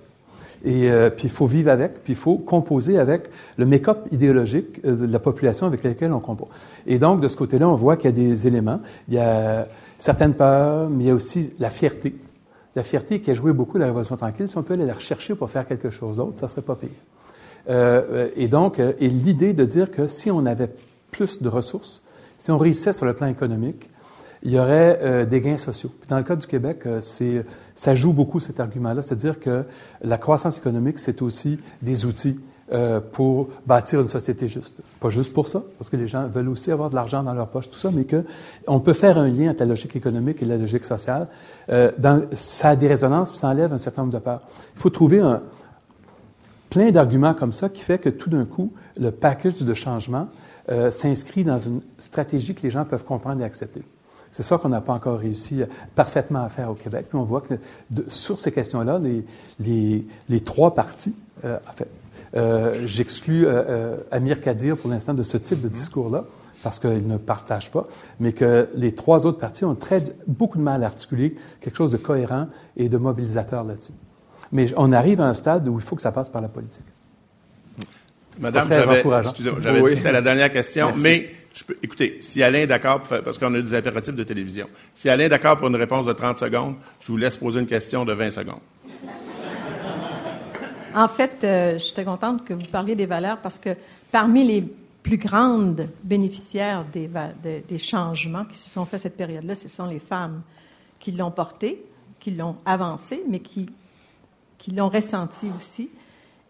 Et 0.65 0.91
euh, 0.91 1.11
puis 1.11 1.25
il 1.25 1.31
faut 1.31 1.47
vivre 1.47 1.71
avec, 1.71 2.05
puis 2.05 2.13
il 2.13 2.17
faut 2.17 2.37
composer 2.37 2.99
avec 2.99 3.25
le 3.57 3.67
make-up 3.67 4.07
idéologique 4.13 4.81
euh, 4.85 4.95
de 4.95 5.13
la 5.13 5.19
population 5.19 5.67
avec 5.67 5.83
laquelle 5.83 6.13
on 6.13 6.21
compose. 6.21 6.49
Et 6.87 6.99
donc, 6.99 7.21
de 7.21 7.29
ce 7.29 7.37
côté-là, 7.37 7.69
on 7.69 7.75
voit 7.75 7.97
qu'il 7.97 8.07
y 8.07 8.13
a 8.13 8.17
des 8.17 8.47
éléments. 8.47 8.81
Il 9.09 9.15
y 9.15 9.19
a 9.19 9.67
certaines 9.99 10.35
peurs, 10.35 10.89
mais 10.89 11.05
il 11.05 11.07
y 11.09 11.11
a 11.11 11.15
aussi 11.15 11.53
la 11.59 11.71
fierté. 11.71 12.15
La 12.75 12.83
fierté 12.83 13.21
qui 13.21 13.31
a 13.31 13.35
joué 13.35 13.53
beaucoup 13.53 13.77
la 13.77 13.87
Révolution 13.87 14.17
tranquille, 14.17 14.49
si 14.49 14.57
on 14.57 14.63
peut 14.63 14.75
aller 14.75 14.87
la 14.87 14.95
rechercher 14.95 15.35
pour 15.35 15.51
faire 15.51 15.67
quelque 15.67 15.91
chose 15.91 16.17
d'autre, 16.17 16.39
ça 16.39 16.49
serait 16.49 16.63
pas 16.63 16.77
pire. 16.77 16.89
Euh, 17.69 18.29
et 18.37 18.49
donc, 18.49 18.79
euh, 18.79 18.93
et 18.99 19.09
l'idée 19.09 19.53
de 19.53 19.65
dire 19.65 19.91
que 19.91 20.07
si 20.07 20.31
on 20.31 20.47
avait 20.47 20.71
plus 21.11 21.43
de 21.43 21.49
ressources, 21.49 22.03
si 22.39 22.51
on 22.51 22.59
réussissait 22.59 22.93
sur 22.93 23.07
le 23.07 23.15
plan 23.15 23.27
économique, 23.27 23.89
il 24.43 24.51
y 24.51 24.59
aurait 24.59 24.99
euh, 25.03 25.25
des 25.25 25.41
gains 25.41 25.57
sociaux. 25.57 25.93
Dans 26.09 26.19
le 26.19 26.25
cas 26.25 26.37
du 26.37 26.47
Québec, 26.47 26.81
euh, 26.87 27.01
c'est, 27.01 27.45
ça 27.77 27.95
joue 27.95 28.13
beaucoup 28.13 28.41
cet 28.41 28.61
argument-là, 28.61 29.03
c'est-à-dire 29.03 29.39
que 29.39 29.65
la 30.03 30.19
croissance 30.19 30.59
économique, 30.59 30.99
c'est 30.99 31.23
aussi 31.23 31.59
des 31.81 32.07
outils 32.07 32.39
euh, 32.73 33.01
pour 33.01 33.49
bâtir 33.67 34.01
une 34.01 34.09
société 34.09 34.49
juste. 34.49 34.77
Pas 34.99 35.11
juste 35.11 35.35
pour 35.35 35.47
ça, 35.47 35.63
parce 35.77 35.91
que 35.91 35.97
les 35.97 36.09
gens 36.09 36.27
veulent 36.27 36.49
aussi 36.49 36.71
avoir 36.71 36.89
de 36.89 36.95
l'argent 36.95 37.23
dans 37.23 37.35
leur 37.35 37.49
poche, 37.49 37.69
tout 37.69 37.79
ça, 37.79 37.91
mais 37.93 38.05
que 38.05 38.25
on 38.67 38.81
peut 38.81 38.95
faire 38.95 39.19
un 39.19 39.29
lien 39.29 39.51
entre 39.51 39.61
la 39.61 39.67
logique 39.67 39.95
économique 39.95 40.41
et 40.41 40.47
la 40.47 40.57
logique 40.57 40.87
sociale. 40.87 41.27
Euh, 41.69 41.93
dans, 41.99 42.23
ça 42.33 42.71
a 42.71 42.77
des 42.77 42.89
résonances, 42.89 43.31
puis 43.31 43.39
ça 43.39 43.49
enlève 43.49 43.75
un 43.75 43.79
certain 43.79 44.03
nombre 44.03 44.15
de 44.15 44.21
peurs. 44.21 44.41
Il 44.75 44.81
faut 44.81 44.89
trouver 44.89 45.21
un, 45.21 45.43
plein 46.71 46.91
d'arguments 46.91 47.35
comme 47.35 47.53
ça 47.53 47.69
qui 47.69 47.83
fait 47.83 47.99
que 47.99 48.09
tout 48.09 48.31
d'un 48.31 48.47
coup, 48.47 48.73
le 48.97 49.11
package 49.11 49.59
de 49.59 49.75
changement 49.75 50.29
euh, 50.71 50.91
s'inscrit 50.91 51.45
dans 51.45 51.59
une 51.59 51.83
stratégie 51.99 52.55
que 52.55 52.63
les 52.63 52.71
gens 52.71 52.87
peuvent 52.87 53.05
comprendre 53.05 53.43
et 53.43 53.45
accepter. 53.45 53.83
C'est 54.33 54.43
ça 54.43 54.59
qu'on 54.59 54.71
n'a 54.71 54.81
pas 54.81 54.95
encore 54.95 55.19
réussi 55.19 55.63
parfaitement 55.95 56.43
à 56.43 56.49
faire 56.49 56.71
au 56.71 56.75
Québec. 56.75 57.07
Puis 57.09 57.19
on 57.19 57.25
voit 57.25 57.43
que 57.43 57.55
de, 57.91 58.05
sur 58.09 58.41
ces 58.41 58.51
questions-là, 58.51 58.99
les, 58.99 59.25
les, 59.61 60.07
les, 60.29 60.41
trois 60.41 60.75
partis, 60.75 61.15
euh, 61.45 61.59
en 61.69 61.73
fait, 61.73 61.89
euh, 62.35 62.87
j'exclus 62.87 63.47
euh, 63.47 63.63
euh, 63.69 63.97
Amir 64.11 64.41
Kadir 64.41 64.77
pour 64.77 64.91
l'instant 64.91 65.13
de 65.13 65.23
ce 65.23 65.37
type 65.37 65.61
de 65.61 65.69
discours-là, 65.69 66.25
parce 66.63 66.79
qu'il 66.79 67.07
ne 67.07 67.19
partage 67.19 67.71
pas, 67.71 67.87
mais 68.21 68.33
que 68.33 68.69
les 68.75 68.95
trois 68.95 69.27
autres 69.27 69.39
partis 69.39 69.65
ont 69.65 69.75
très, 69.75 70.03
beaucoup 70.27 70.57
de 70.57 70.63
mal 70.63 70.83
à 70.83 70.87
articuler 70.87 71.37
quelque 71.61 71.77
chose 71.77 71.91
de 71.91 71.97
cohérent 71.97 72.47
et 72.77 72.89
de 72.89 72.97
mobilisateur 72.97 73.65
là-dessus. 73.65 73.93
Mais 74.51 74.73
on 74.77 74.93
arrive 74.93 75.21
à 75.21 75.29
un 75.29 75.35
stade 75.35 75.69
où 75.69 75.79
il 75.79 75.85
faut 75.85 75.97
que 75.97 76.03
ça 76.03 76.13
passe 76.13 76.29
par 76.29 76.41
la 76.41 76.49
politique. 76.49 76.85
Madame, 78.41 78.69
j'avais, 78.69 79.05
excusez-moi, 79.21 79.61
j'avais 79.61 79.81
oui. 79.81 79.89
dit 79.89 79.91
que 79.91 79.97
c'était 79.97 80.13
la 80.13 80.23
dernière 80.23 80.51
question, 80.51 80.87
Merci. 80.87 81.03
mais 81.03 81.31
écoutez, 81.83 82.19
si 82.21 82.43
Alain 82.43 82.61
est 82.61 82.67
d'accord, 82.67 83.01
parce 83.01 83.39
qu'on 83.39 83.55
a 83.55 83.61
des 83.61 83.75
impératifs 83.75 84.15
de 84.15 84.25
télévision, 84.25 84.69
si 84.95 85.09
Alain 85.09 85.25
est 85.25 85.29
d'accord 85.29 85.57
pour 85.59 85.69
une 85.69 85.77
réponse 85.77 86.07
de 86.07 86.13
30 86.13 86.39
secondes, 86.39 86.77
je 87.01 87.07
vous 87.09 87.17
laisse 87.17 87.37
poser 87.37 87.61
une 87.61 87.67
question 87.67 88.05
de 88.05 88.13
20 88.13 88.31
secondes. 88.31 88.61
En 90.95 91.09
fait, 91.09 91.43
euh, 91.43 91.73
je 91.75 91.85
suis 91.85 92.05
contente 92.05 92.45
que 92.45 92.53
vous 92.53 92.67
parliez 92.67 92.95
des 92.95 93.07
valeurs 93.07 93.39
parce 93.39 93.59
que 93.59 93.71
parmi 94.11 94.45
les 94.45 94.63
plus 95.03 95.17
grandes 95.17 95.89
bénéficiaires 96.05 96.85
des 96.93 97.79
changements 97.79 98.45
qui 98.45 98.57
se 98.57 98.71
sont 98.71 98.85
faits 98.85 99.01
cette 99.01 99.17
période-là, 99.17 99.55
ce 99.55 99.69
sont 99.69 99.87
les 99.87 99.99
femmes 99.99 100.43
qui 101.01 101.13
l'ont 101.13 101.31
porté, 101.31 101.83
qui 102.21 102.31
l'ont 102.31 102.57
avancé, 102.65 103.23
mais 103.29 103.41
qui, 103.41 103.69
qui 104.59 104.71
l'ont 104.71 104.89
ressenti 104.89 105.49
aussi. 105.57 105.91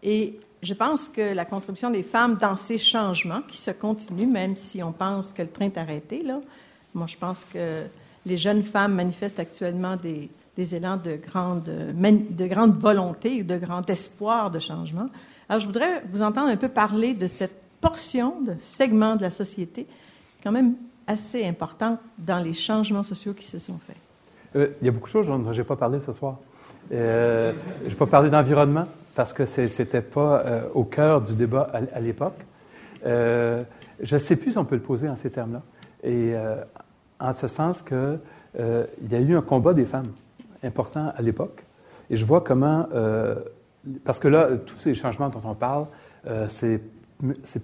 Et 0.03 0.39
je 0.63 0.73
pense 0.73 1.09
que 1.09 1.33
la 1.33 1.45
contribution 1.45 1.91
des 1.91 2.03
femmes 2.03 2.35
dans 2.35 2.57
ces 2.57 2.77
changements 2.77 3.41
qui 3.47 3.57
se 3.57 3.71
continuent, 3.71 4.31
même 4.31 4.55
si 4.55 4.81
on 4.81 4.91
pense 4.91 5.33
que 5.33 5.41
le 5.41 5.49
train 5.49 5.65
est 5.65 5.77
arrêté, 5.77 6.23
là, 6.23 6.35
moi 6.93 7.07
je 7.07 7.17
pense 7.17 7.45
que 7.45 7.83
les 8.25 8.37
jeunes 8.37 8.63
femmes 8.63 8.93
manifestent 8.93 9.39
actuellement 9.39 9.97
des, 9.97 10.29
élans 10.75 10.97
de 10.97 11.17
grande, 11.17 11.63
de 11.63 12.47
grande 12.47 12.79
volonté, 12.79 13.43
de 13.43 13.57
grand 13.57 13.89
espoir 13.89 14.51
de 14.51 14.59
changement. 14.59 15.07
Alors 15.49 15.59
je 15.59 15.65
voudrais 15.65 16.03
vous 16.11 16.21
entendre 16.21 16.49
un 16.49 16.57
peu 16.57 16.69
parler 16.69 17.13
de 17.13 17.27
cette 17.27 17.61
portion, 17.81 18.39
de 18.41 18.55
segment 18.61 19.15
de 19.17 19.23
la 19.23 19.31
société, 19.31 19.87
quand 20.41 20.51
même 20.51 20.75
assez 21.05 21.45
importante 21.45 21.99
dans 22.17 22.39
les 22.39 22.53
changements 22.53 23.03
sociaux 23.03 23.33
qui 23.33 23.45
se 23.45 23.59
sont 23.59 23.77
faits. 23.85 23.97
Euh, 24.55 24.69
il 24.81 24.85
y 24.85 24.87
a 24.87 24.91
beaucoup 24.91 25.07
de 25.07 25.11
choses 25.11 25.27
dont 25.27 25.51
je 25.51 25.57
n'ai 25.57 25.67
pas 25.67 25.75
parlé 25.75 25.99
ce 25.99 26.13
soir. 26.13 26.37
Euh, 26.91 27.51
je 27.83 27.89
n'ai 27.89 27.95
pas 27.95 28.05
parlé 28.05 28.29
d'environnement 28.29 28.87
parce 29.15 29.33
que 29.33 29.45
ce 29.45 29.61
n'était 29.61 30.01
pas 30.01 30.41
euh, 30.41 30.69
au 30.73 30.83
cœur 30.83 31.21
du 31.21 31.35
débat 31.35 31.69
à, 31.73 31.99
l'époque. 31.99 32.37
Euh, 33.05 33.63
je 34.01 34.15
ne 34.15 34.19
sais 34.19 34.35
plus 34.35 34.51
si 34.51 34.57
on 34.57 34.65
peut 34.65 34.75
le 34.75 34.81
poser 34.81 35.07
en 35.07 35.15
ces 35.15 35.29
termes-là. 35.29 35.61
Et 36.03 36.33
euh, 36.33 36.55
en 37.19 37.33
ce 37.33 37.47
sens 37.47 37.81
qu'il 37.81 38.19
y 38.57 39.15
a 39.15 39.19
eu 39.19 39.35
un 39.35 39.41
combat 39.41 39.73
des 39.73 39.85
femmes 39.85 40.11
important 40.63 41.13
à 41.15 41.21
l'époque. 41.21 41.63
Et 42.09 42.17
je 42.17 42.25
vois 42.25 42.41
comment, 42.41 42.87
parce 44.03 44.19
que 44.19 44.27
là, 44.27 44.57
tous 44.57 44.77
ces 44.77 44.93
changements 44.93 45.29
dont 45.29 45.41
on 45.45 45.55
parle, 45.55 45.87
c'est 46.47 46.81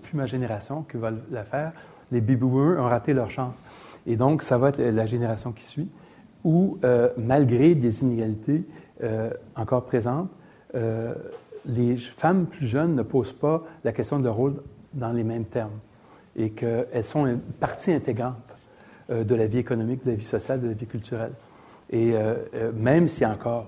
plus 0.01 0.15
ma 0.15 0.25
génération 0.25 0.83
qui 0.83 0.97
va 0.97 1.11
la 1.29 1.43
faire. 1.43 1.73
Les 2.11 2.21
boomers 2.21 2.79
ont 2.79 2.87
raté 2.87 3.13
leur 3.13 3.29
chance. 3.29 3.61
Et 4.07 4.15
donc, 4.15 4.43
ça 4.43 4.57
va 4.57 4.69
être 4.69 4.79
la 4.79 5.05
génération 5.05 5.51
qui 5.51 5.63
suit, 5.63 5.89
où, 6.43 6.77
malgré 7.17 7.75
des 7.75 8.01
inégalités 8.01 8.65
encore 9.55 9.85
présentes, 9.85 10.29
euh, 10.75 11.13
les 11.65 11.97
femmes 11.97 12.45
plus 12.45 12.67
jeunes 12.67 12.95
ne 12.95 13.03
posent 13.03 13.33
pas 13.33 13.63
la 13.83 13.91
question 13.91 14.19
de 14.19 14.23
leur 14.23 14.35
rôle 14.35 14.55
dans 14.93 15.11
les 15.11 15.23
mêmes 15.23 15.45
termes 15.45 15.79
et 16.35 16.51
qu'elles 16.51 17.03
sont 17.03 17.25
une 17.25 17.39
partie 17.39 17.91
intégrante 17.91 18.35
euh, 19.09 19.23
de 19.23 19.35
la 19.35 19.47
vie 19.47 19.57
économique, 19.57 20.05
de 20.05 20.11
la 20.11 20.15
vie 20.15 20.25
sociale, 20.25 20.61
de 20.61 20.67
la 20.67 20.73
vie 20.73 20.85
culturelle. 20.85 21.33
Et 21.89 22.11
euh, 22.13 22.35
même 22.73 23.07
s'il 23.07 23.23
y 23.23 23.25
a 23.25 23.31
encore 23.31 23.67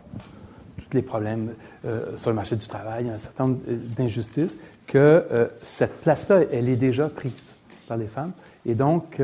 tous 0.77 0.95
les 0.95 1.01
problèmes 1.01 1.53
sur 2.15 2.31
le 2.31 2.35
marché 2.35 2.55
du 2.55 2.67
travail, 2.67 3.07
un 3.07 3.17
certain 3.19 3.49
nombre 3.49 3.59
d'injustices, 3.67 4.57
que 4.87 5.51
cette 5.61 6.01
place-là, 6.01 6.41
elle 6.51 6.69
est 6.69 6.75
déjà 6.75 7.07
prise 7.07 7.55
par 7.87 7.97
les 7.97 8.07
femmes. 8.07 8.31
Et 8.65 8.73
donc, 8.73 9.21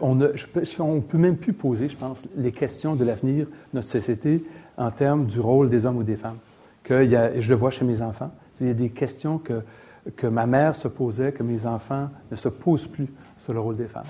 on 0.00 0.14
ne 0.14 1.00
peut 1.00 1.18
même 1.18 1.36
plus 1.36 1.54
poser, 1.54 1.88
je 1.88 1.96
pense, 1.96 2.24
les 2.36 2.52
questions 2.52 2.94
de 2.94 3.04
l'avenir 3.04 3.46
de 3.46 3.50
notre 3.74 3.88
société 3.88 4.44
en 4.76 4.92
termes 4.92 5.26
du 5.26 5.40
rôle 5.40 5.70
des 5.70 5.86
hommes 5.86 5.98
ou 5.98 6.04
des 6.04 6.16
femmes 6.16 6.38
et 6.90 7.40
je 7.40 7.48
le 7.48 7.54
vois 7.54 7.70
chez 7.70 7.84
mes 7.84 8.02
enfants, 8.02 8.30
il 8.60 8.68
y 8.68 8.70
a 8.70 8.74
des 8.74 8.90
questions 8.90 9.38
que, 9.38 10.26
ma 10.26 10.46
mère 10.46 10.76
se 10.76 10.88
posait, 10.88 11.32
que 11.32 11.42
mes 11.42 11.66
enfants 11.66 12.08
ne 12.30 12.36
se 12.36 12.48
posent 12.48 12.86
plus 12.86 13.08
sur 13.38 13.52
le 13.52 13.60
rôle 13.60 13.76
des 13.76 13.86
femmes. 13.86 14.06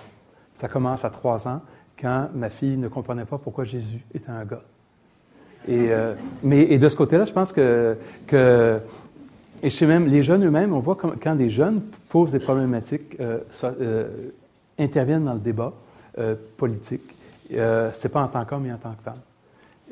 Ça 0.54 0.68
commence 0.68 1.04
à 1.04 1.10
trois 1.10 1.46
ans, 1.48 1.60
quand 2.00 2.28
ma 2.34 2.50
fille 2.50 2.76
ne 2.76 2.88
comprenait 2.88 3.24
pas 3.24 3.38
pourquoi 3.38 3.64
Jésus 3.64 4.04
était 4.14 4.30
un 4.30 4.44
gars. 4.44 4.62
Et, 5.68 5.88
euh, 5.90 6.14
mais, 6.42 6.78
de 6.78 6.88
ce 6.88 6.96
côté-là, 6.96 7.24
je 7.24 7.32
pense 7.32 7.52
que, 7.52 7.96
et 9.62 9.70
chez 9.70 9.86
même 9.86 10.06
les 10.06 10.22
jeunes 10.22 10.44
eux-mêmes, 10.44 10.72
on 10.72 10.80
voit 10.80 10.96
quand, 10.96 11.34
des 11.34 11.50
jeunes 11.50 11.80
posent 12.08 12.32
des 12.32 12.38
problématiques 12.38 13.16
euh, 13.20 13.38
euh, 13.64 14.08
interviennent 14.78 15.24
dans 15.24 15.34
le 15.34 15.40
débat 15.40 15.72
politique. 16.56 17.14
Ce 17.50 17.54
n'est 18.02 18.12
pas 18.12 18.22
en 18.22 18.28
tant 18.28 18.44
qu'homme, 18.44 18.62
mais 18.62 18.72
en 18.72 18.78
tant 18.78 18.92
que 18.92 19.02
femme. 19.02 19.20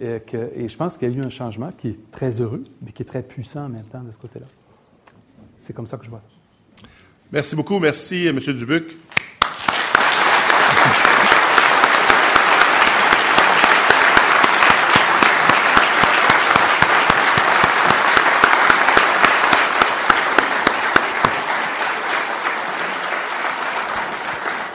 Et, 0.00 0.20
que, 0.20 0.50
et 0.56 0.68
je 0.68 0.76
pense 0.76 0.98
qu'il 0.98 1.08
y 1.08 1.14
a 1.14 1.16
eu 1.16 1.24
un 1.24 1.30
changement 1.30 1.70
qui 1.70 1.88
est 1.88 2.10
très 2.10 2.40
heureux, 2.40 2.64
mais 2.82 2.92
qui 2.92 3.02
est 3.02 3.06
très 3.06 3.22
puissant 3.22 3.66
en 3.66 3.68
même 3.68 3.84
temps 3.84 4.02
de 4.02 4.10
ce 4.10 4.18
côté-là. 4.18 4.46
C'est 5.56 5.72
comme 5.72 5.86
ça 5.86 5.96
que 5.96 6.04
je 6.04 6.10
vois 6.10 6.20
ça. 6.20 6.28
Merci 7.30 7.56
beaucoup. 7.56 7.78
Merci, 7.78 8.26
M. 8.26 8.38
Dubuc. 8.38 8.96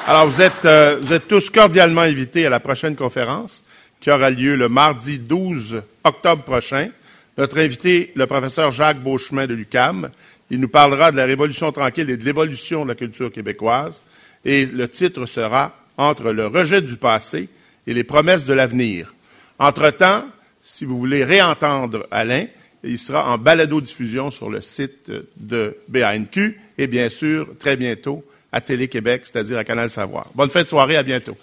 Alors, 0.10 0.28
vous 0.28 0.42
êtes, 0.42 0.66
euh, 0.66 0.98
vous 1.00 1.14
êtes 1.14 1.28
tous 1.28 1.52
cordialement 1.52 2.02
invités 2.02 2.48
à 2.48 2.50
la 2.50 2.60
prochaine 2.60 2.96
conférence 2.96 3.64
qui 4.00 4.12
aura 4.12 4.30
lieu 4.30 4.56
le 4.56 4.70
mardi 4.70 5.20
12 5.20 5.82
octobre 6.04 6.44
prochain. 6.44 6.90
Notre 7.38 7.60
invité, 7.60 8.12
le 8.16 8.28
professeur 8.28 8.72
Jacques 8.72 9.02
Beauchemin 9.02 9.48
de 9.48 9.54
l'UCAM, 9.54 10.10
il 10.52 10.60
nous 10.60 10.68
parlera 10.68 11.12
de 11.12 11.18
la 11.18 11.26
Révolution 11.26 11.72
tranquille 11.72 12.10
et 12.10 12.18
de 12.18 12.26
l'évolution 12.26 12.84
de 12.84 12.90
la 12.90 12.96
culture 12.96 13.32
québécoise. 13.32 14.04
Et 14.46 14.66
le 14.66 14.88
titre 14.88 15.26
sera 15.26 15.76
Entre 15.98 16.32
le 16.32 16.48
rejet 16.48 16.82
du 16.82 16.96
passé 16.96 17.50
et 17.86 17.94
les 17.94 18.04
promesses 18.04 18.46
de 18.46 18.54
l'avenir. 18.54 19.14
Entre-temps, 19.60 20.26
si 20.62 20.86
vous 20.86 20.98
voulez 20.98 21.24
réentendre 21.24 22.08
Alain, 22.10 22.46
il 22.84 22.98
sera 22.98 23.30
en 23.30 23.38
balado-diffusion 23.38 24.32
sur 24.32 24.50
le 24.50 24.62
site 24.62 25.12
de 25.38 25.76
BANQ 25.90 26.58
et 26.78 26.88
bien 26.88 27.10
sûr, 27.10 27.50
très 27.60 27.76
bientôt, 27.76 28.24
à 28.52 28.62
Télé-Québec, 28.62 29.24
c'est-à-dire 29.26 29.58
à 29.58 29.64
Canal 29.64 29.90
Savoir. 29.90 30.28
Bonne 30.34 30.50
fin 30.50 30.64
de 30.64 30.68
soirée, 30.68 30.96
à 30.96 31.04
bientôt. 31.04 31.38